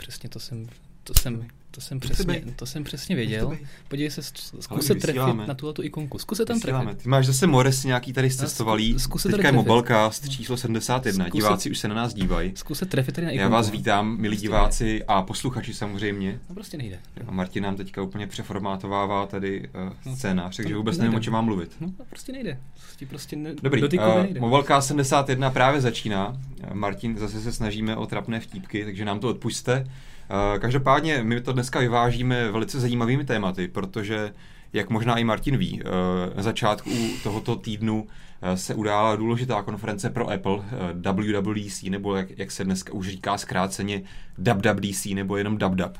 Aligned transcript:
přesně 0.00 0.28
to 0.28 0.40
jsem, 0.40 0.66
to 1.04 1.14
jsem, 1.14 1.46
to 1.70 1.80
jsem, 1.80 2.00
přesně, 2.00 2.42
to 2.56 2.66
jsem 2.66 2.84
přesně 2.84 3.16
věděl. 3.16 3.58
Podívej 3.88 4.10
se, 4.10 4.22
zkus 4.60 4.86
se 4.86 4.94
trefit 4.94 5.46
na 5.46 5.54
tuhle 5.54 5.74
tu 5.74 5.82
ikonku. 5.82 6.18
Zkus 6.18 6.38
se 6.38 6.44
tam 6.44 6.60
trefit. 6.60 7.02
Ty 7.02 7.08
máš 7.08 7.26
zase 7.26 7.46
Morris 7.46 7.84
nějaký 7.84 8.12
tady 8.12 8.30
cestovalý. 8.30 8.98
Zkus 8.98 9.22
se 9.22 9.28
Teďka 9.28 9.48
je 9.48 9.52
Mobilecast 9.52 10.28
číslo 10.28 10.56
71. 10.56 11.26
Zkus 11.26 11.34
diváci 11.34 11.70
už 11.70 11.78
se 11.78 11.88
na 11.88 11.94
nás 11.94 12.14
dívají. 12.14 12.52
Zkus 12.54 12.78
se 12.78 12.86
trefit 12.86 13.14
tady 13.14 13.24
na 13.24 13.30
ikonku. 13.30 13.42
Já 13.42 13.48
vás 13.48 13.70
vítám, 13.70 14.16
milí 14.16 14.36
prostě 14.36 14.46
diváci 14.46 15.04
a 15.04 15.22
posluchači 15.22 15.74
samozřejmě. 15.74 16.40
No 16.48 16.54
prostě 16.54 16.76
nejde. 16.76 16.98
A 17.26 17.30
Martin 17.30 17.62
nám 17.62 17.76
teďka 17.76 18.02
úplně 18.02 18.26
přeformátovává 18.26 19.26
tady 19.26 19.68
uh, 20.06 20.14
scénář, 20.14 20.56
takže 20.56 20.76
vůbec 20.76 20.98
nevím, 20.98 21.14
o 21.14 21.20
čem 21.20 21.32
mám 21.32 21.44
mluvit. 21.44 21.72
No 21.80 21.92
prostě 22.08 22.32
nejde. 22.32 22.58
Prostě, 22.86 23.06
prostě 23.06 23.36
ne, 23.36 23.54
Dobrý, 23.62 23.82
uh. 23.82 24.38
Mobilecast 24.38 24.88
71 24.88 25.50
právě 25.50 25.80
začíná. 25.80 26.40
Martin, 26.72 27.18
zase 27.18 27.40
se 27.40 27.52
snažíme 27.52 27.96
o 27.96 28.06
trapné 28.06 28.40
vtípky, 28.40 28.84
takže 28.84 29.04
nám 29.04 29.20
to 29.20 29.28
odpuste. 29.28 29.86
Eh, 30.30 30.58
každopádně 30.58 31.22
my 31.22 31.40
to 31.40 31.52
dneska 31.52 31.80
vyvážíme 31.80 32.50
velice 32.50 32.80
zajímavými 32.80 33.24
tématy, 33.24 33.68
protože, 33.68 34.32
jak 34.72 34.90
možná 34.90 35.18
i 35.18 35.24
Martin 35.24 35.56
ví, 35.56 35.80
eh, 35.80 36.36
na 36.36 36.42
začátku 36.42 36.90
tohoto 37.22 37.56
týdnu 37.56 38.06
eh, 38.42 38.56
se 38.56 38.74
udála 38.74 39.16
důležitá 39.16 39.62
konference 39.62 40.10
pro 40.10 40.30
Apple, 40.30 40.58
WWDC, 40.94 41.90
nebo 41.90 42.16
jak, 42.16 42.38
jak 42.38 42.50
se 42.50 42.64
dneska 42.64 42.92
už 42.92 43.08
říká 43.08 43.38
zkráceně 43.38 44.02
WWDC, 44.38 45.14
nebo 45.14 45.36
jenom 45.36 45.58
DubDub. 45.58 45.98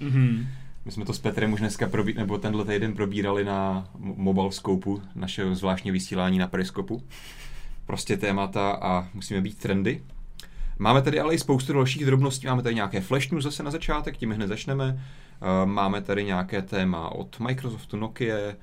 Mm-hmm. 0.00 0.46
My 0.84 0.92
jsme 0.92 1.04
to 1.04 1.12
s 1.12 1.18
Petrem 1.18 1.52
už 1.52 1.60
dneska, 1.60 1.88
probí, 1.88 2.14
nebo 2.14 2.38
tenhle 2.38 2.64
týden 2.64 2.94
probírali 2.94 3.44
na 3.44 3.88
Mobile 3.98 4.52
Scopeu, 4.52 5.02
našeho 5.14 5.54
zvláštního 5.54 5.92
vysílání 5.92 6.38
na 6.38 6.46
Periskopu. 6.46 7.02
Prostě 7.86 8.16
témata 8.16 8.70
a 8.70 9.08
musíme 9.14 9.40
být 9.40 9.58
trendy. 9.58 10.02
Máme 10.78 11.02
tady 11.02 11.20
ale 11.20 11.34
i 11.34 11.38
spoustu 11.38 11.72
dalších 11.72 12.06
drobností. 12.06 12.46
Máme 12.46 12.62
tady 12.62 12.74
nějaké 12.74 13.00
flash 13.00 13.30
news 13.30 13.44
zase 13.44 13.62
na 13.62 13.70
začátek, 13.70 14.16
tím 14.16 14.30
hned 14.30 14.48
začneme. 14.48 15.04
Eh, 15.42 15.66
máme 15.66 16.00
tady 16.00 16.24
nějaké 16.24 16.62
téma 16.62 17.08
od 17.08 17.40
Microsoftu, 17.40 17.96
Nokia, 17.96 18.36
eh, 18.36 18.54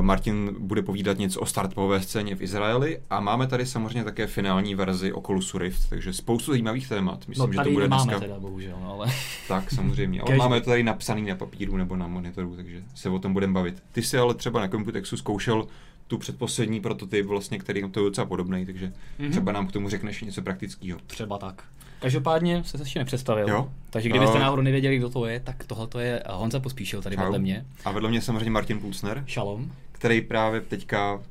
Martin 0.00 0.56
bude 0.58 0.82
povídat 0.82 1.18
něco 1.18 1.40
o 1.40 1.46
startupové 1.46 2.00
scéně 2.00 2.36
v 2.36 2.42
Izraeli 2.42 3.00
a 3.10 3.20
máme 3.20 3.46
tady 3.46 3.66
samozřejmě 3.66 4.04
také 4.04 4.26
finální 4.26 4.74
verzi 4.74 5.12
Oculusu 5.12 5.58
Rift, 5.58 5.88
takže 5.88 6.12
spoustu 6.12 6.50
zajímavých 6.50 6.88
témat. 6.88 7.28
Myslím, 7.28 7.46
no, 7.46 7.52
že 7.52 7.68
to 7.68 7.74
bude 7.74 7.88
dneska... 7.88 8.20
teda, 8.20 8.40
bohužel, 8.40 8.78
no, 8.82 8.92
ale... 8.92 9.06
Tak, 9.48 9.70
samozřejmě, 9.70 10.20
ale 10.26 10.36
máme 10.36 10.60
to 10.60 10.70
tady 10.70 10.82
napsaný 10.82 11.22
na 11.22 11.34
papíru 11.34 11.76
nebo 11.76 11.96
na 11.96 12.06
monitoru, 12.06 12.56
takže 12.56 12.82
se 12.94 13.08
o 13.08 13.18
tom 13.18 13.32
budeme 13.32 13.52
bavit. 13.52 13.82
Ty 13.92 14.02
jsi 14.02 14.18
ale 14.18 14.34
třeba 14.34 14.60
na 14.60 14.68
Computexu 14.68 15.16
zkoušel 15.16 15.66
tu 16.08 16.18
předposlední 16.18 16.80
prototyp, 16.80 17.26
vlastně, 17.26 17.58
který 17.58 17.90
to 17.90 18.00
je 18.00 18.04
docela 18.04 18.26
podobný, 18.26 18.66
takže 18.66 18.92
mm-hmm. 19.20 19.30
třeba 19.30 19.52
nám 19.52 19.66
k 19.66 19.72
tomu 19.72 19.88
řekneš 19.88 20.22
něco 20.22 20.42
praktického. 20.42 21.00
Třeba 21.06 21.38
tak. 21.38 21.64
Každopádně 22.00 22.64
se 22.64 22.78
ještě 22.78 22.98
nepředstavil. 22.98 23.48
Jo? 23.48 23.72
Takže 23.90 24.08
kdybyste 24.08 24.34
uh, 24.34 24.40
náhodou 24.40 24.62
nevěděli, 24.62 24.96
kdo 24.96 25.10
to 25.10 25.26
je, 25.26 25.40
tak 25.40 25.64
tohle 25.64 26.04
je 26.04 26.22
Honza 26.28 26.60
Pospíšil 26.60 27.02
tady 27.02 27.16
vedle 27.16 27.38
mě. 27.38 27.66
A 27.84 27.90
vedle 27.90 28.10
mě 28.10 28.20
samozřejmě 28.20 28.50
Martin 28.50 28.80
Pulsner. 28.80 29.24
Šalom. 29.26 29.72
Který 29.92 30.20
právě 30.20 30.60
teďka, 30.60 31.22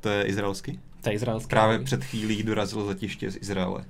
to 0.00 0.08
je 0.08 0.24
izraelský? 0.24 0.80
To 1.02 1.08
je 1.08 1.14
izraelský. 1.14 1.48
Právě 1.48 1.78
před 1.78 2.04
chvílí 2.04 2.42
dorazil 2.42 2.86
letiště 2.86 3.30
z 3.30 3.36
Izraele. 3.36 3.84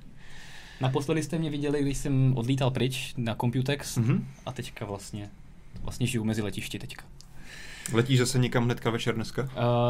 Naposledy 0.81 1.23
jste 1.23 1.37
mě 1.37 1.49
viděli, 1.49 1.81
když 1.81 1.97
jsem 1.97 2.33
odlítal 2.37 2.71
pryč 2.71 3.13
na 3.17 3.35
Computex 3.35 3.97
mm-hmm. 3.97 4.23
a 4.45 4.51
teďka 4.51 4.85
vlastně, 4.85 5.29
vlastně 5.81 6.07
žiju 6.07 6.23
mezi 6.23 6.41
letišti 6.41 6.79
teďka. 6.79 7.03
Letíš 7.93 8.19
zase 8.19 8.39
někam 8.39 8.65
hnedka 8.65 8.89
večer 8.89 9.15
dneska? 9.15 9.49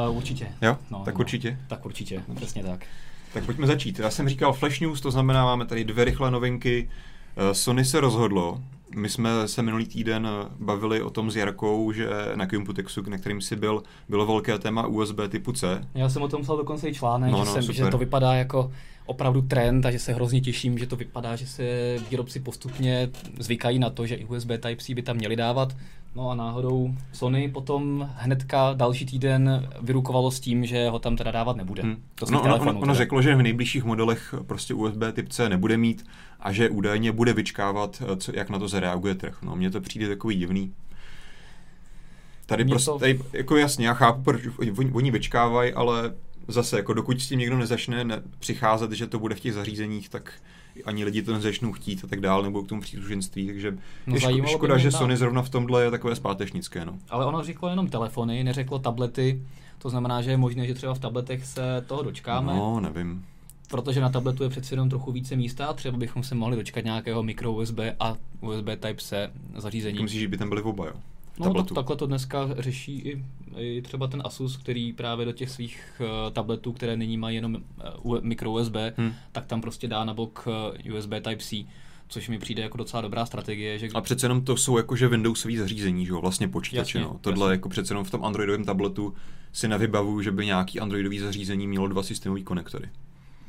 Uh, 0.09 0.17
určitě. 0.17 0.47
Jo? 0.61 0.77
No, 0.91 1.01
tak 1.05 1.13
no, 1.13 1.19
určitě? 1.19 1.59
Tak 1.67 1.85
určitě, 1.85 2.23
přesně 2.35 2.63
tak. 2.63 2.85
Tak 3.33 3.45
pojďme 3.45 3.67
začít. 3.67 3.99
Já 3.99 4.09
jsem 4.09 4.29
říkal 4.29 4.53
Flash 4.53 4.79
News, 4.79 5.01
to 5.01 5.11
znamená, 5.11 5.45
máme 5.45 5.65
tady 5.65 5.83
dvě 5.83 6.05
rychlé 6.05 6.31
novinky. 6.31 6.89
Uh, 7.37 7.51
Sony 7.51 7.85
se 7.85 7.99
rozhodlo, 7.99 8.61
my 8.95 9.09
jsme 9.09 9.47
se 9.47 9.61
minulý 9.61 9.85
týden 9.85 10.27
bavili 10.59 11.01
o 11.01 11.09
tom 11.09 11.31
s 11.31 11.35
Jarkou, 11.35 11.91
že 11.91 12.09
na 12.35 12.47
Computexu, 12.47 13.09
na 13.09 13.17
kterým 13.17 13.41
si 13.41 13.55
byl, 13.55 13.83
bylo 14.09 14.25
velké 14.25 14.59
téma 14.59 14.87
USB 14.87 15.19
typu 15.29 15.51
C. 15.51 15.87
Já 15.95 16.09
jsem 16.09 16.21
o 16.21 16.27
tom 16.27 16.41
psal 16.41 16.57
dokonce 16.57 16.89
i 16.89 16.93
článek, 16.93 17.31
no, 17.31 17.37
no, 17.37 17.45
že, 17.45 17.51
jsem, 17.51 17.73
že 17.73 17.85
to 17.85 17.97
vypadá 17.97 18.33
jako 18.33 18.71
opravdu 19.05 19.41
trend 19.41 19.85
a 19.85 19.91
že 19.91 19.99
se 19.99 20.13
hrozně 20.13 20.41
těším, 20.41 20.77
že 20.77 20.87
to 20.87 20.95
vypadá, 20.95 21.35
že 21.35 21.47
se 21.47 21.63
výrobci 22.09 22.39
postupně 22.39 23.09
zvykají 23.39 23.79
na 23.79 23.89
to, 23.89 24.05
že 24.05 24.15
i 24.15 24.25
USB 24.25 24.47
Type-C 24.47 24.95
by 24.95 25.01
tam 25.01 25.15
měli 25.15 25.35
dávat. 25.35 25.75
No 26.17 26.29
a 26.29 26.35
náhodou 26.35 26.95
Sony 27.13 27.49
potom 27.49 28.09
hnedka 28.15 28.73
další 28.73 29.05
týden 29.05 29.69
vyrukovalo 29.81 30.31
s 30.31 30.39
tím, 30.39 30.65
že 30.65 30.89
ho 30.89 30.99
tam 30.99 31.15
teda 31.15 31.31
dávat 31.31 31.57
nebude. 31.57 31.83
Hmm. 31.83 32.03
To 32.15 32.25
no, 32.31 32.41
ono, 32.41 32.59
ono, 32.59 32.79
ono 32.79 32.95
řeklo, 32.95 33.21
že 33.21 33.35
v 33.35 33.41
nejbližších 33.41 33.83
modelech 33.83 34.35
prostě 34.47 34.73
USB 34.73 35.01
typ 35.13 35.29
C 35.29 35.49
nebude 35.49 35.77
mít 35.77 36.05
a 36.39 36.51
že 36.51 36.69
údajně 36.69 37.11
bude 37.11 37.33
vyčkávat, 37.33 38.01
co, 38.17 38.31
jak 38.35 38.49
na 38.49 38.59
to 38.59 38.67
zareaguje 38.67 39.15
trh. 39.15 39.37
No, 39.41 39.55
mně 39.55 39.71
to 39.71 39.81
přijde 39.81 40.07
takový 40.07 40.35
divný. 40.35 40.73
Tady 42.45 42.63
Mě 42.63 42.71
prostě, 42.71 42.91
to... 42.91 42.99
tady, 42.99 43.19
jako 43.33 43.57
jasně, 43.57 43.87
já 43.87 43.93
chápu, 43.93 44.21
proč 44.21 44.41
oni, 44.59 44.91
oni 44.93 45.11
vyčkávají, 45.11 45.73
ale 45.73 46.13
zase, 46.47 46.77
jako 46.77 46.93
dokud 46.93 47.21
s 47.21 47.27
tím 47.27 47.39
někdo 47.39 47.57
nezačne 47.57 48.03
ne, 48.03 48.21
přicházet, 48.39 48.91
že 48.91 49.07
to 49.07 49.19
bude 49.19 49.35
v 49.35 49.39
těch 49.39 49.53
zařízeních, 49.53 50.09
tak 50.09 50.33
ani 50.85 51.03
lidi 51.05 51.21
to 51.21 51.33
nezačnou 51.33 51.71
chtít 51.71 52.03
a 52.03 52.07
tak 52.07 52.19
dále, 52.19 52.43
nebo 52.43 52.63
k 52.63 52.67
tomu 52.67 52.81
příslušenství, 52.81 53.47
takže 53.47 53.77
no, 54.07 54.15
je 54.15 54.21
ško- 54.21 54.45
škoda, 54.45 54.77
že 54.77 54.91
Sony 54.91 55.17
zrovna 55.17 55.41
v 55.41 55.49
tomhle 55.49 55.83
je 55.83 55.91
takové 55.91 56.15
zpátečnické. 56.15 56.85
No. 56.85 56.99
Ale 57.09 57.25
ono 57.25 57.43
řeklo 57.43 57.69
jenom 57.69 57.87
telefony, 57.87 58.43
neřeklo 58.43 58.79
tablety, 58.79 59.41
to 59.77 59.89
znamená, 59.89 60.21
že 60.21 60.31
je 60.31 60.37
možné, 60.37 60.67
že 60.67 60.73
třeba 60.73 60.93
v 60.93 60.99
tabletech 60.99 61.45
se 61.45 61.83
toho 61.87 62.03
dočkáme. 62.03 62.53
No, 62.53 62.79
nevím. 62.79 63.25
Protože 63.69 64.01
na 64.01 64.09
tabletu 64.09 64.43
je 64.43 64.49
přeci 64.49 64.73
jenom 64.73 64.89
trochu 64.89 65.11
více 65.11 65.35
místa 65.35 65.65
a 65.65 65.73
třeba 65.73 65.97
bychom 65.97 66.23
se 66.23 66.35
mohli 66.35 66.55
dočkat 66.55 66.85
nějakého 66.85 67.23
micro 67.23 67.51
USB 67.51 67.79
a 67.99 68.15
USB 68.41 68.65
Type-C 68.65 69.31
zařízení. 69.55 70.03
Myslíš, 70.03 70.21
že 70.21 70.27
by 70.27 70.37
tam 70.37 70.49
byly 70.49 70.61
oba, 70.61 70.85
jo? 70.85 70.93
No 71.39 71.53
tak, 71.53 71.65
takhle 71.75 71.95
to 71.95 72.07
dneska 72.07 72.49
řeší 72.57 72.99
i, 72.99 73.23
i 73.57 73.81
třeba 73.81 74.07
ten 74.07 74.21
Asus, 74.25 74.57
který 74.57 74.93
právě 74.93 75.25
do 75.25 75.31
těch 75.31 75.49
svých 75.49 76.01
uh, 76.01 76.33
tabletů, 76.33 76.73
které 76.73 76.97
nyní 76.97 77.17
mají 77.17 77.35
jenom 77.35 77.57
uh, 78.03 78.21
micro 78.21 78.51
USB, 78.51 78.75
hmm. 78.97 79.13
tak 79.31 79.45
tam 79.45 79.61
prostě 79.61 79.87
dá 79.87 80.05
na 80.05 80.13
bok 80.13 80.47
uh, 80.87 80.97
USB 80.97 81.09
Type-C 81.09 81.65
což 82.09 82.29
mi 82.29 82.39
přijde 82.39 82.63
jako 82.63 82.77
docela 82.77 83.01
dobrá 83.01 83.25
strategie. 83.25 83.79
Že... 83.79 83.89
A 83.93 84.01
přece 84.01 84.25
jenom 84.25 84.41
to 84.41 84.57
jsou 84.57 84.77
jakože 84.77 85.07
Windowsové 85.07 85.57
zařízení, 85.57 86.05
že 86.05 86.11
jo, 86.11 86.21
vlastně 86.21 86.47
počítače. 86.47 86.99
no. 86.99 87.17
Tohle 87.21 87.45
jasně. 87.45 87.51
jako 87.51 87.69
přece 87.69 87.91
jenom 87.91 88.03
v 88.05 88.11
tom 88.11 88.25
Androidovém 88.25 88.65
tabletu 88.65 89.13
si 89.53 89.67
nevybavuju, 89.67 90.21
že 90.21 90.31
by 90.31 90.45
nějaký 90.45 90.79
Androidový 90.79 91.19
zařízení 91.19 91.67
mělo 91.67 91.87
dva 91.87 92.03
systémové 92.03 92.41
konektory. 92.41 92.89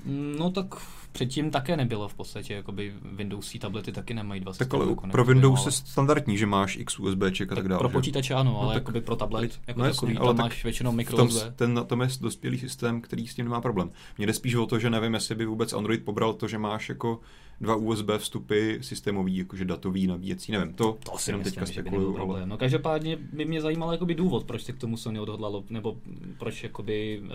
No 0.06 0.50
tak 0.50 0.66
předtím 1.12 1.50
také 1.50 1.76
nebylo 1.76 2.08
v 2.08 2.14
podstatě, 2.14 2.54
jakoby 2.54 2.94
Windowsí 3.12 3.58
tablety 3.58 3.92
taky 3.92 4.14
nemají 4.14 4.40
dva 4.40 4.52
Tak 4.52 4.74
ale 4.74 4.86
pro 5.10 5.24
Windows 5.24 5.66
je 5.66 5.72
standardní, 5.72 6.38
že 6.38 6.46
máš 6.46 6.76
x 6.76 6.98
USB 6.98 7.22
a 7.22 7.30
tak, 7.38 7.48
tak 7.48 7.68
dále. 7.68 7.78
Pro 7.78 7.88
počítače 7.88 8.34
ano, 8.34 8.50
no 8.52 8.58
ale 8.58 8.66
no, 8.66 8.72
tak, 8.72 8.82
jakoby 8.82 9.00
pro 9.00 9.16
tablet, 9.16 9.60
jako 9.66 9.80
no 9.80 9.86
jasný, 9.86 10.08
takový, 10.08 10.18
ale 10.18 10.34
tam 10.34 10.44
máš 10.44 10.64
většinou 10.64 10.92
micro 10.92 11.16
tom. 11.16 11.28
Ten, 11.56 11.74
na 11.74 11.84
tom 11.84 12.00
je 12.00 12.08
dospělý 12.20 12.58
systém, 12.58 13.00
který 13.00 13.26
s 13.26 13.34
tím 13.34 13.44
nemá 13.44 13.60
problém. 13.60 13.90
Mně 14.18 14.26
jde 14.26 14.32
spíš 14.32 14.54
o 14.54 14.66
to, 14.66 14.78
že 14.78 14.90
nevím, 14.90 15.14
jestli 15.14 15.34
by 15.34 15.46
vůbec 15.46 15.72
Android 15.72 16.04
pobral 16.04 16.32
to, 16.32 16.48
že 16.48 16.58
máš 16.58 16.88
jako 16.88 17.20
dva 17.60 17.76
USB 17.76 18.10
vstupy 18.18 18.78
systémový, 18.80 19.36
jakože 19.36 19.64
datový, 19.64 20.06
nabíjecí, 20.06 20.52
nevím, 20.52 20.74
to, 20.74 20.98
to 21.04 21.18
si 21.18 21.30
jenom 21.30 21.44
teďka 21.44 21.66
spekuluju. 21.66 22.18
Ale... 22.18 22.46
No 22.46 22.56
každopádně 22.56 23.16
by 23.32 23.44
mě 23.44 23.60
zajímal 23.60 23.92
jakoby 23.92 24.14
důvod, 24.14 24.44
proč 24.44 24.62
se 24.62 24.72
k 24.72 24.78
tomu 24.78 24.96
Sony 24.96 25.20
odhodlalo, 25.20 25.64
nebo 25.70 25.96
proč 26.38 26.62
jakoby, 26.62 27.22
uh, 27.22 27.28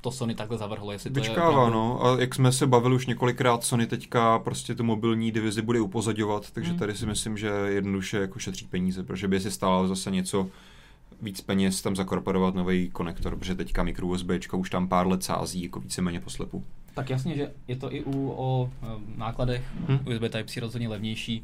to 0.00 0.10
Sony 0.10 0.34
takhle 0.34 0.58
zavrhlo, 0.58 0.92
jestli 0.92 1.10
to 1.10 1.20
Vyčkává, 1.20 1.64
je 1.64 1.70
no, 1.70 2.06
a 2.06 2.20
jak 2.20 2.34
jsme 2.34 2.52
se 2.52 2.66
bavili 2.66 2.94
už 2.94 3.06
několikrát, 3.06 3.64
Sony 3.64 3.86
teďka 3.86 4.38
prostě 4.38 4.74
tu 4.74 4.84
mobilní 4.84 5.32
divizi 5.32 5.62
bude 5.62 5.80
upozadovat, 5.80 6.50
takže 6.50 6.70
hmm. 6.70 6.78
tady 6.78 6.94
si 6.94 7.06
myslím, 7.06 7.36
že 7.38 7.48
jednoduše 7.48 8.18
jako 8.18 8.38
šetří 8.38 8.66
peníze, 8.66 9.02
protože 9.02 9.28
by 9.28 9.40
si 9.40 9.50
stálo 9.50 9.88
zase 9.88 10.10
něco 10.10 10.50
víc 11.22 11.40
peněz 11.40 11.82
tam 11.82 11.96
zakorporovat 11.96 12.54
nový 12.54 12.90
konektor, 12.90 13.36
protože 13.36 13.54
teďka 13.54 13.82
micro 13.82 14.06
USB 14.06 14.30
už 14.52 14.70
tam 14.70 14.88
pár 14.88 15.06
let 15.06 15.24
sází 15.24 15.62
jako 15.62 15.80
víceméně 15.80 16.20
poslepu. 16.20 16.64
Tak 17.00 17.10
jasně, 17.10 17.34
že 17.34 17.50
je 17.68 17.76
to 17.76 17.94
i 17.94 18.04
u 18.04 18.34
o 18.36 18.70
nákladech 19.16 19.62
hmm. 19.88 19.98
USB 19.98 20.22
Type-C 20.22 20.60
rozhodně 20.60 20.88
levnější. 20.88 21.42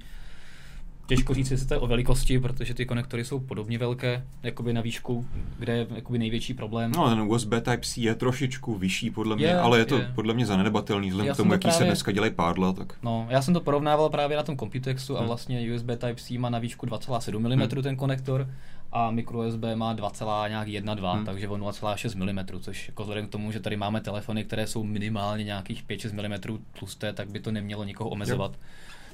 Těžko 1.06 1.34
říct, 1.34 1.50
jestli 1.50 1.66
to 1.66 1.74
je 1.74 1.80
o 1.80 1.86
velikosti, 1.86 2.38
protože 2.38 2.74
ty 2.74 2.86
konektory 2.86 3.24
jsou 3.24 3.40
podobně 3.40 3.78
velké, 3.78 4.24
jakoby 4.42 4.72
na 4.72 4.80
výšku, 4.80 5.26
kde 5.58 5.76
je 5.76 5.86
jakoby 5.94 6.18
největší 6.18 6.54
problém. 6.54 6.92
No, 6.96 7.08
ten 7.08 7.20
USB 7.20 7.48
Type-C 7.48 8.00
je 8.00 8.14
trošičku 8.14 8.74
vyšší 8.74 9.10
podle 9.10 9.36
mě, 9.36 9.46
je, 9.46 9.58
ale 9.58 9.78
je 9.78 9.84
to 9.84 9.98
je. 9.98 10.12
podle 10.14 10.34
mě 10.34 10.46
zanedbatelný, 10.46 11.08
vzhledem 11.08 11.34
k 11.34 11.36
tomu, 11.36 11.52
jaký 11.52 11.62
právě, 11.62 11.78
se 11.78 11.84
dneska 11.84 12.12
dělají 12.12 12.32
pádla. 12.32 12.72
Tak... 12.72 12.92
No, 13.02 13.26
já 13.30 13.42
jsem 13.42 13.54
to 13.54 13.60
porovnával 13.60 14.08
právě 14.08 14.36
na 14.36 14.42
tom 14.42 14.56
Computexu 14.56 15.14
hmm. 15.14 15.22
a 15.22 15.26
vlastně 15.26 15.74
USB 15.74 15.86
Type-C 15.86 16.38
má 16.38 16.50
na 16.50 16.58
výšku 16.58 16.86
2,7 16.86 17.38
mm 17.38 17.60
hmm. 17.60 17.82
ten 17.82 17.96
konektor 17.96 18.48
a 18.92 19.10
micro 19.10 19.48
USB 19.48 19.62
má 19.74 19.94
2,1, 19.94 21.14
hmm. 21.14 21.24
takže 21.24 21.48
o 21.48 21.56
0,6 21.56 22.54
mm, 22.54 22.60
což 22.60 22.88
jako 22.88 23.02
vzhledem 23.02 23.26
k 23.26 23.30
tomu, 23.30 23.52
že 23.52 23.60
tady 23.60 23.76
máme 23.76 24.00
telefony, 24.00 24.44
které 24.44 24.66
jsou 24.66 24.84
minimálně 24.84 25.44
nějakých 25.44 25.84
5-6 25.84 26.28
mm 26.28 26.58
tlusté, 26.78 27.12
tak 27.12 27.30
by 27.30 27.40
to 27.40 27.50
nemělo 27.50 27.84
nikoho 27.84 28.10
omezovat. 28.10 28.50
Jo. 28.52 28.58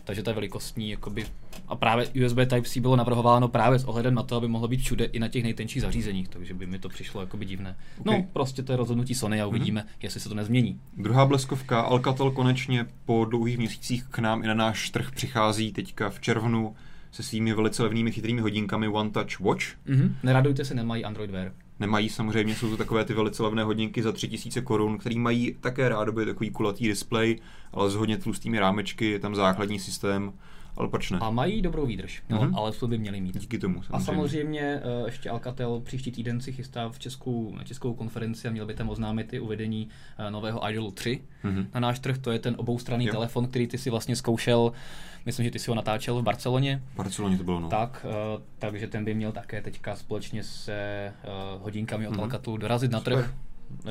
takže 0.05 0.23
ta 0.23 0.33
velikostní 0.33 0.91
jakoby, 0.91 1.27
a 1.69 1.77
právě 1.77 2.07
USB 2.27 2.37
Type-C 2.37 2.81
bylo 2.81 2.97
navrhováno 2.97 3.49
právě 3.49 3.79
s 3.79 3.85
ohledem 3.85 4.15
na 4.15 4.23
to, 4.23 4.37
aby 4.37 4.49
mohlo 4.49 4.69
být 4.69 4.81
všude 4.81 5.05
i 5.05 5.19
na 5.19 5.29
těch 5.29 5.43
nejtenčích 5.43 5.83
zařízeních, 5.83 6.29
takže 6.29 6.55
by 6.55 6.67
mi 6.67 6.79
to 6.79 6.89
přišlo 6.89 7.21
jakoby 7.21 7.45
divné. 7.45 7.77
Okay. 7.99 8.19
No, 8.19 8.27
prostě 8.33 8.63
to 8.63 8.73
je 8.73 8.77
rozhodnutí 8.77 9.15
Sony 9.15 9.41
a 9.41 9.47
uvidíme, 9.47 9.81
mm-hmm. 9.81 10.03
jestli 10.03 10.21
se 10.21 10.29
to 10.29 10.35
nezmění. 10.35 10.81
Druhá 10.97 11.27
bleskovka, 11.27 11.81
Alcatel 11.81 12.31
konečně 12.31 12.87
po 13.05 13.25
dlouhých 13.25 13.59
měsících 13.59 14.05
k 14.05 14.19
nám 14.19 14.45
i 14.45 14.47
na 14.47 14.55
náš 14.55 14.91
trh 14.91 15.11
přichází 15.11 15.73
teďka 15.73 16.11
v 16.11 16.21
červnu 16.21 16.75
se 17.13 17.23
svými 17.23 17.55
velice 17.55 17.83
levnými 17.83 18.13
chytrými 18.13 18.41
hodinkami 18.41 18.89
One 18.89 19.11
Touch 19.11 19.41
Watch. 19.41 19.65
Mm-hmm. 19.87 20.13
Neradujte 20.23 20.65
se, 20.65 20.75
nemají 20.75 21.05
Android 21.05 21.31
Wear. 21.31 21.53
Nemají 21.81 22.09
samozřejmě, 22.09 22.55
jsou 22.55 22.71
to 22.71 22.77
takové 22.77 23.05
ty 23.05 23.15
velice 23.15 23.43
levné 23.43 23.65
hodinky 23.65 24.03
za 24.03 24.13
3000 24.13 24.63
korun, 24.63 24.99
které 24.99 25.19
mají 25.19 25.57
také 25.61 25.89
rádoby 25.89 26.27
takový 26.27 26.51
kulatý 26.51 26.89
display, 26.89 27.39
ale 27.73 27.91
s 27.91 27.95
hodně 27.95 28.17
tlustými 28.17 28.59
rámečky, 28.59 29.11
je 29.11 29.19
tam 29.19 29.35
základní 29.35 29.79
systém, 29.79 30.33
ale 30.77 30.89
proč 30.89 31.11
ne? 31.11 31.19
A 31.19 31.31
mají 31.31 31.63
dobrou 31.63 31.87
výdrž, 31.87 32.23
no, 32.29 32.39
mm-hmm. 32.39 32.57
ale 32.57 32.73
to 32.73 32.89
by 32.89 32.99
měli 32.99 33.21
mít. 33.21 33.39
Díky 33.39 33.59
tomu. 33.59 33.83
Samozřejmě. 33.83 33.97
A 33.97 34.01
samozřejmě 34.01 34.81
uh, 35.01 35.07
ještě 35.07 35.31
Alcatel 35.31 35.81
příští 35.81 36.13
týden 36.13 36.41
si 36.41 36.53
chystá 36.53 36.89
v 36.89 36.99
českou, 36.99 37.55
na 37.57 37.65
českou 37.65 37.95
konferenci 37.95 38.49
a 38.49 38.51
měl 38.51 38.67
by 38.67 38.75
tam 38.75 38.89
oznámit 38.89 39.33
i 39.33 39.41
uvedení 39.41 39.89
uh, 40.19 40.31
nového 40.31 40.71
Idolu 40.71 40.91
3 40.91 41.21
mm-hmm. 41.45 41.67
na 41.75 41.81
náš 41.81 41.99
trh. 41.99 42.19
To 42.19 42.31
je 42.31 42.39
ten 42.39 42.55
oboustranný 42.59 43.07
jo. 43.07 43.13
telefon, 43.13 43.47
který 43.47 43.67
ty 43.67 43.79
si 43.79 43.91
vlastně 43.91 44.17
zkoušel 44.17 44.73
Myslím, 45.27 45.45
že 45.45 45.51
ty 45.51 45.59
si 45.59 45.71
ho 45.71 45.75
natáčel 45.75 46.21
v 46.21 46.23
Barceloně. 46.23 46.83
V 46.93 46.97
Barceloně 46.97 47.39
to 47.39 47.45
bylo, 47.45 47.61
no. 47.61 47.69
Tak, 47.69 48.07
uh, 48.09 48.43
takže 48.59 48.87
ten 48.87 49.05
by 49.05 49.15
měl 49.15 49.33
také 49.33 49.63
teďka 49.63 49.97
společně 49.97 50.45
se 50.45 51.13
uh, 51.57 51.63
hodinkami 51.63 52.09
od 52.09 52.15
mm-hmm. 52.15 52.23
Alcatelu 52.23 52.57
dorazit 52.57 52.91
na 52.91 53.01
trh. 53.01 53.35
Uh, 53.85 53.91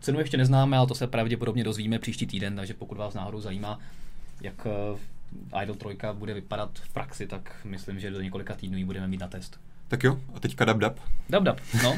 cenu 0.00 0.18
ještě 0.18 0.36
neznáme, 0.36 0.76
ale 0.76 0.86
to 0.86 0.94
se 0.94 1.06
pravděpodobně 1.06 1.64
dozvíme 1.64 1.98
příští 1.98 2.26
týden, 2.26 2.56
takže 2.56 2.74
pokud 2.74 2.98
vás 2.98 3.14
náhodou 3.14 3.40
zajímá, 3.40 3.78
jak 4.40 4.66
uh, 4.66 5.62
Idol 5.62 5.76
3 5.76 5.96
bude 6.12 6.34
vypadat 6.34 6.70
v 6.78 6.88
praxi, 6.88 7.26
tak 7.26 7.56
myslím, 7.64 8.00
že 8.00 8.10
do 8.10 8.20
několika 8.20 8.54
týdnů 8.54 8.78
ji 8.78 8.84
budeme 8.84 9.08
mít 9.08 9.20
na 9.20 9.28
test. 9.28 9.60
Tak 9.88 10.04
jo, 10.04 10.20
a 10.34 10.40
teďka 10.40 10.64
dab 10.64 10.76
dab. 10.76 10.98
Dab 11.30 11.42
dab, 11.42 11.60
no. 11.82 11.96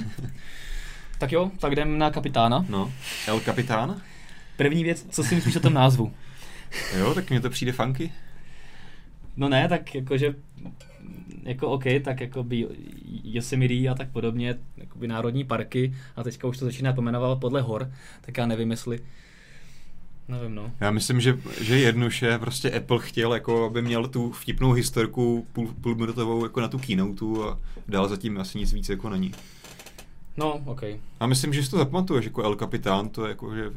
tak 1.18 1.32
jo, 1.32 1.50
tak 1.58 1.72
jdem 1.72 1.98
na 1.98 2.10
kapitána. 2.10 2.64
No, 2.68 2.92
El 3.26 3.40
Kapitán. 3.40 4.00
První 4.56 4.84
věc, 4.84 5.06
co 5.10 5.24
si 5.24 5.34
myslíš 5.34 5.56
o 5.56 5.60
tom 5.60 5.74
názvu? 5.74 6.12
jo, 6.98 7.14
tak 7.14 7.30
mně 7.30 7.40
to 7.40 7.50
přijde 7.50 7.72
funky. 7.72 8.12
No 9.38 9.48
ne, 9.48 9.68
tak 9.68 9.94
jakože 9.94 10.34
jako 11.42 11.68
OK, 11.68 11.84
tak 12.04 12.20
jako 12.20 12.42
by 12.42 12.66
Yosemite 13.24 13.88
a 13.88 13.94
tak 13.94 14.10
podobně, 14.10 14.58
jako 14.76 14.98
by 14.98 15.08
národní 15.08 15.44
parky 15.44 15.94
a 16.16 16.22
teďka 16.22 16.48
už 16.48 16.58
to 16.58 16.64
začíná 16.64 16.92
pomenovat 16.92 17.40
podle 17.40 17.60
hor, 17.60 17.90
tak 18.20 18.36
já 18.36 18.46
nevím, 18.46 18.70
jestli 18.70 19.00
Nevím, 20.28 20.54
no. 20.54 20.72
Já 20.80 20.90
myslím, 20.90 21.20
že, 21.20 21.38
že 21.60 21.78
jednoduše 21.78 22.38
prostě 22.38 22.70
Apple 22.70 22.98
chtěl, 23.00 23.34
jako, 23.34 23.64
aby 23.64 23.82
měl 23.82 24.08
tu 24.08 24.32
vtipnou 24.32 24.72
historku 24.72 25.46
půl, 25.52 25.74
půlminutovou 25.80 26.44
jako 26.44 26.60
na 26.60 26.68
tu 26.68 26.78
keynote 26.78 27.24
a 27.24 27.58
dál 27.88 28.08
zatím 28.08 28.38
asi 28.38 28.58
nic 28.58 28.72
víc 28.72 28.88
jako 28.88 29.10
není. 29.10 29.32
No, 30.36 30.52
OK. 30.64 30.82
A 31.20 31.26
myslím, 31.26 31.52
že 31.52 31.62
si 31.62 31.70
to 31.70 31.78
zapamatuješ 31.78 32.24
jako 32.24 32.42
El 32.42 32.56
Capitán, 32.56 33.08
to 33.08 33.24
je 33.24 33.28
jako, 33.28 33.54
že 33.54 33.70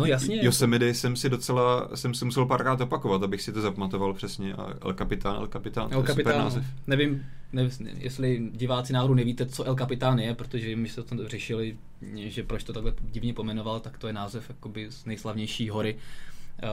No 0.00 0.06
jasně. 0.06 0.44
Yosemite 0.44 0.94
jsem 0.94 1.16
si 1.16 1.28
docela, 1.28 1.88
jsem 1.94 2.14
si 2.14 2.24
musel 2.24 2.46
párkrát 2.46 2.80
opakovat, 2.80 3.22
abych 3.22 3.42
si 3.42 3.52
to 3.52 3.60
zapamatoval 3.60 4.14
přesně. 4.14 4.54
A 4.54 4.74
El 4.82 4.94
Capitán, 4.94 5.36
El 5.36 5.46
Capitán, 5.46 5.88
El 5.92 6.02
Capitán, 6.02 6.16
super 6.16 6.36
název. 6.36 6.64
Nevím, 6.86 7.26
nevím, 7.52 7.70
jestli 7.98 8.50
diváci 8.52 8.92
náhodou 8.92 9.14
nevíte, 9.14 9.46
co 9.46 9.64
El 9.64 9.74
Capitán 9.74 10.18
je, 10.18 10.34
protože 10.34 10.76
my 10.76 10.88
jsme 10.88 11.02
to 11.02 11.28
řešili, 11.28 11.76
že 12.16 12.42
proč 12.42 12.64
to 12.64 12.72
takhle 12.72 12.94
divně 13.02 13.34
pomenoval, 13.34 13.80
tak 13.80 13.98
to 13.98 14.06
je 14.06 14.12
název 14.12 14.48
jakoby 14.48 14.90
z 14.90 15.04
nejslavnější 15.04 15.68
hory 15.68 15.94
uh, 15.94 16.68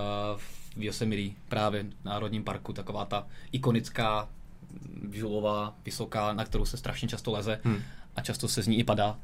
v 0.77 0.83
Yosemite, 0.83 1.35
právě 1.49 1.83
v 1.83 2.05
Národním 2.05 2.43
parku, 2.43 2.73
taková 2.73 3.05
ta 3.05 3.27
ikonická 3.51 4.29
žulová, 5.11 5.75
vysoká, 5.85 6.33
na 6.33 6.45
kterou 6.45 6.65
se 6.65 6.77
strašně 6.77 7.07
často 7.07 7.31
leze 7.31 7.59
hmm. 7.63 7.81
a 8.15 8.21
často 8.21 8.47
se 8.47 8.61
z 8.61 8.67
ní 8.67 8.79
i 8.79 8.83
padá. 8.83 9.19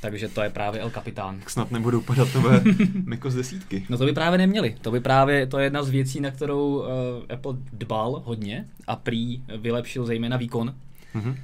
Takže 0.00 0.28
to 0.28 0.42
je 0.42 0.50
právě 0.50 0.80
El 0.80 0.90
Capitán. 0.90 1.40
Snad 1.46 1.70
nebudou 1.70 2.00
padat 2.00 2.34
nové 2.34 2.62
Miko 3.04 3.30
z 3.30 3.34
desítky. 3.34 3.86
No 3.88 3.98
to 3.98 4.04
by 4.04 4.12
právě 4.12 4.38
neměli. 4.38 4.76
To 4.80 4.90
by 4.90 5.00
právě, 5.00 5.46
to 5.46 5.58
je 5.58 5.64
jedna 5.64 5.82
z 5.82 5.88
věcí, 5.88 6.20
na 6.20 6.30
kterou 6.30 6.78
uh, 6.78 6.86
Apple 7.34 7.54
dbal 7.72 8.22
hodně 8.24 8.68
a 8.86 8.96
prý 8.96 9.42
vylepšil 9.58 10.06
zejména 10.06 10.36
výkon. 10.36 10.74
Mm-hmm. 11.14 11.36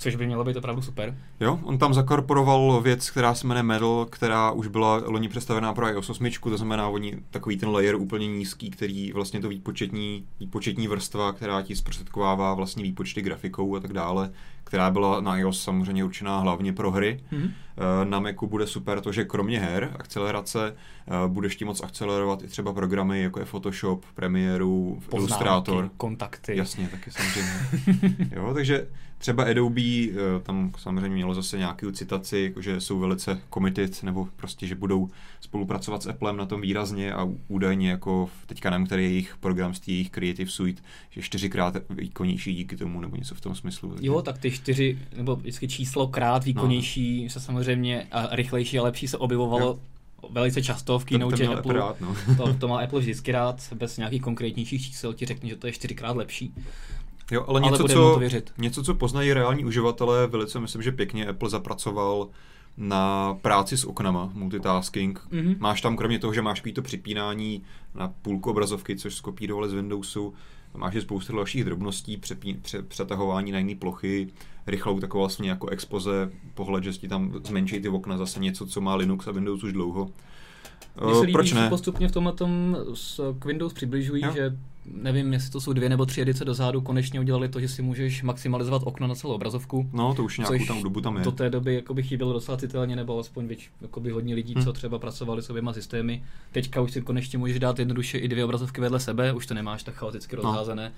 Což 0.00 0.16
by 0.16 0.26
mělo 0.26 0.44
být 0.44 0.56
opravdu 0.56 0.82
super. 0.82 1.16
Jo, 1.40 1.60
on 1.62 1.78
tam 1.78 1.94
zakorporoval 1.94 2.80
věc, 2.80 3.10
která 3.10 3.34
se 3.34 3.46
jmenuje 3.46 3.62
Medal, 3.62 4.06
která 4.10 4.50
už 4.50 4.66
byla 4.66 5.02
loni 5.06 5.28
představená 5.28 5.74
pro 5.74 5.88
iOS 5.88 6.10
8, 6.10 6.30
to 6.42 6.56
znamená 6.56 6.88
oni 6.88 7.18
takový 7.30 7.56
ten 7.56 7.68
layer 7.68 7.96
úplně 7.96 8.26
nízký, 8.26 8.70
který 8.70 9.12
vlastně 9.12 9.40
to 9.40 9.48
výpočetní, 9.48 10.26
výpočetní 10.40 10.88
vrstva, 10.88 11.32
která 11.32 11.62
ti 11.62 11.76
zprostředkovává 11.76 12.54
vlastně 12.54 12.82
výpočty 12.82 13.22
grafikou 13.22 13.76
a 13.76 13.80
tak 13.80 13.92
dále, 13.92 14.30
která 14.70 14.90
byla 14.90 15.20
na 15.20 15.36
iOS 15.38 15.62
samozřejmě 15.62 16.04
určená 16.04 16.38
hlavně 16.38 16.72
pro 16.72 16.90
hry. 16.90 17.20
Mm-hmm. 17.32 17.50
Na 18.04 18.20
Macu 18.20 18.46
bude 18.46 18.66
super 18.66 19.00
to, 19.00 19.12
že 19.12 19.24
kromě 19.24 19.60
her, 19.60 19.90
akcelerace, 19.98 20.76
eh, 21.06 21.28
budeš 21.28 21.56
ti 21.56 21.64
moc 21.64 21.82
akcelerovat 21.82 22.42
i 22.42 22.46
třeba 22.46 22.72
programy, 22.72 23.22
jako 23.22 23.40
je 23.40 23.44
Photoshop, 23.44 24.04
Premiere, 24.14 24.64
Illustrator. 25.14 25.90
kontakty. 25.96 26.56
Jasně, 26.56 26.88
taky 26.88 27.10
samozřejmě. 27.10 27.52
jo, 28.36 28.54
takže 28.54 28.86
třeba 29.18 29.44
Adobe, 29.44 29.82
eh, 29.82 30.40
tam 30.42 30.72
samozřejmě 30.78 31.08
mělo 31.08 31.34
zase 31.34 31.58
nějakou 31.58 31.90
citaci, 31.90 32.38
jako 32.38 32.62
že 32.62 32.80
jsou 32.80 32.98
velice 32.98 33.40
committed, 33.54 34.02
nebo 34.02 34.28
prostě, 34.36 34.66
že 34.66 34.74
budou 34.74 35.08
spolupracovat 35.40 36.02
s 36.02 36.06
Applem 36.06 36.36
na 36.36 36.46
tom 36.46 36.60
výrazně 36.60 37.12
a 37.12 37.28
údajně 37.48 37.90
jako 37.90 38.30
teďka 38.46 38.70
nevím, 38.70 38.86
který 38.86 39.02
je 39.02 39.10
jejich 39.10 39.36
program 39.36 39.74
z 39.74 39.88
jejich 39.88 40.10
Creative 40.10 40.50
Suite, 40.50 40.82
že 41.10 41.22
čtyřikrát 41.22 41.76
výkonnější 41.90 42.54
díky 42.54 42.76
tomu, 42.76 43.00
nebo 43.00 43.16
něco 43.16 43.34
v 43.34 43.40
tom 43.40 43.54
smyslu. 43.54 43.90
Takže... 43.90 44.06
Jo, 44.06 44.22
tak 44.22 44.38
ty 44.38 44.50
čtyři, 44.50 44.98
nebo 45.16 45.36
vždycky 45.36 45.68
číslo 45.68 46.08
krát 46.08 46.44
výkonnější 46.44 47.22
no. 47.22 47.30
se 47.30 47.40
samozřejmě 47.40 48.06
a 48.10 48.36
rychlejší 48.36 48.78
a 48.78 48.82
lepší 48.82 49.08
se 49.08 49.16
objevovalo 49.18 49.66
jo 49.66 49.78
velice 50.30 50.62
často 50.62 50.98
v 50.98 51.04
keynote 51.04 51.46
to, 51.46 51.52
Apple. 51.52 51.74
Rád, 51.74 52.00
no. 52.00 52.16
to, 52.36 52.54
to 52.54 52.68
má 52.68 52.78
Apple 52.78 53.00
vždycky 53.00 53.32
rád, 53.32 53.72
bez 53.74 53.96
nějakých 53.96 54.22
konkrétnějších 54.22 54.86
čísel 54.86 55.14
ti 55.14 55.26
řekne, 55.26 55.48
že 55.48 55.56
to 55.56 55.66
je 55.66 55.72
čtyřikrát 55.72 56.16
lepší. 56.16 56.54
Jo, 57.30 57.44
ale, 57.48 57.60
něco, 57.60 57.80
ale 57.80 57.88
co, 57.88 58.20
něco, 58.58 58.82
co 58.82 58.94
poznají 58.94 59.32
reální 59.32 59.64
uživatelé, 59.64 60.26
velice 60.26 60.60
myslím, 60.60 60.82
že 60.82 60.92
pěkně 60.92 61.26
Apple 61.26 61.50
zapracoval 61.50 62.28
na 62.76 63.34
práci 63.34 63.76
s 63.76 63.84
oknama, 63.84 64.30
multitasking. 64.34 65.26
Mm-hmm. 65.32 65.56
Máš 65.58 65.80
tam 65.80 65.96
kromě 65.96 66.18
toho, 66.18 66.34
že 66.34 66.42
máš 66.42 66.62
to 66.74 66.82
připínání 66.82 67.62
na 67.94 68.08
půlku 68.22 68.50
obrazovky, 68.50 68.96
což 68.96 69.14
skopírovali 69.14 69.68
z 69.68 69.72
Windowsu, 69.72 70.34
máš 70.74 70.94
je 70.94 71.00
spoustu 71.00 71.36
dalších 71.36 71.64
drobností, 71.64 72.16
přepí, 72.16 72.54
pře, 72.54 72.82
přetahování 72.82 73.52
na 73.52 73.58
jiné 73.58 73.74
plochy, 73.74 74.28
rychlou 74.66 75.00
takovou 75.00 75.22
vlastně 75.22 75.50
jako 75.50 75.68
expoze, 75.68 76.30
pohled, 76.54 76.84
že 76.84 76.92
ti 76.92 77.08
tam 77.08 77.32
zmenší 77.44 77.80
ty 77.80 77.88
okna, 77.88 78.16
zase 78.16 78.40
něco, 78.40 78.66
co 78.66 78.80
má 78.80 78.94
Linux 78.94 79.28
a 79.28 79.32
Windows 79.32 79.62
už 79.62 79.72
dlouho. 79.72 80.10
Mně 81.04 81.14
se 81.14 81.20
líbí, 81.20 81.32
Proč 81.32 81.52
ne? 81.52 81.68
postupně 81.68 82.08
v 82.08 82.12
tomhle 82.12 82.32
tom 82.32 82.76
k 83.38 83.44
Windows 83.44 83.72
přibližují, 83.72 84.22
jo. 84.24 84.32
že 84.32 84.56
nevím, 84.94 85.32
jestli 85.32 85.50
to 85.50 85.60
jsou 85.60 85.72
dvě 85.72 85.88
nebo 85.88 86.06
tři 86.06 86.20
edice 86.20 86.44
dozadu, 86.44 86.80
konečně 86.80 87.20
udělali 87.20 87.48
to, 87.48 87.60
že 87.60 87.68
si 87.68 87.82
můžeš 87.82 88.22
maximalizovat 88.22 88.82
okno 88.84 89.06
na 89.06 89.14
celou 89.14 89.34
obrazovku. 89.34 89.90
No, 89.92 90.14
to 90.14 90.24
už 90.24 90.38
nějakou 90.38 90.66
tam 90.66 90.82
dobu 90.82 91.00
tam 91.00 91.16
je. 91.16 91.22
Do 91.22 91.32
té 91.32 91.50
doby 91.50 91.84
by 91.92 92.02
chybělo 92.02 92.32
docela 92.32 92.56
citelně, 92.58 92.96
nebo 92.96 93.14
alespoň 93.14 93.46
věč, 93.46 93.70
by 94.00 94.10
hodně 94.10 94.34
lidí, 94.34 94.54
hmm. 94.54 94.64
co 94.64 94.72
třeba 94.72 94.98
pracovali 94.98 95.42
s 95.42 95.50
oběma 95.50 95.72
systémy. 95.72 96.22
Teďka 96.52 96.80
už 96.80 96.92
si 96.92 97.02
konečně 97.02 97.38
můžeš 97.38 97.58
dát 97.58 97.78
jednoduše 97.78 98.18
i 98.18 98.28
dvě 98.28 98.44
obrazovky 98.44 98.80
vedle 98.80 99.00
sebe, 99.00 99.32
už 99.32 99.46
to 99.46 99.54
nemáš 99.54 99.82
tak 99.82 99.94
chaoticky 99.94 100.36
no. 100.36 100.42
rozházené. 100.42 100.92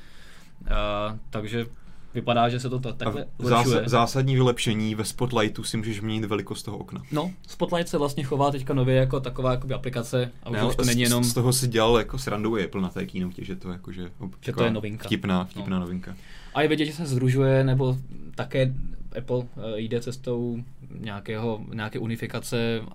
Uh, 0.61 1.19
takže 1.31 1.67
vypadá, 2.15 2.49
že 2.49 2.61
se 2.61 2.71
to 2.71 2.79
takhle 2.79 3.27
zlepšuje. 3.39 3.83
zásadní 3.87 4.35
vylepšení 4.35 4.95
ve 4.95 5.05
Spotlightu 5.05 5.65
si 5.65 5.77
můžeš 5.77 6.01
měnit 6.01 6.25
velikost 6.25 6.63
toho 6.63 6.79
okna. 6.79 7.03
No, 7.13 7.31
Spotlight 7.47 7.89
se 7.89 7.99
vlastně 7.99 8.25
chová 8.25 8.51
teďka 8.51 8.75
nově 8.75 8.97
jako 8.97 9.21
taková 9.21 9.51
jakoby 9.51 9.75
aplikace 9.75 10.31
a 10.43 10.51
už, 10.51 10.57
ne, 10.57 10.65
už 10.65 10.77
to 10.77 10.85
není 10.85 11.03
jenom... 11.03 11.25
Z 11.25 11.35
toho 11.35 11.53
si 11.53 11.69
dělal 11.69 11.99
jako 11.99 12.19
srandu 12.19 12.57
Apple 12.65 12.81
na 12.81 12.89
té 12.89 13.07
keynote, 13.07 13.45
že 13.45 13.57
to 13.57 13.71
jako, 13.71 13.93
že, 13.93 14.11
že 14.41 14.53
to 14.53 14.65
je 14.65 14.71
novinka. 14.71 15.05
Vtipná, 15.05 15.45
vtipná 15.45 15.79
no. 15.79 15.85
novinka. 15.85 16.15
A 16.55 16.63
je 16.63 16.69
vidět, 16.69 16.87
že 16.87 16.93
se 16.93 17.07
združuje, 17.07 17.65
nebo 17.65 17.97
také 18.35 18.75
Apple 19.19 19.37
uh, 19.37 19.47
jde 19.77 20.01
cestou 20.01 20.63
nějakého, 20.99 21.61
nějaké 21.75 21.99
unifikace 21.99 22.81
uh, 22.81 22.87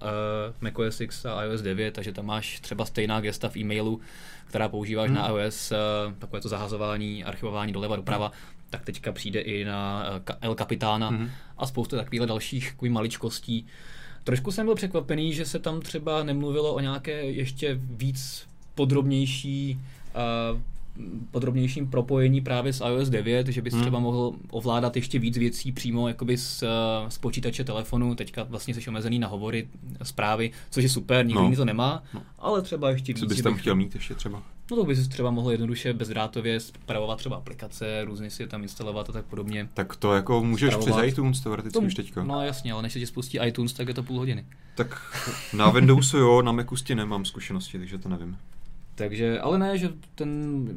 macOS 0.61 1.01
X 1.01 1.25
a 1.25 1.43
iOS 1.43 1.61
9, 1.61 1.93
takže 1.93 2.11
tam 2.11 2.25
máš 2.25 2.59
třeba 2.59 2.85
stejná 2.85 3.21
gesta 3.21 3.49
v 3.49 3.57
e-mailu, 3.57 3.99
která 4.47 4.69
používáš 4.69 5.09
hmm. 5.09 5.17
na 5.17 5.27
iOS, 5.27 5.71
uh, 5.71 6.13
takové 6.13 6.41
to 6.41 6.49
zahazování, 6.49 7.23
archivování 7.23 7.73
doleva 7.73 7.95
doprava, 7.95 8.31
tak 8.69 8.85
teďka 8.85 9.11
přijde 9.11 9.39
i 9.39 9.65
na 9.65 10.09
uh, 10.09 10.35
El 10.41 10.55
Capitána 10.55 11.09
hmm. 11.09 11.29
a 11.57 11.67
spoustu 11.67 11.95
takových 11.95 12.21
dalších 12.21 12.75
maličkostí. 12.89 13.65
Trošku 14.23 14.51
jsem 14.51 14.65
byl 14.65 14.75
překvapený, 14.75 15.33
že 15.33 15.45
se 15.45 15.59
tam 15.59 15.81
třeba 15.81 16.23
nemluvilo 16.23 16.73
o 16.73 16.79
nějaké 16.79 17.11
ještě 17.11 17.79
víc 17.81 18.47
podrobnější 18.75 19.79
uh, 20.53 20.61
podrobnějším 21.31 21.87
propojení 21.87 22.41
právě 22.41 22.73
s 22.73 22.85
iOS 22.85 23.09
9, 23.09 23.47
že 23.47 23.61
bys 23.61 23.73
hmm. 23.73 23.81
třeba 23.81 23.99
mohl 23.99 24.33
ovládat 24.49 24.95
ještě 24.95 25.19
víc 25.19 25.37
věcí 25.37 25.71
přímo 25.71 26.07
jakoby 26.07 26.37
z, 26.37 26.63
z 27.09 27.17
počítače 27.17 27.63
telefonu. 27.63 28.15
Teďka 28.15 28.43
vlastně 28.43 28.73
jsi 28.73 28.89
omezený 28.89 29.19
na 29.19 29.27
hovory, 29.27 29.67
zprávy, 30.03 30.51
což 30.69 30.83
je 30.83 30.89
super, 30.89 31.25
nikdo 31.25 31.49
no. 31.49 31.55
to 31.55 31.65
nemá, 31.65 32.03
no. 32.13 32.21
ale 32.39 32.61
třeba 32.61 32.89
ještě 32.89 33.13
víc. 33.13 33.19
Co 33.19 33.25
bys 33.25 33.41
tam 33.41 33.55
chtěl 33.55 33.75
mít 33.75 33.95
ještě 33.95 34.15
třeba? 34.15 34.43
No 34.71 34.77
to 34.77 34.83
bys 34.83 35.07
třeba 35.07 35.31
mohl 35.31 35.51
jednoduše 35.51 35.93
bezdrátově 35.93 36.59
zpravovat 36.59 37.17
třeba 37.17 37.35
aplikace, 37.35 38.05
různě 38.05 38.29
si 38.29 38.43
je 38.43 38.47
tam 38.47 38.63
instalovat 38.63 39.09
a 39.09 39.13
tak 39.13 39.25
podobně. 39.25 39.69
Tak 39.73 39.95
to 39.95 40.13
jako 40.13 40.43
můžeš 40.43 40.73
zpravovat. 40.73 41.03
přes 41.03 41.13
iTunes 41.13 41.39
teoreticky 41.39 41.79
už 41.79 41.95
teďka. 41.95 42.23
No 42.23 42.41
jasně, 42.41 42.73
ale 42.73 42.81
než 42.81 42.93
se 42.93 42.99
ti 42.99 43.07
spustí 43.07 43.39
iTunes, 43.45 43.73
tak 43.73 43.87
je 43.87 43.93
to 43.93 44.03
půl 44.03 44.17
hodiny. 44.17 44.45
Tak 44.75 45.01
na 45.53 45.69
Windowsu 45.69 46.17
jo, 46.17 46.41
na 46.41 46.51
Macu 46.51 46.75
s 46.75 46.87
nemám 46.89 47.25
zkušenosti, 47.25 47.77
takže 47.77 47.97
to 47.97 48.09
nevím. 48.09 48.37
Takže, 48.97 49.39
ale 49.39 49.59
ne, 49.59 49.77
že 49.77 49.89
ten, 50.15 50.67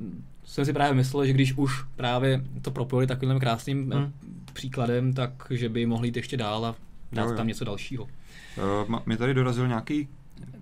jsem 0.44 0.64
si 0.64 0.72
právě 0.72 0.94
myslel, 0.94 1.26
že 1.26 1.32
když 1.32 1.54
už 1.56 1.84
právě 1.96 2.44
to 2.62 2.70
propojili 2.70 3.06
takovým 3.06 3.40
krásným 3.40 3.90
hmm. 3.90 4.12
příkladem, 4.52 5.12
tak 5.12 5.30
že 5.50 5.68
by 5.68 5.86
mohli 5.86 6.08
jít 6.08 6.16
ještě 6.16 6.36
dál 6.36 6.66
a 6.66 6.76
dát 7.12 7.24
jo, 7.24 7.30
jo. 7.30 7.36
tam 7.36 7.46
něco 7.46 7.64
dalšího. 7.64 8.08
Uh, 8.88 8.98
mě 9.06 9.16
tady 9.16 9.34
dorazil 9.34 9.68
nějaký 9.68 10.08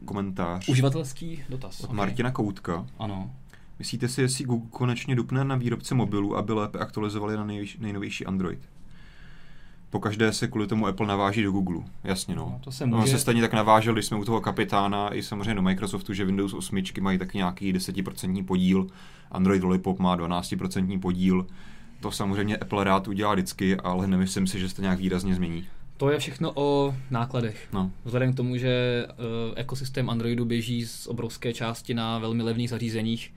komentář. 0.04 0.68
Uživatelský 0.68 1.42
dotaz. 1.48 1.80
Od 1.80 1.84
okay. 1.84 1.96
Martina 1.96 2.30
Koutka. 2.30 2.86
Ano. 2.98 3.30
Myslíte 3.78 4.08
si, 4.08 4.20
jestli 4.22 4.44
Google 4.44 4.68
konečně 4.70 5.16
dupne 5.16 5.44
na 5.44 5.56
výrobce 5.56 5.94
mobilů, 5.94 6.36
aby 6.36 6.52
lépe 6.52 6.78
aktualizovali 6.78 7.36
na 7.36 7.46
nejnovější 7.78 8.26
Android? 8.26 8.58
Po 9.90 10.00
každé 10.00 10.32
se 10.32 10.48
kvůli 10.48 10.66
tomu 10.66 10.86
Apple 10.86 11.06
naváží 11.06 11.42
do 11.42 11.52
Google. 11.52 11.82
Jasně, 12.04 12.34
no. 12.34 12.48
no 12.52 12.60
to 12.64 12.72
se 12.72 12.86
může... 12.86 13.02
On 13.02 13.06
se 13.06 13.18
stejně 13.18 13.40
tak 13.40 13.52
navážel, 13.52 13.92
když 13.92 14.06
jsme 14.06 14.16
u 14.16 14.24
toho 14.24 14.40
kapitána, 14.40 15.14
i 15.14 15.22
samozřejmě 15.22 15.54
do 15.54 15.62
Microsoftu, 15.62 16.14
že 16.14 16.24
Windows 16.24 16.54
8 16.54 16.82
mají 17.00 17.18
tak 17.18 17.34
nějaký 17.34 17.74
10% 17.74 18.44
podíl, 18.44 18.86
Android 19.30 19.62
Lollipop 19.62 19.98
má 19.98 20.16
12% 20.16 21.00
podíl. 21.00 21.46
To 22.00 22.10
samozřejmě 22.10 22.56
Apple 22.56 22.84
rád 22.84 23.08
udělá 23.08 23.34
vždycky, 23.34 23.76
ale 23.76 24.06
nemyslím 24.06 24.46
si, 24.46 24.60
že 24.60 24.68
se 24.68 24.76
to 24.76 24.82
nějak 24.82 24.98
výrazně 24.98 25.34
změní. 25.34 25.66
To 25.96 26.10
je 26.10 26.18
všechno 26.18 26.52
o 26.54 26.94
nákladech. 27.10 27.68
No. 27.72 27.90
Vzhledem 28.04 28.32
k 28.32 28.36
tomu, 28.36 28.56
že 28.56 29.06
uh, 29.08 29.14
ekosystém 29.56 30.10
Androidu 30.10 30.44
běží 30.44 30.86
z 30.86 31.06
obrovské 31.06 31.52
části 31.52 31.94
na 31.94 32.18
velmi 32.18 32.42
levných 32.42 32.70
zařízeních, 32.70 33.34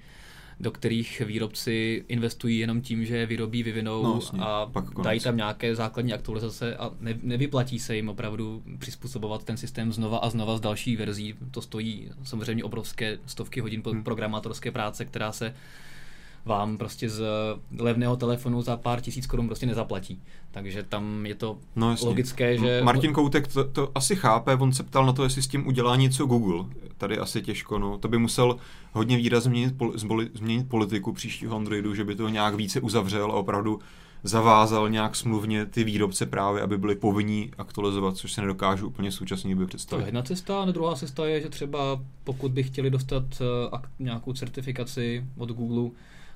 do 0.61 0.71
kterých 0.71 1.21
výrobci 1.21 2.05
investují 2.07 2.59
jenom 2.59 2.81
tím, 2.81 3.05
že 3.05 3.17
je 3.17 3.25
vyrobí, 3.25 3.63
vyvinou 3.63 4.03
no, 4.03 4.19
a 4.39 4.65
Pak 4.65 4.85
dají 5.03 5.19
tam 5.19 5.37
nějaké 5.37 5.75
základní 5.75 6.13
aktualizace 6.13 6.75
a 6.75 6.91
ne, 6.99 7.19
nevyplatí 7.23 7.79
se 7.79 7.95
jim 7.95 8.09
opravdu 8.09 8.63
přizpůsobovat 8.79 9.43
ten 9.43 9.57
systém 9.57 9.93
znova 9.93 10.17
a 10.17 10.29
znova 10.29 10.57
z 10.57 10.61
další 10.61 10.95
verzí. 10.95 11.35
To 11.51 11.61
stojí 11.61 12.09
samozřejmě 12.23 12.63
obrovské 12.63 13.17
stovky 13.25 13.59
hodin 13.59 13.81
hmm. 13.85 14.03
programátorské 14.03 14.71
práce, 14.71 15.05
která 15.05 15.31
se 15.31 15.53
vám 16.45 16.77
prostě 16.77 17.09
z 17.09 17.23
levného 17.79 18.15
telefonu 18.15 18.61
za 18.61 18.77
pár 18.77 19.01
tisíc 19.01 19.27
korun 19.27 19.47
prostě 19.47 19.65
nezaplatí. 19.65 20.21
Takže 20.51 20.83
tam 20.83 21.25
je 21.25 21.35
to 21.35 21.57
no, 21.75 21.91
jasně. 21.91 22.07
logické, 22.07 22.57
že... 22.57 22.81
Martin 22.83 23.13
Koutek 23.13 23.47
to, 23.47 23.63
to 23.63 23.91
asi 23.95 24.15
chápe, 24.15 24.55
on 24.55 24.73
se 24.73 24.83
ptal 24.83 25.05
na 25.05 25.13
to, 25.13 25.23
jestli 25.23 25.41
s 25.41 25.47
tím 25.47 25.67
udělá 25.67 25.95
něco 25.95 26.25
Google. 26.25 26.65
Tady 26.97 27.17
asi 27.17 27.41
těžko, 27.41 27.79
no. 27.79 27.97
To 27.97 28.07
by 28.07 28.17
musel 28.17 28.57
hodně 28.91 29.17
výrazně 29.17 29.73
změnit, 29.95 30.31
změnit 30.33 30.69
politiku 30.69 31.13
příštího 31.13 31.55
Androidu, 31.55 31.95
že 31.95 32.03
by 32.03 32.15
to 32.15 32.29
nějak 32.29 32.55
více 32.55 32.81
uzavřel 32.81 33.31
a 33.31 33.33
opravdu 33.33 33.79
zavázal 34.23 34.89
nějak 34.89 35.15
smluvně 35.15 35.65
ty 35.65 35.83
výrobce 35.83 36.25
právě, 36.25 36.61
aby 36.61 36.77
byli 36.77 36.95
povinní 36.95 37.51
aktualizovat, 37.57 38.17
což 38.17 38.33
se 38.33 38.41
nedokážu 38.41 38.87
úplně 38.87 39.11
současně 39.11 39.55
by 39.55 39.65
představit. 39.65 40.01
To 40.01 40.05
je 40.05 40.07
jedna 40.07 40.21
cesta, 40.21 40.61
a 40.61 40.71
druhá 40.71 40.95
cesta 40.95 41.27
je, 41.27 41.41
že 41.41 41.49
třeba 41.49 42.01
pokud 42.23 42.51
by 42.51 42.63
chtěli 42.63 42.89
dostat 42.89 43.23
uh, 43.73 43.79
nějakou 43.99 44.33
certifikaci 44.33 45.25
od 45.37 45.49
Google, 45.51 45.89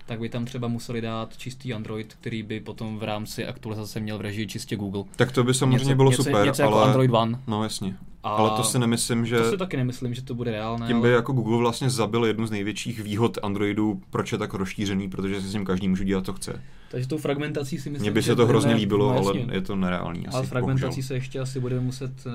tak 0.06 0.20
by 0.20 0.30
tam 0.30 0.46
třeba 0.46 0.68
museli 0.68 1.02
dát 1.02 1.38
čistý 1.38 1.74
Android, 1.74 2.14
který 2.14 2.44
by 2.44 2.60
potom 2.60 3.00
v 3.00 3.04
rámci 3.04 3.46
aktualizace 3.46 4.00
měl 4.00 4.18
v 4.18 4.22
režii 4.22 4.48
čistě 4.48 4.76
Google. 4.76 5.04
Tak 5.16 5.32
to 5.32 5.44
by 5.44 5.54
samozřejmě 5.54 5.84
něco, 5.84 5.96
bylo 5.96 6.12
něco, 6.12 6.24
super, 6.24 6.46
něco 6.46 6.62
jako 6.62 6.76
ale... 6.76 6.86
Android 6.86 7.12
One. 7.14 7.40
No 7.48 7.64
jasně. 7.64 7.98
A 8.24 8.30
ale 8.30 8.50
to 8.50 8.64
si 8.64 8.80
nemyslím, 8.80 9.26
že... 9.26 9.38
To 9.38 9.52
si 9.52 9.58
taky 9.58 9.78
nemyslím, 9.78 10.14
že 10.14 10.22
to 10.22 10.36
bude 10.36 10.52
reálné. 10.52 10.88
Tím 10.88 11.02
by 11.02 11.08
ale... 11.08 11.16
jako 11.16 11.34
Google 11.34 11.58
vlastně 11.58 11.90
zabil 11.90 12.26
jednu 12.26 12.46
z 12.48 12.52
největších 12.52 13.00
výhod 13.00 13.38
Androidu, 13.44 14.02
proč 14.10 14.32
je 14.32 14.38
tak 14.38 14.54
rozšířený, 14.54 15.10
protože 15.10 15.42
si 15.42 15.48
s 15.48 15.54
ním 15.54 15.66
každý 15.66 15.88
může 15.88 16.06
dělat, 16.06 16.26
co 16.26 16.34
chce. 16.34 16.62
Takže 16.92 17.08
tou 17.08 17.18
fragmentací 17.18 17.78
si 17.80 17.90
myslím, 17.90 18.02
Mně 18.02 18.12
by 18.12 18.24
se 18.24 18.36
to 18.36 18.48
hrozně 18.48 18.74
líbilo, 18.74 19.14
no, 19.14 19.18
ale 19.18 19.40
je 19.52 19.62
to 19.62 19.76
nereálný. 19.76 20.28
Ale 20.28 20.46
fragmentací 20.46 20.86
bohužel. 20.86 21.04
se 21.04 21.14
ještě 21.14 21.40
asi 21.40 21.60
budeme 21.60 21.82
muset 21.82 22.12
uh, 22.26 22.32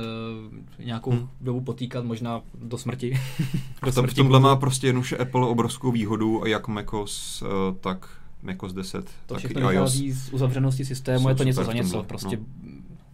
nějakou 0.84 1.10
hmm. 1.10 1.28
dobu 1.40 1.60
potýkat, 1.60 2.04
možná 2.04 2.42
do 2.54 2.78
smrti. 2.78 3.20
do 3.84 3.92
smrti 3.92 4.14
v 4.14 4.16
tomhle 4.16 4.40
má 4.40 4.56
prostě 4.56 4.86
jednoduše 4.86 5.16
Apple 5.16 5.46
obrovskou 5.46 5.92
výhodu, 5.92 6.42
jak 6.46 6.68
macOS, 6.68 7.42
uh, 7.42 7.48
tak 7.80 8.08
macOS 8.42 8.72
10, 8.72 9.04
to 9.04 9.34
tak 9.34 9.38
všechno 9.38 9.68
vychází 9.68 10.12
z 10.12 10.32
uzavřenosti 10.32 10.84
systému, 10.84 11.28
je 11.28 11.34
to 11.34 11.44
něco 11.44 11.64
za 11.64 11.72
něco. 11.72 12.02
Prostě 12.02 12.36
no. 12.36 12.44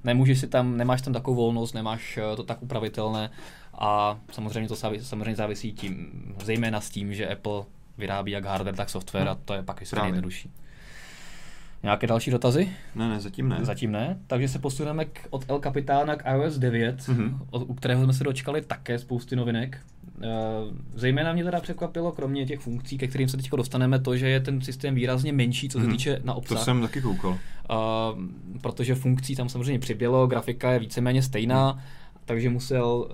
nemůžeš 0.05 0.41
si 0.41 0.47
tam, 0.47 0.77
nemáš 0.77 1.03
tam 1.03 1.13
takovou 1.13 1.37
volnost, 1.37 1.73
nemáš 1.73 2.19
eh, 2.19 2.37
to 2.37 2.43
tak 2.43 2.63
upravitelné 2.63 3.31
a 3.79 4.19
samozřejmě 4.33 4.69
to 4.69 4.77
samozřejmě 4.77 5.37
závisí 5.37 5.73
tím, 5.73 6.09
zejména 6.45 6.81
s 6.81 6.91
tím, 6.91 7.15
že 7.15 7.29
Apple 7.29 7.63
vyrábí 7.99 8.33
jak 8.33 8.45
hardware, 8.45 8.77
tak 8.77 8.91
software 8.91 9.23
hmm. 9.23 9.33
a 9.33 9.35
to 9.45 9.55
je 9.55 9.63
pak 9.63 9.81
ještě 9.81 9.97
nejjednodušší. 9.97 10.51
Nějaké 11.83 12.07
další 12.07 12.31
dotazy? 12.31 12.69
Ne, 12.95 13.09
ne, 13.09 13.21
zatím 13.21 13.49
ne. 13.49 13.59
Zatím 13.63 13.93
ne. 13.93 14.19
Takže 14.27 14.49
se 14.49 14.59
posuneme 14.59 15.05
k, 15.05 15.27
od 15.31 15.45
El 15.49 15.59
Capitána 15.59 16.17
k 16.17 16.35
iOS 16.35 16.59
9, 16.59 16.97
mm-hmm. 16.97 17.39
od, 17.51 17.63
u 17.71 17.75
kterého 17.75 18.05
jsme 18.05 18.13
se 18.13 18.25
dočkali 18.25 18.63
také 18.63 18.99
spousty 18.99 19.37
novinek. 19.37 19.79
E, 20.23 20.29
zejména 20.95 21.33
mě 21.33 21.45
teda 21.45 21.61
překvapilo, 21.61 22.13
kromě 22.13 22.47
těch 22.47 22.61
funkcí, 22.61 22.99
ke 22.99 23.07
kterým 23.07 23.29
se 23.29 23.37
teď 23.37 23.51
dostaneme, 23.51 23.99
to, 23.99 24.17
že 24.17 24.29
je 24.29 24.41
ten 24.41 24.61
systém 24.61 24.95
výrazně 24.95 25.33
menší, 25.33 25.69
co 25.69 25.81
se 25.81 25.87
mm-hmm. 25.87 25.91
týče 25.91 26.21
na 26.25 26.35
obsah. 26.35 26.59
To 26.59 26.65
jsem 26.65 26.83
taky 26.83 27.01
koukal. 27.03 27.33
E, 27.35 27.39
protože 28.61 28.95
funkcí 28.95 29.37
tam 29.37 29.49
samozřejmě 29.49 29.79
přibylo, 29.79 30.27
grafika 30.27 30.73
je 30.73 30.79
víceméně 30.79 31.23
stejná. 31.23 31.73
Mm 31.73 31.81
takže 32.27 32.51
musel 32.51 33.09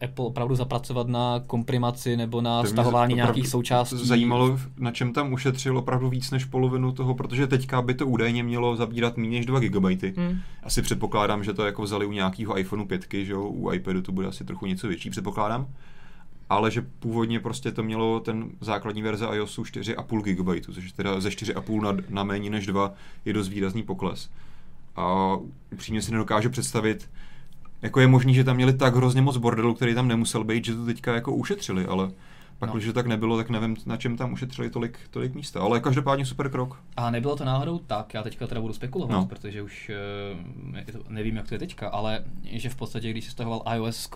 eh, 0.00 0.04
Apple 0.04 0.24
opravdu 0.24 0.54
zapracovat 0.54 1.08
na 1.08 1.42
komprimaci 1.46 2.16
nebo 2.16 2.40
na 2.40 2.62
to 2.62 2.68
stahování 2.68 3.14
nějakých 3.14 3.48
součástí. 3.48 4.06
Zajímalo, 4.06 4.60
na 4.78 4.90
čem 4.90 5.12
tam 5.12 5.32
ušetřil 5.32 5.78
opravdu 5.78 6.08
víc 6.08 6.30
než 6.30 6.44
polovinu 6.44 6.92
toho, 6.92 7.14
protože 7.14 7.46
teďka 7.46 7.82
by 7.82 7.94
to 7.94 8.06
údajně 8.06 8.42
mělo 8.42 8.76
zabírat 8.76 9.16
méně 9.16 9.38
než 9.38 9.46
2 9.46 9.60
GB. 9.60 10.02
Hmm. 10.16 10.38
Asi 10.62 10.82
předpokládám, 10.82 11.44
že 11.44 11.52
to 11.52 11.66
jako 11.66 11.82
vzali 11.82 12.06
u 12.06 12.12
nějakého 12.12 12.58
iPhoneu 12.58 12.84
5, 12.84 13.06
že 13.12 13.32
jo, 13.32 13.42
u 13.42 13.72
iPadu 13.72 14.02
to 14.02 14.12
bude 14.12 14.26
asi 14.26 14.44
trochu 14.44 14.66
něco 14.66 14.88
větší, 14.88 15.10
předpokládám. 15.10 15.66
Ale 16.50 16.70
že 16.70 16.86
původně 16.98 17.40
prostě 17.40 17.72
to 17.72 17.82
mělo 17.82 18.20
ten 18.20 18.50
základní 18.60 19.02
verze 19.02 19.26
iOSu 19.32 19.62
4,5 19.62 20.34
GB, 20.34 20.64
což 20.64 20.92
teda 20.92 21.20
ze 21.20 21.28
4,5 21.28 21.82
na, 21.82 21.96
na 22.08 22.24
méně 22.24 22.50
než 22.50 22.66
2 22.66 22.92
je 23.24 23.32
dost 23.32 23.48
výrazný 23.48 23.82
pokles. 23.82 24.30
A 24.96 25.36
upřímně 25.72 26.02
si 26.02 26.12
nedokážu 26.12 26.50
představit, 26.50 27.08
jako 27.82 28.00
je 28.00 28.06
možný, 28.06 28.34
že 28.34 28.44
tam 28.44 28.56
měli 28.56 28.72
tak 28.72 28.96
hrozně 28.96 29.22
moc 29.22 29.36
bordelu, 29.36 29.74
který 29.74 29.94
tam 29.94 30.08
nemusel 30.08 30.44
být, 30.44 30.64
že 30.64 30.74
to 30.74 30.86
teďka 30.86 31.14
jako 31.14 31.34
ušetřili, 31.34 31.86
ale 31.86 32.10
pak, 32.58 32.68
no. 32.68 32.74
když 32.74 32.86
to 32.86 32.92
tak 32.92 33.06
nebylo, 33.06 33.36
tak 33.36 33.50
nevím, 33.50 33.76
na 33.86 33.96
čem 33.96 34.16
tam 34.16 34.32
ušetřili 34.32 34.70
tolik, 34.70 34.98
tolik 35.10 35.34
místa. 35.34 35.60
Ale 35.60 35.80
každopádně 35.80 36.26
super 36.26 36.50
krok. 36.50 36.82
A 36.96 37.10
nebylo 37.10 37.36
to 37.36 37.44
náhodou 37.44 37.78
tak, 37.78 38.14
já 38.14 38.22
teďka 38.22 38.46
teda 38.46 38.60
budu 38.60 38.72
spekulovat, 38.72 39.16
no. 39.16 39.26
protože 39.26 39.62
už 39.62 39.90
uh, 40.90 41.02
nevím, 41.08 41.36
jak 41.36 41.48
to 41.48 41.54
je 41.54 41.58
teďka, 41.58 41.88
ale 41.88 42.24
že 42.44 42.68
v 42.68 42.76
podstatě, 42.76 43.10
když 43.10 43.24
se 43.24 43.30
stahoval 43.30 43.62
iOS, 43.74 44.10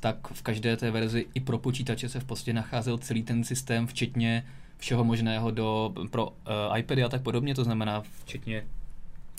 tak 0.00 0.16
v 0.32 0.42
každé 0.42 0.76
té 0.76 0.90
verzi 0.90 1.26
i 1.34 1.40
pro 1.40 1.58
počítače 1.58 2.08
se 2.08 2.20
v 2.20 2.24
podstatě 2.24 2.52
nacházel 2.52 2.98
celý 2.98 3.22
ten 3.22 3.44
systém, 3.44 3.86
včetně 3.86 4.46
všeho 4.78 5.04
možného 5.04 5.50
do, 5.50 5.94
pro 6.10 6.28
uh, 6.28 6.78
iPady 6.78 7.04
a 7.04 7.08
tak 7.08 7.22
podobně, 7.22 7.54
to 7.54 7.64
znamená 7.64 8.02
včetně 8.24 8.64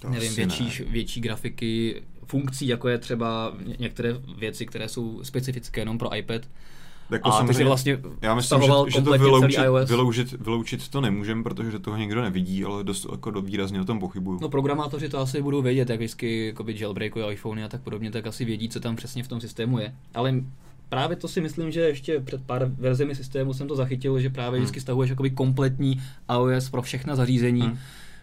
to 0.01 0.09
nevím, 0.09 0.35
větší, 0.35 0.63
ne. 0.63 0.91
větší 0.91 1.21
grafiky, 1.21 2.03
funkcí, 2.25 2.67
jako 2.67 2.87
je 2.87 2.97
třeba 2.97 3.53
některé 3.79 4.13
věci, 4.37 4.65
které 4.65 4.89
jsou 4.89 5.23
specifické 5.23 5.81
jenom 5.81 5.97
pro 5.97 6.15
iPad. 6.15 6.41
Jako 7.11 7.33
a 7.33 7.47
ty 7.47 7.53
si 7.53 7.63
vlastně 7.63 7.99
já 8.21 8.35
myslím, 8.35 8.61
že, 8.61 8.67
že 8.87 9.01
to 9.01 9.11
vyloučit, 9.11 9.59
vyloučit, 9.85 10.31
vyloučit 10.31 10.87
to 10.87 11.01
nemůžeme, 11.01 11.43
protože 11.43 11.79
toho 11.79 11.97
nikdo 11.97 12.21
nevidí, 12.21 12.63
ale 12.63 12.83
dost 12.83 13.07
jako 13.11 13.41
výrazně 13.41 13.81
o 13.81 13.85
tom 13.85 13.99
pochybuju. 13.99 14.39
No 14.41 14.49
programátoři 14.49 15.09
to 15.09 15.19
asi 15.19 15.41
budou 15.41 15.61
vědět, 15.61 15.89
jak 15.89 15.99
vždycky 15.99 16.45
jakoby 16.45 16.75
jailbreakují 16.79 17.25
iPhone 17.31 17.65
a 17.65 17.67
tak 17.67 17.81
podobně, 17.81 18.11
tak 18.11 18.27
asi 18.27 18.45
vědí, 18.45 18.69
co 18.69 18.79
tam 18.79 18.95
přesně 18.95 19.23
v 19.23 19.27
tom 19.27 19.41
systému 19.41 19.79
je. 19.79 19.95
Ale 20.13 20.33
právě 20.89 21.17
to 21.17 21.27
si 21.27 21.41
myslím, 21.41 21.71
že 21.71 21.81
ještě 21.81 22.19
před 22.19 22.41
pár 22.45 22.65
verzemi 22.65 23.15
systému 23.15 23.53
jsem 23.53 23.67
to 23.67 23.75
zachytil, 23.75 24.19
že 24.19 24.29
právě 24.29 24.57
hmm. 24.57 24.63
vždycky 24.63 24.81
stahuješ 24.81 25.09
jakoby 25.09 25.29
kompletní 25.29 26.01
iOS 26.29 26.69
pro 26.69 26.81
všechna 26.81 27.15
zařízení. 27.15 27.61
Hmm 27.61 27.77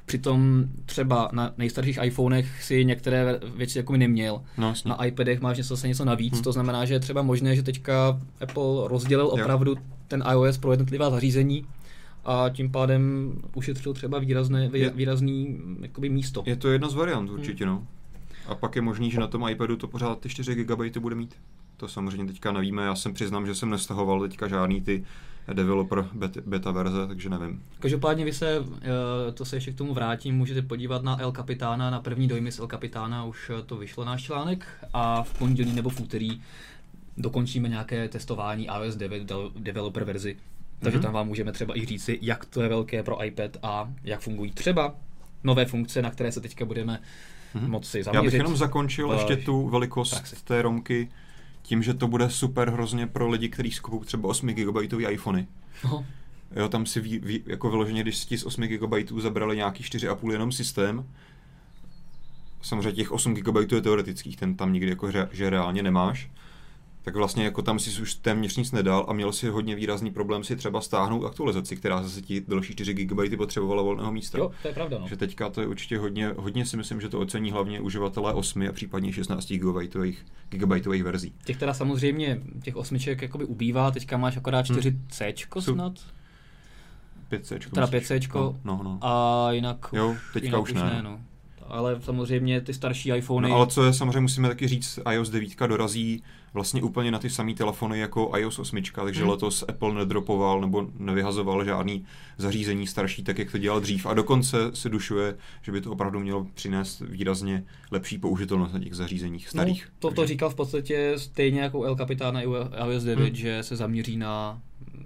Přitom 0.09 0.65
třeba 0.87 1.29
na 1.33 1.53
nejstarších 1.59 1.99
iPhonech 2.03 2.63
si 2.63 2.85
některé 2.85 3.41
věci 3.57 3.79
jako 3.79 3.97
neměl. 3.97 4.43
No, 4.59 4.75
na 4.85 5.05
iPadech 5.05 5.41
máš 5.41 5.57
něco, 5.57 5.77
zase 5.77 5.89
něco 5.89 6.05
navíc, 6.05 6.35
hmm. 6.35 6.43
to 6.43 6.53
znamená, 6.53 6.85
že 6.85 6.95
je 6.95 7.01
třeba 7.01 7.23
možné, 7.23 7.57
že 7.57 7.63
teďka 7.63 8.21
Apple 8.41 8.89
rozdělil 8.89 9.27
jo. 9.27 9.31
opravdu 9.31 9.77
ten 10.09 10.25
iOS 10.33 10.59
pro 10.59 10.71
jednotlivá 10.73 11.11
zařízení 11.11 11.67
a 12.25 12.49
tím 12.49 12.71
pádem 12.71 13.33
ušetřil 13.55 13.95
třeba 13.95 14.19
výrazné, 14.19 14.69
vý, 14.69 14.91
výrazný 14.95 15.59
jakoby, 15.81 16.09
místo. 16.09 16.43
Je 16.47 16.57
to 16.57 16.69
jedna 16.69 16.89
z 16.89 16.95
variant 16.95 17.31
určitě, 17.31 17.65
hmm. 17.65 17.75
no. 17.75 17.87
A 18.47 18.55
pak 18.55 18.77
je 18.77 18.83
možný, 18.83 19.11
že 19.11 19.21
na 19.21 19.27
tom 19.27 19.49
iPadu 19.49 19.77
to 19.77 19.89
pořád 19.89 20.21
ty 20.21 20.29
4 20.29 20.65
GB 20.65 20.99
bude 20.99 21.15
mít. 21.15 21.35
To 21.77 21.89
samozřejmě 21.89 22.27
teďka 22.27 22.53
nevíme, 22.53 22.85
já 22.85 22.95
jsem 22.95 23.15
přiznám, 23.15 23.47
že 23.47 23.55
jsem 23.55 23.71
nestahoval 23.71 24.21
teďka 24.21 24.49
žádný 24.49 24.81
ty 24.81 25.05
developer 25.53 26.09
beta, 26.13 26.41
beta 26.47 26.71
verze, 26.71 27.07
takže 27.07 27.29
nevím. 27.29 27.63
Každopádně 27.81 28.25
vy 28.25 28.33
se, 28.33 28.65
eh, 29.29 29.33
to 29.33 29.45
se 29.45 29.57
ještě 29.57 29.73
k 29.73 29.77
tomu 29.77 29.95
vrátím, 29.95 30.37
můžete 30.37 30.63
podívat 30.63 31.03
na 31.03 31.21
El 31.21 31.33
Capitána, 31.33 31.91
na 31.91 32.01
první 32.01 32.29
dojmy 32.29 32.53
z 32.53 32.59
El 32.59 32.67
Capitána, 32.67 33.25
už 33.25 33.51
to 33.67 33.77
vyšlo 33.77 34.05
náš 34.05 34.23
článek 34.23 34.67
a 34.93 35.23
v 35.23 35.39
pondělí 35.39 35.73
nebo 35.73 35.91
v 35.91 36.01
úterý 36.01 36.41
dokončíme 37.17 37.69
nějaké 37.69 38.09
testování 38.09 38.67
iOS 38.67 38.97
9 38.97 39.33
developer 39.57 40.05
verzi. 40.05 40.37
Takže 40.81 40.99
mm-hmm. 40.99 41.03
tam 41.03 41.13
vám 41.13 41.27
můžeme 41.27 41.53
třeba 41.53 41.79
i 41.79 41.87
říci, 41.87 42.19
jak 42.23 42.45
to 42.45 42.63
je 42.63 42.69
velké 42.69 43.03
pro 43.03 43.25
iPad 43.25 43.57
a 43.63 43.91
jak 44.05 44.21
fungují 44.21 44.53
třeba 44.53 44.95
nové 45.45 45.65
funkce, 45.65 46.03
na 46.03 46.11
které 46.11 46.33
se 46.33 46.41
teďka 46.41 46.65
budeme 46.65 47.01
mm-hmm. 47.55 47.69
moci 47.69 48.03
zaměřit. 48.03 48.25
Já 48.25 48.31
bych 48.31 48.35
jenom 48.35 48.57
zakončil 48.57 49.13
ještě 49.13 49.37
tu 49.37 49.69
velikost 49.69 50.11
praxi. 50.11 50.37
té 50.45 50.63
romky 50.63 51.09
tím, 51.69 51.83
že 51.83 51.95
to 51.95 52.09
bude 52.09 52.31
super 52.31 52.71
hrozně 52.71 53.07
pro 53.07 53.29
lidi, 53.29 53.49
kteří 53.49 53.71
skupují 53.71 54.05
třeba 54.05 54.29
8 54.29 54.49
GB 54.49 54.77
iPhony. 55.09 55.47
Aha. 55.85 56.05
Jo, 56.57 56.69
tam 56.69 56.87
si 56.87 57.01
ví, 57.01 57.19
ví, 57.19 57.43
jako 57.47 57.71
vyloženě, 57.71 58.03
když 58.03 58.17
si 58.17 58.39
z 58.39 58.45
8 58.45 58.65
GB 58.65 59.11
zabrali 59.19 59.57
nějaký 59.57 59.83
4,5 59.83 60.33
jenom 60.33 60.53
systém, 60.53 61.05
samozřejmě 62.63 62.93
těch 62.93 63.13
8 63.13 63.35
GB 63.35 63.73
je 63.73 63.81
teoretických, 63.81 64.37
ten 64.37 64.55
tam 64.55 64.73
nikdy 64.73 64.91
jako 64.91 65.11
že 65.33 65.51
reálně 65.51 65.83
nemáš, 65.83 66.31
tak 67.09 67.17
vlastně 67.17 67.45
jako 67.45 67.63
tam 67.63 67.79
si 67.79 68.03
už 68.03 68.15
téměř 68.15 68.57
nic 68.57 68.73
nedal 68.73 69.07
a 69.09 69.13
měl 69.13 69.33
si 69.33 69.49
hodně 69.49 69.75
výrazný 69.75 70.11
problém 70.11 70.45
si 70.45 70.57
třeba 70.57 70.81
stáhnout 70.81 71.27
aktualizaci, 71.27 71.77
která 71.77 72.03
zase 72.03 72.23
ti 72.23 72.45
další 72.49 72.73
4 72.73 72.95
GB 72.95 73.37
potřebovala 73.37 73.83
volného 73.83 74.13
místa. 74.13 74.39
Jo, 74.39 74.51
to 74.63 74.69
je 74.69 74.75
pravda. 74.75 74.99
No. 74.99 75.09
Že 75.09 75.17
teďka 75.17 75.51
to 75.51 75.61
je 75.61 75.67
určitě 75.67 75.99
hodně, 75.99 76.35
hodně 76.37 76.67
si 76.67 76.77
myslím, 76.77 77.01
že 77.01 77.09
to 77.09 77.21
ocení 77.21 77.51
hlavně 77.51 77.81
uživatelé 77.81 78.33
8 78.33 78.69
a 78.69 78.73
případně 78.73 79.13
16 79.13 79.53
GB, 79.53 79.77
gigabajtových 80.51 81.05
verzí. 81.05 81.33
Těch 81.45 81.57
teda 81.57 81.75
samozřejmě, 81.75 82.41
těch 82.63 82.77
osmiček 82.77 83.23
jakoby 83.23 83.45
ubývá, 83.45 83.91
teďka 83.91 84.17
máš 84.17 84.37
akorát 84.37 84.67
4C 84.67 85.35
hmm. 85.55 85.63
snad? 85.63 85.93
5C. 87.31 87.71
Teda 87.71 87.87
5C. 87.87 88.31
No, 88.35 88.57
no, 88.65 88.81
no. 88.83 88.99
A 89.03 89.53
jinak, 89.53 89.87
jo, 89.93 90.17
teďka 90.33 90.47
jinak 90.47 90.63
už 90.63 90.73
ne. 90.73 90.83
ne 90.83 91.03
no 91.03 91.21
ale 91.69 92.01
samozřejmě 92.01 92.61
ty 92.61 92.75
starší 92.75 93.11
iPhony... 93.11 93.49
No, 93.49 93.57
ale 93.57 93.67
co 93.67 93.85
je 93.85 93.93
samozřejmě 93.93 94.21
musíme 94.21 94.49
taky 94.49 94.69
říct, 94.69 94.99
iOS 95.13 95.31
9 95.31 95.49
dorazí 95.67 96.23
vlastně 96.55 96.83
úplně 96.83 97.11
na 97.11 97.19
ty 97.19 97.31
samé 97.31 97.55
telefony 97.55 97.99
jako 97.99 98.33
iOS 98.37 98.59
8, 98.59 98.83
takže 99.05 99.21
hmm. 99.21 99.31
letos 99.31 99.65
Apple 99.69 99.95
nedropoval 99.95 100.61
nebo 100.61 100.87
nevyhazoval 100.99 101.65
žádný 101.65 102.05
zařízení 102.39 102.87
starší, 102.87 103.25
tak 103.25 103.39
jak 103.39 103.51
to 103.51 103.59
dělal 103.59 103.81
dřív. 103.81 104.07
A 104.07 104.15
dokonce 104.15 104.59
se 104.75 104.89
dušuje, 104.89 105.37
že 105.63 105.73
by 105.73 105.81
to 105.81 105.93
opravdu 105.93 106.21
mělo 106.21 106.47
přinést 106.55 107.01
výrazně 107.01 107.65
lepší 107.91 108.19
použitelnost 108.19 108.75
na 108.75 108.81
těch 108.81 108.95
zařízeních 108.95 109.47
no, 109.47 109.51
starých. 109.51 109.85
No, 109.85 109.91
to, 109.99 110.15
to 110.15 110.27
říkal 110.27 110.51
v 110.51 110.55
podstatě 110.55 111.13
stejně 111.17 111.61
jako 111.61 111.85
El 111.85 111.97
Capitan 111.97 112.35
na 112.35 112.43
iOS 112.43 113.05
9, 113.05 113.27
hmm. 113.27 113.35
že 113.35 113.63
se 113.63 113.77
zaměří 113.77 114.17
na 114.17 114.63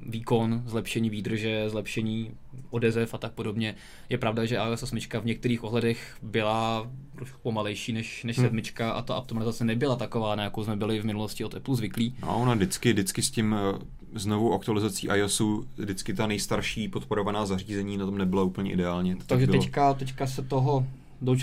výkon, 0.06 0.62
zlepšení 0.66 1.10
výdrže, 1.10 1.70
zlepšení 1.70 2.30
odezev 2.70 3.14
a 3.14 3.18
tak 3.18 3.32
podobně. 3.32 3.74
Je 4.08 4.18
pravda, 4.18 4.44
že 4.44 4.56
iOS 4.56 4.82
8 4.82 4.98
v 5.20 5.24
některých 5.24 5.64
ohledech 5.64 6.16
byla 6.22 6.90
trošku 7.16 7.38
pomalejší 7.42 7.92
než, 7.92 8.24
než 8.24 8.38
hmm. 8.38 8.46
sedmička 8.46 8.90
a 8.90 9.02
ta 9.02 9.16
optimalizace 9.16 9.64
nebyla 9.64 9.96
taková, 9.96 10.34
na 10.34 10.42
jakou 10.42 10.64
jsme 10.64 10.76
byli 10.76 11.00
v 11.00 11.04
minulosti 11.04 11.44
od 11.44 11.54
Apple 11.54 11.76
zvyklí. 11.76 12.14
No, 12.22 12.36
ona 12.36 12.54
vždycky, 12.54 12.92
vždycky 12.92 13.22
s 13.22 13.30
tím 13.30 13.54
eh, 13.54 13.78
znovu 14.14 14.54
aktualizací 14.54 15.06
iOSu, 15.06 15.66
vždycky 15.76 16.14
ta 16.14 16.26
nejstarší 16.26 16.88
podporovaná 16.88 17.46
zařízení 17.46 17.96
na 17.96 18.06
tom 18.06 18.18
nebyla 18.18 18.42
úplně 18.42 18.72
ideálně. 18.72 19.16
To 19.16 19.24
Takže 19.26 19.46
bylo... 19.46 19.62
teďka, 19.62 19.94
teďka 19.94 20.26
se 20.26 20.42
toho 20.42 20.86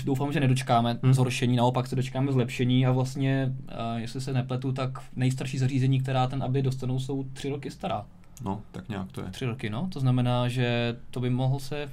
doufám, 0.05 0.33
že 0.33 0.39
nedočkáme 0.39 0.99
hmm. 1.03 1.13
zhoršení, 1.13 1.55
naopak 1.55 1.87
se 1.87 1.95
dočkáme 1.95 2.31
zlepšení 2.31 2.85
a 2.85 2.91
vlastně, 2.91 3.55
uh, 3.55 3.99
jestli 3.99 4.21
se 4.21 4.33
nepletu, 4.33 4.71
tak 4.71 4.99
nejstarší 5.15 5.57
zařízení, 5.57 5.99
která 5.99 6.27
ten 6.27 6.43
aby 6.43 6.61
dostanou, 6.61 6.99
jsou 6.99 7.23
tři 7.33 7.49
roky 7.49 7.71
stará. 7.71 8.05
No, 8.41 8.61
tak 8.71 8.89
nějak 8.89 9.11
to 9.11 9.21
je. 9.21 9.27
Tři 9.27 9.45
roky, 9.45 9.69
no. 9.69 9.89
To 9.93 9.99
znamená, 9.99 10.47
že 10.47 10.97
to 11.11 11.19
by 11.19 11.29
mohl 11.29 11.59
se 11.59 11.91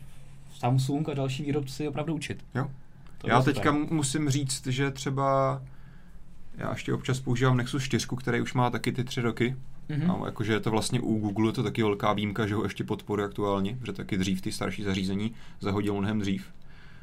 Samsung 0.59 1.09
a 1.09 1.15
další 1.15 1.43
výrobci 1.43 1.89
opravdu 1.89 2.15
učit. 2.15 2.45
Jo. 2.55 2.71
To 3.19 3.29
já 3.29 3.43
teďka 3.43 3.73
super. 3.73 3.93
musím 3.93 4.31
říct, 4.31 4.67
že 4.67 4.91
třeba 4.91 5.63
já 6.57 6.71
ještě 6.71 6.95
občas 6.95 7.21
používám 7.21 7.57
Nexus 7.57 7.83
4, 7.83 8.07
který 8.17 8.41
už 8.41 8.55
má 8.55 8.71
taky 8.71 8.93
ty 8.93 9.05
tři 9.05 9.21
roky. 9.21 9.57
Mm-hmm. 9.89 10.23
A 10.23 10.27
jakože 10.27 10.53
je 10.53 10.61
to 10.61 10.71
vlastně 10.71 11.01
u 11.01 11.19
Google 11.19 11.53
to 11.53 11.63
taky 11.63 11.83
velká 11.83 12.13
výjimka, 12.13 12.47
že 12.47 12.55
ho 12.55 12.63
ještě 12.63 12.85
podporuje 12.85 13.27
aktuálně, 13.27 13.79
že 13.87 13.93
taky 13.93 14.19
dřív 14.19 14.41
ty 14.41 14.53
starší 14.53 14.83
zařízení 14.83 15.35
zahodil 15.61 15.95
mnohem 15.95 16.19
dřív. 16.19 16.53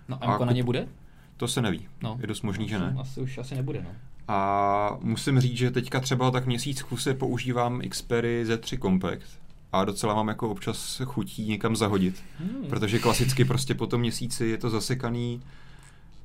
No 0.10 0.24
a, 0.24 0.36
a 0.36 0.46
na 0.46 0.52
ně 0.52 0.64
bude? 0.64 0.88
To 1.38 1.48
se 1.48 1.62
neví. 1.62 1.88
No. 2.02 2.18
Je 2.22 2.28
dost 2.28 2.42
možný, 2.42 2.70
že 2.70 2.80
ne. 2.80 2.96
Asi 3.00 3.22
už 3.22 3.38
asi 3.38 3.56
nebude, 3.56 3.82
no. 3.82 3.90
A 4.28 4.98
musím 5.02 5.40
říct, 5.40 5.58
že 5.58 5.72
teďka 5.72 6.00
třeba 6.00 6.32
tak 6.32 6.46
měsíc 6.46 6.80
v 6.80 6.86
kuse 6.86 7.14
používám 7.14 7.82
Xperia 7.90 8.44
Z3 8.44 8.80
Compact. 8.82 9.40
A 9.72 9.86
docela 9.86 10.14
mám 10.14 10.28
jako 10.28 10.50
občas 10.50 11.02
chutí 11.06 11.48
někam 11.48 11.76
zahodit, 11.76 12.24
hmm. 12.40 12.66
protože 12.70 13.00
klasicky 13.00 13.46
prostě 13.46 13.76
po 13.76 13.88
tom 13.88 14.02
měsíci 14.02 14.46
je 14.46 14.58
to 14.58 14.70
zasekaný 14.70 15.42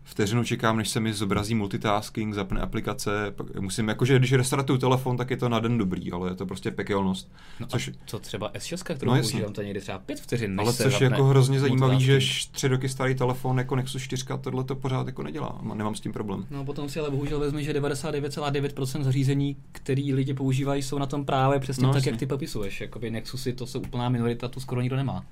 vteřinu 0.09 0.45
čekám, 0.45 0.77
než 0.77 0.89
se 0.89 1.01
mi 1.01 1.13
zobrazí 1.13 1.55
multitasking, 1.55 2.35
zapne 2.35 2.61
aplikace, 2.61 3.35
musím, 3.61 3.89
jakože 3.89 4.19
když 4.19 4.33
restartuju 4.33 4.79
telefon, 4.79 5.17
tak 5.17 5.31
je 5.31 5.37
to 5.37 5.49
na 5.49 5.61
den 5.61 5.79
dobrý, 5.79 6.13
ale 6.13 6.31
je 6.31 6.35
to 6.35 6.47
prostě 6.47 6.71
pekelnost. 6.71 7.33
No 7.61 7.67
což, 7.67 7.91
co 8.07 8.19
třeba 8.19 8.53
S6, 8.53 8.95
kterou 8.95 9.15
no 9.15 9.21
používám, 9.21 9.53
to 9.53 9.63
někdy 9.63 9.81
třeba 9.81 9.99
pět 9.99 10.21
vteřin, 10.21 10.57
než 10.57 10.65
Ale 10.65 10.73
se 10.73 10.83
což 10.83 11.01
je 11.01 11.11
jako 11.11 11.25
hrozně 11.25 11.61
zajímavý, 11.61 12.01
že 12.01 12.19
tři 12.53 12.69
roky 12.69 12.89
starý 12.89 13.15
telefon 13.15 13.59
jako 13.59 13.77
Nexus 13.77 14.03
4 14.03 14.25
tohle 14.41 14.65
to 14.65 14.77
pořád 14.77 15.07
jako 15.07 15.23
nedělá, 15.23 15.61
nemám 15.75 15.95
s 15.95 16.01
tím 16.01 16.13
problém. 16.13 16.47
No 16.51 16.65
potom 16.65 16.89
si 16.89 17.01
ale 17.01 17.11
bohužel 17.11 17.41
vezmi, 17.41 17.65
že 17.65 17.73
99,9% 17.73 19.03
zařízení, 19.03 19.57
který 19.73 20.15
lidi 20.15 20.35
používají, 20.35 20.83
jsou 20.83 20.99
na 20.99 21.07
tom 21.07 21.25
právě 21.25 21.61
přesně 21.61 21.83
no, 21.83 21.89
tak, 21.89 21.97
jasně. 21.97 22.11
jak 22.11 22.19
ty 22.19 22.27
popisuješ. 22.27 22.81
Jakoby 22.81 23.11
Nexusy 23.11 23.53
to 23.53 23.67
jsou 23.67 23.81
úplná 23.81 24.09
minorita, 24.09 24.49
tu 24.49 24.61
skoro 24.61 24.81
nikdo 24.81 24.97
nemá. 24.97 25.25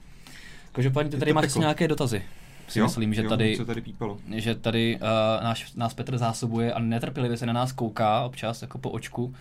Každopádně 0.73 1.11
ty 1.11 1.19
tady 1.19 1.33
máš 1.33 1.55
nějaké 1.55 1.89
dotazy 1.89 2.23
si 2.69 2.79
jo, 2.79 2.85
myslím, 2.85 3.15
že 3.15 3.23
jo, 3.23 3.29
tady, 3.29 3.59
tady 3.67 3.81
pípalo. 3.81 4.19
že 4.35 4.55
tady 4.55 4.97
uh, 4.97 5.45
náš, 5.45 5.75
nás 5.75 5.95
Petr 5.95 6.19
zásobuje 6.19 6.73
a 6.73 6.79
netrpělivě 6.79 7.37
se 7.37 7.47
na 7.47 7.53
nás 7.53 7.73
kouká 7.73 8.23
občas 8.23 8.63
jako 8.63 8.79
po 8.79 8.91
očku, 8.91 9.35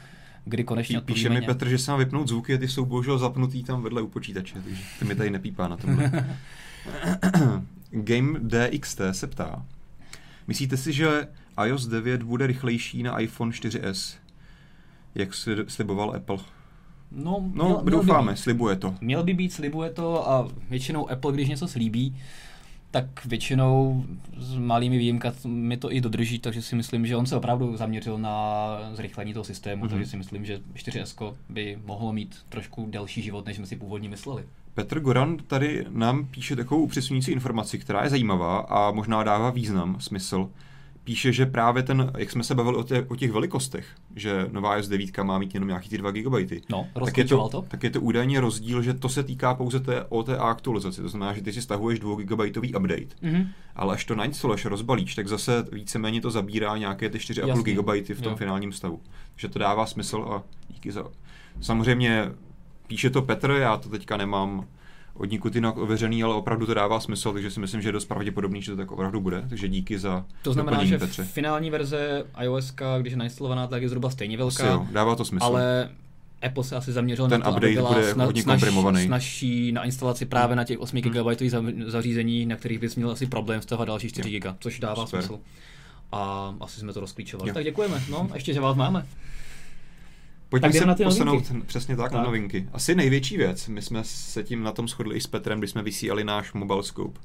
kdy 0.46 0.64
konečně 0.64 1.02
Pí, 1.02 1.14
Píše 1.14 1.30
mi 1.30 1.42
Petr, 1.42 1.70
že 1.70 1.78
se 1.78 1.92
má 1.92 1.98
vypnout 1.98 2.28
zvuky 2.28 2.54
a 2.54 2.58
ty 2.58 2.68
jsou 2.68 2.86
bohužel 2.86 3.18
zapnutý 3.18 3.64
tam 3.64 3.82
vedle 3.82 4.02
u 4.02 4.08
počítače, 4.08 4.62
takže 4.64 4.84
ty 5.00 5.06
mi 5.06 5.16
tady 5.16 5.30
nepípá 5.30 5.68
na 5.68 5.78
tomhle. 5.78 6.12
Game 7.92 8.40
DXT 8.40 9.02
se 9.12 9.28
ptá, 9.28 9.66
myslíte 10.48 10.78
si, 10.78 10.94
že 10.94 11.28
iOS 11.66 11.88
9 11.88 12.24
bude 12.24 12.48
rychlejší 12.48 13.04
na 13.04 13.20
iPhone 13.20 13.52
4S, 13.52 14.18
jak 15.16 15.30
sliboval 15.68 16.14
Apple? 16.16 16.38
No, 17.12 17.52
no 17.54 17.82
měl, 17.84 17.84
doufáme, 17.84 18.22
měl 18.22 18.26
by 18.26 18.34
být, 18.34 18.38
slibuje 18.38 18.76
to. 18.76 18.96
Měl 19.02 19.24
by 19.24 19.34
být, 19.34 19.54
slibuje 19.54 19.90
to 19.90 20.30
a 20.30 20.48
většinou 20.70 21.10
Apple, 21.10 21.34
když 21.34 21.50
něco 21.50 21.68
slíbí, 21.68 22.18
tak 22.96 23.26
většinou 23.26 24.04
s 24.38 24.56
malými 24.56 24.98
výjimkami 24.98 25.78
to 25.78 25.94
i 25.94 26.02
dodrží, 26.02 26.40
takže 26.40 26.62
si 26.62 26.76
myslím, 26.76 27.06
že 27.06 27.16
on 27.16 27.26
se 27.26 27.36
opravdu 27.36 27.78
zaměřil 27.78 28.18
na 28.18 28.78
zrychlení 28.94 29.34
toho 29.34 29.44
systému, 29.44 29.86
mm-hmm. 29.86 29.90
takže 29.90 30.06
si 30.06 30.18
myslím, 30.18 30.46
že 30.46 30.60
4S 30.76 31.36
by 31.50 31.80
mohlo 31.86 32.14
mít 32.14 32.36
trošku 32.50 32.88
delší 32.90 33.22
život, 33.22 33.46
než 33.46 33.56
jsme 33.58 33.66
si 33.66 33.76
původně 33.76 34.10
mysleli. 34.10 34.44
Petr 34.74 35.00
Goran 35.00 35.38
tady 35.38 35.86
nám 35.90 36.26
píše 36.26 36.56
takovou 36.56 36.82
upřesňující 36.82 37.32
informaci, 37.32 37.80
která 37.80 38.04
je 38.04 38.10
zajímavá 38.10 38.58
a 38.58 38.92
možná 38.92 39.24
dává 39.24 39.50
význam, 39.50 39.98
smysl 40.00 40.50
píše, 41.06 41.34
že 41.34 41.46
právě 41.46 41.84
ten, 41.84 42.12
jak 42.18 42.32
jsme 42.32 42.44
se 42.44 42.56
bavili 42.56 42.78
o, 42.78 42.84
tě, 42.84 43.06
o 43.10 43.15
těch 43.15 43.32
velikostech, 43.32 43.88
že 44.15 44.50
nová 44.52 44.80
S9 44.80 45.24
má 45.24 45.38
mít 45.38 45.54
jenom 45.54 45.68
nějaký 45.68 45.89
ty 45.89 45.98
2 45.98 46.12
GB, 46.12 46.52
no, 46.70 46.88
tak, 47.06 47.18
je 47.18 47.26
to, 47.26 47.50
to? 47.50 47.62
tak 47.62 47.84
je 47.84 47.89
to 47.89 48.02
údajně 48.02 48.41
rozdíl, 48.41 48.82
že 48.82 48.94
to 48.94 49.10
se 49.10 49.24
týká 49.24 49.54
pouze 49.54 49.80
té 49.80 50.04
OTA 50.10 50.44
aktualizace. 50.44 51.02
To 51.02 51.10
znamená, 51.10 51.34
že 51.34 51.41
ty 51.41 51.54
si 51.54 51.62
stahuješ 51.62 52.00
2 52.00 52.15
GB 52.15 52.41
update, 52.78 53.15
mm-hmm. 53.24 53.48
ale 53.76 53.94
až 53.94 54.06
to 54.06 54.15
nainstaluješ, 54.15 54.65
rozbalíš, 54.65 55.15
tak 55.15 55.28
zase 55.28 55.65
víceméně 55.72 56.22
to 56.22 56.32
zabírá 56.32 56.78
nějaké 56.78 57.10
ty 57.10 57.18
4,5 57.18 57.63
GB 57.63 58.10
v 58.10 58.22
tom 58.22 58.32
jo. 58.32 58.38
finálním 58.38 58.72
stavu. 58.72 59.02
Takže 59.32 59.48
to 59.48 59.60
dává 59.60 59.86
smysl 59.86 60.26
a 60.30 60.44
díky 60.70 60.91
za... 60.91 61.06
Samozřejmě 61.62 62.32
píše 62.88 63.10
to 63.10 63.22
Petr, 63.22 63.52
já 63.52 63.78
to 63.78 63.89
teďka 63.89 64.18
nemám 64.18 64.65
od 65.17 65.32
nikud 65.32 65.56
jinak 65.56 65.78
ověřený, 65.78 66.23
ale 66.23 66.36
opravdu 66.36 66.65
to 66.65 66.73
dává 66.73 66.99
smysl, 66.99 67.34
takže 67.34 67.51
si 67.51 67.60
myslím, 67.60 67.82
že 67.82 67.88
je 67.88 67.93
dost 67.93 68.06
pravděpodobný, 68.06 68.62
že 68.62 68.71
to 68.71 68.78
tak 68.78 68.91
opravdu 68.91 69.21
bude. 69.21 69.45
Takže 69.49 69.67
díky 69.67 69.99
za 69.99 70.25
To 70.41 70.54
znamená, 70.54 70.86
že 70.86 70.97
Petře. 70.97 71.23
finální 71.23 71.69
verze 71.69 72.25
iOS, 72.41 72.73
když 73.01 73.12
je 73.12 73.17
nainstalovaná, 73.17 73.67
tak 73.67 73.82
je 73.82 73.89
zhruba 73.89 74.10
stejně 74.10 74.38
velká. 74.38 74.67
jo, 74.67 74.88
dává 74.91 75.15
to 75.15 75.25
smysl. 75.25 75.45
Ale 75.45 75.89
Apple 76.45 76.63
se 76.63 76.75
asi 76.75 76.91
zaměřil 76.91 77.28
Ten 77.28 77.41
na 77.41 77.45
to, 77.45 77.51
update 77.51 77.67
aby 77.67 77.75
byla 77.75 77.93
bude 77.93 78.13
sna, 78.13 78.25
hodně 78.25 78.43
komprimovaný. 78.43 79.06
snažší 79.06 79.71
na 79.71 79.84
instalaci 79.84 80.25
právě 80.25 80.56
na 80.56 80.63
těch 80.63 80.80
8 80.80 81.01
hmm. 81.01 81.13
GB 81.13 81.41
zařízení, 81.88 82.45
na 82.45 82.56
kterých 82.56 82.80
bys 82.80 82.95
měl 82.95 83.12
asi 83.12 83.25
problém 83.25 83.62
vstávat 83.62 83.88
další 83.88 84.10
4 84.10 84.39
GB, 84.39 84.56
což 84.60 84.80
dává 84.80 85.06
Super. 85.06 85.21
smysl. 85.21 85.39
A 86.12 86.54
asi 86.60 86.80
jsme 86.80 86.93
to 86.93 86.99
rozklíčovali. 86.99 87.49
Jo. 87.49 87.54
Tak 87.54 87.63
děkujeme. 87.63 88.04
No, 88.10 88.30
ještě, 88.34 88.54
že 88.54 88.60
vás 88.60 88.75
máme. 88.75 89.06
Pojďme 90.50 90.70
tak 90.70 90.78
se 90.78 90.86
na 90.86 90.96
ty 90.96 91.04
posunout 91.04 91.50
novinky. 91.50 91.68
přesně 91.68 91.96
tak, 91.96 92.12
tak, 92.12 92.18
na 92.18 92.24
novinky. 92.24 92.70
Asi 92.74 92.96
největší 92.96 93.38
věc, 93.38 93.68
my 93.68 93.82
jsme 93.82 94.04
se 94.04 94.44
tím 94.44 94.64
na 94.64 94.72
tom 94.72 94.88
shodli 94.88 95.16
i 95.16 95.22
s 95.22 95.28
Petrem, 95.28 95.60
když 95.60 95.72
jsme 95.72 95.84
vysílali 95.84 96.24
náš 96.24 96.54
Mobile 96.54 96.84
Scope, 96.84 97.20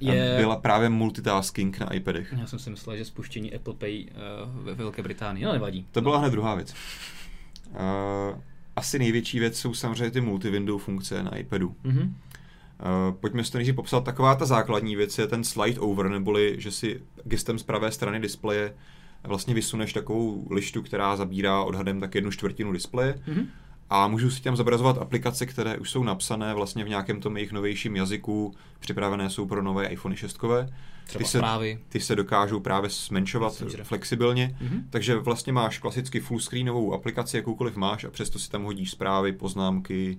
je... 0.00 0.34
byla 0.38 0.56
právě 0.56 0.88
multitasking 0.88 1.78
na 1.78 1.92
iPadech. 1.94 2.34
Já 2.38 2.46
jsem 2.46 2.58
si 2.58 2.70
myslel, 2.70 2.96
že 2.96 3.04
spuštění 3.04 3.54
Apple 3.54 3.74
Pay 3.74 4.04
uh, 4.04 4.64
ve 4.64 4.74
Velké 4.74 5.02
Británii, 5.02 5.44
no 5.44 5.52
nevadí. 5.52 5.86
To 5.92 6.00
byla 6.00 6.18
hned 6.18 6.30
druhá 6.30 6.54
věc. 6.54 6.74
Uh, 7.70 8.40
asi 8.76 8.98
největší 8.98 9.38
věc 9.38 9.58
jsou 9.58 9.74
samozřejmě 9.74 10.10
ty 10.10 10.20
multi-window 10.20 10.78
funkce 10.78 11.22
na 11.22 11.36
iPadu. 11.36 11.74
Mm-hmm. 11.84 12.02
Uh, 12.02 13.14
pojďme 13.20 13.44
si 13.44 13.52
to 13.52 13.58
nejdřív 13.58 13.74
popsat. 13.74 14.04
Taková 14.04 14.34
ta 14.34 14.44
základní 14.44 14.96
věc 14.96 15.18
je 15.18 15.26
ten 15.26 15.44
slide 15.44 15.80
over, 15.80 16.08
neboli 16.08 16.54
že 16.58 16.70
si 16.70 17.02
gestem 17.24 17.58
z 17.58 17.62
pravé 17.62 17.92
strany 17.92 18.20
displeje 18.20 18.74
vlastně 19.24 19.54
vysuneš 19.54 19.92
takovou 19.92 20.48
lištu, 20.50 20.82
která 20.82 21.16
zabírá 21.16 21.62
odhadem 21.62 22.00
tak 22.00 22.14
jednu 22.14 22.30
čtvrtinu 22.30 22.72
displeje. 22.72 23.14
Mm-hmm. 23.28 23.46
A 23.90 24.08
můžu 24.08 24.30
si 24.30 24.42
tam 24.42 24.56
zobrazovat 24.56 24.98
aplikace, 24.98 25.46
které 25.46 25.78
už 25.78 25.90
jsou 25.90 26.02
napsané 26.02 26.54
vlastně 26.54 26.84
v 26.84 26.88
nějakém 26.88 27.20
tom 27.20 27.36
jejich 27.36 27.52
novějším 27.52 27.96
jazyku, 27.96 28.54
připravené 28.80 29.30
jsou 29.30 29.46
pro 29.46 29.62
nové 29.62 29.86
iPhone 29.86 30.16
6. 30.16 30.40
Ty 31.18 31.24
se, 31.24 31.40
ty 31.88 32.00
se 32.00 32.16
dokážou 32.16 32.60
právě 32.60 32.90
zmenšovat 32.90 33.62
flexibilně, 33.82 34.56
mm-hmm. 34.62 34.82
takže 34.90 35.16
vlastně 35.16 35.52
máš 35.52 35.78
klasicky 35.78 36.20
fullscreenovou 36.20 36.94
aplikaci, 36.94 37.36
jakoukoliv 37.36 37.76
máš 37.76 38.04
a 38.04 38.10
přesto 38.10 38.38
si 38.38 38.50
tam 38.50 38.64
hodíš 38.64 38.90
zprávy, 38.90 39.32
poznámky, 39.32 40.18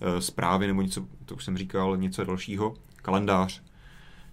eh, 0.00 0.20
zprávy 0.20 0.66
nebo 0.66 0.82
něco, 0.82 1.06
to 1.24 1.34
už 1.34 1.44
jsem 1.44 1.58
říkal, 1.58 1.96
něco 1.96 2.24
dalšího, 2.24 2.74
kalendář. 2.96 3.62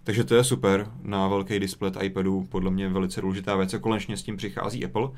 Takže 0.05 0.23
to 0.23 0.35
je 0.35 0.43
super 0.43 0.91
na 1.01 1.27
velký 1.27 1.59
displej 1.59 1.91
iPadu, 2.01 2.47
podle 2.49 2.71
mě 2.71 2.89
velice 2.89 3.21
důležitá 3.21 3.55
věc 3.55 3.73
a 3.73 3.79
konečně 3.79 4.17
s 4.17 4.23
tím 4.23 4.37
přichází 4.37 4.85
Apple. 4.85 5.09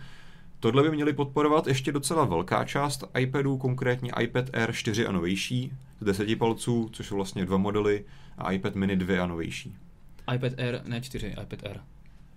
Tohle 0.60 0.84
by 0.84 0.92
měli 0.92 1.14
podporovat 1.14 1.68
ještě 1.68 1.92
docela 1.92 2.26
velká 2.26 2.64
část 2.66 3.04
iPadů, 3.20 3.58
konkrétně 3.58 4.12
iPad 4.22 4.46
Air 4.54 4.74
4 4.74 5.08
a 5.08 5.12
novější 5.12 5.72
z 6.00 6.06
10 6.06 6.40
palců, 6.40 6.90
což 6.94 7.08
jsou 7.08 7.16
vlastně 7.16 7.46
dva 7.46 7.58
modely, 7.58 8.06
a 8.38 8.52
iPad 8.52 8.76
mini 8.76 8.96
2 8.96 9.24
a 9.24 9.28
novější. 9.28 9.76
iPad 10.36 10.60
Air, 10.60 10.82
ne 10.86 11.02
4, 11.02 11.28
iPad 11.28 11.64
Air. 11.66 11.80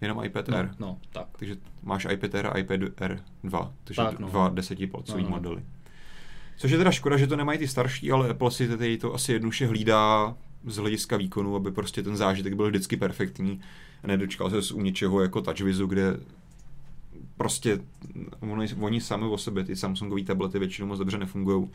Jenom 0.00 0.24
iPad 0.24 0.48
no, 0.48 0.56
Air? 0.56 0.70
No, 0.78 0.98
tak. 1.12 1.26
Takže 1.38 1.56
máš 1.82 2.06
iPad 2.12 2.34
Air 2.34 2.46
a 2.46 2.58
iPad 2.58 2.80
Air 3.00 3.20
2, 3.44 3.72
takže 3.84 4.02
tak, 4.02 4.18
no. 4.18 4.28
dva 4.28 4.48
10 4.48 4.90
palcový 4.90 5.22
no, 5.22 5.28
no. 5.28 5.36
modely. 5.36 5.62
Což 6.56 6.70
je 6.70 6.78
teda 6.78 6.90
škoda, 6.90 7.16
že 7.16 7.26
to 7.26 7.36
nemají 7.36 7.58
ty 7.58 7.68
starší, 7.68 8.12
ale 8.12 8.28
Apple 8.28 8.50
si 8.50 8.68
tady 8.68 8.98
to 8.98 9.14
asi 9.14 9.32
jednoduše 9.32 9.66
hlídá 9.66 10.34
z 10.66 10.76
hlediska 10.76 11.16
výkonu, 11.16 11.56
aby 11.56 11.72
prostě 11.72 12.02
ten 12.02 12.16
zážitek 12.16 12.54
byl 12.54 12.68
vždycky 12.68 12.96
perfektní 12.96 13.60
a 14.04 14.06
nedočkal 14.06 14.62
se 14.62 14.74
u 14.74 14.80
něčeho 14.80 15.22
jako 15.22 15.42
TouchWizu, 15.42 15.86
kde 15.86 16.16
prostě 17.36 17.78
oni, 18.40 18.68
oni 18.80 19.00
sami 19.00 19.24
o 19.24 19.38
sobě, 19.38 19.64
ty 19.64 19.76
Samsungové 19.76 20.22
tablety 20.22 20.58
většinou 20.58 20.88
moc 20.88 20.98
dobře 20.98 21.18
nefungují. 21.18 21.68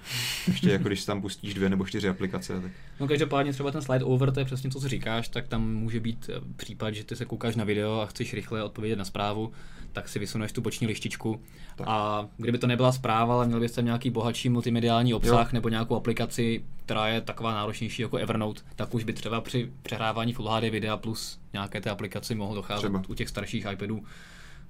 Ještě 0.48 0.70
jako 0.70 0.88
když 0.88 1.06
tam 1.06 1.22
pustíš 1.22 1.54
dvě 1.54 1.70
nebo 1.70 1.86
čtyři 1.86 2.10
aplikace. 2.10 2.62
Tak... 2.62 2.72
No 3.00 3.08
každopádně 3.08 3.54
třeba 3.54 3.72
ten 3.72 3.82
slide 3.82 4.06
over, 4.06 4.32
to 4.32 4.40
je 4.40 4.46
přesně 4.46 4.70
to, 4.70 4.80
co 4.80 4.88
říkáš, 4.88 5.30
tak 5.30 5.48
tam 5.48 5.74
může 5.74 6.00
být 6.00 6.30
eh, 6.30 6.42
případ, 6.56 6.94
že 6.94 7.04
ty 7.04 7.16
se 7.16 7.26
koukáš 7.26 7.56
na 7.56 7.64
video 7.64 8.00
a 8.00 8.06
chceš 8.06 8.34
rychle 8.34 8.64
odpovědět 8.64 8.96
na 8.96 9.06
zprávu, 9.06 9.52
tak 9.96 10.10
si 10.10 10.20
vysuneš 10.20 10.52
tu 10.52 10.62
boční 10.62 10.88
lištičku. 10.88 11.42
Tak. 11.76 11.88
A 11.90 12.28
kdyby 12.38 12.58
to 12.58 12.68
nebyla 12.68 12.92
zpráva, 12.92 13.36
ale 13.36 13.48
měl 13.48 13.60
bys 13.60 13.72
tam 13.72 13.86
nějaký 13.86 14.10
bohatší 14.10 14.50
multimediální 14.50 15.14
obsah 15.14 15.48
jo. 15.48 15.54
nebo 15.54 15.70
nějakou 15.70 15.96
aplikaci, 15.96 16.64
která 16.86 17.08
je 17.08 17.22
taková 17.22 17.54
náročnější 17.54 18.02
jako 18.02 18.18
Evernote, 18.18 18.62
tak 18.76 18.94
už 18.94 19.04
by 19.04 19.14
třeba 19.14 19.42
při 19.42 19.72
přehrávání 19.82 20.34
Full 20.34 20.50
HD 20.50 20.62
videa 20.62 20.98
plus 20.98 21.40
nějaké 21.54 21.82
té 21.82 21.90
aplikaci 21.90 22.36
mohlo 22.36 22.56
docházet 22.56 22.80
třeba. 22.80 23.04
u 23.08 23.14
těch 23.14 23.30
starších 23.30 23.68
iPadů 23.72 24.04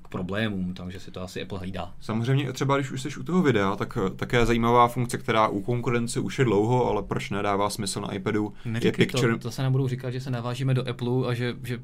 k 0.01 0.07
problémům, 0.07 0.73
takže 0.73 0.99
si 0.99 1.11
to 1.11 1.21
asi 1.21 1.41
Apple 1.41 1.59
hlídá. 1.59 1.93
Samozřejmě 2.01 2.53
třeba 2.53 2.75
když 2.75 2.91
už 2.91 3.01
jsi 3.01 3.09
u 3.19 3.23
toho 3.23 3.41
videa, 3.41 3.75
tak 3.75 3.97
eh, 4.05 4.09
také 4.09 4.45
zajímavá 4.45 4.87
funkce, 4.87 5.17
která 5.17 5.47
u 5.47 5.61
konkurence 5.61 6.19
už 6.19 6.39
je 6.39 6.45
dlouho, 6.45 6.89
ale 6.89 7.03
proč 7.03 7.29
nedává 7.29 7.69
smysl 7.69 8.01
na 8.01 8.13
iPadu, 8.13 8.53
Neříkej 8.65 8.87
je 8.87 8.91
Picture... 8.91 9.33
To, 9.33 9.39
to 9.39 9.51
se 9.51 9.63
nebudu 9.63 9.87
říkat, 9.87 10.11
že 10.11 10.21
se 10.21 10.29
navážíme 10.29 10.73
do 10.73 10.89
Apple 10.89 11.27
a 11.27 11.33
že, 11.33 11.55
že 11.63 11.79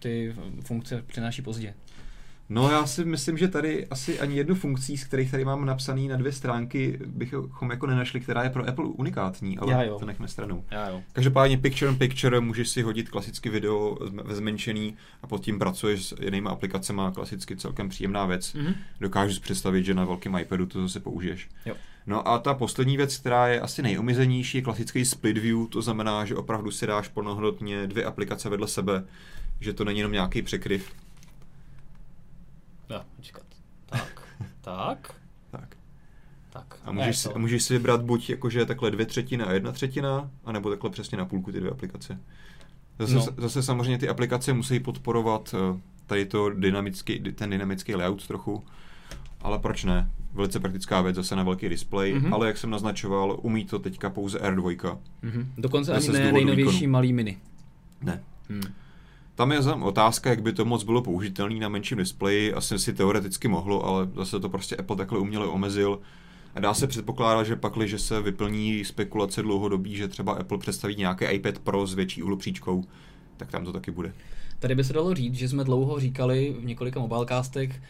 ty 0.00 0.34
funkce 0.64 1.02
přináší 1.06 1.42
pozdě. 1.42 1.74
No 2.48 2.70
já 2.70 2.86
si 2.86 3.04
myslím, 3.04 3.38
že 3.38 3.48
tady 3.48 3.86
asi 3.86 4.20
ani 4.20 4.36
jednu 4.36 4.54
funkcí, 4.54 4.96
z 4.96 5.04
kterých 5.04 5.30
tady 5.30 5.44
mám 5.44 5.64
napsaný 5.64 6.08
na 6.08 6.16
dvě 6.16 6.32
stránky, 6.32 6.98
bychom 7.06 7.70
jako 7.70 7.86
nenašli, 7.86 8.20
která 8.20 8.42
je 8.42 8.50
pro 8.50 8.68
Apple 8.68 8.84
unikátní, 8.84 9.58
ale 9.58 9.72
já 9.72 9.82
jo. 9.82 9.98
to 9.98 10.06
nechme 10.06 10.28
stranou. 10.28 10.64
Já 10.70 10.88
jo. 10.88 11.02
Každopádně 11.12 11.58
picture 11.58 11.90
in 11.90 11.98
picture 11.98 12.40
můžeš 12.40 12.68
si 12.68 12.82
hodit 12.82 13.08
klasicky 13.08 13.50
video 13.50 13.98
ve 14.24 14.34
zmenšený 14.34 14.96
a 15.22 15.26
pod 15.26 15.42
tím 15.42 15.58
pracuješ 15.58 16.06
s 16.06 16.14
jinými 16.20 16.48
aplikacemi, 16.48 17.02
klasicky 17.14 17.56
celkem 17.56 17.88
příjemná 17.88 18.26
věc. 18.26 18.54
Mm-hmm. 18.54 18.74
Dokážu 19.00 19.34
si 19.34 19.40
představit, 19.40 19.84
že 19.84 19.94
na 19.94 20.04
velkém 20.04 20.36
iPadu 20.36 20.66
to 20.66 20.82
zase 20.82 21.00
použiješ. 21.00 21.48
Jo. 21.66 21.74
No 22.06 22.28
a 22.28 22.38
ta 22.38 22.54
poslední 22.54 22.96
věc, 22.96 23.16
která 23.16 23.48
je 23.48 23.60
asi 23.60 23.82
nejomizenější, 23.82 24.58
je 24.58 24.62
klasický 24.62 25.04
split 25.04 25.38
view, 25.38 25.66
to 25.68 25.82
znamená, 25.82 26.24
že 26.24 26.36
opravdu 26.36 26.70
si 26.70 26.86
dáš 26.86 27.08
plnohodnotně 27.08 27.86
dvě 27.86 28.04
aplikace 28.04 28.48
vedle 28.48 28.68
sebe, 28.68 29.04
že 29.60 29.72
to 29.72 29.84
není 29.84 29.98
jenom 29.98 30.12
nějaký 30.12 30.42
překryv, 30.42 30.92
Jo, 32.90 33.02
počkat. 33.16 33.44
Tak, 33.86 34.22
tak. 34.60 35.14
tak. 35.50 35.76
Tak. 36.52 36.78
A 36.84 36.92
můžeš, 36.92 37.18
si, 37.18 37.28
a 37.28 37.38
můžeš 37.38 37.62
si 37.62 37.74
vybrat 37.74 38.02
buď 38.02 38.30
jakože 38.30 38.66
takhle 38.66 38.90
dvě 38.90 39.06
třetiny 39.06 39.44
a 39.44 39.52
jedna 39.52 39.72
třetina, 39.72 40.30
anebo 40.44 40.70
takhle 40.70 40.90
přesně 40.90 41.18
na 41.18 41.24
půlku 41.24 41.52
ty 41.52 41.60
dvě 41.60 41.70
aplikace. 41.70 42.18
Zase, 42.98 43.14
no. 43.14 43.26
zase 43.36 43.62
samozřejmě 43.62 43.98
ty 43.98 44.08
aplikace 44.08 44.52
musí 44.52 44.80
podporovat 44.80 45.54
eh, 45.54 45.80
tady 46.06 46.26
to 46.26 46.50
dynamický, 46.50 47.20
ten 47.20 47.50
dynamický 47.50 47.94
layout 47.94 48.26
trochu, 48.26 48.64
ale 49.40 49.58
proč 49.58 49.84
ne? 49.84 50.10
Velice 50.32 50.60
praktická 50.60 51.00
věc, 51.00 51.16
zase 51.16 51.36
na 51.36 51.42
velký 51.42 51.68
display, 51.68 52.14
mm-hmm. 52.14 52.34
ale 52.34 52.46
jak 52.46 52.58
jsem 52.58 52.70
naznačoval, 52.70 53.38
umí 53.42 53.64
to 53.64 53.78
teďka 53.78 54.10
pouze 54.10 54.38
R2. 54.38 54.62
Mm-hmm. 54.62 55.46
Dokonce 55.58 55.94
ani 55.94 56.08
ne 56.08 56.32
nejnovější 56.32 56.76
výkonu. 56.76 56.92
malý 56.92 57.12
mini. 57.12 57.38
Ne. 58.02 58.22
Hmm. 58.48 58.62
Tam 59.36 59.52
je 59.52 59.60
otázka, 59.60 60.30
jak 60.30 60.42
by 60.42 60.52
to 60.52 60.64
moc 60.64 60.84
bylo 60.84 61.02
použitelné 61.02 61.54
na 61.54 61.68
menším 61.68 61.98
displeji. 61.98 62.54
Asi 62.54 62.78
si 62.78 62.92
teoreticky 62.92 63.48
mohlo, 63.48 63.84
ale 63.84 64.08
zase 64.16 64.40
to 64.40 64.48
prostě 64.48 64.76
Apple 64.76 64.96
takhle 64.96 65.18
uměle 65.18 65.46
omezil. 65.46 65.98
A 66.54 66.60
dá 66.60 66.74
se 66.74 66.86
předpokládat, 66.86 67.44
že 67.44 67.56
pak, 67.56 67.72
že 67.84 67.98
se 67.98 68.22
vyplní 68.22 68.84
spekulace 68.84 69.42
dlouhodobí, 69.42 69.96
že 69.96 70.08
třeba 70.08 70.32
Apple 70.32 70.58
představí 70.58 70.96
nějaký 70.96 71.24
iPad 71.24 71.58
Pro 71.58 71.86
s 71.86 71.94
větší 71.94 72.22
uhlopříčkou, 72.22 72.84
tak 73.36 73.50
tam 73.50 73.64
to 73.64 73.72
taky 73.72 73.90
bude. 73.90 74.12
Tady 74.58 74.74
by 74.74 74.84
se 74.84 74.92
dalo 74.92 75.14
říct, 75.14 75.34
že 75.34 75.48
jsme 75.48 75.64
dlouho 75.64 76.00
říkali 76.00 76.56
v 76.60 76.64
několika 76.64 77.00
mobilecastech, 77.00 77.82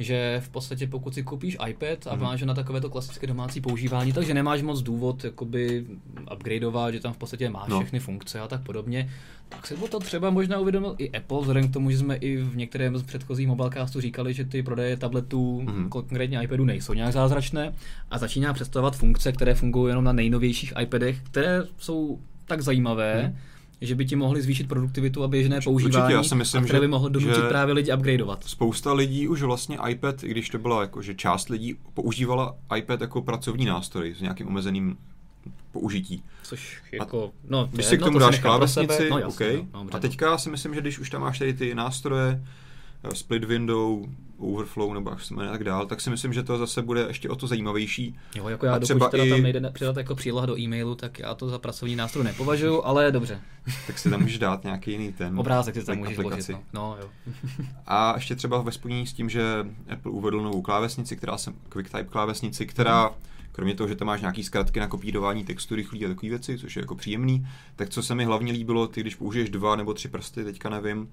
že 0.00 0.40
v 0.44 0.48
podstatě 0.48 0.86
pokud 0.86 1.14
si 1.14 1.22
koupíš 1.22 1.56
iPad 1.68 2.06
a 2.06 2.14
mm. 2.14 2.22
máš 2.22 2.42
na 2.42 2.54
takovéto 2.54 2.90
klasické 2.90 3.26
domácí 3.26 3.60
používání, 3.60 4.12
takže 4.12 4.34
nemáš 4.34 4.62
moc 4.62 4.82
důvod 4.82 5.24
jakoby 5.24 5.86
upgradeovat, 6.34 6.94
že 6.94 7.00
tam 7.00 7.12
v 7.12 7.16
podstatě 7.16 7.50
máš 7.50 7.68
no. 7.68 7.80
všechny 7.80 8.00
funkce 8.00 8.40
a 8.40 8.48
tak 8.48 8.62
podobně, 8.62 9.10
tak 9.48 9.66
se 9.66 9.74
to 9.74 9.98
třeba 10.00 10.30
možná 10.30 10.58
uvědomil 10.58 10.94
i 10.98 11.10
Apple, 11.10 11.40
vzhledem 11.40 11.68
k 11.68 11.72
tomu, 11.72 11.90
že 11.90 11.98
jsme 11.98 12.16
i 12.16 12.36
v 12.36 12.56
některém 12.56 12.98
z 12.98 13.02
předchozích 13.02 13.48
mobilecastů 13.48 14.00
říkali, 14.00 14.34
že 14.34 14.44
ty 14.44 14.62
prodeje 14.62 14.96
tabletů, 14.96 15.60
mm. 15.60 15.88
konkrétně 15.88 16.42
iPadu, 16.42 16.64
nejsou 16.64 16.92
nějak 16.92 17.12
zázračné 17.12 17.74
a 18.10 18.18
začíná 18.18 18.52
představovat 18.52 18.96
funkce, 18.96 19.32
které 19.32 19.54
fungují 19.54 19.90
jenom 19.90 20.04
na 20.04 20.12
nejnovějších 20.12 20.72
iPadech, 20.82 21.20
které 21.22 21.62
jsou 21.78 22.18
tak 22.46 22.60
zajímavé, 22.60 23.28
mm 23.28 23.49
že 23.80 23.94
by 23.94 24.04
ti 24.06 24.16
mohli 24.16 24.42
zvýšit 24.42 24.68
produktivitu 24.68 25.24
a 25.24 25.28
běžné 25.28 25.60
používání, 25.64 26.04
Určitě, 26.04 26.12
já 26.12 26.22
si 26.22 26.34
myslím, 26.34 26.62
a 26.62 26.64
které 26.64 26.80
by 26.80 26.88
mohlo 26.88 27.08
donutit 27.08 27.44
právě 27.48 27.74
lidi 27.74 27.94
upgradeovat. 27.94 28.44
Spousta 28.44 28.92
lidí 28.92 29.28
už 29.28 29.42
vlastně 29.42 29.78
iPad, 29.88 30.24
i 30.24 30.28
když 30.28 30.48
to 30.48 30.58
byla 30.58 30.80
jako, 30.80 31.02
že 31.02 31.14
část 31.14 31.48
lidí 31.48 31.76
používala 31.94 32.56
iPad 32.76 33.00
jako 33.00 33.22
pracovní 33.22 33.64
nástroj 33.64 34.14
s 34.18 34.20
nějakým 34.20 34.48
omezeným 34.48 34.96
použití. 35.72 36.22
Což 36.42 36.82
jako, 36.92 37.24
a 37.24 37.40
no, 37.48 37.68
když 37.72 37.86
si 37.86 37.98
k 37.98 38.02
tomu 38.02 38.18
to 38.18 38.18
dáš 38.18 38.38
klávesnici, 38.38 39.10
no, 39.10 39.18
jasně, 39.18 39.46
okay. 39.46 39.66
no, 39.74 39.84
no, 39.84 39.90
a 39.92 39.98
teďka 39.98 40.38
si 40.38 40.50
myslím, 40.50 40.74
že 40.74 40.80
když 40.80 40.98
už 40.98 41.10
tam 41.10 41.20
máš 41.20 41.38
tady 41.38 41.54
ty 41.54 41.74
nástroje, 41.74 42.44
split 43.14 43.44
window, 43.44 44.06
overflow 44.40 44.94
nebo 44.94 45.10
jak 45.10 45.20
se 45.20 45.34
jmenuje 45.34 45.50
tak 45.50 45.64
dál, 45.64 45.86
tak 45.86 46.00
si 46.00 46.10
myslím, 46.10 46.32
že 46.32 46.42
to 46.42 46.58
zase 46.58 46.82
bude 46.82 47.00
ještě 47.00 47.28
o 47.28 47.36
to 47.36 47.46
zajímavější. 47.46 48.18
Jo, 48.34 48.48
jako 48.48 48.66
já, 48.66 48.74
a 48.74 48.78
třeba 48.78 49.08
teda 49.08 49.24
i... 49.24 49.30
tam 49.30 49.42
nejde 49.42 49.70
přidat 49.70 49.96
jako 49.96 50.14
příloha 50.14 50.46
do 50.46 50.58
e-mailu, 50.58 50.94
tak 50.94 51.18
já 51.18 51.34
to 51.34 51.48
za 51.48 51.58
pracovní 51.58 51.96
nástroj 51.96 52.24
nepovažuji, 52.24 52.86
ale 52.86 53.12
dobře. 53.12 53.40
tak 53.86 53.98
si 53.98 54.10
tam 54.10 54.20
můžeš 54.20 54.38
dát 54.38 54.64
nějaký 54.64 54.90
jiný 54.90 55.12
ten 55.12 55.38
Obrázek 55.38 55.74
si 55.74 55.84
tam 55.84 55.98
můžeš 55.98 56.18
vložit, 56.18 56.50
no. 56.50 56.62
no. 56.72 56.96
jo. 57.00 57.08
a 57.86 58.14
ještě 58.14 58.36
třeba 58.36 58.62
ve 58.62 58.72
spojení 58.72 59.06
s 59.06 59.12
tím, 59.12 59.30
že 59.30 59.42
Apple 59.92 60.12
uvedl 60.12 60.40
novou 60.40 60.62
klávesnici, 60.62 61.16
která 61.16 61.38
se, 61.38 61.52
QuickType 61.68 62.04
klávesnici, 62.04 62.66
která 62.66 63.02
hmm. 63.02 63.14
kromě 63.52 63.74
toho, 63.74 63.88
že 63.88 63.94
tam 63.94 64.06
máš 64.06 64.20
nějaký 64.20 64.42
zkratky 64.44 64.80
na 64.80 64.86
kopírování 64.86 65.44
textu 65.44 65.74
rychlý 65.74 66.04
a 66.04 66.08
takové 66.08 66.30
věci, 66.30 66.58
což 66.58 66.76
je 66.76 66.80
jako 66.80 66.94
příjemný, 66.94 67.46
tak 67.76 67.88
co 67.88 68.02
se 68.02 68.14
mi 68.14 68.24
hlavně 68.24 68.52
líbilo, 68.52 68.86
ty 68.86 69.00
když 69.00 69.14
použiješ 69.14 69.50
dva 69.50 69.76
nebo 69.76 69.94
tři 69.94 70.08
prsty, 70.08 70.44
teďka 70.44 70.68
nevím, 70.68 71.08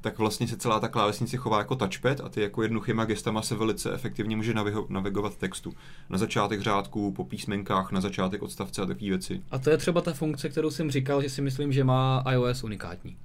tak 0.00 0.18
vlastně 0.18 0.48
se 0.48 0.56
celá 0.56 0.80
ta 0.80 0.88
klávesnice 0.88 1.36
chová 1.36 1.58
jako 1.58 1.76
touchpad 1.76 2.20
a 2.20 2.28
ty 2.28 2.40
jako 2.40 2.62
jednoduchýma 2.62 3.04
gestama 3.04 3.42
se 3.42 3.54
velice 3.54 3.94
efektivně 3.94 4.36
může 4.36 4.54
naviho- 4.54 4.86
navigovat 4.88 5.36
textu. 5.36 5.72
Na 6.08 6.18
začátek 6.18 6.60
řádku, 6.60 7.12
po 7.12 7.24
písmenkách, 7.24 7.92
na 7.92 8.00
začátek 8.00 8.42
odstavce 8.42 8.82
a 8.82 8.86
takové 8.86 9.08
věci. 9.08 9.42
A 9.50 9.58
to 9.58 9.70
je 9.70 9.76
třeba 9.76 10.00
ta 10.00 10.12
funkce, 10.12 10.48
kterou 10.48 10.70
jsem 10.70 10.90
říkal, 10.90 11.22
že 11.22 11.30
si 11.30 11.42
myslím, 11.42 11.72
že 11.72 11.84
má 11.84 12.24
iOS 12.32 12.64
unikátní. 12.64 13.16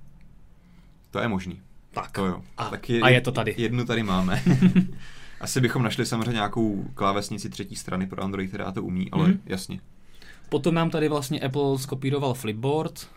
To 1.12 1.20
je 1.20 1.28
možný. 1.28 1.62
Tak. 1.92 2.12
To 2.12 2.26
jo. 2.26 2.42
A, 2.58 2.70
tak 2.70 2.90
je, 2.90 3.02
a 3.02 3.10
je 3.10 3.22
to 3.22 3.32
tady. 3.32 3.56
Jednu 3.58 3.86
tady 3.86 4.04
máme. 4.04 4.44
Asi 5.42 5.62
bychom 5.62 5.84
našli 5.84 6.06
samozřejmě 6.06 6.32
nějakou 6.32 6.86
klávesnici 6.94 7.50
třetí 7.50 7.76
strany 7.76 8.08
pro 8.08 8.24
Android, 8.24 8.50
která 8.50 8.72
to 8.72 8.84
umí, 8.84 9.12
ale 9.12 9.28
mm-hmm. 9.28 9.40
jasně. 9.46 9.80
Potom 10.50 10.76
nám 10.76 10.90
tady 10.90 11.10
vlastně 11.10 11.40
Apple 11.40 11.80
skopíroval 11.80 12.34
Flipboard, 12.34 13.08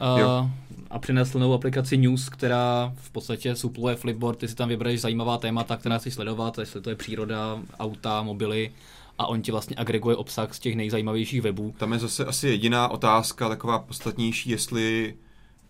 Uh, 0.00 0.50
a 0.90 0.98
přinesl 0.98 1.38
novou 1.38 1.54
aplikaci 1.54 1.96
News, 1.96 2.28
která 2.28 2.92
v 2.96 3.10
podstatě 3.10 3.56
supluje 3.56 3.96
Flipboard, 3.96 4.38
ty 4.38 4.48
si 4.48 4.54
tam 4.54 4.68
vybereš 4.68 5.00
zajímavá 5.00 5.38
témata, 5.38 5.76
která 5.76 5.98
chceš 5.98 6.14
sledovat, 6.14 6.58
jestli 6.58 6.80
to 6.80 6.90
je 6.90 6.96
příroda, 6.96 7.58
auta, 7.78 8.22
mobily 8.22 8.70
a 9.18 9.26
on 9.26 9.42
ti 9.42 9.52
vlastně 9.52 9.76
agreguje 9.76 10.16
obsah 10.16 10.54
z 10.54 10.58
těch 10.58 10.76
nejzajímavějších 10.76 11.42
webů. 11.42 11.74
Tam 11.78 11.92
je 11.92 11.98
zase 11.98 12.24
asi 12.24 12.48
jediná 12.48 12.88
otázka, 12.88 13.48
taková 13.48 13.78
podstatnější, 13.78 14.50
jestli 14.50 15.14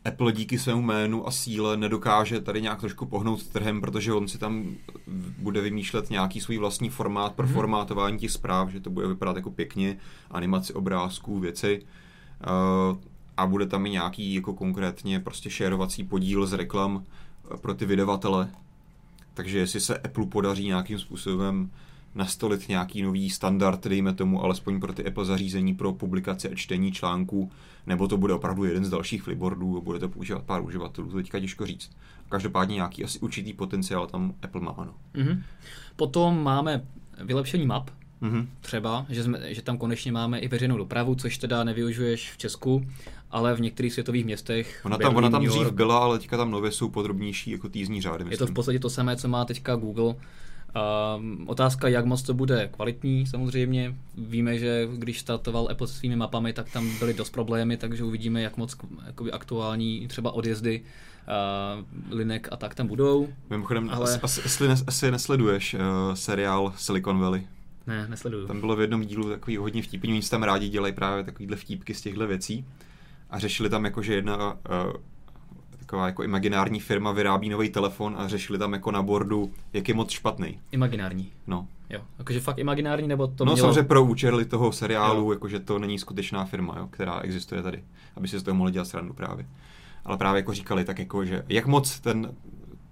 Apple 0.05 0.33
díky 0.33 0.59
svému 0.59 0.83
jménu 0.83 1.29
a 1.29 1.31
síle 1.31 1.77
nedokáže 1.77 2.41
tady 2.41 2.63
nějak 2.63 2.81
trošku 2.81 3.07
pohnout 3.07 3.47
trhem, 3.47 3.81
protože 3.81 4.13
on 4.13 4.29
si 4.29 4.39
tam 4.39 4.77
bude 5.39 5.61
vymýšlet 5.61 6.11
nějaký 6.11 6.41
svůj 6.41 6.59
vlastní 6.59 6.91
formát 6.91 7.35
pro 7.35 7.47
mm-hmm. 7.47 7.53
formátování 7.53 8.19
těch 8.19 8.31
zpráv, 8.31 8.69
že 8.69 8.81
to 8.81 8.91
bude 8.91 9.07
vypadat 9.07 9.37
jako 9.37 9.51
pěkně, 9.51 9.97
animaci 10.31 10.75
obrázků, 10.75 11.39
věci. 11.39 11.83
Uh, 12.91 12.97
a 13.37 13.47
bude 13.47 13.67
tam 13.67 13.87
i 13.87 13.91
nějaký 13.91 14.35
jako 14.35 14.55
konkrétně 14.55 15.21
prostě 15.21 15.51
šerovací 15.51 16.05
podíl 16.05 16.47
z 16.47 16.53
reklam 16.53 17.05
eh, 17.05 17.57
pro 17.57 17.75
ty 17.75 17.87
vydavatele. 17.87 18.51
Takže 19.35 19.59
jestli 19.59 19.81
se 19.81 19.99
Apple 19.99 20.27
podaří 20.27 20.67
nějakým 20.67 20.99
způsobem 20.99 21.71
nastolit 22.15 22.69
nějaký 22.69 23.03
nový 23.03 23.31
standard, 23.31 23.87
dejme 23.87 24.15
tomu, 24.15 24.45
alespoň 24.45 24.81
pro 24.81 24.93
ty 24.93 25.07
Apple 25.07 25.25
zařízení 25.25 25.75
pro 25.75 25.93
publikaci 25.93 26.51
a 26.51 26.55
čtení 26.55 26.93
článků, 26.93 27.51
nebo 27.87 28.09
to 28.09 28.17
bude 28.17 28.35
opravdu 28.35 28.65
jeden 28.65 28.85
z 28.85 28.91
dalších 28.91 29.23
flipboardů 29.23 29.79
a 29.79 29.81
bude 29.81 29.99
to 29.99 30.09
používat 30.09 30.43
pár 30.43 30.63
uživatelů, 30.63 31.11
to 31.11 31.17
teďka 31.17 31.41
těžko 31.41 31.67
říct. 31.67 31.91
Každopádně 32.29 32.75
nějaký 32.75 33.05
asi 33.05 33.19
určitý 33.19 33.53
potenciál 33.53 34.07
tam 34.07 34.35
Apple 34.43 34.61
má, 34.61 34.71
ano. 34.71 34.95
Mm-hmm. 35.15 35.43
Potom 35.97 36.43
máme 36.43 36.85
vylepšení 37.25 37.67
map, 37.67 37.91
mm-hmm. 38.23 38.47
třeba, 38.61 39.07
že, 39.09 39.25
jsme, 39.25 39.55
že 39.55 39.63
tam 39.63 39.79
konečně 39.79 40.13
máme 40.13 40.39
i 40.39 40.49
veřejnou 40.49 40.77
dopravu, 40.77 41.15
což 41.15 41.39
teda 41.39 41.65
nevyužiješ 41.65 42.33
v 42.33 42.39
Česku, 42.39 42.87
ale 43.35 43.55
v 43.55 43.61
některých 43.61 43.93
světových 43.93 44.25
městech. 44.25 44.81
Ona 44.85 44.99
tam, 44.99 45.15
Berlín, 45.15 45.19
ona 45.19 45.31
tam 45.31 45.45
dřív 45.45 45.71
byla, 45.71 45.99
ale 45.99 46.19
teďka 46.19 46.37
tam 46.37 46.51
nově 46.51 46.71
jsou 46.71 46.89
podrobnější 46.89 47.51
jako 47.51 47.69
týzní 47.69 48.03
řády. 48.03 48.25
Myslím. 48.25 48.33
Je 48.33 48.39
to 48.39 48.47
v 48.47 48.53
podstatě 48.53 48.79
to 48.79 48.91
samé, 48.91 49.17
co 49.17 49.29
má 49.29 49.45
teďka 49.45 49.77
Google. 49.77 50.05
Uh, 50.05 50.15
otázka, 51.47 51.89
jak 51.89 52.05
moc 52.05 52.23
to 52.23 52.35
bude 52.35 52.69
kvalitní, 52.73 53.27
samozřejmě. 53.27 53.95
Víme, 54.19 54.59
že 54.59 54.89
když 54.97 55.21
startoval 55.21 55.69
Apple 55.71 55.87
se 55.87 55.95
svými 55.95 56.17
mapami, 56.17 56.53
tak 56.53 56.73
tam 56.73 56.99
byly 56.99 57.15
dost 57.15 57.31
problémy, 57.31 57.77
takže 57.77 58.05
uvidíme, 58.05 58.43
jak 58.43 58.57
moc 58.57 58.77
jakoby, 59.07 59.33
aktuální 59.33 60.09
třeba 60.09 60.31
odjezdy 60.31 60.81
uh, 60.81 62.17
linek 62.17 62.49
a 62.53 62.57
tak 62.57 62.75
tam 62.75 62.87
budou. 62.87 63.29
Mimochodem, 63.51 63.91
ale... 63.93 64.19
asi, 64.23 64.43
asi, 64.43 64.69
asi 64.87 65.11
nesleduješ 65.11 65.75
uh, 65.75 65.81
seriál 66.15 66.73
Silicon 66.77 67.19
Valley. 67.19 67.47
Ne, 67.87 68.07
nesleduju. 68.09 68.47
Tam 68.47 68.61
bylo 68.61 68.77
v 68.77 68.81
jednom 68.81 69.05
dílu 69.05 69.31
takový 69.31 69.57
hodně 69.57 69.83
vtipný, 69.83 70.13
oni 70.13 70.23
tam 70.23 70.43
rádi 70.43 70.69
dělají 70.69 70.95
právě 70.95 71.25
takovýhle 71.25 71.57
vtípky 71.57 71.95
z 71.95 72.01
těchto 72.01 72.27
věcí 72.27 72.65
a 73.35 73.39
řešili 73.39 73.69
tam 73.71 73.85
jako, 73.85 74.03
že 74.03 74.15
jedna 74.15 74.53
uh, 74.53 74.93
taková 75.79 76.07
jako 76.07 76.23
imaginární 76.23 76.81
firma 76.81 77.13
vyrábí 77.13 77.49
nový 77.49 77.69
telefon 77.69 78.15
a 78.19 78.29
řešili 78.29 78.59
tam 78.59 78.73
jako 78.73 78.91
na 78.91 79.03
bordu, 79.03 79.53
jak 79.73 79.89
je 79.89 79.95
moc 79.95 80.11
špatný. 80.11 80.59
Imaginární. 80.73 81.33
No. 81.47 81.67
Jo, 81.91 82.01
jakože 82.19 82.41
fakt 82.41 82.59
imaginární, 82.59 83.09
nebo 83.09 83.27
to 83.27 83.45
No 83.45 83.53
mělo... 83.53 83.67
samozřejmě 83.67 83.83
pro 83.83 84.05
účely 84.05 84.45
toho 84.45 84.73
seriálu, 84.73 85.23
jo. 85.23 85.33
jakože 85.33 85.61
to 85.61 85.79
není 85.79 85.99
skutečná 85.99 86.45
firma, 86.45 86.75
jo, 86.79 86.87
která 86.91 87.21
existuje 87.21 87.63
tady, 87.63 87.85
aby 88.17 88.29
si 88.29 88.39
z 88.39 88.43
toho 88.43 88.55
mohli 88.55 88.73
dělat 88.73 88.89
srandu 88.89 89.15
právě. 89.15 89.47
Ale 90.05 90.17
právě 90.19 90.39
jako 90.39 90.55
říkali, 90.55 90.85
tak 90.85 90.99
jako, 90.99 91.25
že 91.25 91.45
jak 91.49 91.67
moc 91.67 92.01
ten 92.01 92.35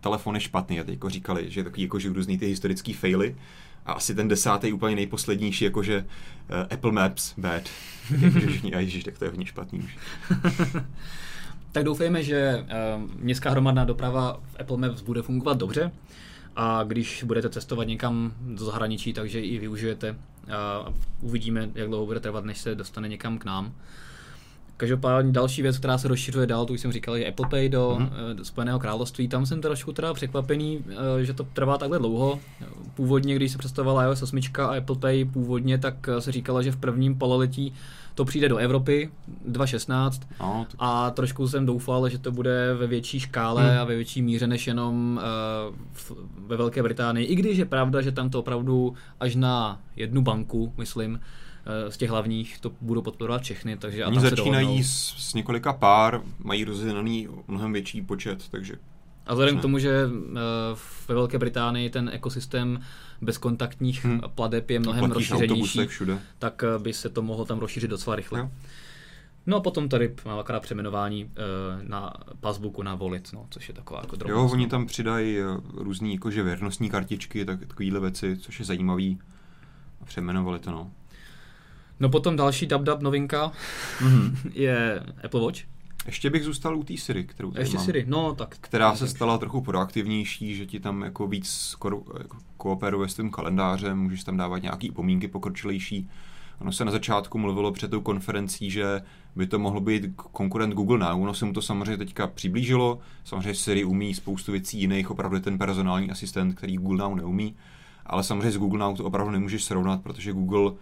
telefon 0.00 0.34
je 0.34 0.40
špatný 0.40 0.80
a 0.80 0.84
teď 0.84 0.94
jako 0.94 1.08
říkali, 1.10 1.50
že 1.50 1.64
takový 1.64 1.82
jako, 1.82 1.98
že 1.98 2.12
různý 2.12 2.38
ty 2.38 2.46
historický 2.46 2.92
faily, 2.92 3.36
a 3.86 3.92
asi 3.92 4.14
ten 4.14 4.28
desátý 4.28 4.72
úplně 4.72 4.96
nejposlednější, 4.96 5.64
jakože 5.64 5.98
uh, 5.98 6.56
Apple 6.70 6.92
Maps 6.92 7.34
bad. 7.38 7.62
jakože 8.20 8.46
všichni, 8.46 8.74
a 8.74 8.80
ježiš, 8.80 9.04
tak 9.04 9.18
to 9.18 9.24
je 9.24 9.30
hodně 9.30 9.46
špatný 9.46 9.88
tak 11.72 11.84
doufejme, 11.84 12.22
že 12.22 12.64
uh, 12.96 13.10
městská 13.20 13.50
hromadná 13.50 13.84
doprava 13.84 14.40
v 14.52 14.60
Apple 14.60 14.76
Maps 14.76 15.02
bude 15.02 15.22
fungovat 15.22 15.58
dobře 15.58 15.92
a 16.56 16.82
když 16.82 17.22
budete 17.22 17.50
cestovat 17.50 17.88
někam 17.88 18.32
do 18.40 18.64
zahraničí, 18.64 19.12
takže 19.12 19.40
i 19.40 19.58
využijete 19.58 20.16
a 20.56 20.92
uvidíme, 21.20 21.70
jak 21.74 21.88
dlouho 21.88 22.06
bude 22.06 22.20
trvat, 22.20 22.44
než 22.44 22.58
se 22.58 22.74
dostane 22.74 23.08
někam 23.08 23.38
k 23.38 23.44
nám. 23.44 23.74
Každopádně 24.82 25.32
další 25.32 25.62
věc, 25.62 25.78
která 25.78 25.98
se 25.98 26.08
rozšiřuje 26.08 26.46
dál, 26.46 26.66
tu 26.66 26.72
už 26.72 26.80
jsem 26.80 26.92
říkal, 26.92 27.16
je 27.16 27.28
Apple 27.28 27.48
Pay 27.48 27.68
do, 27.68 27.96
mm-hmm. 28.00 28.34
do 28.34 28.44
Spojeného 28.44 28.78
království. 28.78 29.28
Tam 29.28 29.46
jsem 29.46 29.60
trošku 29.60 29.92
teda 29.92 30.14
překvapený, 30.14 30.84
eh, 31.20 31.24
že 31.24 31.32
to 31.32 31.44
trvá 31.44 31.78
takhle 31.78 31.98
dlouho. 31.98 32.40
Původně, 32.94 33.34
když 33.34 33.52
se 33.52 33.58
představovala 33.58 34.04
iOS 34.04 34.22
8 34.22 34.40
a 34.58 34.76
Apple 34.76 34.96
Pay 34.96 35.24
původně, 35.24 35.78
tak 35.78 36.08
eh, 36.08 36.20
se 36.20 36.32
říkalo, 36.32 36.62
že 36.62 36.72
v 36.72 36.76
prvním 36.76 37.14
pololetí 37.18 37.74
to 38.14 38.24
přijde 38.24 38.48
do 38.48 38.56
Evropy 38.56 39.10
2016 39.44 40.22
no, 40.40 40.66
to... 40.70 40.76
a 40.78 41.10
trošku 41.10 41.48
jsem 41.48 41.66
doufal, 41.66 42.08
že 42.08 42.18
to 42.18 42.32
bude 42.32 42.74
ve 42.74 42.86
větší 42.86 43.20
škále 43.20 43.70
hmm. 43.70 43.80
a 43.80 43.84
ve 43.84 43.94
větší 43.94 44.22
míře 44.22 44.46
než 44.46 44.66
jenom 44.66 45.20
uh, 45.68 45.76
v, 45.92 46.12
ve 46.46 46.56
Velké 46.56 46.82
Británii. 46.82 47.26
I 47.26 47.34
když 47.34 47.58
je 47.58 47.64
pravda, 47.64 48.00
že 48.00 48.12
tam 48.12 48.30
to 48.30 48.38
opravdu 48.38 48.94
až 49.20 49.34
na 49.34 49.80
jednu 49.96 50.22
banku, 50.22 50.72
myslím, 50.76 51.20
z 51.88 51.96
těch 51.96 52.10
hlavních 52.10 52.60
to 52.60 52.72
budou 52.80 53.02
podporovat 53.02 53.42
všechny, 53.42 53.76
takže 53.76 54.06
Oni 54.06 54.20
začínají 54.20 54.84
s, 54.84 55.14
s, 55.18 55.34
několika 55.34 55.72
pár, 55.72 56.22
mají 56.38 56.64
rozdělený 56.64 57.28
mnohem 57.48 57.72
větší 57.72 58.02
počet, 58.02 58.48
takže 58.48 58.74
a 59.26 59.32
vzhledem 59.32 59.58
k 59.58 59.62
tomu, 59.62 59.78
že 59.78 59.90
eh, 59.90 60.38
ve 61.08 61.14
Velké 61.14 61.38
Británii 61.38 61.90
ten 61.90 62.10
ekosystém 62.12 62.80
bezkontaktních 63.20 64.04
hmm. 64.04 64.20
pladeb 64.34 64.70
je 64.70 64.78
mnohem 64.78 65.10
rozšířenější, 65.10 65.80
tak 66.38 66.64
eh, 66.64 66.78
by 66.78 66.92
se 66.92 67.08
to 67.08 67.22
mohlo 67.22 67.44
tam 67.44 67.58
rozšířit 67.58 67.90
docela 67.90 68.16
rychle. 68.16 68.38
Jo. 68.38 68.50
No 69.46 69.56
a 69.56 69.60
potom 69.60 69.88
tady 69.88 70.14
mám 70.24 70.38
akorát 70.38 70.60
přeměnování 70.60 71.30
na 71.82 72.12
passbooku 72.40 72.82
na 72.82 72.94
Volit, 72.94 73.32
no, 73.32 73.46
což 73.50 73.68
je 73.68 73.74
taková 73.74 74.00
jako 74.00 74.16
drobnost. 74.16 74.50
Jo, 74.50 74.52
oni 74.52 74.66
tam 74.66 74.86
přidají 74.86 75.38
různý 75.74 76.12
jakože 76.12 76.42
věrnostní 76.42 76.90
kartičky, 76.90 77.44
tak, 77.44 77.66
takovýhle 77.66 78.00
věci, 78.00 78.36
což 78.36 78.58
je 78.58 78.64
zajímavý. 78.64 79.18
A 80.00 80.04
přeměnovali 80.04 80.58
to, 80.58 80.70
no. 80.70 80.90
No 82.02 82.08
potom 82.08 82.36
další 82.36 82.66
dub 82.66 83.00
novinka 83.00 83.52
mm-hmm. 83.98 84.36
je 84.54 85.02
Apple 85.24 85.40
Watch. 85.40 85.60
Ještě 86.06 86.30
bych 86.30 86.44
zůstal 86.44 86.76
u 86.76 86.82
té 86.82 86.96
Siri, 86.96 87.24
kterou 87.24 87.52
Ještě 87.58 87.76
mám, 87.76 87.84
Siri, 87.84 88.04
no 88.08 88.34
tak. 88.34 88.56
Která 88.60 88.96
se 88.96 89.08
stala 89.08 89.38
trochu 89.38 89.60
proaktivnější, 89.60 90.56
že 90.56 90.66
ti 90.66 90.80
tam 90.80 91.02
jako 91.02 91.26
víc 91.26 91.76
ko- 91.80 92.18
jako 92.18 92.36
kooperuje 92.56 93.08
s 93.08 93.14
tím 93.14 93.30
kalendářem, 93.30 93.98
můžeš 93.98 94.24
tam 94.24 94.36
dávat 94.36 94.58
nějaký 94.58 94.90
pomínky 94.90 95.28
pokročilejší. 95.28 96.10
Ono 96.60 96.72
se 96.72 96.84
na 96.84 96.92
začátku 96.92 97.38
mluvilo 97.38 97.72
před 97.72 97.90
tou 97.90 98.00
konferencí, 98.00 98.70
že 98.70 99.02
by 99.36 99.46
to 99.46 99.58
mohlo 99.58 99.80
být 99.80 100.04
konkurent 100.16 100.74
Google 100.74 100.98
Now. 100.98 101.22
Ono 101.22 101.34
se 101.34 101.44
mu 101.44 101.52
to 101.52 101.62
samozřejmě 101.62 101.96
teďka 101.96 102.26
přiblížilo. 102.26 102.98
Samozřejmě 103.24 103.54
Siri 103.54 103.84
umí 103.84 104.14
spoustu 104.14 104.52
věcí 104.52 104.80
jiných, 104.80 105.10
opravdu 105.10 105.40
ten 105.40 105.58
personální 105.58 106.10
asistent, 106.10 106.54
který 106.54 106.76
Google 106.76 106.98
Now 106.98 107.14
neumí. 107.14 107.56
Ale 108.06 108.24
samozřejmě 108.24 108.50
s 108.50 108.56
Google 108.56 108.80
Now 108.80 108.96
to 108.96 109.04
opravdu 109.04 109.32
nemůžeš 109.32 109.64
srovnat, 109.64 110.02
protože 110.02 110.32
Google 110.32 110.72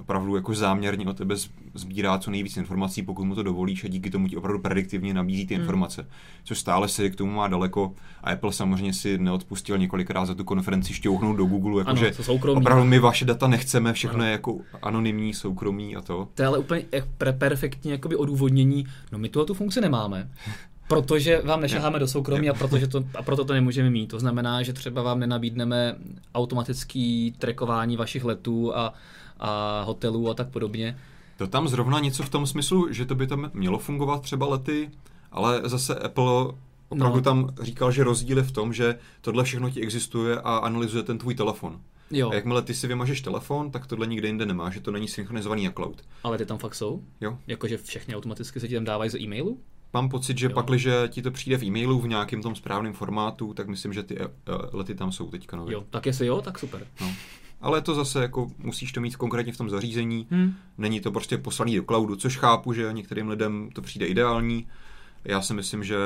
opravdu 0.00 0.36
jako 0.36 0.54
záměrně 0.54 1.06
o 1.06 1.12
tebe 1.12 1.34
sbírá 1.74 2.18
co 2.18 2.30
nejvíc 2.30 2.56
informací, 2.56 3.02
pokud 3.02 3.24
mu 3.24 3.34
to 3.34 3.42
dovolíš 3.42 3.84
a 3.84 3.88
díky 3.88 4.10
tomu 4.10 4.28
ti 4.28 4.36
opravdu 4.36 4.58
prediktivně 4.58 5.14
nabízí 5.14 5.46
ty 5.46 5.54
hmm. 5.54 5.62
informace. 5.62 6.06
Což 6.44 6.58
stále 6.58 6.88
si 6.88 7.10
k 7.10 7.16
tomu 7.16 7.32
má 7.32 7.48
daleko 7.48 7.92
a 8.24 8.30
Apple 8.30 8.52
samozřejmě 8.52 8.92
si 8.92 9.18
neodpustil 9.18 9.78
několikrát 9.78 10.24
za 10.24 10.34
tu 10.34 10.44
konferenci 10.44 10.94
šťouhnout 10.94 11.36
do 11.36 11.44
Google, 11.44 11.80
jakože 11.80 12.12
opravdu 12.54 12.84
my 12.84 12.98
vaše 12.98 13.24
data 13.24 13.46
nechceme, 13.46 13.92
všechno 13.92 14.16
ano. 14.16 14.24
je 14.24 14.32
jako 14.32 14.58
anonymní, 14.82 15.34
soukromí 15.34 15.96
a 15.96 16.00
to. 16.00 16.28
To 16.34 16.42
je 16.42 16.46
ale 16.46 16.58
úplně 16.58 16.84
perfektní 17.38 17.90
jakoby 17.90 18.16
odůvodnění, 18.16 18.86
no 19.12 19.18
my 19.18 19.28
tuhle 19.28 19.46
tu 19.46 19.54
funkci 19.54 19.80
nemáme. 19.80 20.30
Protože 20.88 21.42
vám 21.44 21.60
nešaháme 21.60 21.98
do 21.98 22.08
soukromí 22.08 22.50
a, 22.50 22.54
protože 22.54 22.86
to, 22.86 23.04
a 23.14 23.22
proto 23.22 23.44
to 23.44 23.52
nemůžeme 23.52 23.90
mít. 23.90 24.06
To 24.06 24.20
znamená, 24.20 24.62
že 24.62 24.72
třeba 24.72 25.02
vám 25.02 25.20
nenabídneme 25.20 25.96
automatický 26.34 27.34
trackování 27.38 27.96
vašich 27.96 28.24
letů 28.24 28.76
a 28.76 28.94
a 29.40 29.82
hotelů 29.86 30.30
a 30.30 30.34
tak 30.34 30.48
podobně. 30.48 30.98
To 31.36 31.46
tam 31.46 31.68
zrovna 31.68 32.00
něco 32.00 32.22
v 32.22 32.28
tom 32.28 32.46
smyslu, 32.46 32.92
že 32.92 33.06
to 33.06 33.14
by 33.14 33.26
tam 33.26 33.50
mělo 33.54 33.78
fungovat 33.78 34.22
třeba 34.22 34.46
lety, 34.46 34.90
ale 35.32 35.60
zase 35.64 35.94
Apple 35.94 36.52
opravdu 36.88 37.16
no. 37.16 37.22
tam 37.22 37.54
říkal, 37.62 37.92
že 37.92 38.04
rozdíl 38.04 38.36
je 38.36 38.42
v 38.42 38.52
tom, 38.52 38.72
že 38.72 38.98
tohle 39.20 39.44
všechno 39.44 39.70
ti 39.70 39.80
existuje 39.80 40.40
a 40.40 40.56
analyzuje 40.56 41.02
ten 41.02 41.18
tvůj 41.18 41.34
telefon. 41.34 41.80
Jo. 42.10 42.30
A 42.30 42.34
jakmile 42.34 42.62
ty 42.62 42.74
si 42.74 42.86
vymažeš 42.86 43.20
telefon, 43.20 43.70
tak 43.70 43.86
tohle 43.86 44.06
nikde 44.06 44.28
jinde 44.28 44.46
nemá, 44.46 44.70
že 44.70 44.80
to 44.80 44.90
není 44.90 45.08
synchronizovaný 45.08 45.64
na 45.64 45.72
cloud. 45.72 46.02
Ale 46.22 46.38
ty 46.38 46.46
tam 46.46 46.58
fakt 46.58 46.74
jsou? 46.74 47.02
Jo. 47.20 47.38
Jakože 47.46 47.76
všechny 47.76 48.16
automaticky 48.16 48.60
se 48.60 48.68
ti 48.68 48.74
tam 48.74 48.84
dávají 48.84 49.10
z 49.10 49.18
e-mailu? 49.20 49.58
Mám 49.92 50.08
pocit, 50.08 50.38
že 50.38 50.48
pak, 50.48 50.66
když 50.66 50.88
ti 51.08 51.22
to 51.22 51.30
přijde 51.30 51.58
v 51.58 51.64
e-mailu 51.64 52.00
v 52.00 52.08
nějakém 52.08 52.42
tom 52.42 52.54
správném 52.54 52.92
formátu, 52.92 53.54
tak 53.54 53.68
myslím, 53.68 53.92
že 53.92 54.02
ty 54.02 54.18
eh, 54.18 54.28
lety 54.72 54.94
tam 54.94 55.12
jsou 55.12 55.30
teďka 55.30 55.56
nově. 55.56 55.74
Jo, 55.74 55.84
tak 55.90 56.06
jestli 56.06 56.26
jo, 56.26 56.40
tak 56.40 56.58
super. 56.58 56.86
No. 57.00 57.12
Ale 57.60 57.80
to 57.80 57.94
zase 57.94 58.22
jako 58.22 58.50
musíš 58.58 58.92
to 58.92 59.00
mít 59.00 59.16
konkrétně 59.16 59.52
v 59.52 59.56
tom 59.56 59.70
zařízení. 59.70 60.26
Hmm. 60.30 60.54
Není 60.78 61.00
to 61.00 61.12
prostě 61.12 61.38
poslaný 61.38 61.76
do 61.76 61.82
cloudu, 61.82 62.16
což 62.16 62.36
chápu, 62.36 62.72
že 62.72 62.92
některým 62.92 63.28
lidem 63.28 63.70
to 63.72 63.82
přijde 63.82 64.06
ideální. 64.06 64.68
Já 65.24 65.42
si 65.42 65.54
myslím, 65.54 65.84
že 65.84 65.96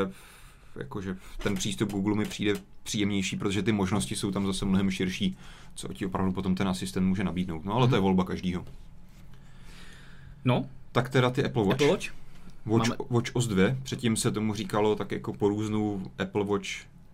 jakože 0.76 1.16
ten 1.38 1.54
přístup 1.54 1.90
Google 1.90 2.14
mi 2.14 2.24
přijde 2.24 2.54
příjemnější, 2.82 3.36
protože 3.36 3.62
ty 3.62 3.72
možnosti 3.72 4.16
jsou 4.16 4.30
tam 4.30 4.46
zase 4.46 4.64
mnohem 4.64 4.90
širší, 4.90 5.36
co 5.74 5.92
ti 5.92 6.06
opravdu 6.06 6.32
potom 6.32 6.54
ten 6.54 6.68
asistent 6.68 7.06
může 7.06 7.24
nabídnout. 7.24 7.64
No 7.64 7.72
ale 7.72 7.82
hmm. 7.82 7.90
to 7.90 7.96
je 7.96 8.00
volba 8.00 8.24
každýho. 8.24 8.64
No. 10.44 10.68
Tak 10.92 11.08
teda 11.08 11.30
ty 11.30 11.44
Apple 11.44 11.64
Watch. 11.64 11.74
Apple 11.74 11.88
Watch? 11.88 12.10
Watch, 12.66 12.88
Máme... 12.88 12.96
Watch 13.10 13.30
OS 13.32 13.46
2, 13.46 13.76
předtím 13.82 14.16
se 14.16 14.30
tomu 14.30 14.54
říkalo 14.54 14.96
tak 14.96 15.12
jako 15.12 15.32
po 15.32 15.48
různou 15.48 16.10
Apple 16.18 16.44
Watch 16.44 16.68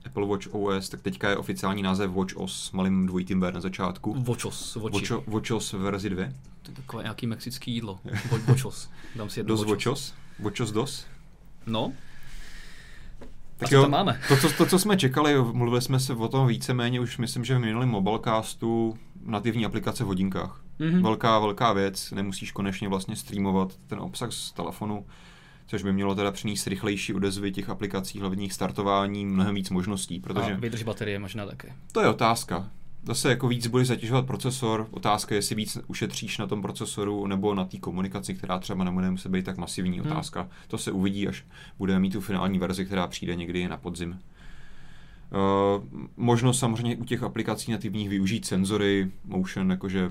Apple 0.07 0.27
Watch 0.27 0.55
OS, 0.55 0.89
tak 0.89 1.01
teďka 1.01 1.31
je 1.31 1.37
oficiální 1.37 1.83
název 1.83 2.11
Watch 2.11 2.37
OS 2.37 2.65
s 2.65 2.73
malým 2.73 3.07
dvojitým 3.07 3.41
B 3.41 3.53
na 3.53 3.61
začátku. 3.61 4.15
Watchos, 4.23 4.77
Watch, 4.77 5.11
Watchos 5.27 5.73
verzi 5.73 6.11
2. 6.11 6.25
To 6.63 6.71
je 6.71 6.77
takové 6.77 7.03
nějaký 7.03 7.27
mexický 7.27 7.73
jídlo. 7.75 7.99
Watchos. 8.47 8.91
Dám 9.17 9.31
si 9.31 9.41
jedno 9.41 9.57
Dos 9.57 9.67
Watchos. 9.67 10.15
Watchos 10.39 10.73
dos. 10.73 11.07
No. 11.67 11.93
Tak 13.57 13.67
A 13.67 13.69
co 13.69 13.75
jo, 13.75 13.83
tam 13.83 13.91
máme? 13.91 14.21
To, 14.29 14.37
to, 14.37 14.53
to, 14.53 14.67
co 14.67 14.79
jsme 14.79 14.97
čekali, 14.97 15.35
mluvili 15.53 15.83
jsme 15.83 16.01
se 16.01 16.15
o 16.15 16.29
tom 16.29 16.47
víceméně 16.47 17.01
už 17.01 17.19
myslím, 17.19 17.45
že 17.45 17.57
v 17.57 17.61
minulém 17.61 17.89
mobilecastu 17.89 18.99
nativní 19.25 19.65
aplikace 19.65 20.05
v 20.05 20.07
hodinkách. 20.07 20.65
Mhm. 20.79 21.03
Velká, 21.03 21.39
velká 21.39 21.73
věc, 21.73 22.11
nemusíš 22.11 22.53
konečně 22.53 22.89
vlastně 22.89 23.17
streamovat 23.17 23.77
ten 23.87 24.01
obsah 24.01 24.33
z 24.33 24.53
telefonu, 24.53 25.07
což 25.71 25.83
by 25.83 25.93
mělo 25.93 26.15
teda 26.15 26.33
přinést 26.33 26.67
rychlejší 26.67 27.15
odezvy 27.15 27.53
těch 27.53 27.69
aplikací, 27.71 28.21
hlavních 28.21 28.53
startování, 28.53 29.27
mnohem 29.27 29.55
víc 29.55 29.71
možností, 29.71 30.21
protože 30.21 30.53
A 30.55 30.57
vydrž 30.57 30.83
baterie 30.83 31.19
možná 31.19 31.47
také. 31.47 31.73
to 31.93 32.01
je 32.01 32.09
otázka. 32.09 32.71
Zase 33.05 33.29
jako 33.31 33.49
víc 33.49 33.67
bude 33.67 33.85
zatěžovat 33.85 34.27
procesor, 34.27 34.89
otázka 34.91 35.35
je, 35.35 35.39
jestli 35.39 35.55
víc 35.55 35.79
ušetříš 35.87 36.39
na 36.39 36.47
tom 36.47 36.63
procesoru 36.63 37.27
nebo 37.27 37.55
na 37.55 37.65
té 37.65 37.79
komunikaci, 37.79 38.35
která 38.35 38.59
třeba 38.59 38.85
nebude 38.85 39.11
muset 39.11 39.29
být 39.29 39.45
tak 39.45 39.57
masivní 39.57 39.99
Hmm. 40.01 40.13
otázka. 40.13 40.49
To 40.69 40.79
se 40.79 40.93
uvidí, 40.93 41.29
až 41.29 41.45
budeme 41.79 42.01
mít 42.01 42.13
tu 42.13 42.21
finální 42.21 42.59
verzi, 42.59 42.85
která 42.85 43.07
přijde 43.07 43.37
někdy 43.37 43.69
na 43.69 43.77
podzim. 43.77 44.19
Uh, 45.81 45.85
možno 46.17 46.53
samozřejmě 46.53 46.97
u 46.97 47.05
těch 47.05 47.23
aplikací 47.23 47.73
nativních 47.73 48.09
využít 48.09 48.45
senzory, 48.47 49.11
motion, 49.25 49.71
jakože 49.71 50.11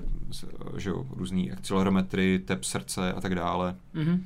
že 0.76 0.90
jo, 0.90 1.06
různý 1.10 1.52
akcelerometry, 1.52 2.38
tep 2.44 2.64
srdce 2.64 3.12
a 3.12 3.20
tak 3.20 3.34
dále. 3.34 3.76
Mhm. 3.94 4.24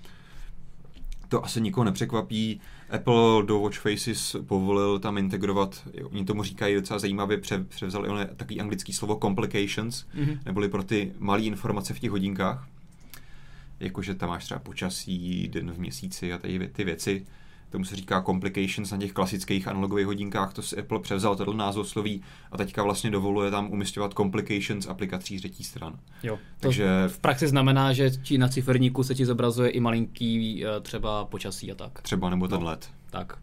To 1.34 1.44
asi 1.44 1.60
nikoho 1.60 1.84
nepřekvapí. 1.84 2.60
Apple 2.90 3.42
do 3.46 3.60
Watch 3.60 3.78
Faces 3.78 4.36
povolil 4.46 4.98
tam 4.98 5.18
integrovat, 5.18 5.82
oni 6.04 6.24
tomu 6.24 6.42
říkají 6.42 6.74
docela 6.74 6.98
zajímavě, 6.98 7.38
pře, 7.38 7.64
převzali 7.68 8.08
ono 8.08 8.24
takový 8.24 8.60
anglický 8.60 8.92
slovo 8.92 9.18
complications, 9.22 10.04
Mhm. 10.14 10.38
neboli 10.46 10.68
pro 10.68 10.82
ty 10.82 11.12
malé 11.18 11.40
informace 11.42 11.94
v 11.94 12.00
těch 12.00 12.10
hodinkách. 12.10 12.68
Jakože 13.80 14.14
tam 14.14 14.28
máš 14.28 14.44
třeba 14.44 14.60
počasí, 14.60 15.48
den 15.48 15.72
v 15.72 15.78
měsíci 15.78 16.32
a 16.32 16.38
tady 16.38 16.68
ty 16.68 16.84
věci. 16.84 17.26
Tomu 17.70 17.84
se 17.84 17.96
říká 17.96 18.22
complications 18.22 18.90
na 18.90 18.98
těch 18.98 19.12
klasických 19.12 19.68
analogových 19.68 20.06
hodinkách, 20.06 20.52
to 20.52 20.62
si 20.62 20.76
Apple 20.80 21.00
převzal 21.00 21.36
tohle 21.36 21.56
názvosloví 21.56 22.22
a 22.52 22.56
teďka 22.56 22.82
vlastně 22.82 23.10
dovoluje 23.10 23.50
tam 23.50 23.70
umistovat 23.72 24.14
complications 24.14 24.86
aplikací 24.86 25.38
z 25.38 25.40
třetí 25.40 25.64
stran. 25.64 25.98
Jo. 26.22 26.38
Takže 26.60 26.86
v 27.08 27.18
praxi 27.18 27.48
znamená, 27.48 27.92
že 27.92 28.10
ti 28.10 28.38
na 28.38 28.48
ciferníku 28.48 29.02
se 29.02 29.14
ti 29.14 29.26
zobrazuje 29.26 29.70
i 29.70 29.80
malinký 29.80 30.64
eh, 30.66 30.80
třeba 30.80 31.24
počasí 31.24 31.72
a 31.72 31.74
tak. 31.74 32.02
třeba 32.02 32.30
nebo 32.30 32.48
ten 32.48 32.60
No. 32.60 32.66
let. 32.66 32.90
Tak. 33.10 33.38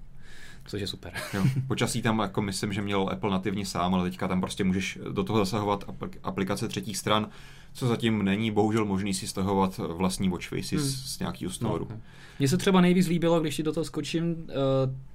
Což 0.65 0.81
je 0.81 0.88
super. 0.88 1.13
Jo. 1.34 1.43
Počasí 1.67 2.01
tam 2.01 2.19
jako 2.19 2.41
myslím, 2.41 2.73
že 2.73 2.81
měl 2.81 3.10
Apple 3.12 3.31
nativně 3.31 3.65
sám, 3.65 3.95
ale 3.95 4.10
teďka 4.10 4.27
tam 4.27 4.41
prostě 4.41 4.63
můžeš 4.63 4.99
do 5.12 5.23
toho 5.23 5.39
zasahovat 5.39 5.84
apl- 5.88 6.10
aplikace 6.23 6.67
třetích 6.67 6.97
stran, 6.97 7.29
co 7.73 7.88
zatím 7.88 8.23
není 8.23 8.51
bohužel 8.51 8.86
možný 8.86 9.13
si 9.13 9.27
stahovat 9.27 9.77
vlastní 9.77 10.29
Watch 10.29 10.47
Faces 10.47 10.71
Hmm. 10.71 10.81
z 10.89 11.19
nějakého 11.19 11.51
storu. 11.51 11.88
No. 11.89 11.97
Mně 12.39 12.47
se 12.47 12.57
třeba 12.57 12.81
nejvíc 12.81 13.07
líbilo, 13.07 13.39
když 13.39 13.55
ti 13.55 13.63
do 13.63 13.71
toho 13.73 13.84
skočím, 13.84 14.25
uh, 14.36 14.45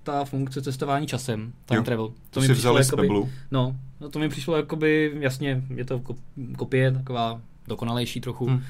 ta 0.03 0.25
funkce 0.25 0.62
cestování 0.62 1.07
časem, 1.07 1.53
time 1.66 1.79
Jo. 1.79 1.85
travel. 1.85 2.12
To, 2.31 2.40
mi 2.40 2.47
si 2.47 2.53
přišlo 2.53 2.71
vzali 2.71 2.85
z 2.85 2.87
jakoby-. 2.92 3.31
No, 3.51 3.77
no, 4.01 4.09
to 4.11 4.19
mi 4.19 4.29
přišlo 4.29 4.57
jakoby, 4.57 5.12
jasně, 5.21 5.62
je 5.75 5.85
to 5.85 5.99
ko- 5.99 6.16
kopie, 6.59 6.92
taková 6.92 7.40
dokonalejší 7.69 8.21
trochu, 8.21 8.47
Hmm. 8.47 8.62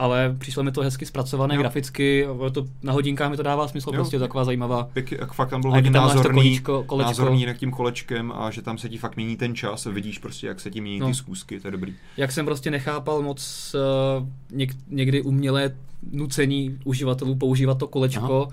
Ale 0.00 0.34
přišlo 0.38 0.62
mi 0.62 0.72
to 0.72 0.80
hezky 0.82 1.06
zpracované 1.06 1.54
Jo. 1.54 1.60
graficky, 1.60 2.26
to, 2.52 2.64
na 2.82 2.92
hodinkách 2.92 3.30
mi 3.30 3.36
to 3.36 3.42
dává 3.42 3.68
smysl, 3.68 3.88
Jo. 3.90 3.94
prostě 3.94 4.18
taková 4.18 4.44
zajímavá. 4.44 4.88
Pěkně, 4.92 5.16
jak 5.20 5.32
fakt 5.32 5.50
tam 5.50 5.60
byl 5.60 5.72
A 5.72 5.76
jak 5.76 5.84
hodně 5.84 6.00
názorný, 6.00 6.40
kolíčko- 6.42 6.84
kolečko. 6.86 7.10
názorný 7.10 7.46
nad 7.46 7.52
tím 7.54 7.70
kolečkem 7.70 8.32
a 8.36 8.50
že 8.50 8.62
tam 8.62 8.78
se 8.78 8.88
ti 8.88 8.98
fakt 8.98 9.16
mění 9.16 9.36
ten 9.36 9.54
čas 9.54 9.84
vidíš 9.84 10.18
prostě, 10.18 10.46
jak 10.46 10.60
se 10.60 10.70
ti 10.70 10.80
mění 10.80 10.98
No. 10.98 11.06
ty 11.06 11.14
schůzky, 11.14 11.60
to 11.60 11.68
je 11.68 11.72
dobrý. 11.72 11.94
Jak 12.16 12.32
jsem 12.32 12.44
prostě 12.46 12.70
nechápal 12.70 13.22
moc 13.22 13.74
uh, 14.20 14.28
něk, 14.56 14.70
někdy 14.88 15.22
umělé 15.22 15.72
nucení 16.12 16.78
uživatelů 16.84 17.34
používat 17.34 17.78
to 17.78 17.88
kolečko, 17.88 18.48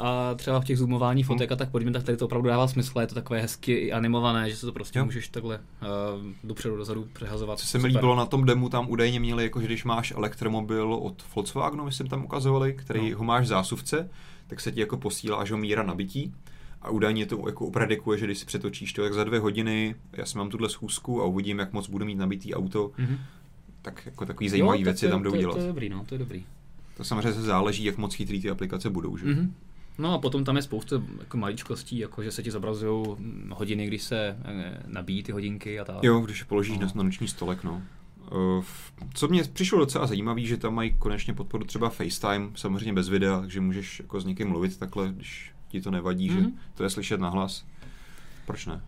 a 0.00 0.34
třeba 0.34 0.60
v 0.60 0.64
těch 0.64 0.78
zoomování 0.78 1.22
fotek 1.22 1.52
a 1.52 1.56
tak 1.56 1.70
podobně, 1.70 1.92
tak 1.92 2.02
tady 2.02 2.18
to 2.18 2.24
opravdu 2.24 2.48
dává 2.48 2.68
smysl, 2.68 3.00
je 3.00 3.06
to 3.06 3.14
takové 3.14 3.40
hezky 3.40 3.72
i 3.72 3.92
animované, 3.92 4.50
že 4.50 4.56
se 4.56 4.66
to 4.66 4.72
prostě 4.72 4.98
Jo. 4.98 5.04
můžeš 5.04 5.28
takhle 5.28 5.58
uh, 5.58 6.26
dopředu, 6.44 6.76
dozadu 6.76 7.08
přehazovat. 7.12 7.58
Co 7.58 7.66
se 7.66 7.78
mi 7.78 7.86
líbilo 7.88 8.16
na 8.16 8.26
tom 8.26 8.44
demu, 8.44 8.68
tam 8.68 8.90
údajně 8.90 9.20
měli, 9.20 9.42
jako 9.44 9.60
že 9.60 9.66
když 9.66 9.84
máš 9.84 10.10
elektromobil 10.10 10.94
od 10.94 11.24
Volkswagenu, 11.34 11.84
myslím 11.84 12.06
tam 12.06 12.24
ukazovali, 12.24 12.72
který 12.74 13.10
No. 13.10 13.18
ho 13.18 13.24
máš 13.24 13.44
v 13.44 13.48
zásuvce, 13.48 14.10
tak 14.46 14.60
se 14.60 14.72
ti 14.72 14.80
jako 14.80 14.96
posílá 14.96 15.36
až 15.36 15.50
o 15.50 15.56
míra 15.56 15.82
nabití. 15.82 16.34
A 16.82 16.90
údajně 16.90 17.26
to 17.26 17.42
jako 17.46 17.66
upredikuje, 17.66 18.18
že 18.18 18.26
když 18.26 18.38
si 18.38 18.46
přetočíš 18.46 18.92
to, 18.92 19.04
jak 19.04 19.14
za 19.14 19.24
dvě 19.24 19.40
hodiny, 19.40 19.94
já 20.12 20.26
si 20.26 20.38
mám 20.38 20.48
tuhle 20.50 20.68
schůzku 20.68 21.22
a 21.22 21.24
uvidím, 21.24 21.58
jak 21.58 21.72
moc 21.72 21.88
budu 21.88 22.04
mít 22.04 22.14
nabitý 22.14 22.54
auto, 22.54 22.90
Mhm. 22.98 23.18
tak 23.82 24.02
jako 24.06 24.26
takový 24.26 24.48
zajímavý 24.48 24.80
Jo, 24.80 24.84
věci 24.84 25.06
to, 25.06 25.10
tam 25.12 25.22
jdou 25.22 25.30
to, 25.30 25.36
dělat. 25.36 25.54
To 25.54 25.60
je 25.60 25.66
dobrý, 25.66 25.88
no, 25.88 26.04
to 26.08 26.14
je 26.14 26.18
dobrý. 26.18 26.44
To 26.96 27.04
samozřejmě 27.04 27.32
se 27.32 27.42
záleží, 27.42 27.84
jak 27.84 27.96
moc 27.98 28.14
chytrý 28.14 28.40
ty 28.42 28.50
aplikace 28.50 28.90
budou, 28.90 29.16
že? 29.16 29.26
Mhm. 29.26 29.54
No 29.98 30.14
a 30.14 30.18
potom 30.18 30.44
tam 30.44 30.56
je 30.56 30.62
spousta 30.62 31.02
jako 31.18 31.36
maličkostí, 31.36 31.98
jako 31.98 32.22
že 32.22 32.32
se 32.32 32.42
ti 32.42 32.50
zobrazují 32.50 33.06
hodiny, 33.50 33.86
když 33.86 34.02
se 34.02 34.36
eh, 34.44 34.82
nabíjí 34.86 35.22
ty 35.22 35.32
hodinky 35.32 35.80
a 35.80 35.84
tak. 35.84 35.96
Jo, 36.02 36.20
když 36.20 36.38
je 36.38 36.44
položíš 36.44 36.78
No. 36.78 36.86
na, 36.94 37.02
noční 37.02 37.28
stolek, 37.28 37.64
no. 37.64 37.82
Uh, 38.32 38.64
co 39.14 39.28
mě 39.28 39.42
přišlo 39.52 39.78
docela 39.78 40.06
zajímavý, 40.06 40.46
že 40.46 40.56
tam 40.56 40.74
mají 40.74 40.94
konečně 40.98 41.34
podporu 41.34 41.64
třeba 41.64 41.88
FaceTime, 41.88 42.50
samozřejmě 42.54 42.92
bez 42.92 43.08
videa, 43.08 43.40
takže 43.40 43.60
můžeš 43.60 44.00
jako 44.00 44.20
s 44.20 44.24
někým 44.24 44.48
mluvit 44.48 44.78
takhle, 44.78 45.08
když 45.08 45.52
ti 45.68 45.80
to 45.80 45.90
nevadí, 45.90 46.30
mm-hmm. 46.30 46.34
že 46.34 46.40
Mhm. 46.40 46.52
to 46.74 46.82
je 46.82 46.90
slyšet 46.90 47.20
na 47.20 47.28
hlas. 47.28 47.64
Proč 48.46 48.66
ne? 48.66 48.80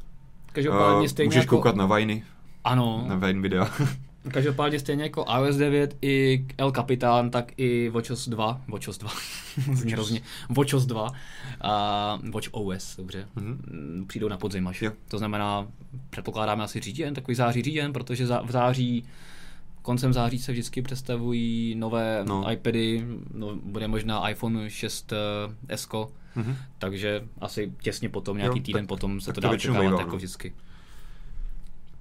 Každopádně 0.53 1.01
Uh, 1.01 1.07
stejně 1.07 1.29
můžeš 1.29 1.43
jako... 1.43 1.57
koukat 1.57 1.77
na 1.77 1.87
Viny, 1.97 2.25
Ano, 2.65 3.05
na 3.09 3.15
Vine 3.17 3.41
videa. 3.41 3.71
Každopádně 4.31 4.79
stejně 4.79 5.03
jako 5.03 5.25
iOS 5.39 5.57
9 5.57 5.97
i 6.03 6.47
El 6.59 6.73
Capitan, 6.73 7.31
tak 7.31 7.53
i 7.57 7.89
WatchOS 7.89 8.29
2, 8.29 8.61
WatchOS 8.69 8.99
2, 8.99 9.11
zní 9.73 9.93
hrozně, 9.93 10.21
WatchOS 10.51 10.87
2 10.87 11.11
a 11.61 12.19
Watch 12.35 12.49
OS, 12.51 12.97
dobře, 12.97 13.29
Mhm. 13.37 13.47
mm, 13.71 14.05
přijdou 14.09 14.29
na 14.29 14.37
podzim 14.37 14.69
až. 14.69 14.83
Jo. 14.83 14.93
To 15.09 15.19
znamená, 15.19 15.67
předpokládáme 16.11 16.65
asi 16.65 16.81
říjen, 16.81 17.15
takový 17.15 17.35
září 17.35 17.63
říjen, 17.63 17.93
protože 17.93 18.27
za, 18.27 18.43
v 18.43 18.51
září 18.51 19.05
Koncem 19.83 20.13
září 20.13 20.39
se 20.39 20.53
vždycky 20.53 20.83
představují 20.83 21.75
nové 21.75 22.25
No. 22.29 22.53
iPady, 22.53 23.07
no, 23.35 23.57
bude 23.63 23.89
možná 23.89 24.29
iPhone 24.29 24.71
6 24.71 25.13
S, 25.69 25.89
Mhm. 26.35 26.57
takže 26.79 27.23
asi 27.41 27.73
těsně 27.83 28.09
potom, 28.09 28.37
nějaký 28.37 28.59
Jo, 28.59 28.63
týden 28.65 28.83
tak- 28.83 28.89
potom 28.89 29.21
se 29.21 29.33
to 29.33 29.41
dá 29.41 29.51
očekávat 29.51 29.99
jako 29.99 30.11
no. 30.11 30.17
vždycky. 30.17 30.55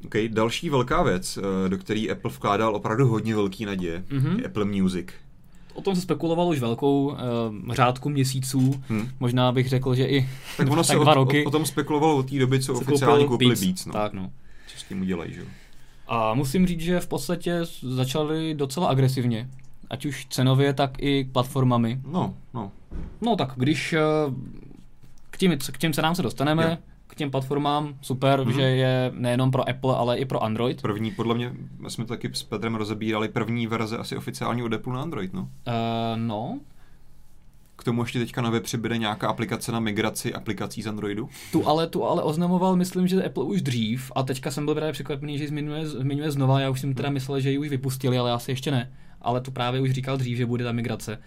Okay, 0.05 0.29
další 0.29 0.69
velká 0.69 1.03
věc, 1.03 1.37
eh, 1.65 1.69
do 1.69 1.77
které 1.77 2.05
Apple 2.11 2.31
vkládal 2.31 2.75
opravdu 2.75 3.07
hodně 3.07 3.35
velký 3.35 3.65
naděje, 3.65 4.03
Mhm. 4.09 4.39
je 4.39 4.45
Apple 4.45 4.65
Music. 4.65 5.07
O 5.73 5.81
tom 5.81 5.95
se 5.95 6.01
spekulovalo 6.01 6.49
už 6.49 6.59
velkou 6.59 7.05
uh, 7.07 7.73
řádku 7.73 8.09
měsíců, 8.09 8.83
Hm. 8.89 9.07
možná 9.19 9.51
bych 9.51 9.69
řekl, 9.69 9.95
že 9.95 10.05
i 10.05 10.29
Tak 10.57 10.69
ono 10.71 10.83
se 10.83 10.95
dva 10.95 11.11
o, 11.11 11.15
roky 11.15 11.45
o, 11.45 11.47
o 11.47 11.51
tom 11.51 11.65
spekulovalo 11.65 12.17
od 12.17 12.29
té 12.29 12.39
doby, 12.39 12.59
co 12.59 12.75
se 12.75 12.81
oficiálně 12.81 13.25
koupili 13.25 13.49
Beats. 13.49 13.63
Beats, 13.63 13.85
no. 13.85 13.93
Tak, 13.93 14.13
no. 14.13 14.31
Co 14.67 14.77
s 14.79 14.83
tím 14.83 15.01
udělají, 15.01 15.33
že 15.33 15.39
jo? 15.39 15.45
A 16.07 16.33
musím 16.33 16.67
říct, 16.67 16.79
že 16.81 16.99
v 16.99 17.07
podstatě 17.07 17.59
začali 17.81 18.53
docela 18.53 18.87
agresivně. 18.87 19.49
Ať 19.89 20.05
už 20.05 20.25
cenově, 20.29 20.73
tak 20.73 20.91
i 20.99 21.29
platformami. 21.31 22.01
No, 22.11 22.33
no. 22.53 22.71
No 23.21 23.35
tak 23.35 23.53
když 23.55 23.93
eh, 23.93 23.99
k 25.29 25.37
těm, 25.37 25.57
k 25.71 25.77
těm 25.77 25.93
cenám 25.93 26.15
se 26.15 26.21
dostaneme, 26.21 26.63
Jo. 26.63 26.77
Těm 27.21 27.31
platformám, 27.31 27.93
super, 28.01 28.41
Mhm. 28.45 28.53
že 28.53 28.61
je 28.61 29.11
nejenom 29.15 29.51
pro 29.51 29.69
Apple, 29.69 29.95
ale 29.95 30.17
i 30.17 30.25
pro 30.25 30.43
Android. 30.43 30.81
První, 30.81 31.11
podle 31.11 31.35
mě, 31.35 31.53
jsme 31.87 32.05
to 32.05 32.13
taky 32.13 32.29
s 32.33 32.43
Petrem 32.43 32.75
rozebírali, 32.75 33.27
první 33.29 33.67
verze 33.67 33.97
asi 33.97 34.17
oficiální 34.17 34.63
od 34.63 34.73
Apple 34.73 34.93
na 34.93 35.01
Android, 35.01 35.33
no. 35.33 35.41
Uh, 35.41 35.47
no, 36.15 36.59
K 37.75 37.83
tomu 37.83 38.01
ještě 38.01 38.19
teďka 38.19 38.41
nově 38.41 38.59
přibude 38.61 38.97
nějaká 38.97 39.27
aplikace 39.27 39.71
na 39.71 39.79
migraci 39.79 40.33
aplikací 40.33 40.81
z 40.81 40.87
Androidu. 40.87 41.29
tu 41.51 41.67
ale, 41.67 41.87
tu 41.87 42.03
ale 42.05 42.23
oznamoval, 42.23 42.75
myslím, 42.75 43.07
že 43.07 43.23
Apple 43.23 43.43
už 43.43 43.61
dřív 43.61 44.11
a 44.15 44.23
teďka 44.23 44.51
jsem 44.51 44.65
byl 44.65 44.75
právě 44.75 44.93
překvapený, 44.93 45.37
že 45.37 45.43
ji 45.43 45.47
zmiňuje, 45.47 45.87
zmiňuje 45.87 46.31
znova, 46.31 46.59
já 46.59 46.69
už 46.69 46.79
jsem 46.81 46.93
teda 46.93 47.09
myslel, 47.09 47.39
že 47.39 47.51
ji 47.51 47.57
už 47.57 47.69
vypustili, 47.69 48.17
ale 48.17 48.31
asi 48.31 48.51
ještě 48.51 48.71
ne. 48.71 48.91
Ale 49.21 49.41
tu 49.41 49.51
právě 49.51 49.81
už 49.81 49.91
říkal 49.91 50.17
dřív, 50.17 50.37
že 50.37 50.45
bude 50.45 50.63
ta 50.63 50.71
migrace. 50.71 51.17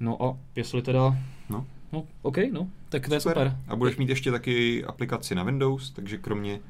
No 0.00 0.22
a 0.24 0.36
jestli 0.56 0.82
teda... 0.82 1.16
No. 1.50 1.66
No, 1.92 2.04
OK, 2.22 2.36
no, 2.52 2.68
tak 2.88 3.08
to 3.08 3.14
je 3.14 3.20
super. 3.20 3.56
A 3.68 3.76
budeš 3.76 3.96
mít 3.96 4.08
ještě 4.08 4.30
taky 4.30 4.84
aplikaci 4.84 5.34
na 5.34 5.42
Windows, 5.42 5.90
takže 5.90 6.18
kromě 6.18 6.60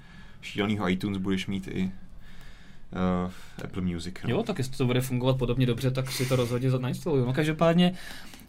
šíleného 0.42 0.88
iTunes 0.90 1.18
budeš 1.18 1.46
mít 1.46 1.68
i 1.68 1.85
uh, 1.85 3.31
Apple 3.64 3.83
Music. 3.83 4.14
No. 4.24 4.31
Jo, 4.31 4.42
tak 4.42 4.59
jestli 4.59 4.76
to 4.76 4.87
bude 4.87 5.00
fungovat 5.00 5.38
podobně 5.38 5.66
dobře, 5.66 5.90
tak 5.90 6.11
si 6.11 6.26
to 6.26 6.37
rozhodně 6.37 6.70
nainstaluju. 6.70 7.26
No 7.26 7.33
každopádně, 7.33 7.92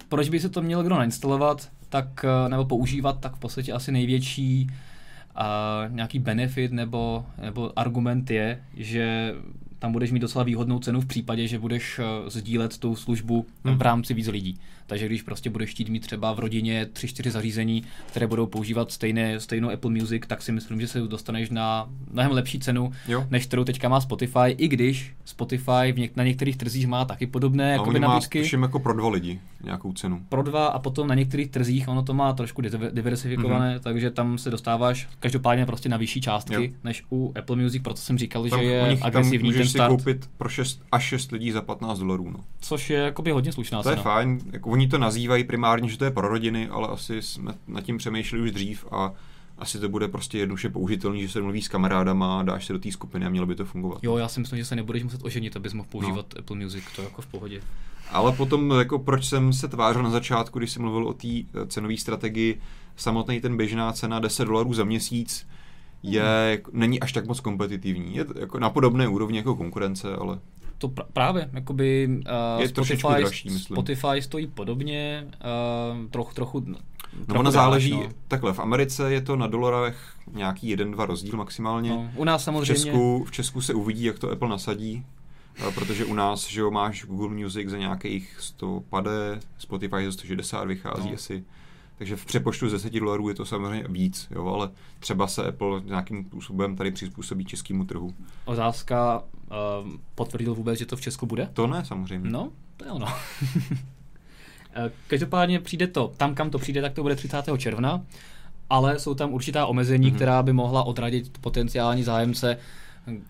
proč 0.09 0.29
by 0.29 0.39
se 0.39 0.49
to 0.49 0.61
mělo 0.61 0.83
kdo 0.83 0.95
nainstalovat, 0.95 1.69
tak, 1.89 2.25
eh, 2.45 2.49
nebo 2.49 2.65
používat, 2.65 3.19
tak 3.19 3.35
v 3.35 3.39
podstatě 3.39 3.73
asi 3.73 3.91
největší 3.91 4.69
a 5.35 5.83
nějaký 5.89 6.19
benefit 6.19 6.71
nebo, 6.71 7.25
nebo 7.41 7.79
argument 7.79 8.31
je, 8.31 8.61
že 8.73 9.33
tam 9.79 9.91
budeš 9.91 10.11
mít 10.11 10.19
docela 10.19 10.43
výhodnou 10.43 10.79
cenu 10.79 11.01
v 11.01 11.05
případě, 11.05 11.47
že 11.47 11.59
budeš 11.59 11.99
sdílet 12.27 12.77
tu 12.77 12.95
službu 12.95 13.45
Hmm. 13.65 13.77
v 13.77 13.81
rámci 13.81 14.13
víc 14.13 14.27
lidí. 14.27 14.59
Takže 14.87 15.05
když 15.05 15.21
prostě 15.21 15.49
budeš 15.49 15.69
chtít 15.69 15.89
mít 15.89 15.99
třeba 15.99 16.33
v 16.33 16.39
rodině 16.39 16.87
3-4 16.93 17.29
zařízení, 17.29 17.83
které 18.07 18.27
budou 18.27 18.45
používat 18.45 18.91
stejné, 18.91 19.39
stejnou 19.39 19.69
Apple 19.69 19.91
Music, 19.91 20.23
tak 20.27 20.41
si 20.41 20.51
myslím, 20.51 20.81
že 20.81 20.87
se 20.87 20.99
dostaneš 20.99 21.49
na 21.49 21.89
mnohem 22.11 22.31
lepší 22.31 22.59
cenu, 22.59 22.91
jo. 23.07 23.27
než 23.29 23.45
kterou 23.45 23.63
teďka 23.63 23.89
má 23.89 24.01
Spotify, 24.01 24.49
i 24.57 24.67
když 24.67 25.13
Spotify 25.25 25.91
v 25.91 25.95
něk- 25.95 26.11
na 26.15 26.23
některých 26.23 26.57
trzích 26.57 26.87
má 26.87 27.05
taky 27.05 27.27
podobné 27.27 27.71
jako 27.71 27.91
nabídky. 27.91 28.57
Má 28.57 28.65
jako 28.65 28.79
pro 28.79 28.93
dva 28.93 29.09
lidi 29.09 29.39
nějakou 29.63 29.93
cenu. 29.93 30.21
Pro 30.29 30.43
dva 30.43 30.67
a 30.67 30.79
potom 30.79 31.07
na 31.07 31.15
některých 31.15 31.49
trzích 31.49 31.87
ono 31.87 32.03
to 32.03 32.13
má 32.13 32.33
trošku 32.33 32.61
diversifikované, 32.91 33.77
mm-hmm. 33.77 33.81
takže 33.81 34.11
tam 34.11 34.37
se 34.37 34.51
dostáváš 34.51 35.09
každopádně 35.19 35.65
prostě 35.65 35.89
na 35.89 35.97
vyšší 35.97 36.21
částky, 36.21 36.53
jo. 36.53 36.69
než 36.83 37.03
u 37.11 37.33
Apple 37.39 37.55
Music, 37.55 37.83
proto 37.83 37.99
jsem 37.99 38.17
říkal, 38.17 38.49
tam, 38.49 38.59
že 38.59 38.65
je 38.65 38.97
agresivní 39.01 39.53
ten 39.53 39.67
start. 39.67 39.91
si 39.91 39.97
koupit 39.97 40.29
pro 40.37 40.49
6 40.49 40.81
až 40.91 41.03
6 41.03 41.31
lidí 41.31 41.51
za 41.51 41.61
15 41.61 41.99
dolarů. 41.99 42.29
No. 42.31 42.39
Což 42.59 42.89
je 42.89 42.99
jakoby 42.99 43.31
hodně 43.31 43.51
slušná 43.51 43.77
To 43.77 43.83
cena. 43.83 43.95
je 43.95 44.01
fajn, 44.01 44.39
jako 44.51 44.69
oni 44.77 44.87
to 44.87 44.97
nazývají 44.97 45.43
primárně, 45.43 45.89
že 45.89 45.97
to 45.97 46.05
je 46.05 46.11
pro 46.11 46.27
rodiny, 46.27 46.67
ale 46.67 46.87
asi 46.87 47.21
jsme 47.21 47.53
nad 47.67 47.81
tím 47.81 47.97
přemýšleli 47.97 48.43
už 48.43 48.51
dřív 48.51 48.85
a 48.91 49.13
asi 49.57 49.79
to 49.79 49.89
bude 49.89 50.07
prostě 50.07 50.37
jednoduše 50.37 50.69
použitelný, 50.69 51.21
že 51.21 51.29
se 51.29 51.41
mluví 51.41 51.61
s 51.61 51.67
kamarádama, 51.67 52.43
dáš 52.43 52.65
se 52.65 52.73
do 52.73 52.79
té 52.79 52.91
skupiny 52.91 53.25
a 53.25 53.29
mělo 53.29 53.47
by 53.47 53.55
to 53.55 53.65
fungovat. 53.65 53.99
Jo, 54.03 54.17
já 54.17 54.27
si 54.27 54.39
myslím, 54.39 54.59
že 54.59 54.65
se 54.65 54.75
nebudeš 54.75 55.03
muset 55.03 55.23
oženit, 55.23 55.55
abys 55.55 55.73
mohl 55.73 55.89
používat 55.91 56.25
no. 56.35 56.39
Apple 56.39 56.57
Music, 56.57 56.83
to 56.95 57.01
je 57.01 57.05
jako 57.05 57.21
v 57.21 57.25
pohodě. 57.25 57.61
Ale 58.11 58.31
potom, 58.31 58.71
jako 58.71 58.99
proč 58.99 59.25
jsem 59.25 59.53
se 59.53 59.67
tvářil 59.67 60.03
na 60.03 60.09
začátku, 60.09 60.59
když 60.59 60.71
jsem 60.71 60.81
mluvil 60.81 61.07
o 61.07 61.13
té 61.13 61.27
eh, 61.27 61.67
cenové 61.67 61.97
strategii, 61.97 62.61
samotný 62.95 63.41
ten 63.41 63.57
běžná 63.57 63.91
cena 63.93 64.19
10 64.19 64.45
dolarů 64.45 64.73
za 64.73 64.83
měsíc 64.83 65.47
je, 66.03 66.61
hmm. 66.63 66.79
není 66.79 66.99
až 66.99 67.13
tak 67.13 67.27
moc 67.27 67.39
kompetitivní. 67.39 68.15
Je 68.15 68.25
jako 68.39 68.59
na 68.59 68.69
podobné 68.69 69.07
úrovni 69.07 69.37
jako 69.37 69.55
konkurence, 69.55 70.15
ale 70.15 70.39
to 70.77 70.87
pr- 70.87 71.05
právě, 71.13 71.49
jakoby 71.53 72.09
uh, 72.55 72.61
je 72.61 72.67
Spotify, 72.67 73.07
dražší, 73.17 73.49
myslím. 73.49 73.75
Spotify 73.75 74.21
stojí 74.21 74.47
podobně, 74.47 75.27
uh, 75.27 76.09
trochu, 76.09 76.33
trochu 76.33 76.65
No 77.27 77.39
ono 77.39 77.51
záleží, 77.51 77.91
no. 77.91 78.09
takhle, 78.27 78.53
v 78.53 78.59
Americe 78.59 79.13
je 79.13 79.21
to 79.21 79.35
na 79.35 79.47
dolarech 79.47 79.97
nějaký 80.33 80.69
jeden, 80.69 80.91
dva 80.91 81.05
rozdíl 81.05 81.37
maximálně. 81.37 81.89
No, 81.89 82.11
u 82.15 82.23
nás 82.23 82.43
samozřejmě. 82.43 82.73
V 82.73 82.77
Česku, 82.83 83.23
v 83.23 83.31
Česku 83.31 83.61
se 83.61 83.73
uvidí, 83.73 84.03
jak 84.03 84.19
to 84.19 84.31
Apple 84.31 84.49
nasadí, 84.49 85.05
protože 85.75 86.05
u 86.05 86.13
nás, 86.13 86.47
že 86.47 86.61
jo, 86.61 86.71
máš 86.71 87.05
Google 87.05 87.29
Music 87.29 87.69
za 87.69 87.77
nějakých 87.77 88.35
100 88.39 88.83
pade, 88.89 89.39
Spotify 89.57 90.05
za 90.05 90.11
160 90.11 90.63
vychází 90.63 91.09
no. 91.09 91.15
asi. 91.15 91.43
Takže 91.97 92.15
v 92.15 92.25
přepočtu 92.25 92.69
z 92.69 92.71
10 92.71 92.93
dolarů 92.93 93.29
je 93.29 93.35
to 93.35 93.45
samozřejmě 93.45 93.85
víc, 93.89 94.27
jo, 94.31 94.47
ale 94.47 94.69
třeba 94.99 95.27
se 95.27 95.47
Apple 95.47 95.81
nějakým 95.85 96.25
způsobem 96.25 96.75
tady 96.75 96.91
přizpůsobí 96.91 97.45
českému 97.45 97.85
trhu. 97.85 98.13
Otázka, 98.45 99.19
uh, 99.19 99.91
potvrdil 100.15 100.55
vůbec, 100.55 100.79
že 100.79 100.85
to 100.85 100.95
v 100.95 101.01
Česku 101.01 101.25
bude? 101.25 101.49
To 101.53 101.67
ne, 101.67 101.85
samozřejmě. 101.85 102.29
No, 102.29 102.51
to 102.77 102.85
je 102.85 102.91
ono. 102.91 103.07
Eh, 104.79 104.91
každopádně 105.07 105.59
přijde 105.59 105.87
to, 105.87 106.13
tam 106.17 106.35
kam 106.35 106.49
to 106.49 106.59
přijde, 106.59 106.81
tak 106.81 106.93
to 106.93 107.01
bude 107.01 107.15
30. 107.15 107.43
června, 107.57 108.01
ale 108.69 108.99
jsou 108.99 109.13
tam 109.13 109.33
určitá 109.33 109.65
omezení, 109.65 110.11
mm-hmm. 110.11 110.15
která 110.15 110.43
by 110.43 110.53
mohla 110.53 110.83
odradit 110.83 111.37
potenciální 111.37 112.03
zájemce. 112.03 112.57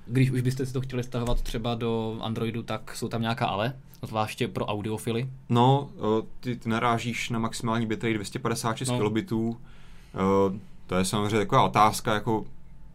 Když 0.08 0.32
už 0.32 0.42
byste 0.42 0.66
si 0.66 0.74
to 0.74 0.82
chtěli 0.82 1.04
stahovat 1.04 1.42
třeba 1.42 1.76
do 1.76 2.18
Androidu, 2.22 2.64
tak 2.64 2.96
jsou 2.96 3.08
tam 3.08 3.22
nějaká 3.22 3.46
ale, 3.46 3.74
zvláště 4.02 4.48
pro 4.48 4.66
audiofily. 4.66 5.30
No, 5.50 5.90
eh, 5.96 6.28
ty, 6.40 6.56
ty 6.56 6.70
narážíš 6.70 7.30
na 7.30 7.40
maximální 7.40 7.86
bitrate 7.86 8.14
256 8.14 8.90
no. 8.90 8.98
kilobitů. 8.98 9.58
Eh, 10.14 10.60
to 10.88 10.96
je 10.96 11.06
samozřejmě 11.06 11.38
taková 11.38 11.64
otázka, 11.64 12.14
jako 12.14 12.46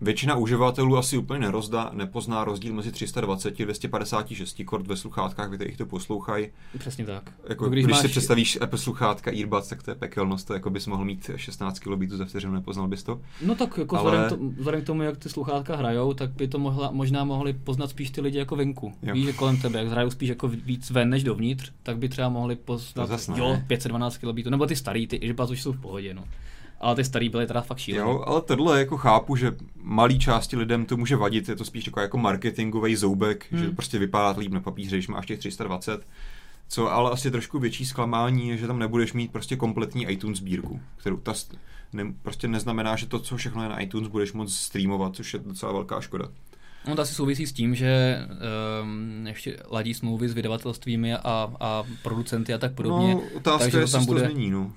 Většina 0.02 0.36
uživatelů 0.36 0.96
asi 0.96 1.18
úplně 1.18 1.40
nerozdá, 1.40 1.90
nepozná 1.92 2.44
rozdíl 2.44 2.74
mezi 2.74 2.92
320 2.92 3.60
a 3.60 3.64
256 3.64 4.62
kord 4.64 4.86
ve 4.86 4.96
sluchátkách, 4.96 5.50
ve 5.50 5.56
kterých 5.56 5.76
to 5.76 5.86
poslouchají. 5.86 6.48
Přesně 6.78 7.04
tak. 7.04 7.32
Jako, 7.48 7.68
když, 7.68 7.84
když 7.84 7.96
máš... 7.96 8.02
si 8.02 8.08
představíš 8.08 8.58
Apple 8.60 8.78
sluchátka 8.78 9.30
Earbuds, 9.30 9.68
tak 9.68 9.82
to 9.82 9.90
je 9.90 9.94
pekelnost, 9.94 10.46
to 10.46 10.54
jako 10.54 10.70
bys 10.70 10.86
mohl 10.86 11.04
mít 11.04 11.30
16 11.36 11.78
kilobitů 11.78 12.16
za 12.16 12.24
vteřinu, 12.24 12.52
nepoznal 12.52 12.88
bys 12.88 13.02
to. 13.02 13.20
No 13.46 13.54
tak 13.54 13.78
jako 13.78 13.96
Ale... 13.98 14.10
vzhledem, 14.10 14.38
to, 14.38 14.54
vzhledem 14.58 14.82
k 14.82 14.86
tomu, 14.86 15.02
jak 15.02 15.16
ty 15.16 15.28
sluchátka 15.28 15.76
hrajou, 15.76 16.14
tak 16.14 16.30
by 16.30 16.48
to 16.48 16.58
mohla, 16.58 16.90
možná 16.90 17.24
mohli 17.24 17.52
poznat 17.52 17.90
spíš 17.90 18.10
ty 18.10 18.20
lidi 18.20 18.38
jako 18.38 18.56
venku. 18.56 18.92
Jo. 19.02 19.14
Víš, 19.14 19.26
že 19.26 19.32
kolem 19.32 19.56
tebe, 19.56 19.78
jak 19.78 19.88
hrajou 19.88 20.10
spíš 20.10 20.28
jako 20.28 20.48
víc 20.48 20.90
ven 20.90 21.10
než 21.10 21.24
dovnitř, 21.24 21.72
tak 21.82 21.98
by 21.98 22.08
třeba 22.08 22.28
mohli 22.28 22.56
poznat, 22.56 23.10
jo, 23.36 23.58
512 23.66 24.16
kilobitů, 24.16 24.50
nebo 24.50 24.66
ty 24.66 24.76
starý, 24.76 25.06
ty 25.06 25.26
Earbuds 25.26 25.50
už 25.50 25.62
jsou 25.62 25.72
v 25.72 25.80
pohodě, 25.80 26.14
no 26.14 26.24
ale 26.82 26.96
ty 26.96 27.04
starý 27.04 27.28
byly 27.28 27.46
teda 27.46 27.60
fakt 27.60 27.78
šílené. 27.78 28.10
Jo, 28.10 28.24
ale 28.26 28.42
tohle 28.42 28.78
jako 28.78 28.96
chápu, 28.96 29.36
že 29.36 29.52
malý 29.82 30.18
části 30.18 30.56
lidem 30.56 30.86
to 30.86 30.96
může 30.96 31.16
vadit, 31.16 31.48
je 31.48 31.56
to 31.56 31.64
spíš 31.64 31.86
jako, 31.86 32.00
jako 32.00 32.18
marketingový 32.18 32.96
zoubek, 32.96 33.46
hmm. 33.50 33.62
že 33.62 33.70
prostě 33.70 33.98
vypadá 33.98 34.40
líp 34.40 34.52
na 34.52 34.60
papíře, 34.60 34.96
když 34.96 35.08
máš 35.08 35.26
těch 35.26 35.38
320. 35.38 36.06
Co 36.68 36.92
ale 36.92 37.10
asi 37.10 37.30
trošku 37.30 37.58
větší 37.58 37.86
zklamání 37.86 38.48
je, 38.48 38.56
že 38.56 38.66
tam 38.66 38.78
nebudeš 38.78 39.12
mít 39.12 39.32
prostě 39.32 39.56
kompletní 39.56 40.04
iTunes 40.04 40.38
sbírku, 40.38 40.80
kterou 40.96 41.16
ta 41.16 41.34
ne, 41.92 42.04
prostě 42.22 42.48
neznamená, 42.48 42.96
že 42.96 43.06
to, 43.06 43.18
co 43.18 43.36
všechno 43.36 43.62
je 43.62 43.68
na 43.68 43.80
iTunes, 43.80 44.08
budeš 44.08 44.32
moc 44.32 44.54
streamovat, 44.54 45.16
což 45.16 45.34
je 45.34 45.40
docela 45.40 45.72
velká 45.72 46.00
škoda. 46.00 46.28
No 46.88 46.96
to 46.96 47.02
asi 47.02 47.14
souvisí 47.14 47.46
s 47.46 47.52
tím, 47.52 47.74
že 47.74 48.18
um, 48.82 49.26
ještě 49.26 49.56
ladí 49.70 49.94
smlouvy 49.94 50.28
s 50.28 50.34
vydavatelstvími 50.34 51.14
a, 51.14 51.52
a 51.60 51.84
producenty 52.02 52.54
a 52.54 52.58
tak 52.58 52.72
podobně. 52.72 53.14
No, 53.14 53.22
otázka 53.36 53.64
takže 53.64 53.78
je, 53.78 53.86
to 53.86 53.92
tam 53.92 54.06
bude... 54.06 54.20
to 54.20 54.28
změní, 54.28 54.50
no. 54.50 54.72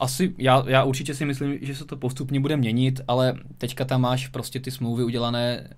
Asi, 0.00 0.34
já, 0.38 0.64
já 0.66 0.84
určitě 0.84 1.14
si 1.14 1.24
myslím, 1.24 1.58
že 1.60 1.74
se 1.74 1.84
to 1.84 1.96
postupně 1.96 2.40
bude 2.40 2.56
měnit, 2.56 3.00
ale 3.08 3.34
teďka 3.58 3.84
tam 3.84 4.00
máš 4.00 4.28
prostě 4.28 4.60
ty 4.60 4.70
smlouvy 4.70 5.04
udělané 5.04 5.70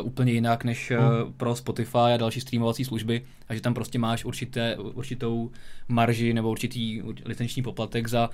uh, 0.00 0.06
úplně 0.06 0.32
jinak 0.32 0.64
než 0.64 0.90
uh, 0.90 1.32
pro 1.32 1.56
Spotify 1.56 1.98
a 1.98 2.16
další 2.16 2.40
streamovací 2.40 2.84
služby 2.84 3.22
a 3.48 3.54
že 3.54 3.60
tam 3.60 3.74
prostě 3.74 3.98
máš 3.98 4.24
určité, 4.24 4.76
určitou 4.76 5.50
marži 5.88 6.34
nebo 6.34 6.50
určitý 6.50 7.02
licenční 7.24 7.62
poplatek 7.62 8.08
za 8.08 8.30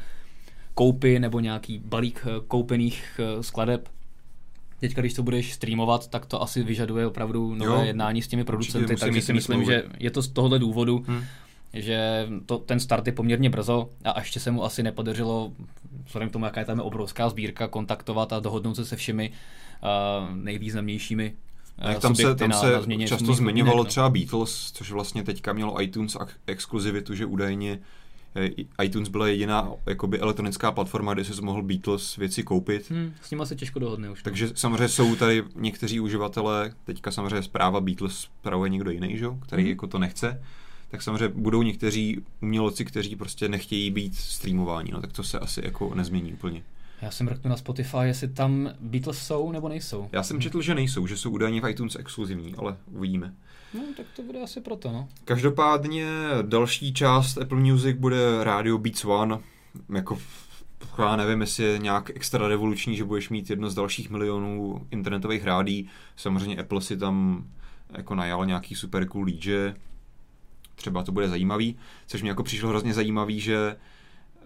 koupy 0.74 1.18
nebo 1.18 1.41
nějaký 1.41 1.78
balík 1.78 2.26
uh, 2.26 2.45
koupených 2.47 3.20
uh, 3.37 3.43
skladeb. 3.43 3.89
Teďka, 4.80 5.01
když 5.01 5.14
to 5.14 5.22
budeš 5.22 5.53
streamovat, 5.53 6.09
tak 6.09 6.26
to 6.26 6.43
asi 6.43 6.62
vyžaduje 6.62 7.07
opravdu 7.07 7.55
nové 7.55 7.80
jo, 7.80 7.85
jednání 7.85 8.22
s 8.22 8.28
těmi 8.28 8.45
producenty, 8.45 8.97
takže 8.97 9.22
si 9.22 9.32
myslím, 9.32 9.64
že 9.64 9.82
je 9.99 10.11
to 10.11 10.22
z 10.22 10.28
tohohle 10.28 10.59
důvodu. 10.59 11.05
Hmm 11.07 11.24
že 11.74 12.28
to, 12.46 12.58
ten 12.58 12.80
start 12.80 13.06
je 13.06 13.12
poměrně 13.12 13.50
brzo 13.50 13.88
a 14.04 14.20
ještě 14.20 14.40
se 14.40 14.50
mu 14.50 14.64
asi 14.64 14.82
nepodařilo, 14.82 15.52
vzhledem 16.06 16.28
k 16.28 16.32
tomu, 16.32 16.44
jaká 16.44 16.60
je 16.60 16.66
tam 16.66 16.80
obrovská 16.80 17.28
sbírka, 17.28 17.68
kontaktovat 17.68 18.32
a 18.32 18.40
dohodnout 18.40 18.74
se 18.74 18.84
se 18.84 18.96
všemi 18.96 19.30
uh, 19.30 20.36
nejvýznamnějšími 20.36 21.34
uh, 21.94 22.00
tam 22.00 22.14
se, 22.14 22.34
tam 22.34 22.50
na, 22.50 22.60
se 22.60 22.80
na 22.86 23.06
často 23.06 23.34
zmiňovalo 23.34 23.78
no. 23.78 23.84
třeba 23.84 24.10
Beatles, 24.10 24.72
což 24.72 24.90
vlastně 24.90 25.22
teďka 25.22 25.52
mělo 25.52 25.82
iTunes 25.82 26.16
exkluzivitu, 26.46 27.14
že 27.14 27.26
údajně 27.26 27.78
eh, 28.36 28.84
iTunes 28.84 29.08
byla 29.08 29.28
jediná 29.28 29.72
jakoby 29.86 30.18
elektronická 30.18 30.72
platforma, 30.72 31.14
kde 31.14 31.24
se 31.24 31.42
mohl 31.42 31.62
Beatles 31.62 32.16
věci 32.16 32.42
koupit. 32.42 32.90
Hmm, 32.90 33.14
s 33.22 33.30
nimi 33.30 33.46
se 33.46 33.56
těžko 33.56 33.78
dohodne 33.78 34.10
už. 34.10 34.18
No. 34.18 34.24
Takže 34.24 34.48
samozřejmě 34.54 34.88
jsou 34.88 35.16
tady 35.16 35.42
někteří 35.54 36.00
uživatelé, 36.00 36.72
teďka 36.84 37.10
samozřejmě 37.10 37.42
zpráva 37.42 37.80
Beatles 37.80 38.18
spravuje 38.18 38.70
někdo 38.70 38.90
jiný, 38.90 39.18
že? 39.18 39.26
který 39.40 39.62
hmm. 39.62 39.70
jako 39.70 39.86
to 39.86 39.98
nechce 39.98 40.40
tak 40.95 41.03
samozřejmě 41.03 41.28
budou 41.28 41.62
někteří 41.62 42.20
umělci, 42.40 42.84
kteří 42.84 43.16
prostě 43.16 43.49
nechtějí 43.49 43.90
být 43.90 44.14
streamováni, 44.14 44.92
no 44.92 45.01
tak 45.01 45.12
to 45.12 45.22
se 45.22 45.38
asi 45.38 45.61
jako 45.64 45.95
nezmění 45.95 46.32
úplně. 46.32 46.62
Já 47.03 47.11
jsem 47.11 47.26
mrknu 47.26 47.51
na 47.51 47.57
Spotify, 47.57 47.99
jestli 48.03 48.28
tam 48.28 48.70
Beatles 48.80 49.26
jsou 49.26 49.53
nebo 49.53 49.68
nejsou. 49.68 50.09
Já 50.12 50.22
jsem 50.22 50.40
četl, 50.40 50.62
že 50.62 50.74
nejsou, 50.74 51.07
že 51.07 51.16
jsou 51.16 51.30
údajně 51.30 51.61
v 51.61 51.68
iTunes 51.68 51.97
exkluzivní, 51.97 52.55
ale 52.55 52.76
uvidíme. 52.92 53.34
No, 53.74 53.80
tak 53.97 54.07
to 54.16 54.22
bude 54.22 54.42
asi 54.42 54.61
proto, 54.61 54.92
no. 54.92 55.09
Každopádně 55.24 56.07
další 56.42 56.95
část 56.95 57.38
Apple 57.38 57.61
Music 57.61 57.97
bude 57.97 58.45
Radio 58.45 58.78
Beats 58.78 59.05
One, 59.05 59.38
jako 59.95 60.18
já 60.99 61.16
nevím, 61.16 61.40
jestli 61.40 61.64
je 61.64 61.78
nějak 61.78 62.11
extra 62.14 62.49
revoluční, 62.49 62.97
že 62.97 63.05
budeš 63.05 63.30
mít 63.30 63.51
jedno 63.51 63.70
z 63.70 63.74
dalších 63.74 64.11
milionů 64.11 64.86
internetových 64.90 65.45
rádí. 65.45 65.88
Samozřejmě 66.16 66.57
Apple 66.57 66.80
si 66.80 66.97
tam 66.97 67.45
jako 67.97 68.14
najal 68.14 68.47
nějaký 68.47 68.74
super 68.74 69.07
cool 69.07 69.24
DJ, 69.24 69.72
třeba 70.74 71.02
to 71.02 71.12
bude 71.12 71.28
zajímavý, 71.28 71.76
což 72.06 72.22
mě 72.22 72.30
jako 72.30 72.42
přišlo 72.42 72.68
hrozně 72.68 72.94
zajímavý, 72.94 73.40
že 73.40 73.76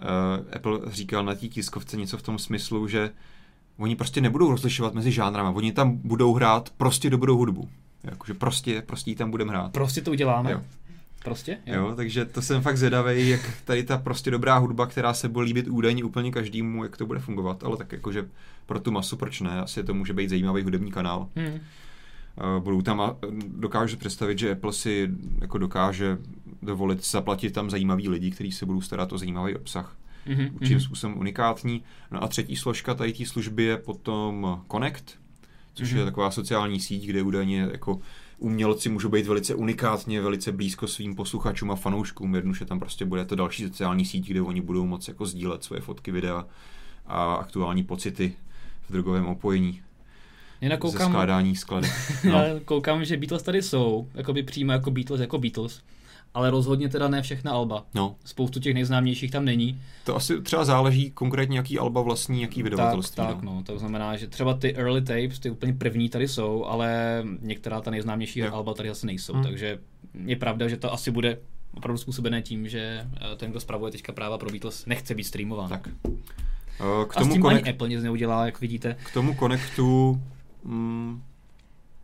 uh, 0.00 0.56
Apple 0.56 0.80
říkal 0.86 1.24
na 1.24 1.34
té 1.34 1.48
tiskovce 1.48 1.96
něco 1.96 2.18
v 2.18 2.22
tom 2.22 2.38
smyslu, 2.38 2.88
že 2.88 3.10
oni 3.78 3.96
prostě 3.96 4.20
nebudou 4.20 4.50
rozlišovat 4.50 4.94
mezi 4.94 5.12
žánrama, 5.12 5.50
oni 5.50 5.72
tam 5.72 5.96
budou 5.96 6.34
hrát 6.34 6.70
prostě 6.76 7.10
dobrou 7.10 7.36
hudbu. 7.36 7.68
Jakože 8.04 8.34
prostě, 8.34 8.82
prostě 8.86 9.10
ji 9.10 9.16
tam 9.16 9.30
budeme 9.30 9.50
hrát. 9.50 9.72
Prostě 9.72 10.00
to 10.00 10.10
uděláme. 10.10 10.52
Jo. 10.52 10.62
Prostě? 11.24 11.58
Jo. 11.66 11.74
jo, 11.74 11.92
takže 11.96 12.24
to 12.24 12.42
jsem 12.42 12.62
fakt 12.62 12.76
zvědavý, 12.78 13.28
jak 13.28 13.40
tady 13.64 13.82
ta 13.82 13.98
prostě 13.98 14.30
dobrá 14.30 14.58
hudba, 14.58 14.86
která 14.86 15.14
se 15.14 15.28
bude 15.28 15.44
líbit 15.44 15.68
údajně 15.68 16.04
úplně 16.04 16.32
každému, 16.32 16.84
jak 16.84 16.96
to 16.96 17.06
bude 17.06 17.20
fungovat, 17.20 17.64
ale 17.64 17.76
tak 17.76 17.92
jakože 17.92 18.28
pro 18.66 18.80
tu 18.80 18.90
masu 18.90 19.16
proč 19.16 19.40
ne, 19.40 19.60
asi 19.60 19.84
to 19.84 19.94
může 19.94 20.12
být 20.12 20.30
zajímavý 20.30 20.62
hudební 20.62 20.90
kanál. 20.90 21.28
Hmm. 21.36 21.60
Eh, 22.40 22.60
budou 22.60 22.82
tam 22.82 23.00
a 23.00 23.16
dokážu 23.46 23.96
představit, 23.96 24.38
že 24.38 24.52
Apple 24.52 24.72
si 24.72 25.10
jako 25.40 25.58
dokáže 25.58 26.18
dovolit 26.62 27.06
zaplatit 27.06 27.50
tam 27.50 27.70
zajímavý 27.70 28.08
lidi, 28.08 28.30
kteří 28.30 28.52
se 28.52 28.66
budou 28.66 28.80
starat 28.80 29.12
o 29.12 29.18
zajímavý 29.18 29.56
obsah. 29.56 29.96
Mm-hmm. 30.26 30.50
Určitým 30.54 30.80
způsobem 30.80 31.18
unikátní. 31.18 31.82
No 32.10 32.22
a 32.22 32.28
třetí 32.28 32.56
složka 32.56 32.94
tady 32.94 33.12
té 33.12 33.26
služby 33.26 33.62
je 33.62 33.76
potom 33.76 34.62
Connect, 34.70 35.18
což 35.74 35.92
mm-hmm. 35.92 35.98
je 35.98 36.04
taková 36.04 36.30
sociální 36.30 36.80
síť, 36.80 37.06
kde 37.06 37.22
údajně 37.22 37.68
jako 37.72 38.00
umělci 38.38 38.88
můžou 38.88 39.08
být 39.08 39.26
velice 39.26 39.54
unikátně, 39.54 40.20
velice 40.20 40.52
blízko 40.52 40.86
svým 40.88 41.14
posluchačům 41.14 41.70
a 41.70 41.76
fanouškům. 41.76 42.34
Jednoduše 42.34 42.64
tam 42.64 42.78
prostě 42.78 43.04
bude 43.04 43.24
to 43.24 43.34
další 43.34 43.62
sociální 43.62 44.04
síť, 44.04 44.28
kde 44.28 44.42
oni 44.42 44.60
budou 44.60 44.86
moci 44.86 45.10
jako 45.10 45.26
sdílet 45.26 45.64
svoje 45.64 45.80
fotky, 45.80 46.10
videa 46.10 46.46
a 47.06 47.34
aktuální 47.34 47.84
pocity 47.84 48.32
v 48.88 48.92
drogovém 48.92 49.26
opojení. 49.26 49.80
Jinak 50.60 50.80
koukám, 50.80 51.06
ze 51.06 51.12
skládání 51.12 51.56
skladek. 51.56 51.90
No. 52.24 52.40
koukám, 52.64 53.04
že 53.04 53.16
Beatles 53.16 53.42
tady 53.42 53.62
jsou, 53.62 54.08
jako 54.14 54.32
by 54.32 54.42
přímo 54.42 54.72
jako 54.72 54.90
Beatles, 54.90 55.20
jako 55.20 55.38
Beatles 55.38 55.82
ale 56.34 56.50
rozhodně 56.50 56.88
teda 56.88 57.08
ne 57.08 57.22
všechna 57.22 57.52
alba. 57.52 57.84
No. 57.94 58.16
Spoustu 58.24 58.60
těch 58.60 58.74
nejznámějších 58.74 59.30
tam 59.30 59.44
není. 59.44 59.80
To 60.04 60.16
asi 60.16 60.42
třeba 60.42 60.64
záleží 60.64 61.10
konkrétně, 61.10 61.58
jaký 61.58 61.78
alba 61.78 62.00
vlastní, 62.02 62.42
jaký 62.42 62.62
vydavatelství. 62.62 63.16
Tak, 63.16 63.34
tak, 63.34 63.42
no. 63.42 63.54
no. 63.54 63.62
To 63.62 63.78
znamená, 63.78 64.16
že 64.16 64.26
třeba 64.26 64.54
ty 64.54 64.74
early 64.76 65.02
tapes, 65.02 65.38
ty 65.38 65.50
úplně 65.50 65.72
první 65.72 66.08
tady 66.08 66.28
jsou, 66.28 66.64
ale 66.64 67.22
některá 67.40 67.80
ta 67.80 67.90
nejznámější 67.90 68.40
jo. 68.40 68.54
alba 68.54 68.74
tady 68.74 68.90
asi 68.90 69.06
nejsou. 69.06 69.32
Hmm. 69.32 69.42
Takže 69.42 69.78
je 70.24 70.36
pravda, 70.36 70.68
že 70.68 70.76
to 70.76 70.92
asi 70.92 71.10
bude 71.10 71.38
opravdu 71.74 71.98
způsobené 71.98 72.42
tím, 72.42 72.68
že 72.68 73.06
eh, 73.16 73.36
ten, 73.36 73.50
kdo 73.50 73.60
spravuje 73.60 73.92
teďka 73.92 74.12
práva 74.12 74.38
pro 74.38 74.50
Beatles, 74.50 74.86
nechce 74.86 75.14
být 75.14 75.24
streamován. 75.24 75.68
Tak. 75.68 75.88
Eh, 75.88 77.06
k 77.08 77.14
tomu 77.14 77.26
a 77.26 77.30
s 77.30 77.32
tím 77.32 77.42
connect... 77.42 77.62
ani 77.62 77.70
Apple 77.70 77.88
nic 77.88 78.02
neudělá, 78.02 78.46
jak 78.46 78.60
vidíte. 78.60 78.96
K 79.04 79.12
tomu 79.12 79.34
konektu 79.34 80.20
mm, 80.64 81.22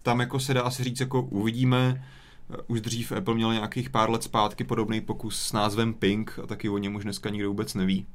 tam 0.02 0.20
jako 0.20 0.40
se 0.40 0.54
dá 0.54 0.62
asi 0.62 0.84
říct, 0.84 1.00
jako 1.00 1.22
uvidíme, 1.22 2.02
Eh, 2.50 2.56
už 2.66 2.80
dřív 2.80 3.12
Apple 3.12 3.34
měl 3.34 3.52
nějakých 3.52 3.90
pár 3.90 4.10
let 4.10 4.22
zpátky 4.22 4.64
podobný 4.64 5.00
pokus 5.00 5.40
s 5.40 5.52
názvem 5.52 5.94
Pink 5.94 6.38
a 6.42 6.46
taky 6.46 6.68
o 6.68 6.78
něm 6.78 6.94
už 6.94 7.04
dneska 7.04 7.30
nikdo 7.30 7.48
vůbec 7.48 7.74
neví. 7.74 8.06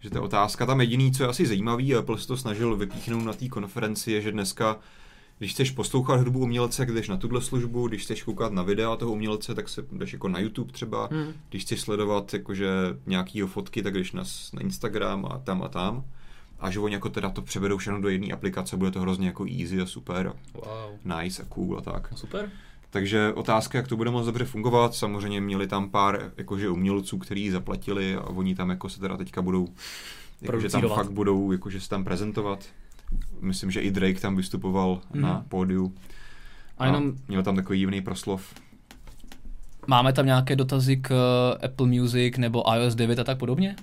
Že 0.00 0.10
ta 0.10 0.22
otázka 0.22 0.66
tam 0.66 0.80
jediný, 0.80 1.12
co 1.12 1.22
je 1.22 1.28
asi 1.28 1.46
zajímavý, 1.46 1.94
Apple 1.94 2.18
se 2.18 2.26
to 2.26 2.36
snažil 2.36 2.76
vypíchnout 2.76 3.24
na 3.24 3.32
té 3.32 3.48
konferenci, 3.48 4.12
je, 4.12 4.20
že 4.20 4.32
dneska 4.32 4.78
když 5.38 5.52
chceš 5.52 5.70
poslouchat 5.70 6.16
hudbu 6.16 6.38
umělce, 6.38 6.86
jdeš 6.86 7.08
na 7.08 7.16
tuhle 7.16 7.40
službu, 7.42 7.88
když 7.88 8.02
chceš 8.02 8.22
koukat 8.22 8.52
na 8.52 8.62
videa 8.62 8.96
toho 8.96 9.12
umělce, 9.12 9.54
tak 9.54 9.68
se 9.68 9.84
jdeš 9.92 10.12
jako 10.12 10.28
na 10.28 10.38
YouTube 10.38 10.72
třeba, 10.72 11.08
hmm. 11.12 11.32
když 11.48 11.62
chceš 11.62 11.80
sledovat 11.80 12.34
jakože 12.34 12.68
nějakýho 13.06 13.48
fotky, 13.48 13.82
tak 13.82 13.94
jdeš 13.94 14.12
na, 14.12 14.24
na 14.52 14.60
Instagram 14.60 15.26
a 15.26 15.38
tam 15.38 15.62
a 15.62 15.68
tam. 15.68 16.04
A 16.58 16.70
že 16.70 16.80
oni 16.80 16.94
jako 16.94 17.08
teda 17.08 17.30
to 17.30 17.42
převedou 17.42 17.78
všechno 17.78 18.00
do 18.00 18.08
jedné 18.08 18.32
aplikace, 18.32 18.76
bude 18.76 18.90
to 18.90 19.00
hrozně 19.00 19.26
jako 19.26 19.46
easy 19.60 19.80
a 19.80 19.86
super. 19.86 20.32
Wow. 20.54 21.16
Nice 21.20 21.42
a 21.42 21.44
cool 21.44 21.78
a 21.78 21.80
tak. 21.80 22.12
Super. 22.16 22.50
Takže 22.90 23.32
otázka, 23.32 23.78
jak 23.78 23.88
to 23.88 23.96
bude 23.96 24.10
moc 24.10 24.26
dobře 24.26 24.44
fungovat. 24.44 24.94
Samozřejmě 24.94 25.40
měli 25.40 25.66
tam 25.66 25.90
pár 25.90 26.32
jakože 26.36 26.68
umělců, 26.68 27.18
kteří 27.18 27.50
zaplatili 27.50 28.14
a 28.14 28.22
oni 28.22 28.54
tam 28.54 28.70
jako 28.70 28.88
se 28.88 29.00
teda 29.00 29.16
teďka 29.16 29.42
budou, 29.42 29.68
jakože 30.42 30.68
tam 30.68 30.88
fakt 30.88 31.10
budou 31.10 31.52
jakože 31.52 31.80
se 31.80 31.88
tam 31.88 32.04
prezentovat. 32.04 32.64
Myslím, 33.40 33.70
že 33.70 33.80
i 33.80 33.90
Drake 33.90 34.20
tam 34.20 34.36
vystupoval 34.36 35.00
hmm. 35.12 35.22
na 35.22 35.44
pódiu. 35.48 35.94
A, 36.78 36.86
jenom... 36.86 37.12
měl 37.28 37.42
tam 37.42 37.56
takový 37.56 37.78
divný 37.78 38.00
proslov. 38.00 38.54
Máme 39.86 40.12
tam 40.12 40.26
nějaké 40.26 40.56
dotazy 40.56 40.96
k 40.96 41.10
eh, 41.10 41.66
Apple 41.66 41.86
Music 41.86 42.36
nebo 42.36 42.74
iOS 42.74 42.94
9 42.94 43.18
a 43.18 43.24
tak 43.24 43.38
podobně? 43.38 43.76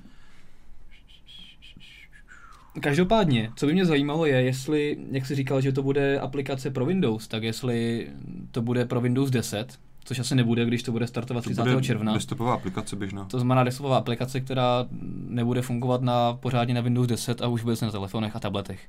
Každopádně, 2.82 3.52
co 3.56 3.66
by 3.66 3.74
mě 3.74 3.86
zajímalo 3.86 4.26
je, 4.26 4.42
jestli, 4.42 4.98
jak 5.12 5.26
jsi 5.26 5.36
říkal, 5.36 5.62
že 5.62 5.72
to 5.72 5.84
bude 5.84 6.20
aplikace 6.20 6.70
pro 6.70 6.86
Windows, 6.86 7.28
tak 7.28 7.44
jestli 7.44 8.08
to 8.52 8.62
bude 8.62 8.86
pro 8.86 9.02
Windows 9.02 9.30
10, 9.30 9.80
což 10.04 10.20
asi 10.20 10.36
nebude, 10.36 10.66
když 10.66 10.84
to 10.84 10.92
bude 10.92 11.08
startovat 11.08 11.44
30. 11.44 11.64
To 11.64 11.82
června. 11.82 12.14
desktopová 12.14 12.54
aplikace 12.54 12.96
běžná. 12.96 13.26
To 13.26 13.40
znamená 13.40 13.64
desktopová 13.64 13.98
aplikace, 13.98 14.40
která 14.40 14.86
nebude 15.28 15.62
fungovat 15.62 16.02
na 16.02 16.34
pořádně 16.34 16.74
na 16.74 16.82
Windows 16.82 17.08
10 17.08 17.42
a 17.42 17.48
už 17.48 17.64
bude 17.64 17.76
na 17.82 17.92
telefonech 17.92 18.36
a 18.36 18.40
tabletech. 18.40 18.80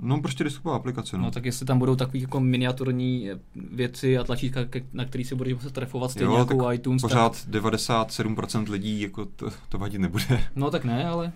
No 0.00 0.20
prostě 0.20 0.44
desktopová 0.44 0.76
aplikace. 0.76 1.16
No. 1.16 1.22
no 1.22 1.30
tak 1.30 1.44
jestli 1.44 1.66
tam 1.66 1.78
budou 1.78 1.96
takové 1.96 2.18
jako 2.18 2.40
miniaturní 2.40 3.30
věci 3.54 4.18
a 4.18 4.24
tlačítka, 4.24 4.60
na 4.92 5.04
který 5.04 5.24
si 5.24 5.34
budeš 5.34 5.54
muset 5.54 5.72
trefovat 5.72 6.10
stejně 6.10 6.34
jo, 6.34 6.38
jako 6.38 6.72
iTunes. 6.72 7.02
Pořád 7.02 7.44
tak... 7.44 7.62
97% 7.62 8.70
lidí 8.70 9.00
jako 9.00 9.24
to, 9.24 9.50
to 9.68 9.78
vadit 9.78 10.00
nebude. 10.00 10.44
No 10.56 10.70
tak 10.70 10.84
ne, 10.84 11.04
ale 11.04 11.32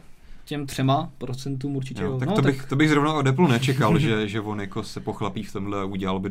těm 0.49 0.67
třema 0.67 1.11
procentům 1.19 1.77
určitě 1.77 2.03
jo. 2.03 2.19
Tak, 2.19 2.29
no, 2.29 2.35
to, 2.35 2.43
tak... 2.43 2.55
Bych, 2.55 2.65
to 2.67 2.77
bych 2.77 2.89
zrovna 2.89 3.13
od 3.13 3.27
Apple 3.27 3.49
nečekal, 3.53 3.99
že, 3.99 4.29
že 4.29 4.41
on 4.41 4.61
jako 4.61 4.83
se 4.83 5.01
pochlapí 5.01 5.43
v 5.43 5.53
tomhle 5.53 5.81
a 5.81 5.85
udělal 5.85 6.21
by 6.21 6.31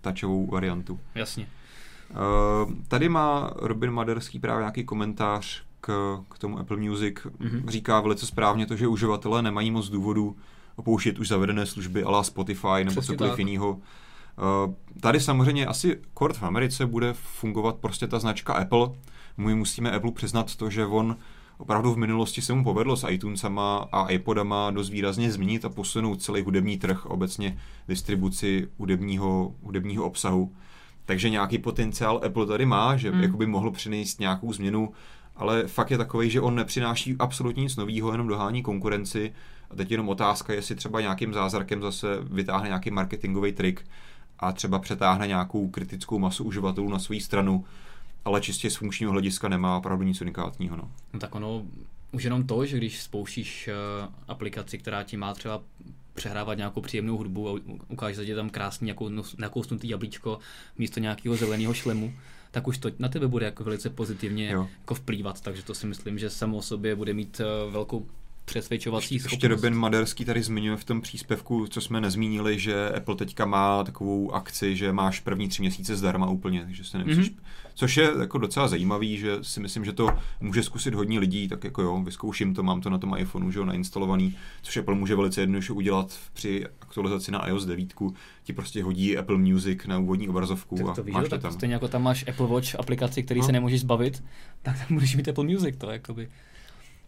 tačovou 0.00 0.46
variantu. 0.46 1.00
Jasně. 1.14 1.48
Uh, 2.10 2.72
tady 2.88 3.08
má 3.08 3.50
Robin 3.56 3.90
Maderský 3.90 4.38
právě 4.38 4.60
nějaký 4.60 4.84
komentář 4.84 5.62
k, 5.80 6.18
k 6.28 6.38
tomu 6.38 6.58
Apple 6.58 6.76
Music. 6.76 7.14
Mm-hmm. 7.14 7.68
Říká 7.68 8.00
velice 8.00 8.26
správně 8.26 8.66
to, 8.66 8.76
že 8.76 8.86
uživatelé 8.88 9.42
nemají 9.42 9.70
moc 9.70 9.88
důvodů 9.88 10.36
opouštět 10.76 11.18
už 11.18 11.28
zavedené 11.28 11.66
služby 11.66 12.02
ala 12.02 12.22
Spotify 12.22 12.84
nebo 12.84 13.02
cokoliv 13.02 13.38
jiného. 13.38 13.70
Uh, 13.70 14.74
tady 15.00 15.20
samozřejmě 15.20 15.66
asi 15.66 16.00
kort 16.14 16.36
v 16.36 16.42
Americe 16.42 16.86
bude 16.86 17.12
fungovat 17.12 17.76
prostě 17.76 18.06
ta 18.06 18.18
značka 18.18 18.52
Apple. 18.52 18.88
My 19.36 19.54
musíme 19.54 19.90
Apple 19.90 20.12
přiznat 20.12 20.56
to, 20.56 20.70
že 20.70 20.86
on 20.86 21.16
opravdu 21.62 21.92
v 21.92 21.96
minulosti 21.96 22.42
se 22.42 22.52
mu 22.52 22.64
povedlo 22.64 22.96
s 22.96 23.08
iTunesama 23.08 23.88
a 23.92 24.08
iPodama 24.08 24.70
dost 24.70 24.90
výrazně 24.90 25.32
změnit 25.32 25.64
a 25.64 25.68
posunout 25.68 26.22
celý 26.22 26.42
hudební 26.42 26.78
trh, 26.78 27.06
obecně 27.06 27.58
distribuci 27.88 28.68
hudebního, 28.78 29.54
hudebního 29.62 30.04
obsahu. 30.04 30.52
Takže 31.04 31.30
nějaký 31.30 31.58
potenciál 31.58 32.20
Apple 32.26 32.46
tady 32.46 32.66
má, 32.66 32.96
že 32.96 33.10
hmm. 33.10 33.38
by 33.38 33.46
mohl 33.46 33.70
přinést 33.70 34.20
nějakou 34.20 34.52
změnu, 34.52 34.92
ale 35.36 35.66
fakt 35.66 35.90
je 35.90 35.98
takový, 35.98 36.30
že 36.30 36.40
on 36.40 36.54
nepřináší 36.54 37.16
absolutně 37.18 37.62
nic 37.62 37.76
nového, 37.76 38.12
jenom 38.12 38.26
dohání 38.28 38.62
konkurenci. 38.62 39.32
A 39.70 39.76
teď 39.76 39.90
jenom 39.90 40.08
otázka, 40.08 40.52
jestli 40.52 40.74
třeba 40.74 41.00
nějakým 41.00 41.32
zázrakem 41.32 41.82
zase 41.82 42.06
vytáhne 42.22 42.68
nějaký 42.68 42.90
marketingový 42.90 43.52
trik 43.52 43.84
a 44.38 44.52
třeba 44.52 44.78
přetáhne 44.78 45.26
nějakou 45.26 45.68
kritickou 45.68 46.18
masu 46.18 46.44
uživatelů 46.44 46.88
na 46.88 46.98
svou 46.98 47.20
stranu, 47.20 47.64
ale 48.24 48.40
čistě 48.40 48.70
z 48.70 48.76
funkčního 48.76 49.12
hlediska 49.12 49.48
nemá 49.48 49.76
opravdu 49.76 50.04
nic 50.04 50.20
unikátního. 50.20 50.76
No. 50.76 50.90
no 51.12 51.20
tak 51.20 51.34
ono, 51.34 51.62
už 52.12 52.24
jenom 52.24 52.46
to, 52.46 52.66
že 52.66 52.76
když 52.76 53.02
spouštíš 53.02 53.68
uh, 53.68 54.12
aplikaci, 54.28 54.78
která 54.78 55.02
ti 55.02 55.16
má 55.16 55.34
třeba 55.34 55.62
přehrávat 56.14 56.58
nějakou 56.58 56.80
příjemnou 56.80 57.16
hudbu 57.16 57.48
a 57.48 57.60
ukáže 57.88 58.26
ti 58.26 58.34
tam 58.34 58.50
krásný 58.50 58.84
nějakou, 58.84 59.10
nakousnutý 59.38 59.88
jablíčko 59.88 60.38
místo 60.78 61.00
nějakého 61.00 61.36
zeleného 61.36 61.74
šlemu, 61.74 62.12
tak 62.50 62.66
už 62.66 62.78
to 62.78 62.90
na 62.98 63.08
tebe 63.08 63.28
bude 63.28 63.46
jako 63.46 63.64
velice 63.64 63.90
pozitivně 63.90 64.50
jo. 64.50 64.68
jako 64.80 64.94
vplývat, 64.94 65.40
takže 65.40 65.62
to 65.62 65.74
si 65.74 65.86
myslím, 65.86 66.18
že 66.18 66.30
samo 66.30 66.56
o 66.56 66.62
sobě 66.62 66.96
bude 66.96 67.14
mít 67.14 67.40
uh, 67.40 67.72
velkou 67.72 68.06
přesvědčovací 68.44 69.18
schopnost. 69.18 69.32
Ještě 69.32 69.48
Robin 69.48 69.74
Maderský 69.74 70.24
tady 70.24 70.42
zmiňuje 70.42 70.76
v 70.76 70.84
tom 70.84 71.00
příspěvku, 71.00 71.66
co 71.66 71.80
jsme 71.80 72.00
nezmínili, 72.00 72.58
že 72.58 72.90
Apple 72.90 73.16
teďka 73.16 73.46
má 73.46 73.84
takovou 73.84 74.34
akci, 74.34 74.76
že 74.76 74.92
máš 74.92 75.20
první 75.20 75.48
tři 75.48 75.62
měsíce 75.62 75.96
zdarma 75.96 76.26
úplně, 76.26 76.64
takže 76.64 76.84
se 76.84 76.98
nemusíš... 76.98 77.30
Mm-hmm. 77.30 77.42
Což 77.74 77.96
je 77.96 78.10
jako 78.20 78.38
docela 78.38 78.68
zajímavý, 78.68 79.18
že 79.18 79.38
si 79.42 79.60
myslím, 79.60 79.84
že 79.84 79.92
to 79.92 80.08
může 80.40 80.62
zkusit 80.62 80.94
hodně 80.94 81.18
lidí, 81.18 81.48
tak 81.48 81.64
jako 81.64 81.82
jo, 81.82 82.02
vyzkouším 82.04 82.54
to, 82.54 82.62
mám 82.62 82.80
to 82.80 82.90
na 82.90 82.98
tom 82.98 83.14
iPhoneu, 83.18 83.50
že 83.50 83.58
jo, 83.58 83.64
nainstalovaný, 83.64 84.36
což 84.62 84.76
Apple 84.76 84.94
může 84.94 85.16
velice 85.16 85.40
jednoduše 85.40 85.72
udělat 85.72 86.18
při 86.32 86.66
aktualizaci 86.80 87.30
na 87.30 87.48
iOS 87.48 87.64
9, 87.64 87.88
ti 88.42 88.52
prostě 88.52 88.82
hodí 88.82 89.18
Apple 89.18 89.38
Music 89.38 89.86
na 89.86 89.98
úvodní 89.98 90.28
obrazovku 90.28 90.76
tak 90.76 90.96
to 90.96 91.00
a 91.00 91.04
víš, 91.04 91.14
máš 91.14 91.28
to 91.28 91.38
tam. 91.38 91.52
Stejně 91.52 91.74
jako 91.74 91.88
tam 91.88 92.02
máš 92.02 92.28
Apple 92.28 92.46
Watch 92.46 92.74
aplikaci, 92.78 93.22
který 93.22 93.40
no. 93.40 93.46
se 93.46 93.52
nemůžeš 93.52 93.80
zbavit, 93.80 94.24
tak 94.62 94.78
tam 94.78 94.86
můžeš 94.90 95.16
mít 95.16 95.28
Apple 95.28 95.44
Music, 95.44 95.76
to 95.78 95.90
jakoby. 95.90 96.28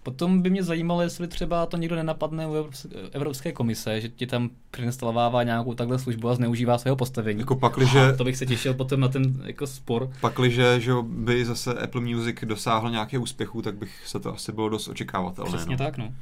Potom 0.05 0.43
by 0.43 0.51
mě 0.51 0.63
zajímalo, 0.63 1.03
jestli 1.03 1.29
třeba 1.29 1.67
to 1.67 1.77
někdo 1.77 1.97
nenapadne 1.97 2.47
u 2.47 2.71
Evropské 3.13 3.53
komise, 3.53 4.01
že 4.01 4.09
ti 4.09 4.27
tam 4.27 4.51
přinstalovává 4.71 5.43
nějakou 5.43 5.75
takhle 5.75 5.99
službu 5.99 6.29
a 6.29 6.35
zneužívá 6.35 6.79
svého 6.79 6.97
postavení. 6.97 7.41
Jako 7.41 7.57
pakliže, 7.57 8.01
Aha, 8.01 8.17
to 8.17 8.25
bych 8.25 8.37
se 8.37 8.47
těšil 8.47 8.75
potom 8.75 9.01
na 9.01 9.09
ten 9.09 9.43
jako 9.45 9.67
spor. 9.67 10.11
Pakliže 10.21 10.81
že 10.81 10.93
by 11.03 11.45
zase 11.45 11.75
Apple 11.75 12.01
Music 12.01 12.37
dosáhl 12.45 12.91
nějaké 12.91 13.19
úspěchu, 13.19 13.63
tak 13.63 13.75
bych 13.75 14.07
se 14.07 14.21
to 14.21 14.35
asi 14.35 14.53
bylo 14.53 14.69
dost 14.69 14.89
očekávatelné. 14.89 15.53
Přesně 15.53 15.77
no. 15.77 15.85
tak, 15.85 15.99
no. 15.99 16.13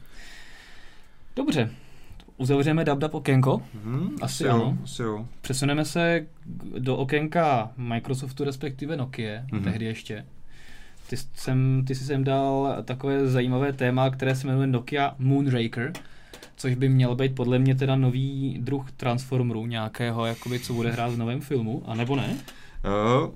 Dobře, 1.36 1.70
uzavřeme 2.36 2.84
DubDub 2.84 3.14
okénko? 3.14 3.62
Hmm, 3.84 4.10
asi, 4.22 4.44
asi 4.44 4.48
ano. 4.48 4.60
Jo, 4.60 4.76
asi 4.84 5.02
jo. 5.02 5.26
Přesuneme 5.40 5.84
se 5.84 6.26
do 6.78 6.96
okénka 6.96 7.72
Microsoftu, 7.76 8.44
respektive 8.44 8.96
Nokia, 8.96 9.42
mm-hmm. 9.42 9.64
tehdy 9.64 9.84
ještě. 9.84 10.24
Ty, 11.12 11.18
jsem, 11.34 11.84
ty 11.86 11.94
jsi 11.94 12.04
sem 12.04 12.24
dal 12.24 12.76
takové 12.84 13.26
zajímavé 13.26 13.72
téma, 13.72 14.10
které 14.10 14.36
se 14.36 14.46
jmenuje 14.46 14.66
Nokia 14.66 15.14
Moonraker, 15.18 15.92
což 16.56 16.74
by 16.74 16.88
měl 16.88 17.14
být 17.14 17.34
podle 17.34 17.58
mě 17.58 17.74
teda 17.74 17.96
nový 17.96 18.58
druh 18.60 18.92
Transformerů 18.92 19.66
nějakého, 19.66 20.26
jakoby, 20.26 20.60
co 20.60 20.72
bude 20.72 20.90
hrát 20.90 21.12
v 21.12 21.18
novém 21.18 21.40
filmu, 21.40 21.82
a 21.86 21.94
nebo 21.94 22.16
ne? 22.16 22.28
Uh, 22.28 23.30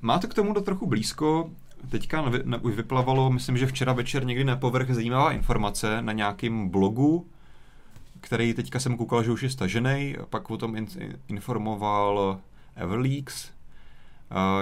má 0.00 0.18
to 0.18 0.28
k 0.28 0.34
tomu 0.34 0.52
do 0.52 0.60
trochu 0.60 0.86
blízko. 0.86 1.50
Teďka 1.88 2.32
už 2.60 2.74
vyplavalo, 2.74 3.30
myslím, 3.30 3.56
že 3.56 3.66
včera 3.66 3.92
večer 3.92 4.24
někdy 4.24 4.44
na 4.44 4.56
povrch 4.56 4.90
zajímavá 4.90 5.32
informace 5.32 6.02
na 6.02 6.12
nějakém 6.12 6.68
blogu, 6.68 7.26
který 8.20 8.54
teďka 8.54 8.80
jsem 8.80 8.96
koukal, 8.96 9.22
že 9.22 9.30
už 9.30 9.42
je 9.42 9.50
stažený, 9.50 10.16
pak 10.30 10.50
o 10.50 10.56
tom 10.56 10.76
informoval 11.28 12.40
Everleaks, 12.76 13.50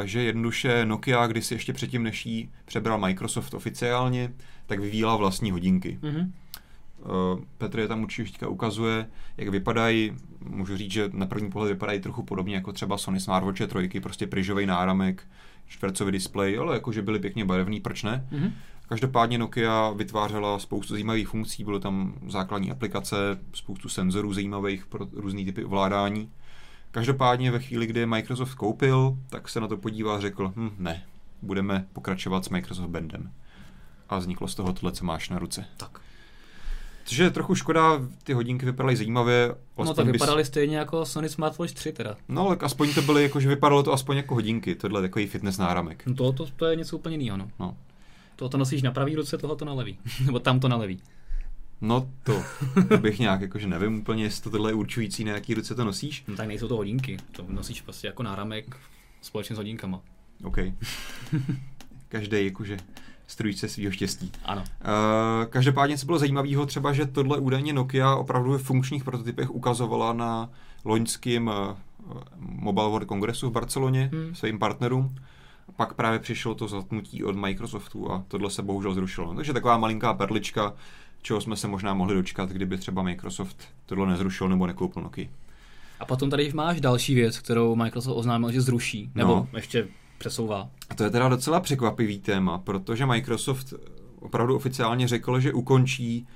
že 0.04 0.22
jednoduše 0.22 0.84
Nokia, 0.84 1.26
když 1.26 1.46
si 1.46 1.54
ještě 1.54 1.72
předtím, 1.72 2.02
než 2.02 2.26
jí 2.26 2.50
přebral 2.64 2.98
Microsoft 2.98 3.54
oficiálně, 3.54 4.32
tak 4.66 4.80
vyvíjela 4.80 5.16
vlastní 5.16 5.50
hodinky. 5.50 5.98
Mm-hmm. 6.02 6.30
Petr 7.58 7.78
je 7.78 7.88
tam 7.88 8.02
určitě 8.02 8.46
ukazuje, 8.46 9.06
jak 9.36 9.48
vypadají. 9.48 10.12
Můžu 10.44 10.76
říct, 10.76 10.92
že 10.92 11.10
na 11.12 11.26
první 11.26 11.50
pohled 11.50 11.72
vypadají 11.72 12.00
trochu 12.00 12.22
podobně 12.22 12.54
jako 12.54 12.72
třeba 12.72 12.98
Sony 12.98 13.20
Smartwatch 13.20 13.60
3, 13.88 14.00
prostě 14.00 14.26
pryžový 14.26 14.66
náramek, 14.66 15.22
čtvercový 15.66 16.12
displej, 16.12 16.58
ale 16.58 16.74
jakože 16.74 17.02
byly 17.02 17.18
pěkně 17.18 17.44
barevný, 17.44 17.80
proč 17.80 18.02
ne? 18.02 18.28
Mm-hmm. 18.32 18.52
Každopádně 18.88 19.38
Nokia 19.38 19.90
vytvářela 19.90 20.58
spoustu 20.58 20.94
zajímavých 20.94 21.28
funkcí, 21.28 21.64
bylo 21.64 21.80
tam 21.80 22.14
základní 22.28 22.70
aplikace, 22.70 23.16
spoustu 23.54 23.88
senzorů 23.88 24.32
zajímavých 24.32 24.86
pro 24.86 25.06
různé 25.12 25.44
typy 25.44 25.64
ovládání. 25.64 26.30
Každopádně 26.90 27.50
ve 27.50 27.58
chvíli, 27.58 27.86
kdy 27.86 28.06
Microsoft 28.06 28.54
koupil, 28.54 29.18
tak 29.28 29.48
se 29.48 29.60
na 29.60 29.68
to 29.68 29.76
podíval 29.76 30.16
a 30.16 30.20
řekl, 30.20 30.52
hm, 30.56 30.70
ne, 30.78 31.02
budeme 31.42 31.86
pokračovat 31.92 32.44
s 32.44 32.48
Microsoft 32.48 32.88
Bandem. 32.88 33.32
A 34.08 34.18
vzniklo 34.18 34.48
z 34.48 34.54
toho 34.54 34.72
tohle, 34.72 34.92
co 34.92 35.04
máš 35.04 35.28
na 35.28 35.38
ruce. 35.38 35.64
Tak. 35.76 36.00
Což 37.04 37.18
je 37.18 37.30
trochu 37.30 37.54
škoda, 37.54 38.00
ty 38.24 38.32
hodinky 38.32 38.66
vypadaly 38.66 38.96
zajímavě. 38.96 39.54
No 39.78 39.94
tak 39.94 40.06
vypadaly 40.06 40.40
bys... 40.40 40.46
stejně 40.46 40.76
jako 40.76 41.04
Sony 41.04 41.28
Smartwatch 41.28 41.72
3 41.72 41.92
teda. 41.92 42.16
No 42.28 42.46
ale 42.46 42.56
aspoň 42.60 42.94
to 42.94 43.02
byly, 43.02 43.22
jako, 43.22 43.40
že 43.40 43.48
vypadalo 43.48 43.82
to 43.82 43.92
aspoň 43.92 44.16
jako 44.16 44.34
hodinky, 44.34 44.74
tohle 44.74 45.02
takový 45.02 45.26
fitness 45.26 45.58
náramek. 45.58 46.06
No 46.06 46.14
to, 46.14 46.32
to, 46.32 46.46
to 46.56 46.66
je 46.66 46.76
něco 46.76 46.96
úplně 46.96 47.16
jiného, 47.16 47.36
no. 47.36 47.50
no. 47.58 47.76
To, 48.36 48.48
to 48.48 48.58
nosíš 48.58 48.82
na 48.82 48.90
pravý 48.90 49.14
ruce, 49.14 49.38
tohle 49.38 49.56
to 49.56 49.64
na 49.64 49.72
levý. 49.72 49.98
Nebo 50.26 50.38
tam 50.38 50.60
to 50.60 50.68
na 50.68 50.76
levý. 50.76 51.00
No 51.80 52.10
to, 52.22 52.42
to 52.88 52.98
bych 52.98 53.18
nějak, 53.18 53.40
jakože 53.40 53.66
nevím 53.66 54.00
úplně, 54.00 54.22
jestli 54.22 54.42
to 54.42 54.50
tohle 54.50 54.70
je 54.70 54.74
určující, 54.74 55.24
na 55.24 55.32
jaký 55.32 55.54
ruce 55.54 55.74
to 55.74 55.84
nosíš. 55.84 56.24
No 56.28 56.36
tak 56.36 56.48
nejsou 56.48 56.68
to 56.68 56.76
hodinky, 56.76 57.16
to 57.32 57.44
nosíš 57.48 57.80
prostě 57.80 58.06
jako 58.06 58.22
náramek 58.22 58.76
společně 59.20 59.56
s 59.56 59.58
hodinkama. 59.58 60.00
OK. 60.44 60.58
Každý 62.08 62.44
jakože 62.44 62.76
strujce 63.26 63.68
svého 63.68 63.90
štěstí. 63.90 64.32
Ano. 64.44 64.60
Uh, 64.62 65.50
každopádně, 65.50 65.98
co 65.98 66.06
bylo 66.06 66.18
zajímavého, 66.18 66.66
třeba, 66.66 66.92
že 66.92 67.06
tohle 67.06 67.38
údajně 67.38 67.72
Nokia 67.72 68.14
opravdu 68.14 68.52
ve 68.52 68.58
funkčních 68.58 69.04
prototypech 69.04 69.50
ukazovala 69.50 70.12
na 70.12 70.50
loňském 70.84 71.46
uh, 71.46 71.76
Mobile 72.36 72.88
World 72.88 73.08
Kongresu 73.08 73.50
v 73.50 73.52
Barceloně 73.52 74.10
hmm. 74.12 74.34
svým 74.34 74.58
partnerům. 74.58 75.14
Pak 75.76 75.94
právě 75.94 76.18
přišlo 76.18 76.54
to 76.54 76.68
zatnutí 76.68 77.24
od 77.24 77.36
Microsoftu 77.36 78.12
a 78.12 78.24
tohle 78.28 78.50
se 78.50 78.62
bohužel 78.62 78.94
zrušilo. 78.94 79.34
Takže 79.34 79.52
taková 79.52 79.78
malinká 79.78 80.14
perlička, 80.14 80.74
čeho 81.28 81.40
jsme 81.40 81.56
se 81.56 81.68
možná 81.68 81.94
mohli 81.94 82.14
dočkat, 82.14 82.50
kdyby 82.50 82.78
třeba 82.78 83.02
Microsoft 83.02 83.68
tohle 83.86 84.06
nezrušil 84.06 84.48
nebo 84.48 84.66
nekoupil 84.66 85.02
Nokia. 85.02 85.28
A 86.00 86.04
potom 86.04 86.30
tady 86.30 86.52
máš 86.54 86.80
další 86.80 87.14
věc, 87.14 87.38
kterou 87.38 87.76
Microsoft 87.76 88.16
oznámil, 88.16 88.52
že 88.52 88.60
zruší, 88.60 89.10
nebo 89.14 89.34
no. 89.34 89.48
ještě 89.56 89.88
přesouvá. 90.18 90.70
A 90.90 90.94
to 90.94 91.04
je 91.04 91.10
teda 91.10 91.28
docela 91.28 91.60
překvapivý 91.60 92.18
téma, 92.18 92.58
protože 92.58 93.06
Microsoft 93.06 93.74
opravdu 94.20 94.56
oficiálně 94.56 95.08
řekl, 95.08 95.40
že 95.40 95.52
ukončí 95.52 96.26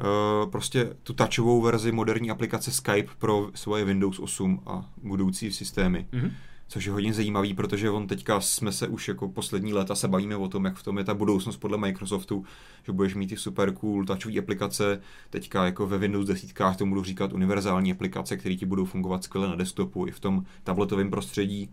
uh, 0.00 0.50
prostě 0.50 0.90
tu 1.02 1.12
touchovou 1.12 1.62
verzi 1.62 1.92
moderní 1.92 2.30
aplikace 2.30 2.72
Skype 2.72 3.10
pro 3.18 3.50
svoje 3.54 3.84
Windows 3.84 4.18
8 4.18 4.62
a 4.66 4.90
budoucí 5.02 5.52
systémy. 5.52 6.06
Mm-hmm 6.12 6.30
což 6.68 6.84
je 6.84 6.92
hodně 6.92 7.14
zajímavý, 7.14 7.54
protože 7.54 7.90
on 7.90 8.06
teďka 8.06 8.40
jsme 8.40 8.72
se 8.72 8.88
už 8.88 9.08
jako 9.08 9.28
poslední 9.28 9.72
léta 9.72 9.94
se 9.94 10.08
bavíme 10.08 10.36
o 10.36 10.48
tom, 10.48 10.64
jak 10.64 10.76
v 10.76 10.82
tom 10.82 10.98
je 10.98 11.04
ta 11.04 11.14
budoucnost 11.14 11.56
podle 11.56 11.78
Microsoftu, 11.78 12.44
že 12.86 12.92
budeš 12.92 13.14
mít 13.14 13.26
ty 13.26 13.36
super 13.36 13.72
cool 13.72 14.04
touchové 14.04 14.38
aplikace, 14.38 15.00
teďka 15.30 15.64
jako 15.64 15.86
ve 15.86 15.98
Windows 15.98 16.26
desítkách 16.26 16.76
to 16.76 16.86
budu 16.86 17.04
říkat 17.04 17.32
univerzální 17.32 17.92
aplikace, 17.92 18.36
které 18.36 18.56
ti 18.56 18.66
budou 18.66 18.84
fungovat 18.84 19.24
skvěle 19.24 19.48
na 19.48 19.56
desktopu 19.56 20.06
i 20.06 20.10
v 20.10 20.20
tom 20.20 20.44
tabletovém 20.64 21.10
prostředí. 21.10 21.70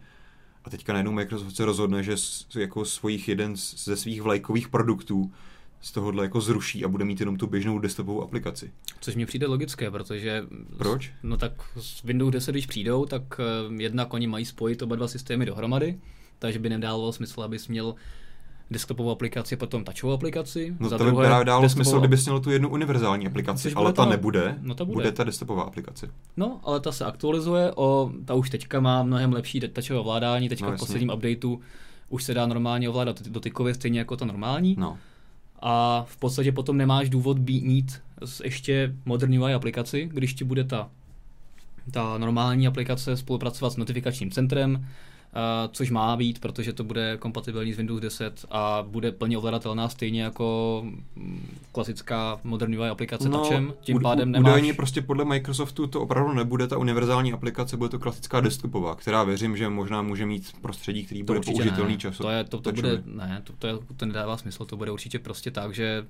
A 0.64 0.70
teďka 0.70 0.94
najednou 0.94 1.12
Microsoft 1.12 1.56
se 1.56 1.66
rozhodne, 1.66 2.04
že 2.04 2.16
jako 2.56 2.86
svojich 2.86 3.28
jeden 3.28 3.56
ze 3.56 3.96
svých 3.96 4.22
vlajkových 4.22 4.70
produktů 4.70 5.32
z 5.82 5.92
tohohle 5.92 6.24
jako 6.24 6.42
zruší 6.42 6.86
a 6.86 6.88
bude 6.88 7.06
mít 7.06 7.20
jenom 7.20 7.38
tu 7.38 7.48
běžnou 7.48 7.80
desktopovou 7.80 8.24
aplikaci. 8.24 8.72
Což 9.00 9.16
mi 9.16 9.26
přijde 9.26 9.48
logické, 9.48 9.92
protože... 9.92 10.44
Proč? 10.78 11.12
No 11.24 11.38
tak 11.38 11.52
s 11.78 12.04
Windows 12.04 12.32
10, 12.32 12.52
když 12.52 12.66
přijdou, 12.66 13.06
tak 13.06 13.22
eh, 13.40 13.84
jednak 13.84 14.14
oni 14.14 14.28
mají 14.28 14.46
spojit 14.46 14.82
oba 14.82 14.96
dva 14.96 15.08
systémy 15.08 15.46
dohromady, 15.46 16.00
takže 16.40 16.60
by 16.60 16.70
nedávalo 16.70 17.14
smysl, 17.14 17.42
abys 17.42 17.68
měl 17.68 17.96
desktopovou 18.72 19.12
aplikaci, 19.12 19.56
potom 19.56 19.84
touchovou 19.84 20.14
aplikaci. 20.14 20.76
No 20.80 20.90
za 20.90 20.98
to 20.98 21.04
by 21.04 21.12
právě 21.12 21.46
dávalo 21.46 21.64
desktopovou... 21.64 21.92
smysl, 21.92 22.00
kdyby 22.00 22.18
měl 22.26 22.40
tu 22.40 22.52
jednu 22.52 22.70
univerzální 22.70 23.28
aplikaci, 23.28 23.74
ale 23.74 23.94
ta, 23.94 24.04
ta 24.04 24.10
nebude, 24.10 24.58
no 24.62 24.76
ta 24.76 24.86
bude. 24.86 24.96
bude 24.96 25.12
ta 25.12 25.24
desktopová 25.24 25.64
aplikace. 25.64 26.10
No, 26.38 26.60
ale 26.64 26.80
ta 26.80 26.92
se 26.92 27.06
aktualizuje, 27.06 27.72
o, 27.76 28.12
ta 28.26 28.34
už 28.34 28.50
teďka 28.50 28.80
má 28.80 29.04
mnohem 29.04 29.34
lepší 29.34 29.60
touchové 29.60 30.00
ovládání, 30.00 30.50
teďka 30.50 30.70
no, 30.70 30.78
v 30.78 30.80
posledním 30.80 31.10
updateu 31.10 31.60
už 32.10 32.24
se 32.24 32.34
dá 32.34 32.48
normálně 32.48 32.90
ovládat 32.90 33.22
dotykově 33.22 33.74
stejně 33.74 34.00
jako 34.00 34.18
ta 34.18 34.26
normální. 34.26 34.76
No 34.80 34.98
a 35.60 36.06
v 36.08 36.18
podstatě 36.18 36.52
potom 36.52 36.78
nemáš 36.78 37.10
důvod 37.10 37.40
být, 37.40 37.64
mít 37.64 38.02
ještě 38.44 38.96
moderní 39.06 39.40
UI 39.40 39.54
aplikaci, 39.54 40.10
když 40.14 40.34
ti 40.34 40.44
bude 40.44 40.64
ta, 40.64 40.90
ta 41.92 42.18
normální 42.18 42.68
aplikace 42.68 43.18
spolupracovat 43.18 43.74
s 43.74 43.78
notifikačním 43.78 44.32
centrem, 44.32 44.88
což 45.72 45.92
má 45.92 46.16
být, 46.18 46.40
protože 46.40 46.74
to 46.74 46.84
bude 46.84 47.18
kompatibilní 47.18 47.74
s 47.74 47.78
Windows 47.78 48.02
10 48.02 48.46
a 48.52 48.84
bude 48.88 49.12
plně 49.12 49.38
ovladatelná 49.38 49.90
stejně 49.90 50.24
jako 50.24 50.82
mm, 51.16 51.58
klasická 51.72 52.40
moderní 52.44 52.78
aplikace 52.78 53.30
no, 53.30 53.38
touchem. 53.38 53.74
Tím 53.82 54.00
pádem 54.00 54.32
nemáš... 54.32 54.52
Údajně 54.52 54.74
prostě 54.74 55.02
podle 55.02 55.26
Microsoftu 55.26 55.88
to 55.88 56.02
opravdu 56.02 56.34
nebude 56.34 56.68
ta 56.68 56.78
univerzální 56.78 57.34
aplikace, 57.34 57.78
bude 57.78 57.90
to 57.90 58.00
klasická 58.00 58.40
desktopová, 58.40 58.96
která 58.96 59.24
věřím, 59.24 59.58
že 59.58 59.70
možná 59.70 60.02
může 60.02 60.26
mít 60.26 60.52
prostředí, 60.62 61.06
který 61.06 61.24
to 61.24 61.26
bude 61.26 61.40
použitelný 61.40 61.98
času. 61.98 62.24
To, 62.24 62.30
je, 62.30 62.44
to, 62.44 62.60
to 62.60 62.72
bude, 62.72 63.04
ne, 63.06 63.42
to, 63.44 63.54
to, 63.60 63.68
je, 63.68 63.74
to 63.98 64.06
nedává 64.06 64.38
smysl, 64.38 64.66
to 64.66 64.78
bude 64.78 64.92
určitě 64.92 65.20
prostě 65.20 65.52
tak, 65.52 65.74
že 65.74 66.06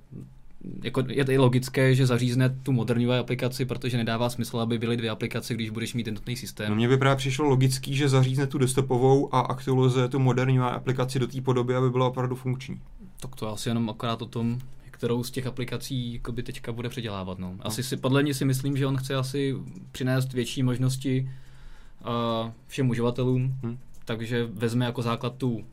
jako 0.84 1.03
je 1.08 1.26
to 1.26 1.32
logické, 1.38 1.95
že 1.95 2.06
zařízne 2.06 2.49
tu 2.49 2.72
moderní 2.72 3.08
aplikaci, 3.08 3.66
protože 3.66 3.97
nedává 3.97 4.30
smysl, 4.30 4.60
aby 4.60 4.78
byly 4.78 4.97
dvě 4.97 5.10
aplikace, 5.10 5.53
když 5.53 5.70
budeš 5.70 5.93
mít 5.93 6.08
jednotný 6.08 6.36
systém. 6.36 6.70
No 6.70 6.76
mně 6.76 6.88
by 6.88 6.97
právě 6.97 7.16
přišlo 7.16 7.45
logický, 7.45 7.95
že 7.95 8.10
zařízne 8.10 8.47
tu 8.47 8.58
desktopovou 8.58 9.36
a 9.36 9.39
aktualizuje 9.39 10.08
tu 10.08 10.20
moderní 10.20 10.60
aplikaci 10.60 11.20
do 11.20 11.28
té 11.28 11.41
podoby, 11.41 11.76
aby 11.76 11.89
byla 11.89 12.08
opravdu 12.08 12.36
funkční. 12.36 12.82
Tak 13.20 13.36
to 13.36 13.53
asi 13.53 13.70
jenom 13.70 13.89
akorát 13.89 14.22
o 14.22 14.26
tom, 14.26 14.60
kterou 14.91 15.24
z 15.24 15.32
těch 15.32 15.47
aplikací 15.47 16.22
by 16.32 16.43
teďka 16.43 16.72
bude 16.72 16.89
předělávat. 16.89 17.39
No. 17.39 17.56
Asi 17.60 17.84
si, 17.84 17.97
podle 17.97 18.24
mě 18.24 18.34
si 18.34 18.45
myslím, 18.45 18.78
že 18.78 18.88
on 18.88 18.97
chce 18.97 19.16
asi 19.16 19.56
přinést 19.91 20.34
větší 20.34 20.64
možnosti 20.64 21.30
uh, 22.01 22.51
všem 22.68 22.89
uživatelům, 22.89 23.56
hmm. 23.64 23.78
takže 24.06 24.45
vezme 24.45 24.86
jako 24.86 25.01
základ 25.01 25.36
tu 25.38 25.66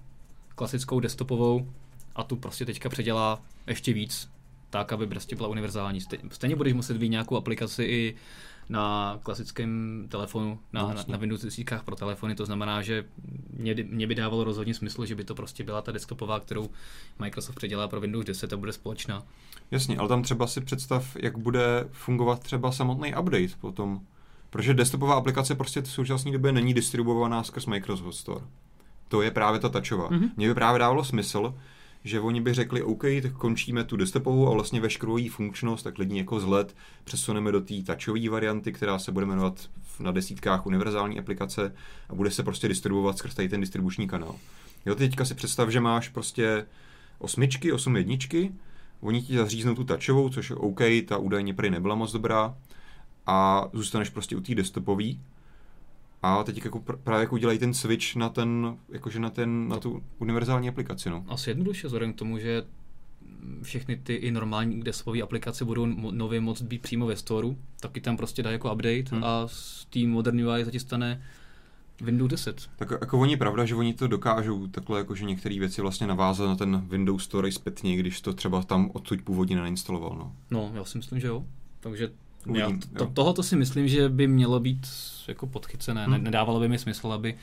klasickou 0.54 1.00
desktopovou 1.00 1.68
a 2.16 2.22
tu 2.22 2.36
prostě 2.36 2.66
teďka 2.66 2.88
předělá 2.88 3.42
ještě 3.66 3.92
víc 3.92 4.31
tak, 4.72 4.92
aby 4.92 5.06
prostě 5.06 5.36
byla 5.36 5.48
univerzální. 5.48 6.00
Stejně 6.30 6.56
budeš 6.56 6.72
muset 6.72 6.96
být 6.96 7.08
nějakou 7.08 7.36
aplikaci 7.36 7.84
i 7.84 8.14
na 8.68 9.18
klasickém 9.22 10.04
telefonu, 10.08 10.58
na, 10.72 10.82
no, 10.82 10.88
na, 10.94 11.04
na 11.08 11.18
Windows 11.18 11.42
10 11.42 11.82
pro 11.84 11.96
telefony, 11.96 12.34
to 12.34 12.46
znamená, 12.46 12.82
že 12.82 13.04
mě, 13.50 13.74
mě 13.88 14.06
by 14.06 14.14
dávalo 14.14 14.44
rozhodně 14.44 14.74
smysl, 14.74 15.06
že 15.06 15.14
by 15.14 15.24
to 15.24 15.34
prostě 15.34 15.64
byla 15.64 15.82
ta 15.82 15.92
desktopová, 15.92 16.40
kterou 16.40 16.70
Microsoft 17.18 17.54
předělá 17.54 17.88
pro 17.88 18.00
Windows 18.00 18.24
10 18.24 18.52
a 18.52 18.56
bude 18.56 18.72
společná. 18.72 19.22
Jasně, 19.70 19.96
ale 19.96 20.08
tam 20.08 20.22
třeba 20.22 20.46
si 20.46 20.60
představ, 20.60 21.16
jak 21.16 21.38
bude 21.38 21.88
fungovat 21.92 22.40
třeba 22.40 22.72
samotný 22.72 23.14
update 23.20 23.56
potom, 23.60 24.00
protože 24.50 24.74
desktopová 24.74 25.14
aplikace 25.14 25.54
prostě 25.54 25.80
v 25.82 25.88
současné 25.88 26.32
době 26.32 26.52
není 26.52 26.74
distribuovaná 26.74 27.42
skrz 27.42 27.66
Microsoft 27.66 28.14
Store. 28.14 28.44
To 29.08 29.22
je 29.22 29.30
právě 29.30 29.60
ta 29.60 29.68
tačová. 29.68 30.10
Mm-hmm. 30.10 30.30
Mně 30.36 30.48
by 30.48 30.54
právě 30.54 30.78
dávalo 30.78 31.04
smysl, 31.04 31.54
že 32.04 32.20
oni 32.20 32.40
by 32.40 32.54
řekli, 32.54 32.82
OK, 32.82 33.04
tak 33.22 33.32
končíme 33.32 33.84
tu 33.84 33.96
desktopovou 33.96 34.48
a 34.48 34.52
vlastně 34.52 34.80
veškerou 34.80 35.16
její 35.16 35.28
funkčnost, 35.28 35.82
tak 35.82 35.98
lidi 35.98 36.18
jako 36.18 36.40
zlet 36.40 36.76
přesuneme 37.04 37.52
do 37.52 37.60
té 37.60 37.74
touchové 37.86 38.28
varianty, 38.28 38.72
která 38.72 38.98
se 38.98 39.12
bude 39.12 39.26
jmenovat 39.26 39.70
na 40.00 40.12
desítkách 40.12 40.66
univerzální 40.66 41.18
aplikace 41.18 41.74
a 42.08 42.14
bude 42.14 42.30
se 42.30 42.42
prostě 42.42 42.68
distribuovat 42.68 43.18
skrz 43.18 43.34
tady 43.34 43.48
ten 43.48 43.60
distribuční 43.60 44.08
kanál. 44.08 44.34
Jo, 44.86 44.94
teďka 44.94 45.24
si 45.24 45.34
představ, 45.34 45.68
že 45.68 45.80
máš 45.80 46.08
prostě 46.08 46.66
osmičky, 47.18 47.72
osm 47.72 47.96
jedničky, 47.96 48.52
oni 49.00 49.22
ti 49.22 49.36
zaříznou 49.36 49.74
tu 49.74 49.84
touchovou, 49.84 50.28
což 50.28 50.50
je 50.50 50.56
OK, 50.56 50.80
ta 51.08 51.16
údajně 51.16 51.54
prý 51.54 51.70
nebyla 51.70 51.94
moc 51.94 52.12
dobrá, 52.12 52.54
a 53.26 53.68
zůstaneš 53.72 54.10
prostě 54.10 54.36
u 54.36 54.40
té 54.40 54.54
desktopové 54.54 55.04
a 56.22 56.44
teď 56.44 56.64
jako 56.64 56.80
právě 56.80 57.20
jako 57.20 57.34
udělají 57.34 57.58
ten 57.58 57.74
switch 57.74 58.16
na 58.16 58.28
ten, 58.28 58.76
jakože 58.88 59.20
na, 59.20 59.30
ten, 59.30 59.68
na 59.68 59.78
tu 59.78 60.02
univerzální 60.18 60.68
aplikaci. 60.68 61.10
No. 61.10 61.24
Asi 61.28 61.50
jednoduše, 61.50 61.86
vzhledem 61.86 62.12
k 62.12 62.16
tomu, 62.16 62.38
že 62.38 62.62
všechny 63.62 63.96
ty 63.96 64.14
i 64.14 64.30
normální 64.30 64.80
desktopové 64.80 65.22
aplikace 65.22 65.64
budou 65.64 65.86
nově 66.10 66.40
moct 66.40 66.62
být 66.62 66.82
přímo 66.82 67.06
ve 67.06 67.16
storu, 67.16 67.58
taky 67.80 68.00
tam 68.00 68.16
prostě 68.16 68.42
dá 68.42 68.50
jako 68.50 68.72
update 68.72 69.04
hmm. 69.10 69.24
a 69.24 69.44
s 69.46 69.86
tím 69.90 70.10
moderní 70.10 70.44
UI 70.44 70.64
zatím 70.64 70.80
stane 70.80 71.22
Windows 72.00 72.30
10. 72.30 72.70
Tak 72.76 72.90
jako 72.90 73.20
oni 73.20 73.36
pravda, 73.36 73.64
že 73.64 73.74
oni 73.74 73.94
to 73.94 74.08
dokážou 74.08 74.66
takhle, 74.66 74.98
jako 74.98 75.14
že 75.14 75.24
některé 75.24 75.58
věci 75.58 75.82
vlastně 75.82 76.06
navázat 76.06 76.48
na 76.48 76.56
ten 76.56 76.84
Windows 76.88 77.24
Store 77.24 77.52
zpětně, 77.52 77.96
když 77.96 78.20
to 78.20 78.32
třeba 78.32 78.62
tam 78.62 78.90
odsud 78.94 79.22
původně 79.22 79.56
neinstaloval. 79.56 80.16
No. 80.18 80.32
no, 80.50 80.72
já 80.74 80.84
si 80.84 80.98
myslím, 80.98 81.20
že 81.20 81.26
jo. 81.26 81.44
Takže 81.80 82.10
Uvidím, 82.46 82.80
já 82.80 82.98
to, 82.98 83.04
to, 83.04 83.12
tohoto 83.12 83.42
si 83.42 83.56
myslím, 83.56 83.88
že 83.88 84.08
by 84.08 84.26
mělo 84.26 84.60
být 84.60 84.86
jako 85.28 85.46
podchycené. 85.46 86.04
Hmm. 86.04 86.24
Nedávalo 86.24 86.60
by 86.60 86.68
mi 86.68 86.78
smysl, 86.78 87.12
aby 87.12 87.34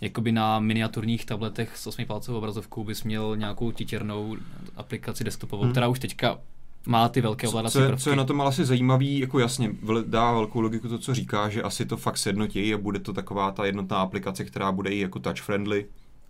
jakoby 0.00 0.32
na 0.32 0.60
miniaturních 0.60 1.24
tabletech 1.24 1.76
s 1.76 1.86
8 1.86 2.04
palcovou 2.04 2.38
obrazovkou 2.38 2.84
bys 2.84 3.04
měl 3.04 3.36
nějakou 3.36 3.72
titěrnou 3.72 4.36
aplikaci 4.76 5.24
desktopovou, 5.24 5.62
hmm. 5.62 5.72
která 5.72 5.88
už 5.88 5.98
teďka 5.98 6.38
má 6.86 7.08
ty 7.08 7.20
velké 7.20 7.48
ovládací 7.48 7.72
co, 7.72 7.80
je, 7.80 7.96
co 7.96 8.10
je 8.10 8.16
na 8.16 8.24
tom 8.24 8.40
ale 8.40 8.48
asi 8.48 8.64
zajímavý, 8.64 9.18
jako 9.18 9.38
jasně, 9.38 9.72
dá 10.06 10.32
velkou 10.32 10.60
logiku 10.60 10.88
to, 10.88 10.98
co 10.98 11.14
říká, 11.14 11.48
že 11.48 11.62
asi 11.62 11.86
to 11.86 11.96
fakt 11.96 12.18
sjednotí 12.18 12.74
a 12.74 12.78
bude 12.78 12.98
to 12.98 13.12
taková 13.12 13.50
ta 13.50 13.64
jednotná 13.64 13.96
aplikace, 13.96 14.44
která 14.44 14.72
bude 14.72 14.90
i 14.90 14.98
jako 14.98 15.18
touch 15.18 15.40
friendly 15.40 15.86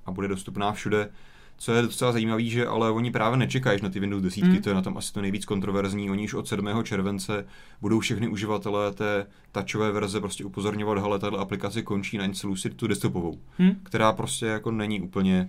a 0.07 0.11
bude 0.11 0.29
dostupná 0.29 0.73
všude. 0.73 1.11
Co 1.59 1.73
je 1.73 1.83
docela 1.83 2.13
zajímavé, 2.13 2.43
že 2.43 2.67
ale 2.67 2.91
oni 2.91 3.11
právě 3.11 3.39
nečekají 3.39 3.79
na 3.83 3.89
ty 3.89 4.01
Windows 4.01 4.23
10, 4.23 4.45
mm. 4.45 4.63
to 4.63 4.69
je 4.69 4.75
na 4.75 4.83
tom 4.83 4.99
asi 4.99 5.13
to 5.13 5.21
nejvíc 5.21 5.45
kontroverzní. 5.45 6.11
Oni 6.11 6.25
už 6.25 6.35
od 6.35 6.49
7. 6.49 6.69
července 6.83 7.47
budou 7.81 8.01
všechny 8.01 8.29
uživatelé 8.29 8.93
té 8.93 9.27
touchové 9.53 9.93
verze 9.93 10.21
prostě 10.21 10.45
upozorňovat, 10.45 10.99
hele, 10.99 11.19
tato 11.19 11.39
aplikace 11.39 11.83
končí, 11.83 12.19
nainstaluj 12.19 12.59
si 12.59 12.71
tu 12.71 12.87
desktopovou, 12.87 13.39
mm. 13.59 13.71
která 13.83 14.13
prostě 14.13 14.47
jako 14.47 14.71
není 14.71 15.01
úplně 15.01 15.49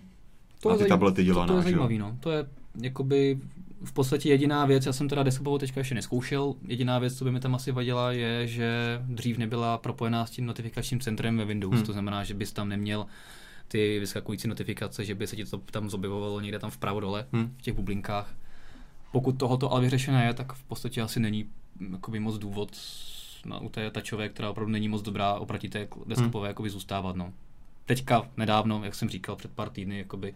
to 0.59 0.69
na 0.69 0.77
ty 0.77 0.85
tablety 0.85 1.23
dělaná. 1.23 1.47
To, 1.47 1.53
to 1.53 1.59
je 1.59 1.63
zajímavý, 1.63 1.97
no. 1.97 2.17
To 2.19 2.31
je 2.31 2.45
jakoby 2.81 3.39
v 3.83 3.93
podstatě 3.93 4.29
jediná 4.29 4.65
věc, 4.65 4.85
já 4.85 4.93
jsem 4.93 5.09
teda 5.09 5.23
desktopovou 5.23 5.57
teďka 5.57 5.79
ještě 5.79 5.95
neskoušel, 5.95 6.55
jediná 6.67 6.99
věc, 6.99 7.17
co 7.17 7.25
by 7.25 7.31
mi 7.31 7.39
tam 7.39 7.55
asi 7.55 7.71
vadila, 7.71 8.11
je, 8.11 8.47
že 8.47 9.01
dřív 9.07 9.37
nebyla 9.37 9.77
propojená 9.77 10.25
s 10.25 10.31
tím 10.31 10.45
notifikačním 10.45 10.99
centrem 10.99 11.37
ve 11.37 11.45
Windows, 11.45 11.75
hmm. 11.75 11.83
to 11.83 11.93
znamená, 11.93 12.23
že 12.23 12.33
bys 12.33 12.53
tam 12.53 12.69
neměl 12.69 13.05
ty 13.67 13.99
vyskakující 13.99 14.47
notifikace, 14.47 15.05
že 15.05 15.15
by 15.15 15.27
se 15.27 15.35
ti 15.35 15.45
to 15.45 15.57
tam 15.57 15.89
zobjevovalo 15.89 16.41
někde 16.41 16.59
tam 16.59 16.69
vpravo 16.69 16.99
dole, 16.99 17.27
hmm. 17.31 17.55
v 17.57 17.61
těch 17.61 17.73
bublinkách. 17.73 18.35
Pokud 19.11 19.31
tohoto 19.31 19.71
ale 19.71 19.81
vyřešené 19.81 20.25
je, 20.25 20.33
tak 20.33 20.53
v 20.53 20.63
podstatě 20.63 21.01
asi 21.01 21.19
není 21.19 21.49
jakoby 21.91 22.19
moc 22.19 22.37
důvod 22.37 22.77
na, 23.45 23.59
u 23.59 23.69
té 23.69 23.91
tačové, 23.91 24.29
která 24.29 24.49
opravdu 24.49 24.71
není 24.71 24.89
moc 24.89 25.01
dobrá 25.01 25.33
oproti 25.33 25.69
té 25.69 25.87
desktopové, 26.05 26.47
hmm. 26.47 26.49
jakoby 26.49 26.69
zůstávat. 26.69 27.15
No. 27.15 27.33
Teďka 27.85 28.29
nedávno, 28.37 28.83
jak 28.83 28.95
jsem 28.95 29.09
říkal, 29.09 29.35
před 29.35 29.51
pár 29.51 29.69
týdny, 29.69 29.97
jakoby 29.97 30.33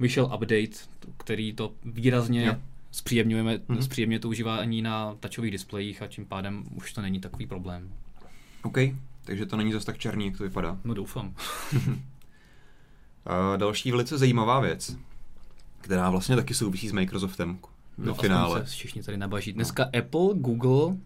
vyšel 0.00 0.24
update, 0.24 0.86
který 1.16 1.52
to 1.52 1.72
výrazně 1.84 2.46
jo. 2.46 2.54
zpříjemňujeme, 2.90 3.56
mm-hmm. 3.56 3.78
zpříjemně 3.78 4.18
to 4.18 4.28
užívání 4.28 4.82
na 4.82 5.14
tačových 5.20 5.50
displejích 5.50 6.02
a 6.02 6.06
tím 6.06 6.26
pádem 6.26 6.64
už 6.74 6.92
to 6.92 7.02
není 7.02 7.20
takový 7.20 7.46
problém. 7.46 7.92
OK, 8.62 8.78
takže 9.24 9.46
to 9.46 9.56
není 9.56 9.72
zase 9.72 9.86
tak 9.86 9.98
černý, 9.98 10.26
jak 10.26 10.36
to 10.36 10.44
vypadá. 10.44 10.78
No 10.84 10.94
doufám. 10.94 11.34
a 13.26 13.56
další 13.56 13.90
velice 13.90 14.18
zajímavá 14.18 14.60
věc, 14.60 14.96
která 15.80 16.10
vlastně 16.10 16.36
taky 16.36 16.54
souvisí 16.54 16.88
s 16.88 16.92
Microsoftem 16.92 17.58
ve 17.98 18.06
no, 18.06 18.14
finále. 18.14 18.60
Se 18.60 18.72
všichni 18.72 19.02
tady 19.02 19.16
nabaží. 19.16 19.52
Dneska 19.52 19.84
no. 19.84 19.98
Apple, 19.98 20.28
Google... 20.34 20.96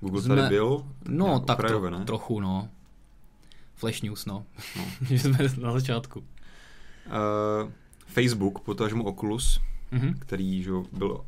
Google 0.00 0.22
jsme... 0.22 0.36
tady 0.36 0.48
byl? 0.48 0.86
No, 1.08 1.40
tak 1.40 1.58
okrajové, 1.58 1.90
to, 1.90 2.04
trochu, 2.04 2.40
no. 2.40 2.68
Flash 3.74 4.02
News, 4.02 4.26
no. 4.26 4.44
no. 4.76 4.84
že 5.06 5.18
jsme 5.18 5.38
na 5.60 5.72
začátku. 5.72 6.20
Uh, 6.20 7.70
Facebook, 8.06 8.60
potažmo 8.60 9.04
Oculus, 9.04 9.60
mm-hmm. 9.92 10.14
který 10.18 10.62
že, 10.62 10.70
byl 10.92 11.24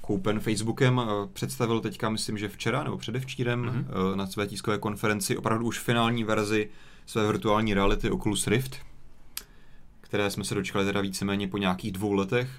koupen 0.00 0.40
Facebookem, 0.40 1.00
představil 1.32 1.80
teďka, 1.80 2.10
myslím, 2.10 2.38
že 2.38 2.48
včera 2.48 2.84
nebo 2.84 2.98
předevčírem 2.98 3.62
mm-hmm. 3.62 4.16
na 4.16 4.26
své 4.26 4.46
tiskové 4.46 4.78
konferenci 4.78 5.36
opravdu 5.36 5.66
už 5.66 5.78
finální 5.78 6.24
verzi 6.24 6.70
své 7.06 7.26
virtuální 7.26 7.74
reality 7.74 8.10
Oculus 8.10 8.46
Rift, 8.46 8.76
které 10.08 10.30
jsme 10.30 10.44
se 10.44 10.54
dočkali 10.54 10.84
teda 10.84 11.00
víceméně 11.00 11.48
po 11.48 11.58
nějakých 11.58 11.92
dvou 11.92 12.12
letech. 12.12 12.50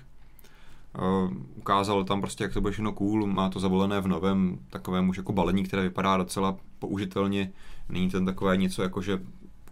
Uh, 1.67 2.03
tam 2.03 2.21
prostě, 2.21 2.43
jak 2.43 2.53
to 2.53 2.61
bude 2.61 2.71
všechno 2.71 2.93
cool, 2.93 3.27
má 3.27 3.49
to 3.49 3.59
zavolené 3.59 4.01
v 4.01 4.07
novém 4.07 4.59
takovém 4.69 5.09
už 5.09 5.17
jako 5.17 5.33
balení, 5.33 5.63
které 5.63 5.81
vypadá 5.81 6.17
docela 6.17 6.57
použitelně. 6.79 7.51
Není 7.89 8.09
ten 8.09 8.25
takové 8.25 8.57
něco 8.57 8.83
jako, 8.83 9.01
že 9.01 9.19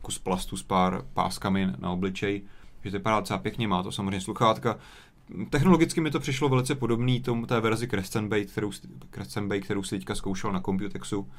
kus 0.01 0.19
plastu 0.19 0.57
s 0.57 0.63
pár 0.63 1.03
páskami 1.13 1.67
na 1.79 1.91
obličej 1.91 2.41
že 2.85 2.91
to 2.91 2.97
vypadá 2.97 3.19
docela 3.19 3.39
pěkně, 3.39 3.67
má 3.67 3.83
to 3.83 3.91
samozřejmě 3.91 4.21
sluchátka. 4.21 4.77
Technologicky 5.49 6.01
mi 6.01 6.11
to 6.11 6.19
přišlo 6.19 6.49
velice 6.49 6.75
podobný 6.75 7.21
tomu 7.21 7.45
té 7.45 7.59
verzi 7.59 7.87
Crescent 7.87 8.29
Bay, 8.29 8.45
kterou, 8.45 8.71
Crescent 9.11 9.47
Bay, 9.47 9.61
kterou 9.61 9.83
si 9.83 9.97
teďka 9.97 10.15
zkoušel 10.15 10.51
na 10.51 10.61
Computexu. 10.61 11.29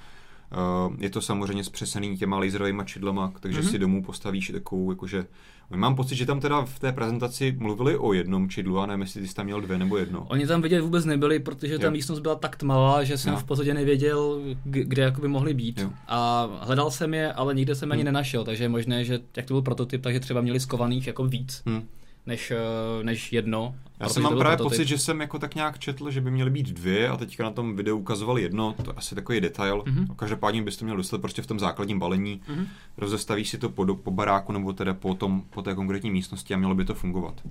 Uh, 0.53 0.95
je 0.99 1.11
to 1.11 1.21
samozřejmě 1.21 1.65
zpřesený 1.65 2.17
těma 2.17 2.39
laserovými 2.39 2.83
čidlama, 2.85 3.33
takže 3.41 3.61
mm-hmm. 3.61 3.71
si 3.71 3.79
domů 3.79 4.03
postavíš 4.03 4.51
takovou, 4.55 4.91
jakože 4.91 5.27
Mám 5.71 5.97
pocit, 5.97 6.17
že 6.17 6.27
tam 6.27 6.41
teda 6.41 6.65
v 6.65 6.79
té 6.79 6.93
prezentaci 6.93 7.57
mluvili 7.59 7.99
o 7.99 8.13
jednom 8.13 8.49
čidlu, 8.49 8.79
a 8.79 8.87
nevím, 8.87 9.01
jestli 9.01 9.29
jsi 9.29 9.35
tam 9.35 9.47
měl 9.47 9.61
dvě 9.61 9.79
nebo 9.79 9.97
jedno. 9.97 10.27
Oni 10.29 10.47
tam 10.47 10.63
vidět 10.63 10.81
vůbec 10.81 11.05
nebyli, 11.05 11.39
protože 11.39 11.79
ta 11.79 11.91
místnost 11.91 12.19
byla 12.19 12.35
tak 12.35 12.57
tmavá, 12.57 13.05
že 13.05 13.19
jsem 13.19 13.33
jo. 13.33 13.39
v 13.39 13.45
podstatě 13.45 13.75
nevěděl, 13.75 14.41
kde 14.65 15.03
jakoby 15.03 15.29
mohli 15.29 15.55
být. 15.55 15.79
Jo. 15.79 15.91
A 16.09 16.49
hledal 16.61 16.91
jsem 16.91 17.15
je, 17.15 17.33
ale 17.33 17.55
nikde 17.55 17.75
jsem 17.75 17.87
hmm. 17.87 17.93
ani 17.93 18.05
nenašel, 18.05 18.45
takže 18.45 18.65
je 18.65 18.69
možné, 18.69 19.05
že 19.05 19.21
jak 19.37 19.47
to 19.47 19.55
byl 19.55 19.63
prototyp, 19.63 20.03
takže 20.03 20.21
třeba 20.21 20.41
měli 20.41 20.61
skovaných 20.61 21.07
jako 21.07 21.25
víc. 21.25 21.63
Hmm 21.67 21.89
než, 22.27 22.51
eh, 22.51 23.05
než 23.05 23.33
jedno. 23.33 23.75
Já 24.01 24.09
jsem 24.09 24.23
mám 24.23 24.39
právě 24.39 24.57
pocit, 24.57 24.89
že 24.89 24.99
jsem 24.99 25.21
jako 25.21 25.39
tak 25.39 25.55
nějak 25.55 25.79
četl, 25.79 26.11
že 26.11 26.21
by 26.21 26.31
měly 26.31 26.51
být 26.51 26.67
dvě 26.67 27.09
a 27.09 27.17
teďka 27.17 27.45
na 27.45 27.51
tom 27.51 27.77
videu 27.77 27.99
ukazovali 27.99 28.43
jedno, 28.43 28.75
to 28.83 28.91
je 28.91 28.95
asi 28.97 29.15
takový 29.15 29.41
detail. 29.41 29.83
Mm-hmm. 29.87 30.17
Každopádně 30.17 30.63
bys 30.63 30.77
to 30.77 30.85
měl 30.85 30.97
dostat 30.97 31.21
prostě 31.21 31.43
v 31.43 31.47
tom 31.47 31.59
základním 31.59 31.99
balení, 31.99 32.41
mm-hmm. 32.49 32.67
rozestavíš 32.97 33.49
si 33.49 33.59
to 33.59 33.69
po, 33.69 33.95
po 33.95 34.11
baráku 34.11 34.53
nebo 34.53 34.73
teda 34.73 34.95
po, 34.95 35.15
tom, 35.15 35.43
po 35.51 35.63
té 35.63 35.75
konkrétní 35.75 36.11
místnosti 36.11 36.55
a 36.55 36.57
mělo 36.57 36.75
by 36.75 36.85
to 36.85 36.95
fungovat. 36.95 37.43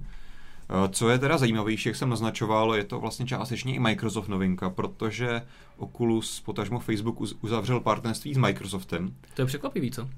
Eh, 0.69 0.89
co 0.89 1.09
je 1.09 1.19
teda 1.19 1.37
zajímavější, 1.37 1.89
jak 1.89 1.95
jsem 1.95 2.09
naznačoval, 2.09 2.75
je 2.75 2.83
to 2.83 2.99
vlastně 2.99 3.25
částečně 3.25 3.75
i 3.75 3.79
Microsoft 3.79 4.27
novinka, 4.27 4.69
protože 4.69 5.41
Oculus, 5.77 6.39
potažmo 6.39 6.79
Facebook 6.79 7.21
uzavřel 7.41 7.79
partnerství 7.79 8.33
s 8.33 8.37
Microsoftem. 8.37 9.13
To 9.33 9.41
je 9.41 9.45
překvapivý, 9.45 9.91
co? 9.91 10.09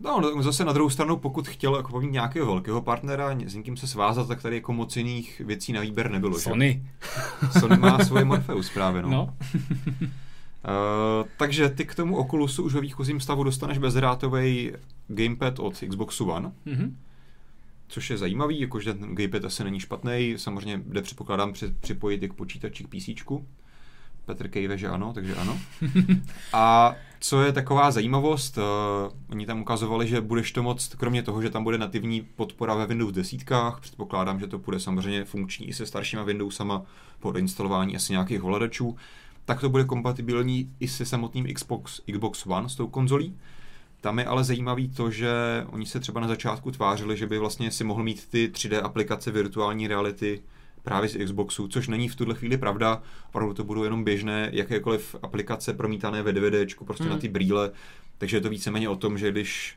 No, 0.00 0.20
no, 0.20 0.42
zase 0.42 0.64
na 0.64 0.72
druhou 0.72 0.90
stranu, 0.90 1.16
pokud 1.16 1.48
chtěl 1.48 1.76
jako 1.76 2.00
mít 2.00 2.12
nějakého 2.12 2.46
velkého 2.46 2.82
partnera, 2.82 3.38
s 3.46 3.54
někým 3.54 3.76
se 3.76 3.86
svázat, 3.86 4.28
tak 4.28 4.42
tady 4.42 4.56
jako 4.56 4.72
moc 4.72 4.96
jiných 4.96 5.40
věcí 5.40 5.72
na 5.72 5.80
výběr 5.80 6.10
nebylo. 6.10 6.38
Sony. 6.38 6.82
Že? 7.00 7.50
Sony 7.60 7.76
má 7.76 8.04
svoje 8.04 8.24
Morpheus 8.24 8.70
právě, 8.70 9.02
no. 9.02 9.08
no. 9.08 9.24
uh, 9.24 9.30
takže 11.38 11.68
ty 11.68 11.84
k 11.84 11.94
tomu 11.94 12.16
Oculusu 12.16 12.62
už 12.62 12.74
ve 12.74 12.80
výchozím 12.80 13.20
stavu 13.20 13.44
dostaneš 13.44 13.78
bezdrátový 13.78 14.72
gamepad 15.08 15.58
od 15.58 15.84
Xboxu 15.88 16.30
One. 16.30 16.52
Mm-hmm. 16.66 16.92
Což 17.88 18.10
je 18.10 18.18
zajímavý, 18.18 18.60
jakože 18.60 18.94
ten 18.94 19.14
gamepad 19.14 19.44
asi 19.44 19.64
není 19.64 19.80
špatný, 19.80 20.34
samozřejmě 20.36 20.82
jde 20.86 21.02
předpokládám 21.02 21.52
připojit 21.80 22.22
i 22.22 22.28
k 22.28 22.32
počítači 22.32 22.84
k 22.84 22.88
PC. 22.88 23.08
Petr 24.26 24.48
Kejve, 24.48 24.78
že 24.78 24.88
ano, 24.88 25.12
takže 25.12 25.34
ano. 25.34 25.58
A 26.52 26.94
co 27.20 27.42
je 27.42 27.52
taková 27.52 27.90
zajímavost, 27.90 28.58
uh, 28.58 28.64
oni 29.30 29.46
tam 29.46 29.60
ukazovali, 29.60 30.08
že 30.08 30.20
budeš 30.20 30.52
to 30.52 30.62
moct, 30.62 30.94
kromě 30.94 31.22
toho, 31.22 31.42
že 31.42 31.50
tam 31.50 31.64
bude 31.64 31.78
nativní 31.78 32.22
podpora 32.22 32.74
ve 32.74 32.86
Windows 32.86 33.12
desítkách, 33.12 33.80
předpokládám, 33.80 34.40
že 34.40 34.46
to 34.46 34.58
bude 34.58 34.80
samozřejmě 34.80 35.24
funkční 35.24 35.68
i 35.68 35.72
se 35.72 35.86
staršíma 35.86 36.22
Windowsama 36.22 36.82
po 37.20 37.32
instalování 37.32 37.96
asi 37.96 38.12
nějakých 38.12 38.44
ovladačů, 38.44 38.96
tak 39.44 39.60
to 39.60 39.68
bude 39.68 39.84
kompatibilní 39.84 40.70
i 40.80 40.88
se 40.88 41.06
samotným 41.06 41.54
Xbox, 41.54 42.00
Xbox 42.12 42.46
One 42.46 42.68
s 42.68 42.74
tou 42.74 42.86
konzolí. 42.86 43.34
Tam 44.00 44.18
je 44.18 44.24
ale 44.24 44.44
zajímavý 44.44 44.88
to, 44.88 45.10
že 45.10 45.30
oni 45.70 45.86
se 45.86 46.00
třeba 46.00 46.20
na 46.20 46.28
začátku 46.28 46.70
tvářili, 46.70 47.16
že 47.16 47.26
by 47.26 47.38
vlastně 47.38 47.70
si 47.70 47.84
mohl 47.84 48.02
mít 48.02 48.28
ty 48.28 48.48
3D 48.48 48.84
aplikace 48.84 49.30
virtuální 49.30 49.88
reality 49.88 50.42
právě 50.86 51.08
z 51.08 51.24
Xboxu, 51.24 51.68
což 51.68 51.88
není 51.88 52.08
v 52.08 52.16
tuhle 52.16 52.34
chvíli 52.34 52.56
pravda. 52.56 53.02
Opravdu 53.28 53.54
to 53.54 53.64
budou 53.64 53.84
jenom 53.84 54.04
běžné 54.04 54.50
jakékoliv 54.52 55.16
aplikace 55.22 55.72
promítané 55.72 56.22
ve 56.22 56.32
DVD, 56.32 56.74
prostě 56.84 57.04
hmm. 57.04 57.12
na 57.12 57.18
ty 57.18 57.28
brýle. 57.28 57.70
Takže 58.18 58.36
je 58.36 58.40
to 58.40 58.48
víceméně 58.48 58.88
o 58.88 58.96
tom, 58.96 59.18
že 59.18 59.30
když 59.30 59.74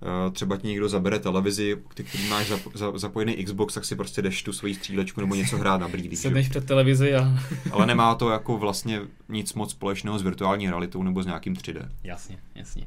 uh, 0.00 0.32
třeba 0.32 0.56
ti 0.56 0.68
někdo 0.68 0.88
zabere 0.88 1.18
televizi, 1.18 1.78
který 1.88 2.28
máš 2.28 2.48
zap, 2.48 2.60
za, 2.74 2.98
zapojený 2.98 3.44
Xbox, 3.44 3.74
tak 3.74 3.84
si 3.84 3.96
prostě 3.96 4.22
jdeš 4.22 4.42
tu 4.42 4.52
svoji 4.52 4.74
střílečku 4.74 5.20
nebo 5.20 5.34
něco 5.34 5.56
hrát 5.56 5.80
na 5.80 5.88
brýlích. 5.88 6.18
Sedneš 6.18 6.48
před 6.48 6.66
televizi 6.66 7.14
a... 7.14 7.38
Ale 7.70 7.86
nemá 7.86 8.14
to 8.14 8.30
jako 8.30 8.58
vlastně 8.58 9.00
nic 9.28 9.54
moc 9.54 9.70
společného 9.70 10.18
s 10.18 10.22
virtuální 10.22 10.66
realitou 10.66 11.02
nebo 11.02 11.22
s 11.22 11.26
nějakým 11.26 11.54
3D. 11.54 11.88
Jasně, 12.04 12.38
jasně. 12.54 12.86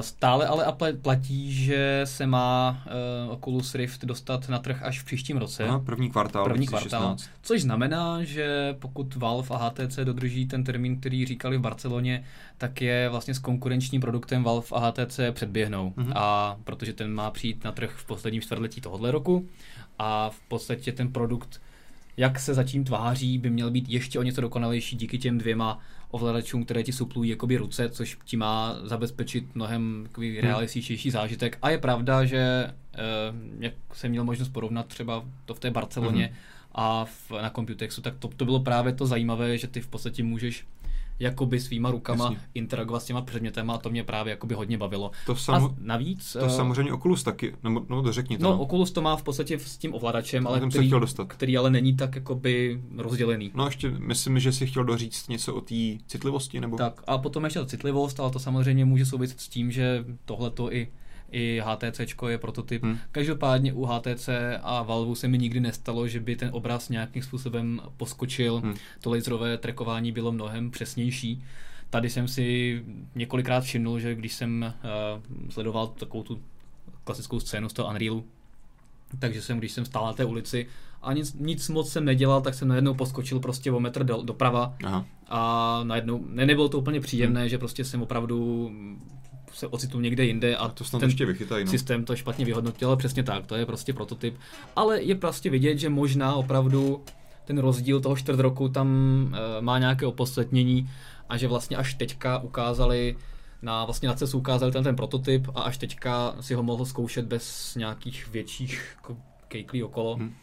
Stále 0.00 0.46
ale 0.46 0.74
platí, 1.02 1.52
že 1.52 2.00
se 2.04 2.26
má 2.26 2.82
uh, 3.26 3.32
Oculus 3.32 3.74
Rift 3.74 4.04
dostat 4.04 4.48
na 4.48 4.58
trh 4.58 4.82
až 4.82 5.00
v 5.00 5.04
příštím 5.04 5.36
roce. 5.36 5.64
Aha, 5.64 5.78
první 5.78 6.10
kvartál 6.10 6.44
první 6.44 6.66
kvartál, 6.66 7.16
což 7.42 7.62
znamená, 7.62 8.24
že 8.24 8.76
pokud 8.78 9.14
Valve 9.16 9.48
a 9.50 9.68
HTC 9.68 9.98
dodrží 10.04 10.46
ten 10.46 10.64
termín, 10.64 11.00
který 11.00 11.26
říkali 11.26 11.58
v 11.58 11.60
Barceloně, 11.60 12.24
tak 12.58 12.82
je 12.82 13.08
vlastně 13.08 13.34
s 13.34 13.38
konkurenčním 13.38 14.00
produktem 14.00 14.42
Valve 14.42 14.66
a 14.72 14.78
HTC 14.88 15.20
předběhnou. 15.32 15.90
Mm-hmm. 15.90 16.12
A 16.14 16.56
protože 16.64 16.92
ten 16.92 17.14
má 17.14 17.30
přijít 17.30 17.64
na 17.64 17.72
trh 17.72 17.90
v 17.96 18.06
posledním 18.06 18.42
čtvrtletí 18.42 18.80
tohohle 18.80 19.10
roku 19.10 19.48
a 19.98 20.30
v 20.30 20.40
podstatě 20.48 20.92
ten 20.92 21.12
produkt 21.12 21.60
jak 22.16 22.38
se 22.38 22.54
zatím 22.54 22.84
tváří, 22.84 23.38
by 23.38 23.50
měl 23.50 23.70
být 23.70 23.88
ještě 23.88 24.18
o 24.18 24.22
něco 24.22 24.40
dokonalejší 24.40 24.96
díky 24.96 25.18
těm 25.18 25.38
dvěma 25.38 25.78
ovladačům, 26.10 26.64
které 26.64 26.82
ti 26.82 26.92
suplují 26.92 27.30
jakoby 27.30 27.56
ruce, 27.56 27.88
což 27.88 28.18
ti 28.24 28.36
má 28.36 28.76
zabezpečit 28.82 29.54
mnohem 29.54 30.00
takový 30.02 30.30
hmm. 30.30 30.40
realističtější 30.40 31.10
zážitek. 31.10 31.58
A 31.62 31.70
je 31.70 31.78
pravda, 31.78 32.24
že 32.24 32.38
eh, 32.38 32.98
jak 33.58 33.74
jsem 33.92 34.10
měl 34.10 34.24
možnost 34.24 34.48
porovnat 34.48 34.86
třeba 34.86 35.24
to 35.44 35.54
v 35.54 35.60
té 35.60 35.70
Barceloně 35.70 36.26
hmm. 36.26 36.34
a 36.72 37.04
v, 37.04 37.30
na 37.42 37.50
Computexu, 37.50 38.02
tak 38.02 38.14
to, 38.18 38.28
to 38.28 38.44
bylo 38.44 38.60
právě 38.60 38.92
to 38.92 39.06
zajímavé, 39.06 39.58
že 39.58 39.66
ty 39.66 39.80
v 39.80 39.88
podstatě 39.88 40.22
můžeš 40.22 40.66
jakoby 41.20 41.60
svýma 41.60 41.90
rukama 41.90 42.24
Jasně. 42.24 42.38
interagovat 42.54 43.02
s 43.02 43.06
těma 43.06 43.22
předmětama 43.22 43.74
a 43.74 43.78
to 43.78 43.90
mě 43.90 44.04
právě 44.04 44.30
jakoby 44.30 44.54
hodně 44.54 44.78
bavilo. 44.78 45.10
To 45.26 45.36
sam... 45.36 45.64
A 45.64 45.74
navíc... 45.78 46.32
To 46.32 46.44
uh... 46.44 46.48
samozřejmě 46.48 46.92
Oculus 46.92 47.22
taky, 47.22 47.54
no, 47.62 47.86
no 47.88 48.02
to 48.02 48.12
řekni 48.12 48.38
to. 48.38 48.44
No, 48.44 48.50
no, 48.50 48.58
Oculus 48.58 48.90
to 48.90 49.02
má 49.02 49.16
v 49.16 49.22
podstatě 49.22 49.58
s 49.58 49.78
tím 49.78 49.94
ovladačem, 49.94 50.46
ale 50.46 50.60
který, 50.60 50.86
chtěl 50.86 51.00
dostat. 51.00 51.28
který 51.28 51.56
ale 51.56 51.70
není 51.70 51.96
tak 51.96 52.14
jakoby 52.14 52.82
rozdělený. 52.96 53.50
No 53.54 53.66
ještě 53.66 53.90
myslím, 53.90 54.38
že 54.38 54.52
si 54.52 54.66
chtěl 54.66 54.84
doříct 54.84 55.28
něco 55.28 55.54
o 55.54 55.60
té 55.60 55.74
citlivosti, 56.06 56.60
nebo? 56.60 56.76
Tak 56.76 57.02
a 57.06 57.18
potom 57.18 57.44
ještě 57.44 57.58
ta 57.58 57.66
citlivost, 57.66 58.20
ale 58.20 58.30
to 58.30 58.38
samozřejmě 58.38 58.84
může 58.84 59.06
souviset 59.06 59.40
s 59.40 59.48
tím, 59.48 59.70
že 59.70 60.04
tohle 60.24 60.50
to 60.50 60.72
i 60.72 60.88
i 61.30 61.62
HTC 61.64 62.00
je 62.28 62.38
prototyp. 62.38 62.82
Hmm. 62.82 62.98
Každopádně 63.12 63.72
u 63.72 63.84
HTC 63.84 64.28
a 64.62 64.82
Valve 64.82 65.16
se 65.16 65.28
mi 65.28 65.38
nikdy 65.38 65.60
nestalo, 65.60 66.08
že 66.08 66.20
by 66.20 66.36
ten 66.36 66.50
obraz 66.52 66.88
nějakým 66.88 67.22
způsobem 67.22 67.80
poskočil. 67.96 68.60
Hmm. 68.60 68.74
To 69.00 69.10
laserové 69.10 69.58
trekování 69.58 70.12
bylo 70.12 70.32
mnohem 70.32 70.70
přesnější. 70.70 71.44
Tady 71.90 72.10
jsem 72.10 72.28
si 72.28 72.84
několikrát 73.14 73.64
všimnul, 73.64 73.98
že 73.98 74.14
když 74.14 74.32
jsem 74.32 74.74
uh, 74.84 75.50
sledoval 75.50 75.86
takovou 75.86 76.22
tu 76.22 76.40
klasickou 77.04 77.40
scénu 77.40 77.68
z 77.68 77.72
toho 77.72 77.88
Unrealu, 77.88 78.24
takže 79.18 79.42
jsem, 79.42 79.58
když 79.58 79.72
jsem 79.72 79.84
stál 79.84 80.06
na 80.06 80.12
té 80.12 80.24
ulici 80.24 80.66
a 81.02 81.12
nic, 81.12 81.34
nic 81.34 81.68
moc 81.68 81.92
jsem 81.92 82.04
nedělal, 82.04 82.40
tak 82.40 82.54
jsem 82.54 82.68
najednou 82.68 82.94
poskočil 82.94 83.40
prostě 83.40 83.72
o 83.72 83.80
metr 83.80 84.04
do, 84.04 84.22
doprava 84.22 84.74
Aha. 84.84 85.06
a 85.28 85.80
najednou, 85.84 86.24
ne, 86.28 86.46
nebylo 86.46 86.68
to 86.68 86.78
úplně 86.78 87.00
příjemné, 87.00 87.40
hmm. 87.40 87.48
že 87.48 87.58
prostě 87.58 87.84
jsem 87.84 88.02
opravdu 88.02 88.70
se 89.52 89.66
ocitnu 89.66 90.00
někde 90.00 90.24
jinde 90.24 90.56
a 90.56 90.68
to 90.68 90.84
ten 90.84 91.08
ještě 91.08 91.26
vychytaj, 91.26 91.64
no. 91.64 91.70
systém 91.70 92.04
to 92.04 92.16
špatně 92.16 92.44
vyhodnotil, 92.44 92.88
ale 92.88 92.96
přesně 92.96 93.22
tak, 93.22 93.46
to 93.46 93.54
je 93.54 93.66
prostě 93.66 93.92
prototyp. 93.92 94.38
Ale 94.76 95.02
je 95.02 95.14
prostě 95.14 95.50
vidět, 95.50 95.78
že 95.78 95.88
možná 95.88 96.34
opravdu 96.34 97.04
ten 97.44 97.58
rozdíl 97.58 98.00
toho 98.00 98.16
čtvrt 98.16 98.40
roku 98.40 98.68
tam 98.68 98.88
e, 99.58 99.60
má 99.60 99.78
nějaké 99.78 100.06
opodstatnění 100.06 100.90
a 101.28 101.36
že 101.36 101.48
vlastně 101.48 101.76
až 101.76 101.94
teďka 101.94 102.38
ukázali 102.38 103.16
na, 103.62 103.84
vlastně 103.84 104.08
na 104.08 104.14
CES 104.14 104.34
ukázali 104.34 104.72
ten, 104.72 104.84
ten 104.84 104.96
prototyp 104.96 105.48
a 105.54 105.62
až 105.62 105.78
teďka 105.78 106.36
si 106.40 106.54
ho 106.54 106.62
mohl 106.62 106.86
zkoušet 106.86 107.26
bez 107.26 107.74
nějakých 107.74 108.28
větších 108.28 108.96
kejklí 109.48 109.82
okolo. 109.82 110.16
Hmm. 110.16 110.34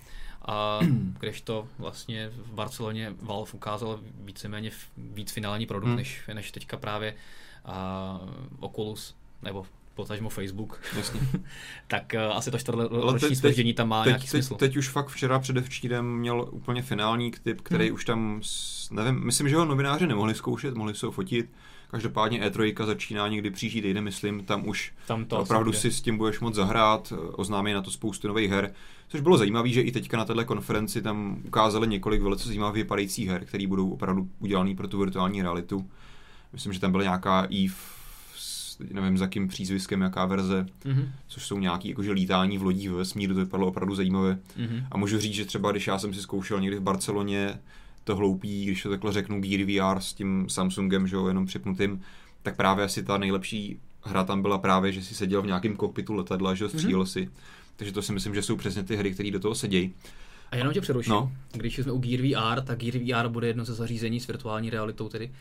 A 0.46 0.80
když 1.20 1.42
to 1.42 1.68
vlastně 1.78 2.30
v 2.30 2.54
Barceloně 2.54 3.14
Valve 3.22 3.52
ukázal 3.54 4.00
víceméně 4.24 4.72
víc 4.98 5.32
finální 5.32 5.66
produkt, 5.66 5.88
hmm. 5.88 5.98
než, 5.98 6.22
než 6.34 6.52
teďka 6.52 6.78
právě 6.78 7.14
a 7.68 8.20
Oculus, 8.60 9.16
nebo 9.42 9.66
potažmo 9.98 10.30
Facebook, 10.30 10.80
Jasně. 10.98 11.20
tak 11.88 12.16
uh, 12.16 12.38
asi 12.38 12.52
to 12.52 12.58
čtvrtletí 12.58 13.36
spoždění 13.36 13.74
tam 13.74 13.90
má 13.90 14.04
teď, 14.04 14.10
nějaký 14.10 14.22
teď, 14.22 14.30
smysl. 14.30 14.56
Teď 14.56 14.78
už 14.78 14.90
fakt 14.90 15.08
včera 15.08 15.40
předevčírem 15.40 16.18
měl 16.18 16.48
úplně 16.52 16.82
finální 16.82 17.32
typ, 17.44 17.62
který 17.62 17.86
hmm. 17.86 17.96
už 17.96 18.06
tam, 18.06 18.42
nevím, 18.92 19.26
myslím, 19.26 19.50
že 19.50 19.56
ho 19.56 19.66
novináři 19.66 20.08
nemohli 20.08 20.36
zkoušet, 20.36 20.76
mohli 20.76 20.96
se 20.96 21.06
ho 21.06 21.12
fotit. 21.12 21.50
Každopádně 21.92 22.50
E3 22.50 22.86
začíná 22.86 23.28
někdy 23.28 23.52
příští 23.52 23.82
týden, 23.82 24.04
myslím, 24.04 24.46
tam 24.46 24.68
už 24.68 24.94
tam 25.08 25.26
to 25.26 25.40
opravdu 25.40 25.74
si 25.74 25.92
s 25.92 26.02
tím 26.02 26.18
budeš 26.18 26.40
moc 26.40 26.56
zahrát, 26.56 27.14
oznámí 27.32 27.74
na 27.74 27.82
to 27.82 27.92
spoustu 27.92 28.28
nových 28.28 28.52
her. 28.52 28.74
Což 29.08 29.22
bylo 29.22 29.38
zajímavé, 29.38 29.70
že 29.70 29.82
i 29.82 29.92
teďka 29.92 30.18
na 30.18 30.26
této 30.26 30.46
konferenci 30.46 31.02
tam 31.02 31.42
ukázali 31.46 31.88
několik 31.88 32.22
velice 32.22 32.48
zajímavých 32.48 32.84
vypadajících 32.84 33.30
her, 33.30 33.46
které 33.46 33.68
budou 33.68 33.90
opravdu 33.90 34.30
udělané 34.40 34.76
pro 34.76 34.88
tu 34.88 35.00
virtuální 35.00 35.42
realitu. 35.42 35.90
Myslím, 36.58 36.74
že 36.74 36.80
tam 36.80 36.92
byla 36.92 37.04
nějaká 37.04 37.48
Eve, 37.52 37.76
nevím 38.92 39.18
za 39.18 39.28
kým 39.28 39.48
přízviskem, 39.48 40.02
jaká 40.02 40.26
verze, 40.26 40.66
mm-hmm. 40.86 41.10
což 41.28 41.46
jsou 41.46 41.60
nějaký 41.60 41.90
jakože 41.90 42.12
lítání 42.12 42.58
v 42.58 42.64
lodích 42.64 42.90
ve 42.90 42.98
vesmíru, 42.98 43.34
to 43.34 43.40
vypadalo 43.40 43.68
opravdu 43.68 43.96
zajímavé. 43.96 44.40
Mm-hmm. 44.58 44.88
A 44.92 44.98
můžu 44.98 45.20
říct, 45.20 45.34
že 45.34 45.46
třeba 45.46 45.72
když 45.72 45.88
já 45.88 46.00
jsem 46.00 46.14
si 46.14 46.22
zkoušel 46.22 46.62
někdy 46.62 46.78
v 46.78 46.82
Barceloně 46.82 47.60
to 48.04 48.16
hloupý, 48.16 48.66
když 48.66 48.84
to 48.84 48.90
takhle 48.90 49.12
řeknu, 49.12 49.42
Gear 49.42 49.64
VR 49.64 50.00
s 50.00 50.14
tím 50.14 50.50
Samsungem, 50.50 51.08
že 51.08 51.16
jo, 51.16 51.28
jenom 51.28 51.46
připnutým, 51.46 52.02
tak 52.44 52.56
právě 52.56 52.86
asi 52.86 53.04
ta 53.04 53.18
nejlepší 53.18 53.80
hra 54.04 54.24
tam 54.24 54.42
byla 54.42 54.58
právě, 54.58 54.92
že 54.92 55.02
si 55.02 55.16
seděl 55.16 55.42
v 55.42 55.48
nějakém 55.48 55.76
kokpitu 55.76 56.14
letadla, 56.14 56.56
že 56.56 56.70
střílel 56.70 57.04
mm-hmm. 57.04 57.06
si. 57.06 57.30
Takže 57.76 57.94
to 57.94 58.02
si 58.02 58.14
myslím, 58.14 58.36
že 58.36 58.42
jsou 58.42 58.56
přesně 58.56 58.84
ty 58.84 58.96
hry, 58.96 59.14
které 59.14 59.32
do 59.32 59.40
toho 59.40 59.56
sedějí. 59.56 59.94
A 60.52 60.56
jenom 60.56 60.74
tě 60.74 60.82
přeruším. 60.82 61.12
No. 61.14 61.32
Když 61.52 61.78
jsme 61.78 61.92
u 61.92 61.98
Gear 61.98 62.22
VR, 62.22 62.62
tak 62.62 62.80
Gear 62.80 63.24
VR 63.24 63.30
bude 63.30 63.48
jedno 63.48 63.66
ze 63.66 63.74
zařízení 63.74 64.20
s 64.20 64.28
virtuální 64.28 64.70
realitou 64.70 65.10
tedy 65.10 65.32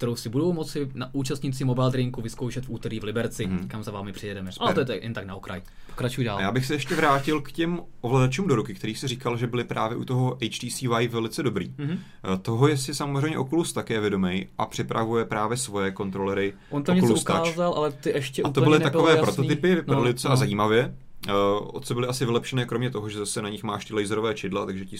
kterou 0.00 0.16
si 0.16 0.28
budou 0.28 0.52
moci 0.52 0.90
na 0.94 1.10
účastníci 1.12 1.64
Mobile 1.64 1.90
Drinku 1.90 2.22
vyzkoušet 2.22 2.66
v 2.66 2.70
úterý 2.70 3.00
v 3.00 3.04
Liberci, 3.04 3.44
hmm. 3.44 3.68
kam 3.68 3.82
za 3.82 3.92
vámi 3.92 4.12
přijedeme. 4.12 4.50
Ale 4.60 4.74
to 4.74 4.80
je 4.80 4.86
tak, 4.86 5.02
jen 5.02 5.14
tak 5.14 5.26
na 5.26 5.34
okraj. 5.34 5.62
Pokračuj 5.86 6.24
dál. 6.24 6.38
A 6.38 6.40
já 6.40 6.52
bych 6.52 6.66
se 6.66 6.74
ještě 6.74 6.94
vrátil 6.94 7.40
k 7.40 7.52
těm 7.52 7.80
ovladačům 8.00 8.48
do 8.48 8.56
ruky, 8.56 8.74
který 8.74 8.94
si 8.94 9.08
říkal, 9.08 9.36
že 9.36 9.46
byly 9.46 9.64
právě 9.64 9.96
u 9.96 10.04
toho 10.04 10.38
HTC 10.44 10.80
Vive 10.80 11.08
velice 11.08 11.42
dobrý. 11.42 11.70
Mm-hmm. 11.70 11.98
Toho 12.42 12.68
je 12.68 12.76
si 12.76 12.94
samozřejmě 12.94 13.38
Oculus 13.38 13.72
také 13.72 14.00
vědomý 14.00 14.46
a 14.58 14.66
připravuje 14.66 15.24
právě 15.24 15.56
svoje 15.56 15.90
kontrolery. 15.90 16.52
On 16.70 16.82
to 16.82 16.92
něco 16.92 17.14
ukázal, 17.14 17.72
ale 17.72 17.92
ty 17.92 18.10
ještě 18.10 18.42
A 18.42 18.50
to 18.50 18.60
byly 18.60 18.80
takové 18.80 19.16
jasný. 19.16 19.24
prototypy, 19.24 19.74
vypadaly 19.74 20.06
no, 20.06 20.12
docela 20.12 20.34
no. 20.34 20.38
zajímavě. 20.38 20.94
Uh, 21.28 21.80
co 21.80 21.94
byly 21.94 22.06
asi 22.06 22.24
vylepšené, 22.24 22.66
kromě 22.66 22.90
toho, 22.90 23.08
že 23.08 23.18
zase 23.18 23.42
na 23.42 23.48
nich 23.48 23.62
máš 23.62 23.84
ty 23.84 23.94
laserové 23.94 24.34
čidla, 24.34 24.66
takže 24.66 24.84
ti 24.84 24.96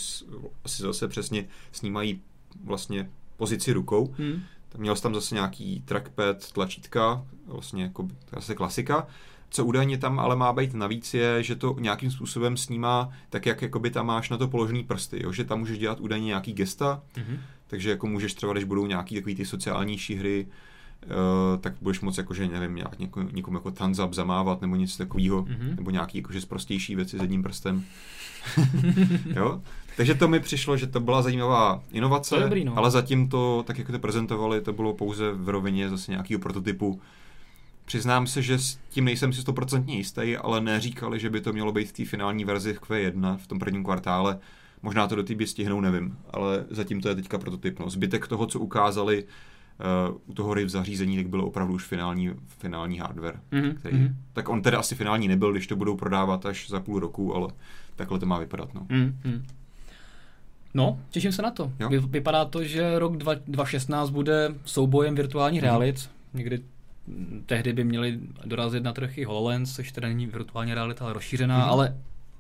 asi 0.65 0.83
zase 0.83 1.09
přesně 1.09 1.49
snímají 1.73 2.21
vlastně 2.65 3.11
pozici 3.37 3.73
rukou. 3.73 4.15
Hmm. 4.19 4.43
Měl 4.77 4.97
jsi 4.97 5.03
tam 5.03 5.15
zase 5.15 5.35
nějaký 5.35 5.83
trackpad, 5.85 6.53
tlačítka, 6.53 7.25
vlastně 7.47 7.83
jako 7.83 8.09
zase 8.33 8.55
klasika. 8.55 9.07
Co 9.51 9.65
údajně 9.65 9.99
tam 9.99 10.21
ale 10.21 10.37
má 10.37 10.53
být 10.53 10.75
navíc 10.75 11.15
je, 11.15 11.43
že 11.43 11.57
to 11.57 11.77
nějakým 11.81 12.11
způsobem 12.11 12.57
snímá 12.57 13.11
tak, 13.31 13.47
jak 13.47 13.63
jakoby 13.63 13.91
tam 13.91 14.07
máš 14.07 14.31
na 14.31 14.37
to 14.37 14.49
položený 14.49 14.85
prsty, 14.85 15.23
jo? 15.23 15.33
že 15.33 15.45
tam 15.45 15.59
můžeš 15.59 15.79
dělat 15.79 16.01
údajně 16.01 16.27
nějaký 16.27 16.53
gesta, 16.53 17.03
mm-hmm. 17.15 17.39
takže 17.67 17.91
jako 17.91 18.07
můžeš 18.07 18.35
třeba, 18.35 18.53
když 18.53 18.65
budou 18.65 18.87
nějaký 18.87 19.15
takový 19.15 19.35
ty 19.35 19.45
sociálnější 19.47 20.15
hry, 20.15 20.47
Uh, 21.07 21.61
tak 21.61 21.75
budeš 21.81 22.01
moc 22.01 22.19
jakože, 22.19 22.49
nevím, 22.49 22.75
nějak 22.75 22.99
něko, 22.99 23.23
někomu 23.23 23.57
jako 23.57 23.71
thumbs 23.71 23.99
up 23.99 24.15
zamávat 24.15 24.61
nebo 24.61 24.77
něco 24.77 24.99
takového, 24.99 25.43
mm-hmm. 25.43 25.77
nebo 25.77 25.91
nějaký 25.91 26.19
jakože 26.19 26.41
sprostější 26.41 26.97
věci 26.97 27.19
s 27.19 27.21
jedním 27.21 27.43
prstem. 27.43 27.85
jo? 29.37 29.63
Takže 29.97 30.15
to 30.15 30.29
mi 30.29 30.41
přišlo, 30.41 30.77
že 30.77 30.87
to 30.87 31.01
byla 31.01 31.23
zajímavá 31.23 31.83
inovace, 31.93 32.35
to 32.35 32.41
dobrý, 32.41 32.65
no. 32.65 32.79
ale 32.79 32.91
zatím 32.91 33.29
to, 33.29 33.65
tak 33.67 33.79
jak 33.79 33.91
to 33.91 33.99
prezentovali, 33.99 34.61
to 34.61 34.73
bylo 34.73 34.95
pouze 34.95 35.33
v 35.33 35.49
rovině 35.49 35.89
zase 35.89 36.11
nějakého 36.11 36.41
prototypu. 36.41 37.01
Přiznám 37.85 38.27
se, 38.27 38.43
že 38.43 38.59
s 38.59 38.79
tím 38.91 39.05
nejsem 39.05 39.33
si 39.33 39.41
stoprocentně 39.41 39.97
jistý, 39.97 40.37
ale 40.37 40.61
neříkali, 40.61 41.21
že 41.21 41.31
by 41.31 41.41
to 41.41 41.53
mělo 41.53 41.73
být 41.73 41.89
v 41.89 41.93
té 41.93 42.05
finální 42.05 42.45
verzi 42.45 42.75
v 42.75 42.81
Q1 42.81 43.37
v 43.37 43.47
tom 43.47 43.59
prvním 43.59 43.85
kvartále. 43.85 44.39
Možná 44.83 45.09
to 45.09 45.15
do 45.15 45.23
té 45.23 45.47
stihnou, 45.47 45.81
nevím, 45.81 46.19
ale 46.31 46.65
zatím 46.71 47.01
to 47.01 47.09
je 47.09 47.15
teďka 47.15 47.39
prototyp. 47.39 47.79
No. 47.79 47.91
Zbytek 47.91 48.29
toho, 48.29 48.47
co 48.47 48.61
ukázali 48.61 49.25
uh, 49.25 50.21
u 50.27 50.35
toho 50.35 50.55
RIV 50.55 50.69
zařízení, 50.69 51.17
tak 51.17 51.29
bylo 51.29 51.47
opravdu 51.47 51.75
už 51.75 51.85
finální, 51.85 52.31
finální 52.47 52.99
hardware. 52.99 53.41
Mm-hmm. 53.53 53.75
Který, 53.75 53.97
mm-hmm. 53.97 54.15
Tak 54.33 54.49
on 54.49 54.63
tedy 54.63 54.77
asi 54.77 54.95
finální 54.95 55.29
nebyl, 55.29 55.53
když 55.53 55.67
to 55.67 55.77
budou 55.77 55.97
prodávat 55.97 56.47
až 56.47 56.71
za 56.71 56.81
půl 56.81 57.01
roku, 57.01 57.35
ale 57.35 57.49
takhle 57.97 58.19
to 58.19 58.27
má 58.27 58.39
vypadat. 58.39 58.75
No. 58.75 58.81
Mm-hmm. 58.81 59.43
No, 60.75 60.99
těším 61.11 61.33
se 61.33 61.43
na 61.43 61.51
to. 61.51 61.73
Jo. 61.81 61.89
Vypadá 62.07 62.45
to, 62.45 62.65
že 62.65 62.99
rok 62.99 63.17
2016 63.17 64.11
bude 64.11 64.55
soubojem 64.65 65.15
virtuálních 65.15 65.63
mm. 65.63 65.69
realit. 65.69 66.11
Někdy 66.35 66.61
tehdy 67.47 67.73
by 67.73 67.85
měli 67.85 68.19
dorazit 68.45 68.83
na 68.83 68.93
trh 68.93 69.19
i 69.19 69.25
HoloLens, 69.25 69.75
což 69.75 69.93
teda 69.93 70.09
není 70.09 70.27
virtuální 70.27 70.75
realita, 70.75 71.05
ale 71.05 71.15
rozšířená, 71.15 71.59
mm. 71.59 71.71
ale 71.71 71.97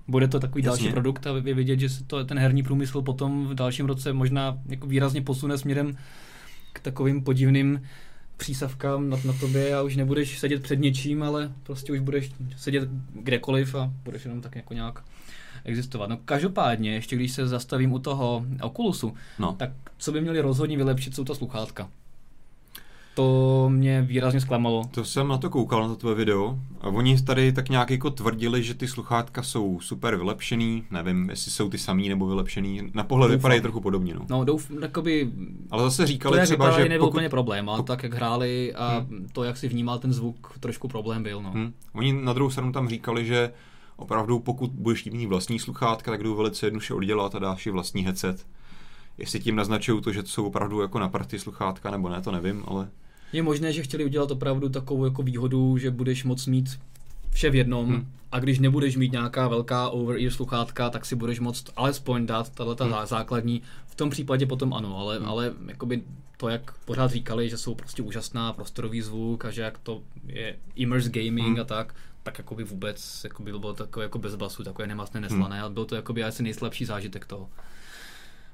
bude 0.09 0.28
to 0.28 0.41
takový 0.41 0.64
Jasně. 0.64 0.83
další 0.83 0.93
produkt 0.93 1.26
a 1.26 1.31
je 1.45 1.55
vidět, 1.55 1.81
že 1.81 1.89
se 1.89 2.05
to, 2.05 2.24
ten 2.24 2.39
herní 2.39 2.62
průmysl 2.62 3.03
potom 3.03 3.47
v 3.47 3.55
dalším 3.55 3.87
roce 3.87 4.12
možná 4.12 4.59
jako 4.68 4.87
výrazně 4.87 5.22
posune 5.22 5.59
směrem 5.59 5.97
k 6.72 6.81
takovým 6.81 7.22
podivným 7.22 7.83
přísavkám 8.37 9.11
na, 9.11 9.16
na 9.24 9.33
tobě 9.33 9.74
a 9.74 9.83
už 9.83 9.97
nebudeš 9.97 10.39
sedět 10.39 10.62
před 10.62 10.81
něčím, 10.81 11.22
ale 11.22 11.53
prostě 11.62 11.93
už 11.93 11.99
budeš 12.01 12.31
sedět 12.57 12.89
kdekoliv 13.12 13.74
a 13.74 13.93
budeš 14.05 14.24
jenom 14.24 14.41
tak 14.41 14.57
jako 14.57 14.74
nějak 14.74 15.05
existovat. 15.64 16.11
No 16.11 16.18
každopádně, 16.24 16.94
ještě 16.94 17.16
když 17.16 17.32
se 17.32 17.48
zastavím 17.48 17.92
u 17.92 17.98
toho 17.98 18.44
Oculusu, 18.62 19.14
no. 19.38 19.54
tak 19.58 19.70
co 19.98 20.12
by 20.12 20.20
měli 20.20 20.40
rozhodně 20.40 20.76
vylepšit, 20.76 21.14
jsou 21.14 21.24
ta 21.24 21.34
sluchátka. 21.34 21.88
To 23.14 23.68
mě 23.72 24.02
výrazně 24.02 24.40
zklamalo. 24.40 24.84
To 24.90 25.04
jsem 25.04 25.28
na 25.28 25.38
to 25.38 25.50
koukal, 25.50 25.82
na 25.82 25.88
to 25.88 25.96
tvoje 25.96 26.14
video. 26.14 26.58
A 26.80 26.86
oni 26.86 27.22
tady 27.22 27.52
tak 27.52 27.68
nějak 27.68 27.90
jako 27.90 28.11
tvrdili, 28.11 28.62
že 28.62 28.74
ty 28.74 28.88
sluchátka 28.88 29.42
jsou 29.42 29.80
super 29.80 30.16
vylepšený. 30.16 30.84
Nevím, 30.90 31.30
jestli 31.30 31.50
jsou 31.50 31.68
ty 31.68 31.78
samý 31.78 32.08
nebo 32.08 32.26
vylepšený. 32.26 32.90
Na 32.94 33.04
pohled 33.04 33.30
vypadají 33.30 33.61
trochu 33.61 33.80
podobně. 33.80 34.14
No, 34.14 34.26
no 34.30 34.44
douf, 34.44 34.70
jakoby, 34.82 35.30
Ale 35.70 35.82
zase 35.82 36.06
říkali 36.06 36.38
to, 36.38 36.44
třeba, 36.44 36.70
že 36.70 36.82
nebyl 36.82 36.98
pokud... 36.98 37.11
úplně 37.11 37.28
problém, 37.28 37.68
ale 37.68 37.82
tak, 37.82 38.02
jak 38.02 38.14
hráli 38.14 38.74
a 38.74 38.98
hmm. 38.98 39.28
to, 39.32 39.44
jak 39.44 39.56
si 39.56 39.68
vnímal 39.68 39.98
ten 39.98 40.12
zvuk, 40.12 40.52
trošku 40.61 40.88
problém 40.88 41.22
byl. 41.22 41.42
No. 41.42 41.50
Hmm. 41.50 41.72
Oni 41.92 42.12
na 42.12 42.32
druhou 42.32 42.50
stranu 42.50 42.72
tam 42.72 42.88
říkali, 42.88 43.26
že 43.26 43.52
opravdu 44.01 44.38
pokud 44.38 44.70
budeš 44.70 45.05
mít 45.05 45.26
vlastní 45.26 45.59
sluchátka, 45.59 46.11
tak 46.11 46.22
jdou 46.22 46.36
velice 46.36 46.66
jednoduše 46.66 46.94
oddělat 46.94 47.34
a 47.34 47.38
dáš 47.38 47.62
si 47.62 47.70
vlastní 47.70 48.03
headset. 48.03 48.46
Jestli 49.18 49.40
tím 49.40 49.57
naznačují 49.57 50.03
to, 50.03 50.12
že 50.12 50.22
to 50.22 50.28
jsou 50.28 50.46
opravdu 50.46 50.80
jako 50.80 50.98
na 50.98 51.09
party 51.09 51.38
sluchátka, 51.38 51.90
nebo 51.90 52.09
ne, 52.09 52.22
to 52.22 52.30
nevím, 52.30 52.62
ale... 52.66 52.88
Je 53.32 53.42
možné, 53.42 53.72
že 53.72 53.82
chtěli 53.82 54.05
udělat 54.05 54.30
opravdu 54.30 54.68
takovou 54.68 55.05
jako 55.05 55.22
výhodu, 55.22 55.78
že 55.78 55.90
budeš 55.90 56.24
moc 56.24 56.46
mít 56.46 56.80
vše 57.30 57.51
v 57.51 57.55
jednom 57.55 57.88
hmm. 57.88 58.12
a 58.32 58.38
když 58.38 58.59
nebudeš 58.59 58.96
mít 58.96 59.12
nějaká 59.12 59.48
velká 59.48 59.88
over-ear 59.88 60.30
sluchátka, 60.30 60.90
tak 60.90 61.07
si 61.07 61.16
budeš 61.16 61.40
moct 61.40 61.70
alespoň 61.76 62.26
dát 62.26 62.51
tato 62.51 62.84
hmm. 62.84 62.94
základní. 63.05 63.62
V 63.86 63.94
tom 63.94 64.11
případě 64.11 64.46
potom 64.46 64.74
ano, 64.74 64.98
ale, 64.98 65.18
hmm. 65.18 65.28
ale 65.28 65.53
jakoby 65.66 66.03
to, 66.36 66.48
jak 66.48 66.72
pořád 66.84 67.11
říkali, 67.11 67.48
že 67.48 67.59
jsou 67.59 67.74
prostě 67.74 68.03
úžasná 68.03 68.53
prostorový 68.53 69.01
zvuk 69.01 69.44
a 69.44 69.51
že 69.51 69.62
jak 69.62 69.78
to 69.78 70.03
je 70.26 70.57
immerse 70.74 71.11
gaming 71.11 71.46
hmm. 71.46 71.61
a 71.61 71.64
tak, 71.64 71.94
tak 72.22 72.38
jako 72.38 72.54
by 72.54 72.64
vůbec 72.64 73.20
jako 73.24 73.42
by 73.42 73.50
bylo 73.50 73.74
takové 73.74 74.04
jako 74.04 74.18
bez 74.18 74.34
basu, 74.34 74.64
takové 74.64 74.88
nemastné, 74.88 75.20
neslané, 75.20 75.56
hmm. 75.56 75.64
ale 75.64 75.70
byl 75.70 75.84
to 75.84 75.94
jako 75.94 76.12
by 76.12 76.24
asi 76.24 76.42
nejslabší 76.42 76.84
zážitek 76.84 77.26
toho. 77.26 77.48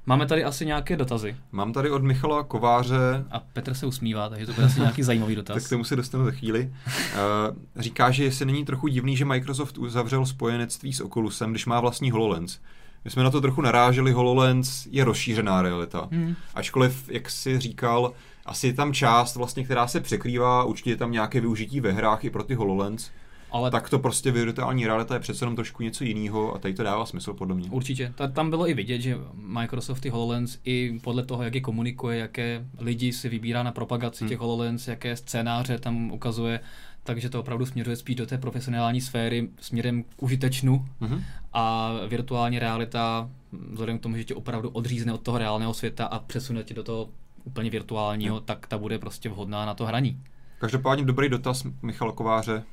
Máme 0.09 0.25
tady 0.25 0.43
asi 0.43 0.65
nějaké 0.65 0.95
dotazy. 0.95 1.35
Mám 1.51 1.73
tady 1.73 1.89
od 1.89 2.03
Michala 2.03 2.43
Kováře. 2.43 3.25
A 3.31 3.39
Petr 3.39 3.73
se 3.73 3.85
usmívá, 3.85 4.29
takže 4.29 4.45
to 4.45 4.53
bude 4.53 4.65
asi 4.65 4.79
nějaký 4.79 5.03
zajímavý 5.03 5.35
dotaz. 5.35 5.53
tak 5.53 5.65
k 5.65 5.69
tomu 5.69 5.83
se 5.83 5.95
dostanu 5.95 6.25
za 6.25 6.31
chvíli. 6.31 6.73
Uh, 6.85 7.55
říká, 7.75 8.11
že 8.11 8.23
jestli 8.23 8.45
není 8.45 8.65
trochu 8.65 8.87
divný, 8.87 9.17
že 9.17 9.25
Microsoft 9.25 9.77
uzavřel 9.77 10.25
spojenectví 10.25 10.93
s 10.93 11.01
Oculusem, 11.01 11.51
když 11.51 11.65
má 11.65 11.79
vlastní 11.79 12.11
HoloLens. 12.11 12.59
My 13.05 13.11
jsme 13.11 13.23
na 13.23 13.31
to 13.31 13.41
trochu 13.41 13.61
naráželi, 13.61 14.11
HoloLens 14.11 14.87
je 14.91 15.03
rozšířená 15.03 15.61
realita. 15.61 16.07
Hmm. 16.11 16.35
Ačkoliv, 16.55 17.09
jak 17.09 17.29
si 17.29 17.59
říkal, 17.59 18.13
asi 18.45 18.67
je 18.67 18.73
tam 18.73 18.93
část, 18.93 19.35
vlastně, 19.35 19.63
která 19.63 19.87
se 19.87 20.01
překrývá, 20.01 20.63
určitě 20.63 20.89
je 20.89 20.97
tam 20.97 21.11
nějaké 21.11 21.41
využití 21.41 21.79
ve 21.79 21.91
hrách 21.91 22.25
i 22.25 22.29
pro 22.29 22.43
ty 22.43 22.55
HoloLens. 22.55 23.09
Ale 23.51 23.71
tak 23.71 23.89
to 23.89 23.99
prostě 23.99 24.31
virtuální 24.31 24.87
realita 24.87 25.13
je 25.13 25.19
přece 25.19 25.43
jenom 25.43 25.55
trošku 25.55 25.83
něco 25.83 26.03
jiného 26.03 26.55
a 26.55 26.57
tady 26.57 26.73
to 26.73 26.83
dává 26.83 27.05
smysl 27.05 27.33
podle 27.33 27.55
mě. 27.55 27.69
Určitě. 27.69 28.13
Ta, 28.15 28.27
tam 28.27 28.49
bylo 28.49 28.69
i 28.69 28.73
vidět, 28.73 29.01
že 29.01 29.17
Microsoft 29.33 30.05
i 30.05 30.09
HoloLens 30.09 30.59
i 30.65 30.99
podle 31.03 31.25
toho, 31.25 31.43
jak 31.43 31.55
je 31.55 31.61
komunikuje, 31.61 32.17
jaké 32.17 32.65
lidi 32.79 33.13
si 33.13 33.29
vybírá 33.29 33.63
na 33.63 33.71
propagaci 33.71 34.23
hmm. 34.23 34.29
těch 34.29 34.39
HoloLens, 34.39 34.87
jaké 34.87 35.15
scénáře 35.15 35.77
tam 35.77 36.11
ukazuje, 36.11 36.59
takže 37.03 37.29
to 37.29 37.39
opravdu 37.39 37.65
směřuje 37.65 37.95
spíš 37.95 38.15
do 38.15 38.25
té 38.25 38.37
profesionální 38.37 39.01
sféry 39.01 39.49
směrem 39.59 40.03
k 40.03 40.23
užitečnu 40.23 40.85
mm-hmm. 41.01 41.23
a 41.53 41.91
virtuální 42.07 42.59
realita, 42.59 43.29
vzhledem 43.71 43.99
k 43.99 44.01
tomu, 44.01 44.17
že 44.17 44.23
tě 44.23 44.35
opravdu 44.35 44.69
odřízne 44.69 45.13
od 45.13 45.21
toho 45.21 45.37
reálného 45.37 45.73
světa 45.73 46.05
a 46.05 46.19
přesune 46.19 46.63
tě 46.63 46.73
do 46.73 46.83
toho 46.83 47.09
úplně 47.43 47.69
virtuálního, 47.69 48.35
mm. 48.35 48.41
tak 48.45 48.67
ta 48.67 48.77
bude 48.77 48.99
prostě 48.99 49.29
vhodná 49.29 49.65
na 49.65 49.73
to 49.73 49.85
hraní. 49.85 50.21
Každopádně 50.59 51.05
dobrý 51.05 51.29
dotaz 51.29 51.63
Michal 51.81 52.11
Kováře, 52.11 52.63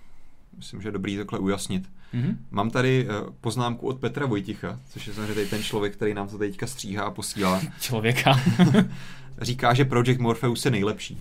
myslím, 0.57 0.83
že 0.83 0.89
je 0.89 0.93
dobrý 0.93 1.17
takhle 1.17 1.39
ujasnit. 1.39 1.89
Mm-hmm. 2.15 2.37
Mám 2.51 2.71
tady 2.71 3.07
eh, 3.09 3.31
poznámku 3.41 3.87
od 3.87 4.01
Petra 4.01 4.27
Vojticha, 4.27 4.81
což 4.91 5.07
je 5.07 5.15
samozřejmě 5.15 5.45
ten 5.45 5.63
člověk, 5.63 5.97
který 5.97 6.15
nám 6.15 6.29
to 6.29 6.39
teďka 6.39 6.67
stříhá 6.67 7.05
a 7.05 7.11
posílá. 7.11 7.61
Člověka. 7.81 8.41
Říká, 9.41 9.75
že 9.75 9.85
Project 9.85 10.21
Morpheus 10.21 10.65
je 10.65 10.71
nejlepší. 10.71 11.19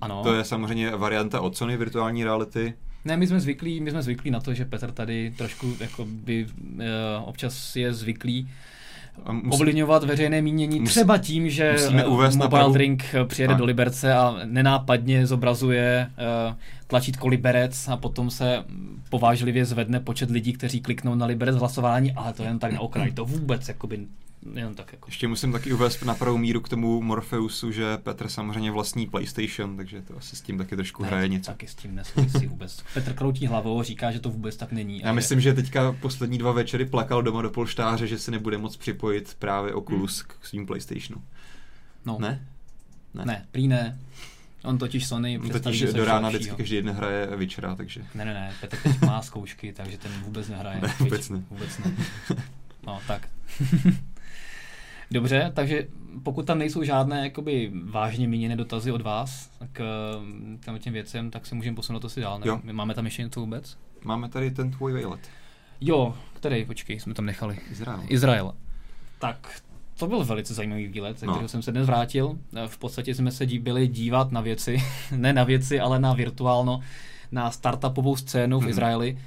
Ano. 0.00 0.22
To 0.22 0.34
je 0.34 0.44
samozřejmě 0.44 0.90
varianta 0.90 1.40
od 1.40 1.56
Sony 1.56 1.76
virtuální 1.76 2.24
reality. 2.24 2.74
Ne, 3.04 3.16
my 3.16 3.26
jsme 3.26 3.40
zvyklí, 3.40 3.80
my 3.80 3.90
jsme 3.90 4.02
zvyklí 4.02 4.30
na 4.30 4.40
to, 4.40 4.54
že 4.54 4.64
Petr 4.64 4.92
tady 4.92 5.34
trošku 5.38 5.76
jako 5.80 6.04
by, 6.04 6.46
uh, 6.46 6.80
občas 7.24 7.76
je 7.76 7.94
zvyklý 7.94 8.50
musí, 9.32 9.54
ovlivňovat 9.54 10.04
veřejné 10.04 10.42
mínění 10.42 10.80
musí, 10.80 10.90
třeba 10.90 11.18
tím, 11.18 11.50
že 11.50 11.76
Mobile 11.92 12.48
pravou... 12.48 12.72
Drink 12.72 13.04
přijede 13.26 13.54
a. 13.54 13.56
do 13.56 13.64
Liberce 13.64 14.14
a 14.14 14.36
nenápadně 14.44 15.26
zobrazuje 15.26 16.10
uh, 16.48 16.54
tlačítko 16.86 17.28
Liberec 17.28 17.88
a 17.88 17.96
potom 17.96 18.30
se 18.30 18.64
povážlivě 19.10 19.64
zvedne 19.64 20.00
počet 20.00 20.30
lidí, 20.30 20.52
kteří 20.52 20.80
kliknou 20.80 21.14
na 21.14 21.26
Liberec 21.26 21.56
hlasování, 21.56 22.12
ale 22.12 22.32
to 22.32 22.42
jen 22.42 22.58
tak 22.58 22.72
na 22.72 22.80
okraj. 22.80 23.12
To 23.12 23.24
vůbec 23.24 23.68
jakoby 23.68 24.06
jenom 24.54 24.74
tak 24.74 24.92
jako. 24.92 25.08
Ještě 25.08 25.28
musím 25.28 25.52
taky 25.52 25.72
uvést 25.72 26.02
na 26.02 26.14
pravou 26.14 26.36
míru 26.36 26.60
k 26.60 26.68
tomu 26.68 27.02
Morpheusu, 27.02 27.72
že 27.72 27.96
Petr 27.96 28.28
samozřejmě 28.28 28.70
vlastní 28.70 29.06
PlayStation, 29.06 29.76
takže 29.76 30.02
to 30.02 30.16
asi 30.16 30.36
s 30.36 30.40
tím 30.40 30.58
taky 30.58 30.76
trošku 30.76 31.02
ne, 31.02 31.08
hraje 31.08 31.28
něco. 31.28 31.50
Taky 31.50 31.68
s 31.68 31.74
tím 31.74 31.94
nesouvisí 31.94 32.46
vůbec. 32.46 32.82
Petr 32.94 33.14
kroutí 33.14 33.46
hlavou, 33.46 33.82
říká, 33.82 34.12
že 34.12 34.20
to 34.20 34.30
vůbec 34.30 34.56
tak 34.56 34.72
není. 34.72 35.00
Já 35.00 35.12
myslím, 35.12 35.40
že 35.40 35.54
teďka 35.54 35.92
poslední 35.92 36.38
dva 36.38 36.52
večery 36.52 36.84
plakal 36.84 37.22
doma 37.22 37.42
do 37.42 37.50
polštáře, 37.50 38.06
že 38.06 38.18
se 38.18 38.30
nebude 38.30 38.58
moc 38.58 38.76
připojit 38.76 39.36
právě 39.38 39.74
Oculus 39.74 40.20
hmm. 40.20 40.28
k 40.40 40.46
svým 40.46 40.66
PlayStationu. 40.66 41.22
No. 42.06 42.16
Ne? 42.20 42.46
Ne, 43.14 43.24
ne 43.24 43.46
prý 43.50 43.68
ne. 43.68 43.98
On 44.64 44.78
totiž 44.78 45.06
Sony 45.06 45.38
On 45.38 45.50
totiž 45.50 45.92
do 45.92 46.04
rána 46.04 46.28
vždycky 46.28 46.56
každý 46.56 46.82
den 46.82 46.90
hraje 46.90 47.36
Witchera, 47.36 47.74
takže... 47.74 48.04
Ne, 48.14 48.24
ne, 48.24 48.34
ne, 48.34 48.52
Petr 48.60 48.76
teď 48.76 49.00
má 49.00 49.22
zkoušky, 49.22 49.72
takže 49.72 49.98
ten 49.98 50.12
vůbec 50.12 50.48
nehraje. 50.48 50.80
Ne, 50.82 50.94
vůbec 50.98 51.28
ne. 51.28 51.42
Vůbec 51.50 51.78
ne. 51.84 51.94
No, 52.86 53.00
tak. 53.06 53.28
Dobře, 55.14 55.50
takže 55.54 55.86
pokud 56.22 56.46
tam 56.46 56.58
nejsou 56.58 56.82
žádné 56.82 57.22
jakoby, 57.24 57.70
vážně 57.84 58.28
míněné 58.28 58.56
dotazy 58.56 58.92
od 58.92 59.00
vás 59.00 59.50
k 59.72 59.84
tam 60.64 60.78
těm 60.78 60.92
věcem, 60.92 61.30
tak 61.30 61.46
se 61.46 61.54
můžeme 61.54 61.76
posunout 61.76 62.04
asi 62.04 62.20
dál. 62.20 62.40
Ne? 62.64 62.72
Máme 62.72 62.94
tam 62.94 63.04
ještě 63.04 63.22
něco 63.22 63.40
vůbec? 63.40 63.78
Máme 64.04 64.28
tady 64.28 64.50
ten 64.50 64.70
tvůj 64.70 64.92
výlet. 64.92 65.20
Jo, 65.80 66.14
který, 66.32 66.64
počkej, 66.64 67.00
jsme 67.00 67.14
tam 67.14 67.26
nechali. 67.26 67.58
Izrael. 67.70 68.02
Izrael. 68.08 68.54
Tak 69.18 69.60
to 69.98 70.06
byl 70.06 70.24
velice 70.24 70.54
zajímavý 70.54 70.86
výlet, 70.86 71.18
ze 71.18 71.26
no. 71.26 71.32
kterého 71.32 71.48
jsem 71.48 71.62
se 71.62 71.72
dnes 71.72 71.86
vrátil. 71.86 72.38
V 72.66 72.78
podstatě 72.78 73.14
jsme 73.14 73.30
se 73.30 73.46
byli 73.46 73.88
dívat 73.88 74.32
na 74.32 74.40
věci, 74.40 74.82
ne 75.16 75.32
na 75.32 75.44
věci, 75.44 75.80
ale 75.80 76.00
na 76.00 76.12
virtuálno, 76.12 76.80
na 77.32 77.50
startupovou 77.50 78.16
scénu 78.16 78.60
v 78.60 78.62
mm. 78.62 78.68
Izraeli, 78.68 79.18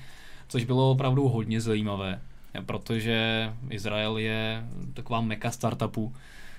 což 0.47 0.65
bylo 0.65 0.91
opravdu 0.91 1.27
hodně 1.27 1.61
zajímavé 1.61 2.21
protože 2.65 3.49
Izrael 3.69 4.17
je 4.17 4.63
taková 4.93 5.21
meka 5.21 5.51
startupů. 5.51 6.13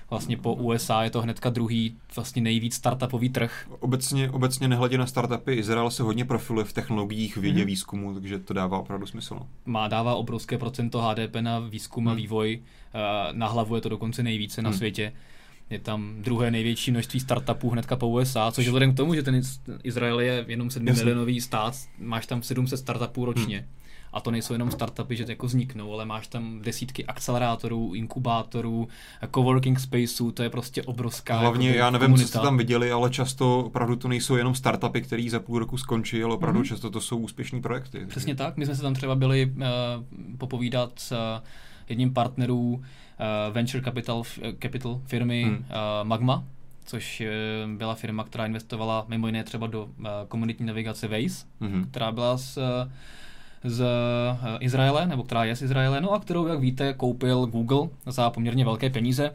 Vlastně 0.09 0.37
po 0.37 0.53
USA 0.53 1.03
je 1.03 1.09
to 1.09 1.21
hnedka 1.21 1.49
druhý 1.49 1.97
vlastně 2.15 2.41
nejvíc 2.41 2.75
startupový 2.75 3.29
trh. 3.29 3.67
Obecně, 3.79 4.31
obecně 4.31 4.67
nehledě 4.67 4.97
na 4.97 5.05
startupy, 5.05 5.53
Izrael 5.53 5.91
se 5.91 6.03
hodně 6.03 6.25
profiluje 6.25 6.65
v 6.65 6.73
technologiích, 6.73 7.37
vědě, 7.37 7.61
mm-hmm. 7.61 7.65
výzkumu, 7.65 8.13
takže 8.13 8.39
to 8.39 8.53
dává 8.53 8.79
opravdu 8.79 9.05
smysl. 9.05 9.35
No. 9.35 9.47
Má 9.65 9.87
dává 9.87 10.15
obrovské 10.15 10.57
procento 10.57 11.01
HDP 11.01 11.35
na 11.41 11.59
výzkum 11.59 12.03
mm. 12.03 12.07
a 12.07 12.11
mhm. 12.11 12.17
vývoj, 12.21 12.61
na 13.31 13.47
hlavu 13.47 13.75
je 13.75 13.81
to 13.81 13.89
dokonce 13.89 14.23
nejvíce 14.23 14.61
na 14.61 14.69
mhm. 14.69 14.77
světě. 14.77 15.13
Je 15.69 15.79
tam 15.79 16.15
druhé 16.21 16.51
největší 16.51 16.91
množství 16.91 17.19
startupů 17.19 17.69
hnedka 17.69 17.95
po 17.95 18.07
USA, 18.07 18.51
což 18.51 18.65
je 18.65 18.69
vzhledem 18.69 18.93
k 18.93 18.97
tomu, 18.97 19.15
že 19.15 19.23
ten 19.23 19.41
Izrael 19.83 20.19
je 20.19 20.45
jenom 20.47 20.69
7 20.69 20.85
milionový 20.85 21.41
stát, 21.41 21.75
máš 21.99 22.25
tam 22.25 22.43
700 22.43 22.79
startupů 22.79 23.25
ročně. 23.25 23.59
Mm 23.59 23.78
a 24.13 24.21
to 24.21 24.31
nejsou 24.31 24.53
jenom 24.53 24.71
startupy, 24.71 25.15
že 25.15 25.25
jako 25.27 25.45
vzniknou, 25.45 25.93
ale 25.93 26.05
máš 26.05 26.27
tam 26.27 26.61
desítky 26.61 27.05
akcelerátorů, 27.05 27.93
inkubátorů, 27.95 28.87
coworking 29.35 29.79
spaceů, 29.79 30.31
to 30.31 30.43
je 30.43 30.49
prostě 30.49 30.83
obrovská 30.83 31.37
Hlavně, 31.37 31.67
jako, 31.67 31.79
já 31.79 31.89
nevím, 31.89 32.05
komunita. 32.05 32.25
co 32.25 32.27
jste 32.27 32.39
tam 32.39 32.57
viděli, 32.57 32.91
ale 32.91 33.09
často 33.09 33.59
opravdu 33.59 33.95
to 33.95 34.07
nejsou 34.07 34.35
jenom 34.35 34.55
startupy, 34.55 35.01
které 35.01 35.27
za 35.29 35.39
půl 35.39 35.59
roku 35.59 35.77
skončí, 35.77 36.23
ale 36.23 36.33
opravdu 36.33 36.61
mm-hmm. 36.61 36.67
často 36.67 36.89
to 36.89 37.01
jsou 37.01 37.17
úspěšní 37.17 37.61
projekty. 37.61 38.05
Přesně 38.05 38.35
tak, 38.35 38.57
my 38.57 38.65
jsme 38.65 38.75
se 38.75 38.81
tam 38.81 38.93
třeba 38.93 39.15
byli 39.15 39.45
uh, 39.45 39.63
popovídat 40.37 40.91
s 40.95 41.11
uh, 41.11 41.17
jedním 41.89 42.13
partnerů 42.13 42.69
uh, 42.69 42.81
venture 43.51 43.83
capital, 43.83 44.23
capital 44.61 45.01
firmy 45.05 45.45
mm. 45.45 45.51
uh, 45.51 45.63
Magma, 46.03 46.43
což 46.85 47.23
byla 47.77 47.95
firma, 47.95 48.23
která 48.23 48.45
investovala 48.45 49.05
mimo 49.07 49.27
jiné 49.27 49.43
třeba 49.43 49.67
do 49.67 49.89
komunitní 50.27 50.65
navigace 50.65 51.07
Waze, 51.07 51.45
mm-hmm. 51.61 51.85
která 51.91 52.11
byla 52.11 52.37
z 52.37 52.57
z 53.63 53.81
eh, 53.81 54.57
Izraele, 54.59 55.07
nebo 55.07 55.23
která 55.23 55.43
je 55.43 55.55
z 55.55 55.61
Izraele, 55.61 56.01
no 56.01 56.11
a 56.11 56.19
kterou, 56.19 56.47
jak 56.47 56.59
víte, 56.59 56.93
koupil 56.93 57.45
Google 57.45 57.89
za 58.05 58.29
poměrně 58.29 58.65
velké 58.65 58.89
peníze 58.89 59.31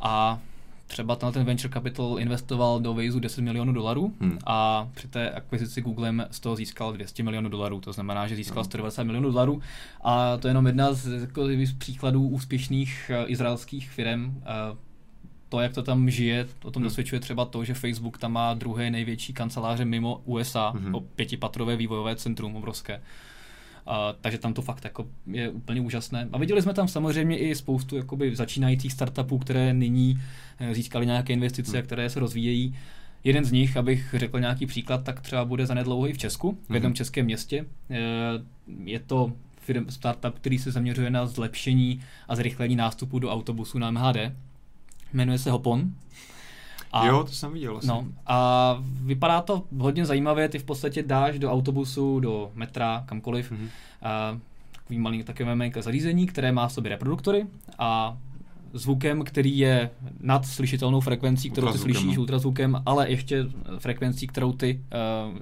a 0.00 0.38
třeba 0.86 1.16
ten 1.16 1.44
venture 1.44 1.74
capital 1.74 2.16
investoval 2.18 2.80
do 2.80 2.94
Waze 2.94 3.20
10 3.20 3.40
milionů 3.40 3.72
dolarů 3.72 4.12
hmm. 4.20 4.38
a 4.46 4.88
při 4.94 5.08
té 5.08 5.30
akvizici 5.30 5.82
Googlem 5.82 6.26
z 6.30 6.40
toho 6.40 6.56
získal 6.56 6.92
200 6.92 7.22
milionů 7.22 7.48
dolarů, 7.48 7.80
to 7.80 7.92
znamená, 7.92 8.26
že 8.26 8.36
získal 8.36 8.64
190 8.64 9.02
hmm. 9.02 9.06
milionů 9.06 9.30
dolarů 9.30 9.62
a 10.04 10.36
to 10.36 10.48
je 10.48 10.50
jenom 10.50 10.66
jedna 10.66 10.92
z, 10.92 11.20
jako, 11.20 11.46
z 11.64 11.72
příkladů 11.72 12.28
úspěšných 12.28 13.10
uh, 13.10 13.30
izraelských 13.30 13.90
firm. 13.90 14.24
Uh, 14.24 14.78
to, 15.48 15.60
jak 15.60 15.72
to 15.72 15.82
tam 15.82 16.10
žije, 16.10 16.46
o 16.64 16.70
tom 16.70 16.80
hmm. 16.80 16.88
dosvědčuje 16.88 17.20
třeba 17.20 17.44
to, 17.44 17.64
že 17.64 17.74
Facebook 17.74 18.18
tam 18.18 18.32
má 18.32 18.54
druhé 18.54 18.90
největší 18.90 19.32
kanceláře 19.32 19.84
mimo 19.84 20.20
USA, 20.24 20.72
hmm. 20.76 20.94
o 20.94 21.00
pětipatrové 21.00 21.76
vývojové 21.76 22.16
centrum 22.16 22.56
obrovské. 22.56 23.00
A, 23.86 24.14
takže 24.20 24.38
tam 24.38 24.54
to 24.54 24.62
fakt 24.62 24.84
jako 24.84 25.06
je 25.26 25.48
úplně 25.48 25.80
úžasné. 25.80 26.28
A 26.32 26.38
viděli 26.38 26.62
jsme 26.62 26.74
tam 26.74 26.88
samozřejmě 26.88 27.38
i 27.38 27.54
spoustu 27.54 27.96
jakoby 27.96 28.36
začínajících 28.36 28.92
startupů, 28.92 29.38
které 29.38 29.72
nyní 29.72 30.18
eh, 30.58 30.74
získaly 30.74 31.06
nějaké 31.06 31.32
investice, 31.32 31.76
hmm. 31.76 31.86
které 31.86 32.10
se 32.10 32.20
rozvíjejí. 32.20 32.76
Jeden 33.24 33.44
z 33.44 33.52
nich, 33.52 33.76
abych 33.76 34.14
řekl 34.18 34.40
nějaký 34.40 34.66
příklad, 34.66 35.04
tak 35.04 35.20
třeba 35.20 35.44
bude 35.44 35.66
zanedlouho 35.66 36.08
i 36.08 36.12
v 36.12 36.18
Česku, 36.18 36.58
v 36.68 36.74
jednom 36.74 36.90
hmm. 36.90 36.96
českém 36.96 37.24
městě. 37.24 37.66
Eh, 37.90 37.96
je 38.84 39.00
to 39.00 39.32
firm, 39.60 39.86
startup, 39.88 40.34
který 40.34 40.58
se 40.58 40.70
zaměřuje 40.70 41.10
na 41.10 41.26
zlepšení 41.26 42.00
a 42.28 42.36
zrychlení 42.36 42.76
nástupu 42.76 43.18
do 43.18 43.30
autobusu 43.30 43.78
na 43.78 43.90
MHD. 43.90 44.32
Jmenuje 45.12 45.38
se 45.38 45.50
Hopon. 45.50 45.90
A, 46.96 47.06
jo, 47.06 47.24
to 47.24 47.32
jsem 47.32 47.52
viděl. 47.52 47.72
Vlastně. 47.72 47.88
No, 47.88 48.04
a 48.26 48.76
vypadá 48.80 49.40
to 49.40 49.62
hodně 49.78 50.06
zajímavě, 50.06 50.48
ty 50.48 50.58
v 50.58 50.64
podstatě 50.64 51.02
dáš 51.02 51.38
do 51.38 51.52
autobusu, 51.52 52.20
do 52.20 52.50
metra, 52.54 53.02
kamkoliv, 53.06 53.52
mm-hmm. 53.52 53.68
a 54.02 54.38
takový 54.72 54.98
malý 54.98 55.22
takové 55.22 55.70
zařízení, 55.80 56.26
které 56.26 56.52
má 56.52 56.68
v 56.68 56.72
sobě 56.72 56.88
reproduktory 56.88 57.46
a 57.78 58.16
zvukem, 58.78 59.24
který 59.24 59.58
je 59.58 59.90
nad 60.20 60.46
slyšitelnou 60.46 61.00
frekvencí, 61.00 61.50
kterou 61.50 61.72
ty 61.72 61.78
slyšíš 61.78 62.16
no. 62.16 62.20
ultrazvukem, 62.20 62.82
ale 62.86 63.10
ještě 63.10 63.46
frekvencí, 63.78 64.26
kterou 64.26 64.52
ty, 64.52 64.80
uh, 65.28 65.36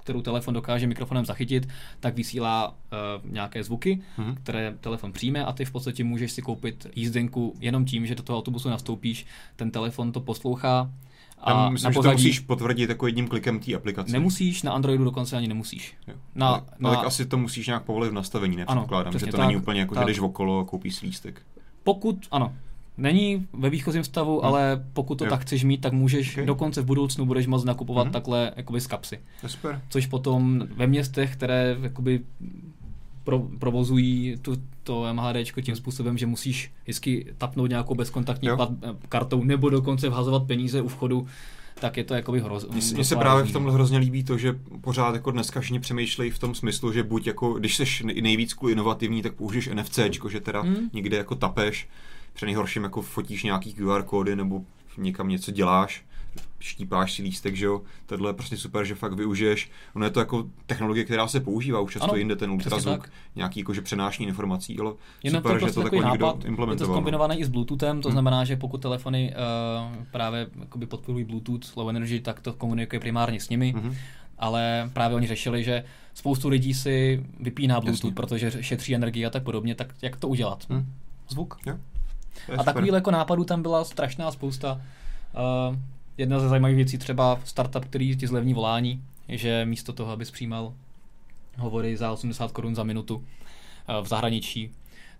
kterou 0.00 0.22
telefon 0.22 0.54
dokáže 0.54 0.86
mikrofonem 0.86 1.24
zachytit, 1.24 1.68
tak 2.00 2.14
vysílá 2.14 2.68
uh, 2.68 3.32
nějaké 3.32 3.64
zvuky, 3.64 4.00
mm-hmm. 4.18 4.34
které 4.34 4.74
telefon 4.80 5.12
přijme 5.12 5.44
a 5.44 5.52
ty 5.52 5.64
v 5.64 5.72
podstatě 5.72 6.04
můžeš 6.04 6.32
si 6.32 6.42
koupit 6.42 6.86
jízdenku 6.94 7.54
jenom 7.60 7.84
tím, 7.84 8.06
že 8.06 8.14
do 8.14 8.22
toho 8.22 8.38
autobusu 8.38 8.68
nastoupíš, 8.68 9.26
ten 9.56 9.70
telefon 9.70 10.12
to 10.12 10.20
poslouchá 10.20 10.90
A 11.38 11.52
Tam 11.52 11.72
myslím, 11.72 11.90
na 11.90 11.94
pozadí, 11.94 12.18
že 12.18 12.22
to 12.22 12.28
musíš 12.28 12.40
potvrdit 12.40 12.90
jako 12.90 13.06
jedním 13.06 13.28
klikem 13.28 13.60
té 13.60 13.74
aplikace. 13.74 14.12
Nemusíš, 14.12 14.62
na 14.62 14.72
Androidu 14.72 15.04
dokonce 15.04 15.36
ani 15.36 15.48
nemusíš. 15.48 15.94
Jo. 16.08 16.14
Na, 16.34 16.48
ale, 16.48 16.62
na, 16.78 16.90
ale 16.90 17.06
asi 17.06 17.26
to 17.26 17.38
musíš 17.38 17.66
nějak 17.66 17.84
povolit 17.84 18.10
v 18.10 18.12
nastavení, 18.12 18.56
nepředpokládám, 18.56 19.12
že 19.12 19.26
to 19.26 19.36
tak, 19.36 19.46
není 19.46 19.56
úplně 19.56 19.80
jako, 19.80 19.94
tak. 19.94 20.02
že 20.02 20.06
jdeš 20.06 20.18
okolo 20.18 20.60
a 20.60 20.64
koupíš 20.64 21.02
lístek. 21.02 21.42
Pokud, 21.82 22.26
ano, 22.30 22.54
Není 22.98 23.46
ve 23.52 23.70
výchozím 23.70 24.04
stavu, 24.04 24.38
hmm. 24.38 24.46
ale 24.46 24.84
pokud 24.92 25.14
to 25.14 25.24
jo. 25.24 25.30
tak 25.30 25.40
chceš 25.40 25.64
mít, 25.64 25.80
tak 25.80 25.92
můžeš 25.92 26.32
okay. 26.32 26.46
dokonce 26.46 26.80
v 26.80 26.84
budoucnu 26.84 27.26
budeš 27.26 27.46
moct 27.46 27.64
nakupovat 27.64 28.02
hmm. 28.02 28.12
takhle 28.12 28.52
jakoby 28.56 28.80
z 28.80 28.86
kapsy. 28.86 29.18
super. 29.46 29.80
Což 29.88 30.06
potom 30.06 30.62
ve 30.76 30.86
městech, 30.86 31.32
které 31.32 31.76
jakoby 31.80 32.20
pro, 33.24 33.38
provozují 33.58 34.36
tu, 34.42 34.56
to 34.82 35.14
MHD 35.14 35.36
tím 35.62 35.76
způsobem, 35.76 36.18
že 36.18 36.26
musíš 36.26 36.72
vždycky 36.82 37.34
tapnout 37.38 37.70
nějakou 37.70 37.94
bezkontaktní 37.94 38.48
plat, 38.56 38.70
kartou 39.08 39.44
nebo 39.44 39.70
dokonce 39.70 40.08
vhazovat 40.08 40.42
peníze 40.46 40.82
u 40.82 40.88
vchodu, 40.88 41.26
tak 41.80 41.96
je 41.96 42.04
to 42.04 42.14
jakoby 42.14 42.40
hroz. 42.40 42.66
Mně 42.94 43.04
se 43.04 43.16
právě 43.16 43.44
v 43.44 43.52
tomhle 43.52 43.72
hrozně 43.72 43.98
líbí 43.98 44.24
to, 44.24 44.38
že 44.38 44.58
pořád 44.80 45.14
jako 45.14 45.30
dneska 45.30 45.60
všichni 45.60 45.80
přemýšlejí 45.80 46.30
v 46.30 46.38
tom 46.38 46.54
smyslu, 46.54 46.92
že 46.92 47.02
buď 47.02 47.26
jako, 47.26 47.52
když 47.52 47.76
jsi 47.76 48.04
nejvíc 48.04 48.56
inovativní, 48.70 49.22
tak 49.22 49.34
použiješ 49.34 49.70
NFC, 49.74 49.98
že 50.28 50.40
teda 50.40 50.60
hmm. 50.60 50.90
někde 50.92 51.16
jako 51.16 51.34
tapeš, 51.34 51.88
při 52.36 52.46
nejhorším 52.46 52.82
jako 52.82 53.02
fotíš 53.02 53.42
nějaký 53.42 53.74
QR 53.74 54.02
kódy 54.02 54.36
nebo 54.36 54.62
někam 54.98 55.28
něco 55.28 55.50
děláš, 55.50 56.04
štípáš 56.58 57.12
si 57.12 57.22
lístek, 57.22 57.56
že 57.56 57.66
jo, 57.66 57.82
tohle 58.06 58.30
je 58.30 58.34
prostě 58.34 58.56
super, 58.56 58.84
že 58.84 58.94
fakt 58.94 59.12
využiješ. 59.12 59.70
Ono 59.94 60.04
je 60.04 60.10
to 60.10 60.20
jako 60.20 60.46
technologie, 60.66 61.04
která 61.04 61.28
se 61.28 61.40
používá 61.40 61.80
už 61.80 61.92
často 61.92 62.08
ano, 62.08 62.16
jinde, 62.16 62.36
ten 62.36 62.50
ultrazvuk, 62.50 63.10
nějaký 63.36 63.60
jakože 63.60 63.82
přenášení 63.82 64.28
informací, 64.28 64.78
ale 64.78 64.92
Jenom 65.22 65.38
super, 65.38 65.52
to 65.52 65.58
prostě 65.58 65.68
že 65.68 65.74
to 65.74 65.82
takový 65.82 66.02
nápad, 66.02 66.44
implementoval. 66.44 66.72
Je 66.72 66.76
to 66.76 66.84
zkombinované 66.84 67.36
i 67.36 67.44
s 67.44 67.48
Bluetoothem, 67.48 68.02
to 68.02 68.08
hmm. 68.08 68.12
znamená, 68.14 68.44
že 68.44 68.56
pokud 68.56 68.82
telefony 68.82 69.34
uh, 69.34 70.04
právě 70.10 70.46
podporují 70.88 71.24
Bluetooth, 71.24 71.76
low 71.76 71.90
energy, 71.90 72.20
tak 72.20 72.40
to 72.40 72.52
komunikuje 72.52 73.00
primárně 73.00 73.40
s 73.40 73.48
nimi. 73.48 73.72
Hmm 73.76 73.94
ale 74.38 74.90
právě 74.92 75.16
oni 75.16 75.26
řešili, 75.26 75.64
že 75.64 75.84
spoustu 76.14 76.48
lidí 76.48 76.74
si 76.74 77.26
vypíná 77.40 77.80
Bluetooth, 77.80 78.04
Jasně. 78.04 78.14
protože 78.14 78.62
šetří 78.62 78.94
energii 78.94 79.26
a 79.26 79.30
tak 79.30 79.42
podobně, 79.42 79.74
tak 79.74 79.94
jak 80.02 80.16
to 80.16 80.28
udělat? 80.28 80.66
Hmm. 80.70 80.92
Zvuk. 81.28 81.58
Jo. 81.66 81.76
A 82.58 82.64
takových 82.64 82.92
jako 82.92 83.10
nápadů 83.10 83.44
tam 83.44 83.62
byla 83.62 83.84
strašná 83.84 84.30
spousta. 84.30 84.80
Uh, 85.70 85.76
jedna 86.18 86.40
ze 86.40 86.48
zajímavých 86.48 86.76
věcí 86.76 86.98
třeba 86.98 87.40
startup, 87.44 87.84
který 87.84 88.16
ti 88.16 88.26
zlevní 88.26 88.54
volání, 88.54 89.02
že 89.28 89.64
místo 89.64 89.92
toho, 89.92 90.12
abys 90.12 90.30
přijímal 90.30 90.72
hovory 91.58 91.96
za 91.96 92.12
80 92.12 92.52
korun 92.52 92.74
za 92.74 92.82
minutu 92.82 93.16
uh, 93.16 93.24
v 94.02 94.06
zahraničí, 94.06 94.70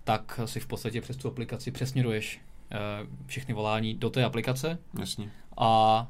tak 0.04 0.40
si 0.44 0.60
v 0.60 0.66
podstatě 0.66 1.00
přes 1.00 1.16
tu 1.16 1.28
aplikaci 1.28 1.70
přesměruješ 1.70 2.40
uh, 2.72 2.78
všechny 3.26 3.54
volání 3.54 3.94
do 3.94 4.10
té 4.10 4.24
aplikace. 4.24 4.78
Jasně. 5.00 5.30
A 5.58 6.06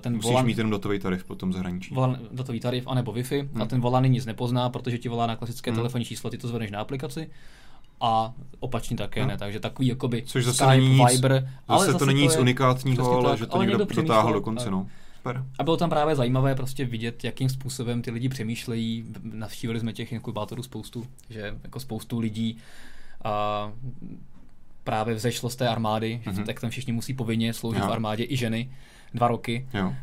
ten 0.00 0.16
Musíš 0.16 0.30
volan, 0.30 0.46
mít 0.46 0.58
jenom 0.58 0.70
datový 0.70 0.98
tarif 0.98 1.24
potom 1.24 1.52
zahraničí. 1.52 1.94
Volan, 1.94 2.18
datový 2.32 2.60
tarif 2.60 2.84
anebo 2.86 3.12
Wi-Fi 3.12 3.40
hmm. 3.40 3.62
a 3.62 3.66
ten 3.66 3.80
volaný 3.80 4.08
nic 4.08 4.26
nepozná, 4.26 4.70
protože 4.70 4.98
ti 4.98 5.08
volá 5.08 5.26
na 5.26 5.36
klasické 5.36 5.70
hmm. 5.70 5.78
telefonní 5.78 6.04
číslo, 6.04 6.30
ty 6.30 6.38
to 6.38 6.48
zvedneš 6.48 6.70
na 6.70 6.80
aplikaci 6.80 7.30
a 8.00 8.34
opačně 8.60 8.96
také 8.96 9.20
hmm. 9.20 9.28
ne, 9.28 9.38
takže 9.38 9.60
takový 9.60 9.88
jakoby 9.88 10.22
Což 10.26 10.44
zase 10.44 10.56
Skype, 10.56 10.70
není 10.70 10.88
nic, 10.88 11.12
Viber, 11.12 11.32
zase 11.32 11.54
ale 11.68 11.86
zase 11.86 11.98
to 11.98 12.06
není 12.06 12.22
nic 12.22 12.36
unikátního, 12.36 13.12
ale 13.12 13.30
tak, 13.30 13.38
že 13.38 13.46
to 13.46 13.54
ale 13.54 13.66
někdo 13.66 13.84
dotáhl 13.84 14.32
do 14.32 14.40
konce, 14.40 14.70
no. 14.70 14.86
Super. 15.16 15.44
A 15.58 15.64
bylo 15.64 15.76
tam 15.76 15.90
právě 15.90 16.16
zajímavé 16.16 16.54
prostě 16.54 16.84
vidět, 16.84 17.24
jakým 17.24 17.48
způsobem 17.48 18.02
ty 18.02 18.10
lidi 18.10 18.28
přemýšlejí. 18.28 19.04
Navštívili 19.22 19.80
jsme 19.80 19.92
těch 19.92 20.12
inkubátorů 20.12 20.62
spoustu, 20.62 21.06
že 21.30 21.54
jako 21.62 21.80
spoustu 21.80 22.18
lidí 22.18 22.58
a 23.24 23.72
právě 24.84 25.14
vzešlo 25.14 25.50
z 25.50 25.56
té 25.56 25.68
armády, 25.68 26.20
mm-hmm. 26.24 26.44
tak 26.44 26.60
tam 26.60 26.70
všichni 26.70 26.92
musí 26.92 27.14
povinně 27.14 27.54
sloužit 27.54 27.82
jo. 27.82 27.88
v 27.88 27.92
armádě 27.92 28.24
i 28.28 28.36
ženy 28.36 28.70
dva 29.14 29.28
roky, 29.28 29.66
jo. 29.74 29.86
Uh, 29.86 29.94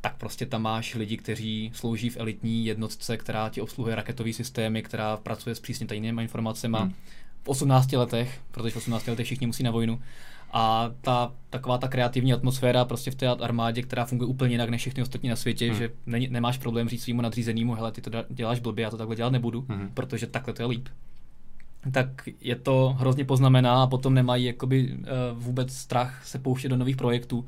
tak 0.00 0.16
prostě 0.16 0.46
tam 0.46 0.62
máš 0.62 0.94
lidi, 0.94 1.16
kteří 1.16 1.70
slouží 1.74 2.10
v 2.10 2.16
elitní 2.16 2.66
jednotce, 2.66 3.16
která 3.16 3.48
ti 3.48 3.60
obsluhuje 3.60 3.96
raketové 3.96 4.32
systémy, 4.32 4.82
která 4.82 5.16
pracuje 5.16 5.54
s 5.54 5.60
přísně 5.60 5.86
tajnými 5.86 6.22
informacemi. 6.22 6.78
Hmm 6.80 6.94
v 7.42 7.48
18 7.48 7.92
letech, 7.92 8.40
protože 8.50 8.74
v 8.74 8.76
18 8.76 9.06
letech 9.06 9.26
všichni 9.26 9.46
musí 9.46 9.62
na 9.62 9.70
vojnu. 9.70 10.00
A 10.52 10.90
ta 11.00 11.32
taková 11.50 11.78
ta 11.78 11.88
kreativní 11.88 12.32
atmosféra 12.32 12.84
prostě 12.84 13.10
v 13.10 13.14
té 13.14 13.28
armádě, 13.28 13.82
která 13.82 14.04
funguje 14.04 14.28
úplně 14.28 14.54
jinak 14.54 14.70
než 14.70 14.80
všechny 14.80 15.02
ostatní 15.02 15.28
na 15.28 15.36
světě, 15.36 15.66
hmm. 15.66 15.78
že 15.78 15.90
ne, 16.06 16.20
nemáš 16.28 16.58
problém 16.58 16.88
říct 16.88 17.02
svýmu 17.02 17.22
nadřízenému, 17.22 17.74
hele, 17.74 17.92
ty 17.92 18.00
to 18.00 18.10
děláš 18.30 18.60
blbě, 18.60 18.82
já 18.82 18.90
to 18.90 18.96
takhle 18.96 19.16
dělat 19.16 19.32
nebudu, 19.32 19.64
hmm. 19.68 19.90
protože 19.94 20.26
takhle 20.26 20.54
to 20.54 20.62
je 20.62 20.66
líp. 20.66 20.88
Tak 21.92 22.28
je 22.40 22.56
to 22.56 22.96
hrozně 22.98 23.24
poznamená 23.24 23.82
a 23.82 23.86
potom 23.86 24.14
nemají 24.14 24.44
jakoby, 24.44 24.92
uh, 24.92 24.98
vůbec 25.32 25.74
strach 25.74 26.26
se 26.26 26.38
pouštět 26.38 26.68
do 26.68 26.76
nových 26.76 26.96
projektů. 26.96 27.46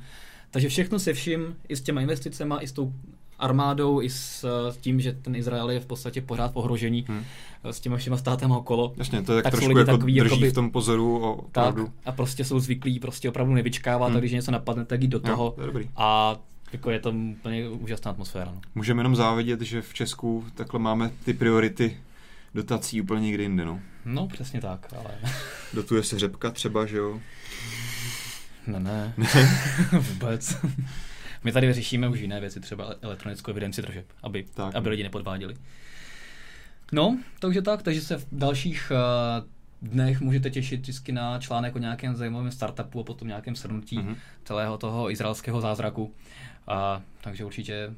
Takže 0.51 0.69
všechno 0.69 0.99
se 0.99 1.13
vším, 1.13 1.57
i 1.69 1.77
s 1.77 1.83
těma 1.83 2.01
investicemi, 2.01 2.55
i 2.61 2.67
s 2.67 2.73
tou 2.73 2.93
armádou, 3.39 4.03
i 4.03 4.11
s, 4.11 4.45
s 4.71 4.77
tím, 4.77 5.01
že 5.01 5.13
ten 5.13 5.37
Izrael 5.37 5.71
je 5.71 5.81
v 5.81 5.87
podstatě 5.87 6.21
pořád 6.21 6.53
v 6.53 6.57
ohrožení 6.57 7.05
hmm. 7.09 7.25
s 7.65 7.81
těma 7.81 7.97
všema 7.97 8.17
státem 8.17 8.51
okolo. 8.51 8.93
Jasně, 8.97 9.23
to 9.23 9.37
je 9.37 9.43
tak 9.43 9.53
trošku 9.53 9.79
jako 9.79 9.93
takový, 9.93 10.21
drží 10.21 10.31
jakoby, 10.31 10.51
v 10.51 10.55
tom 10.55 10.71
pozoru 10.71 11.25
o 11.25 11.45
tak, 11.53 11.75
a 12.07 12.13
prostě 12.13 12.45
jsou 12.45 12.61
zvyklí 12.61 13.01
prostě 13.01 13.29
opravdu 13.29 13.55
nevyčkávat 13.55 14.09
hmm. 14.09 14.17
a 14.17 14.21
když 14.21 14.33
něco 14.33 14.51
napadne, 14.51 14.85
tak 14.85 15.03
jít 15.03 15.09
do 15.09 15.21
toho. 15.21 15.45
Jo, 15.45 15.51
to 15.51 15.61
je 15.61 15.67
dobrý. 15.67 15.89
A 15.97 16.37
jako 16.73 16.91
je 16.91 17.01
to 17.01 17.11
úplně 17.11 17.69
úžasná 17.69 18.11
atmosféra. 18.11 18.53
No. 18.55 18.61
Můžeme 18.75 19.01
jenom 19.01 19.17
závidět, 19.17 19.61
že 19.61 19.83
v 19.83 19.95
Česku 19.95 20.45
takhle 20.55 20.81
máme 20.81 21.11
ty 21.25 21.35
priority 21.35 21.97
dotací 22.55 23.01
úplně 23.01 23.21
někde 23.21 23.43
jinde, 23.43 23.65
no. 23.65 23.81
No, 24.05 24.27
přesně 24.27 24.61
tak, 24.61 24.87
ale... 24.99 25.33
Dotuje 25.75 26.03
se 26.03 26.19
řepka 26.19 26.51
třeba, 26.51 26.87
že 26.87 26.97
jo? 26.97 27.21
Ne, 28.67 28.81
ne. 28.81 29.15
Vůbec. 30.01 30.57
My 31.45 31.53
tady 31.53 31.73
řešíme 31.73 32.09
už 32.09 32.21
jiné 32.21 32.41
věci, 32.41 32.61
třeba 32.61 32.95
elektronickou 33.03 33.51
evidenci 33.51 33.83
tržeb, 33.83 34.07
aby, 34.23 34.47
tak. 34.55 34.75
aby 34.75 34.89
lidi 34.89 35.03
nepodváděli. 35.03 35.57
No, 36.93 37.19
takže 37.39 37.63
tak, 37.63 37.83
takže 37.83 38.01
se 38.01 38.19
v 38.19 38.27
dalších 38.33 38.93
uh, 38.93 39.89
dnech 39.91 40.21
můžete 40.21 40.51
těšit 40.51 40.81
vždycky 40.81 41.13
na 41.13 41.39
článek 41.39 41.77
o 41.77 41.79
nějakém 41.79 42.17
zajímavém 42.17 42.53
startupu 42.53 43.01
a 43.01 43.05
potom 43.05 43.29
nějakém 43.29 43.57
shrnutí 43.57 43.99
mm-hmm. 43.99 44.17
celého 44.45 44.79
toho 44.79 45.11
izraelského 45.11 45.61
zázraku. 45.61 46.15
A, 46.69 47.03
takže 47.21 47.45
určitě, 47.45 47.95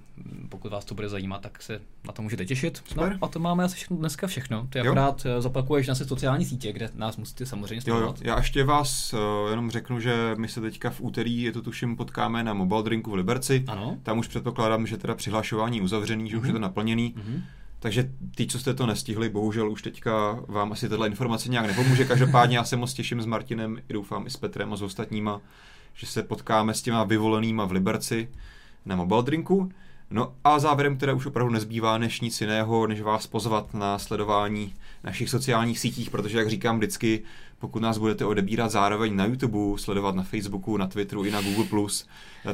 pokud 0.49 0.73
vás 0.73 0.85
to 0.85 0.95
bude 0.95 1.09
zajímat, 1.09 1.43
tak 1.43 1.63
se 1.63 1.81
na 2.07 2.13
to 2.13 2.23
můžete 2.23 2.47
těšit. 2.47 2.83
No, 2.85 2.89
Super. 2.89 3.13
No, 3.13 3.19
a 3.27 3.29
to 3.29 3.39
máme 3.39 3.65
asi 3.65 3.77
všechno, 3.77 3.97
dneska 3.97 4.27
všechno. 4.27 4.67
Ty 4.71 4.79
jo. 4.79 4.85
akorát 4.85 5.27
eh, 5.27 5.41
zopakuješ 5.41 5.87
naše 5.89 6.05
sociální 6.05 6.45
sítě, 6.45 6.73
kde 6.73 6.91
nás 6.95 7.17
musíte 7.17 7.47
samozřejmě 7.47 7.81
sledovat. 7.81 8.21
Já 8.23 8.39
ještě 8.39 8.65
vás 8.65 9.13
uh, 9.13 9.51
jenom 9.51 9.71
řeknu, 9.71 10.01
že 10.01 10.35
my 10.39 10.49
se 10.49 10.61
teďka 10.61 10.91
v 10.91 11.01
úterý, 11.01 11.43
je 11.43 11.53
to 11.53 11.63
tuším, 11.63 11.97
potkáme 11.97 12.45
na 12.45 12.55
Mobile 12.55 12.83
Drinku 12.83 13.11
v 13.11 13.15
Liberci. 13.15 13.65
Ano. 13.69 13.99
Tam 14.03 14.19
už 14.19 14.29
předpokládám, 14.29 14.87
že 14.87 14.97
teda 14.97 15.15
přihlašování 15.15 15.81
uzavřený, 15.81 16.31
že 16.31 16.37
mm-hmm. 16.37 16.41
už 16.41 16.47
je 16.47 16.53
to 16.53 16.59
mhm. 16.59 16.63
naplněný. 16.63 17.15
Mm-hmm. 17.17 17.43
Takže 17.79 18.11
ty, 18.35 18.47
co 18.47 18.59
jste 18.59 18.75
to 18.75 18.87
nestihli, 18.87 19.29
bohužel 19.29 19.71
už 19.71 19.83
teďka 19.83 20.39
vám 20.49 20.73
asi 20.73 20.89
tato 20.89 21.07
informace 21.07 21.49
nějak 21.49 21.67
nepomůže. 21.67 22.05
Každopádně 22.05 22.57
já 22.57 22.65
se 22.65 22.77
moc 22.77 22.95
těším 22.95 23.23
s 23.23 23.27
Martinem, 23.27 23.79
i 23.89 23.93
doufám 23.93 24.27
i 24.27 24.31
s 24.31 24.37
Petrem 24.37 24.73
a 24.73 24.77
s 24.77 24.83
ostatníma, 24.83 25.41
že 25.95 26.07
se 26.07 26.23
potkáme 26.23 26.75
s 26.75 26.83
těma 26.83 27.05
vyvolenýma 27.05 27.65
v 27.65 27.73
Liberci 27.73 28.29
na 28.87 28.97
mobile 28.97 29.23
drinku. 29.23 29.69
No 30.11 30.33
a 30.45 30.59
závěrem 30.59 30.97
teda 30.97 31.15
už 31.15 31.27
opravdu 31.27 31.53
nezbývá 31.53 31.99
než 31.99 32.21
nic 32.21 32.41
jiného, 32.41 32.87
než 32.87 33.01
vás 33.01 33.27
pozvat 33.27 33.75
na 33.75 33.99
sledování 33.99 34.75
našich 35.05 35.31
sociálních 35.31 35.79
sítích, 35.79 36.11
protože 36.11 36.39
jak 36.39 36.51
říkám 36.51 36.79
vždycky, 36.79 37.23
pokud 37.59 37.83
nás 37.83 37.99
budete 37.99 38.25
odebírat 38.25 38.71
zároveň 38.71 39.17
na 39.17 39.25
YouTube, 39.25 39.79
sledovat 39.79 40.15
na 40.15 40.23
Facebooku, 40.23 40.77
na 40.77 40.87
Twitteru 40.87 41.25
i 41.25 41.31
na 41.31 41.43
Google+, 41.43 41.89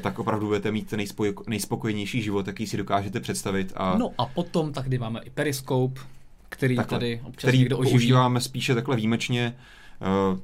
tak 0.00 0.18
opravdu 0.18 0.46
budete 0.46 0.70
mít 0.70 0.90
ten 0.90 1.00
nejspoj- 1.00 1.42
nejspokojenější 1.46 2.22
život, 2.22 2.46
jaký 2.46 2.66
si 2.66 2.76
dokážete 2.76 3.20
představit. 3.20 3.72
A... 3.76 3.98
No 3.98 4.10
a 4.18 4.26
potom 4.26 4.72
tady 4.72 4.98
máme 4.98 5.20
i 5.20 5.30
Periscope, 5.30 6.00
který 6.48 6.76
takhle, 6.76 6.98
tady 6.98 7.20
občas 7.24 7.48
který 7.48 7.58
někdo 7.58 7.78
oživí. 7.78 7.92
používáme 7.92 8.40
spíše 8.40 8.74
takhle 8.74 8.96
výjimečně, 8.96 9.56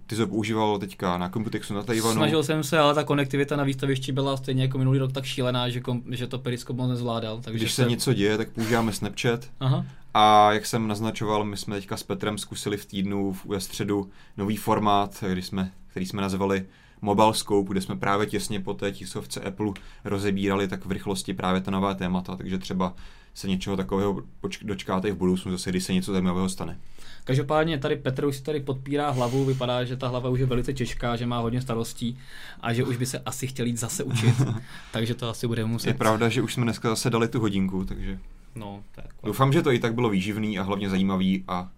ty 0.06 0.16
jsi 0.16 0.26
používal 0.26 0.78
teďka 0.78 1.18
na 1.18 1.28
Computexu 1.28 1.74
na 1.74 1.82
Tajvanu. 1.82 2.14
Snažil 2.14 2.42
jsem 2.42 2.64
se, 2.64 2.78
ale 2.78 2.94
ta 2.94 3.04
konektivita 3.04 3.56
na 3.56 3.64
výstavišti 3.64 4.12
byla 4.12 4.36
stejně 4.36 4.62
jako 4.62 4.78
minulý 4.78 4.98
rok 4.98 5.12
tak 5.12 5.24
šílená, 5.24 5.68
že, 5.68 5.80
kom, 5.80 6.02
že 6.10 6.26
to 6.26 6.38
Periscope 6.38 6.76
moc 6.76 6.90
nezvládal. 6.90 7.40
Takže 7.40 7.58
Když 7.58 7.72
se, 7.72 7.82
se 7.82 7.90
něco 7.90 8.12
děje, 8.12 8.36
tak 8.38 8.48
používáme 8.48 8.92
Snapchat. 8.92 9.50
Aha. 9.60 9.84
A 10.14 10.52
jak 10.52 10.66
jsem 10.66 10.88
naznačoval, 10.88 11.44
my 11.44 11.56
jsme 11.56 11.76
teďka 11.76 11.96
s 11.96 12.02
Petrem 12.02 12.38
zkusili 12.38 12.76
v 12.76 12.86
týdnu 12.86 13.36
ve 13.48 13.60
středu 13.60 14.10
nový 14.36 14.56
formát, 14.56 15.16
který 15.16 15.42
jsme, 15.42 15.72
který 15.86 16.06
jsme 16.06 16.22
nazvali 16.22 16.66
Mobile 17.02 17.34
Scope, 17.34 17.70
kde 17.72 17.80
jsme 17.80 17.96
právě 17.96 18.26
těsně 18.26 18.60
po 18.60 18.74
té 18.74 18.92
tisovce 18.92 19.40
Apple 19.40 19.72
rozebírali 20.04 20.68
tak 20.68 20.86
v 20.86 20.92
rychlosti 20.92 21.34
právě 21.34 21.60
ta 21.60 21.70
nová 21.70 21.94
témata, 21.94 22.36
takže 22.36 22.58
třeba 22.58 22.94
se 23.34 23.48
něčeho 23.48 23.76
takového 23.76 24.22
dočkáte 24.62 25.08
i 25.08 25.12
v 25.12 25.16
budoucnu, 25.16 25.52
zase 25.52 25.70
když 25.70 25.84
se 25.84 25.92
něco 25.92 26.12
zajímavého 26.12 26.48
stane. 26.48 26.78
Každopádně 27.24 27.78
tady 27.78 27.96
Petr 27.96 28.24
už 28.24 28.36
si 28.36 28.42
tady 28.42 28.60
podpírá 28.60 29.10
hlavu, 29.10 29.44
vypadá, 29.44 29.84
že 29.84 29.96
ta 29.96 30.08
hlava 30.08 30.30
už 30.30 30.40
je 30.40 30.46
velice 30.46 30.72
těžká, 30.72 31.16
že 31.16 31.26
má 31.26 31.38
hodně 31.38 31.62
starostí 31.62 32.18
a 32.60 32.72
že 32.72 32.84
už 32.84 32.96
by 32.96 33.06
se 33.06 33.18
asi 33.18 33.46
chtěl 33.46 33.66
jít 33.66 33.76
zase 33.76 34.04
učit, 34.04 34.34
takže 34.92 35.14
to 35.14 35.28
asi 35.28 35.46
bude 35.46 35.64
muset. 35.64 35.88
Je 35.88 35.94
pravda, 35.94 36.28
že 36.28 36.42
už 36.42 36.54
jsme 36.54 36.64
dneska 36.64 36.88
zase 36.88 37.10
dali 37.10 37.28
tu 37.28 37.40
hodinku, 37.40 37.84
takže 37.84 38.18
no, 38.54 38.82
tak. 38.94 39.06
doufám, 39.22 39.52
že 39.52 39.62
to 39.62 39.72
i 39.72 39.78
tak 39.78 39.94
bylo 39.94 40.10
výživný 40.10 40.58
a 40.58 40.62
hlavně 40.62 40.90
zajímavý 40.90 41.44
a 41.48 41.70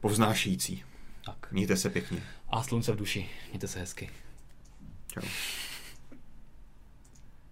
povznášející. 0.00 0.82
Tak. 1.24 1.52
Mějte 1.52 1.76
se 1.76 1.90
pěkně. 1.90 2.22
A 2.48 2.62
slunce 2.62 2.92
v 2.92 2.96
duši. 2.96 3.28
Mějte 3.50 3.68
se 3.68 3.80
hezky. 3.80 4.10
Čau. 5.12 5.26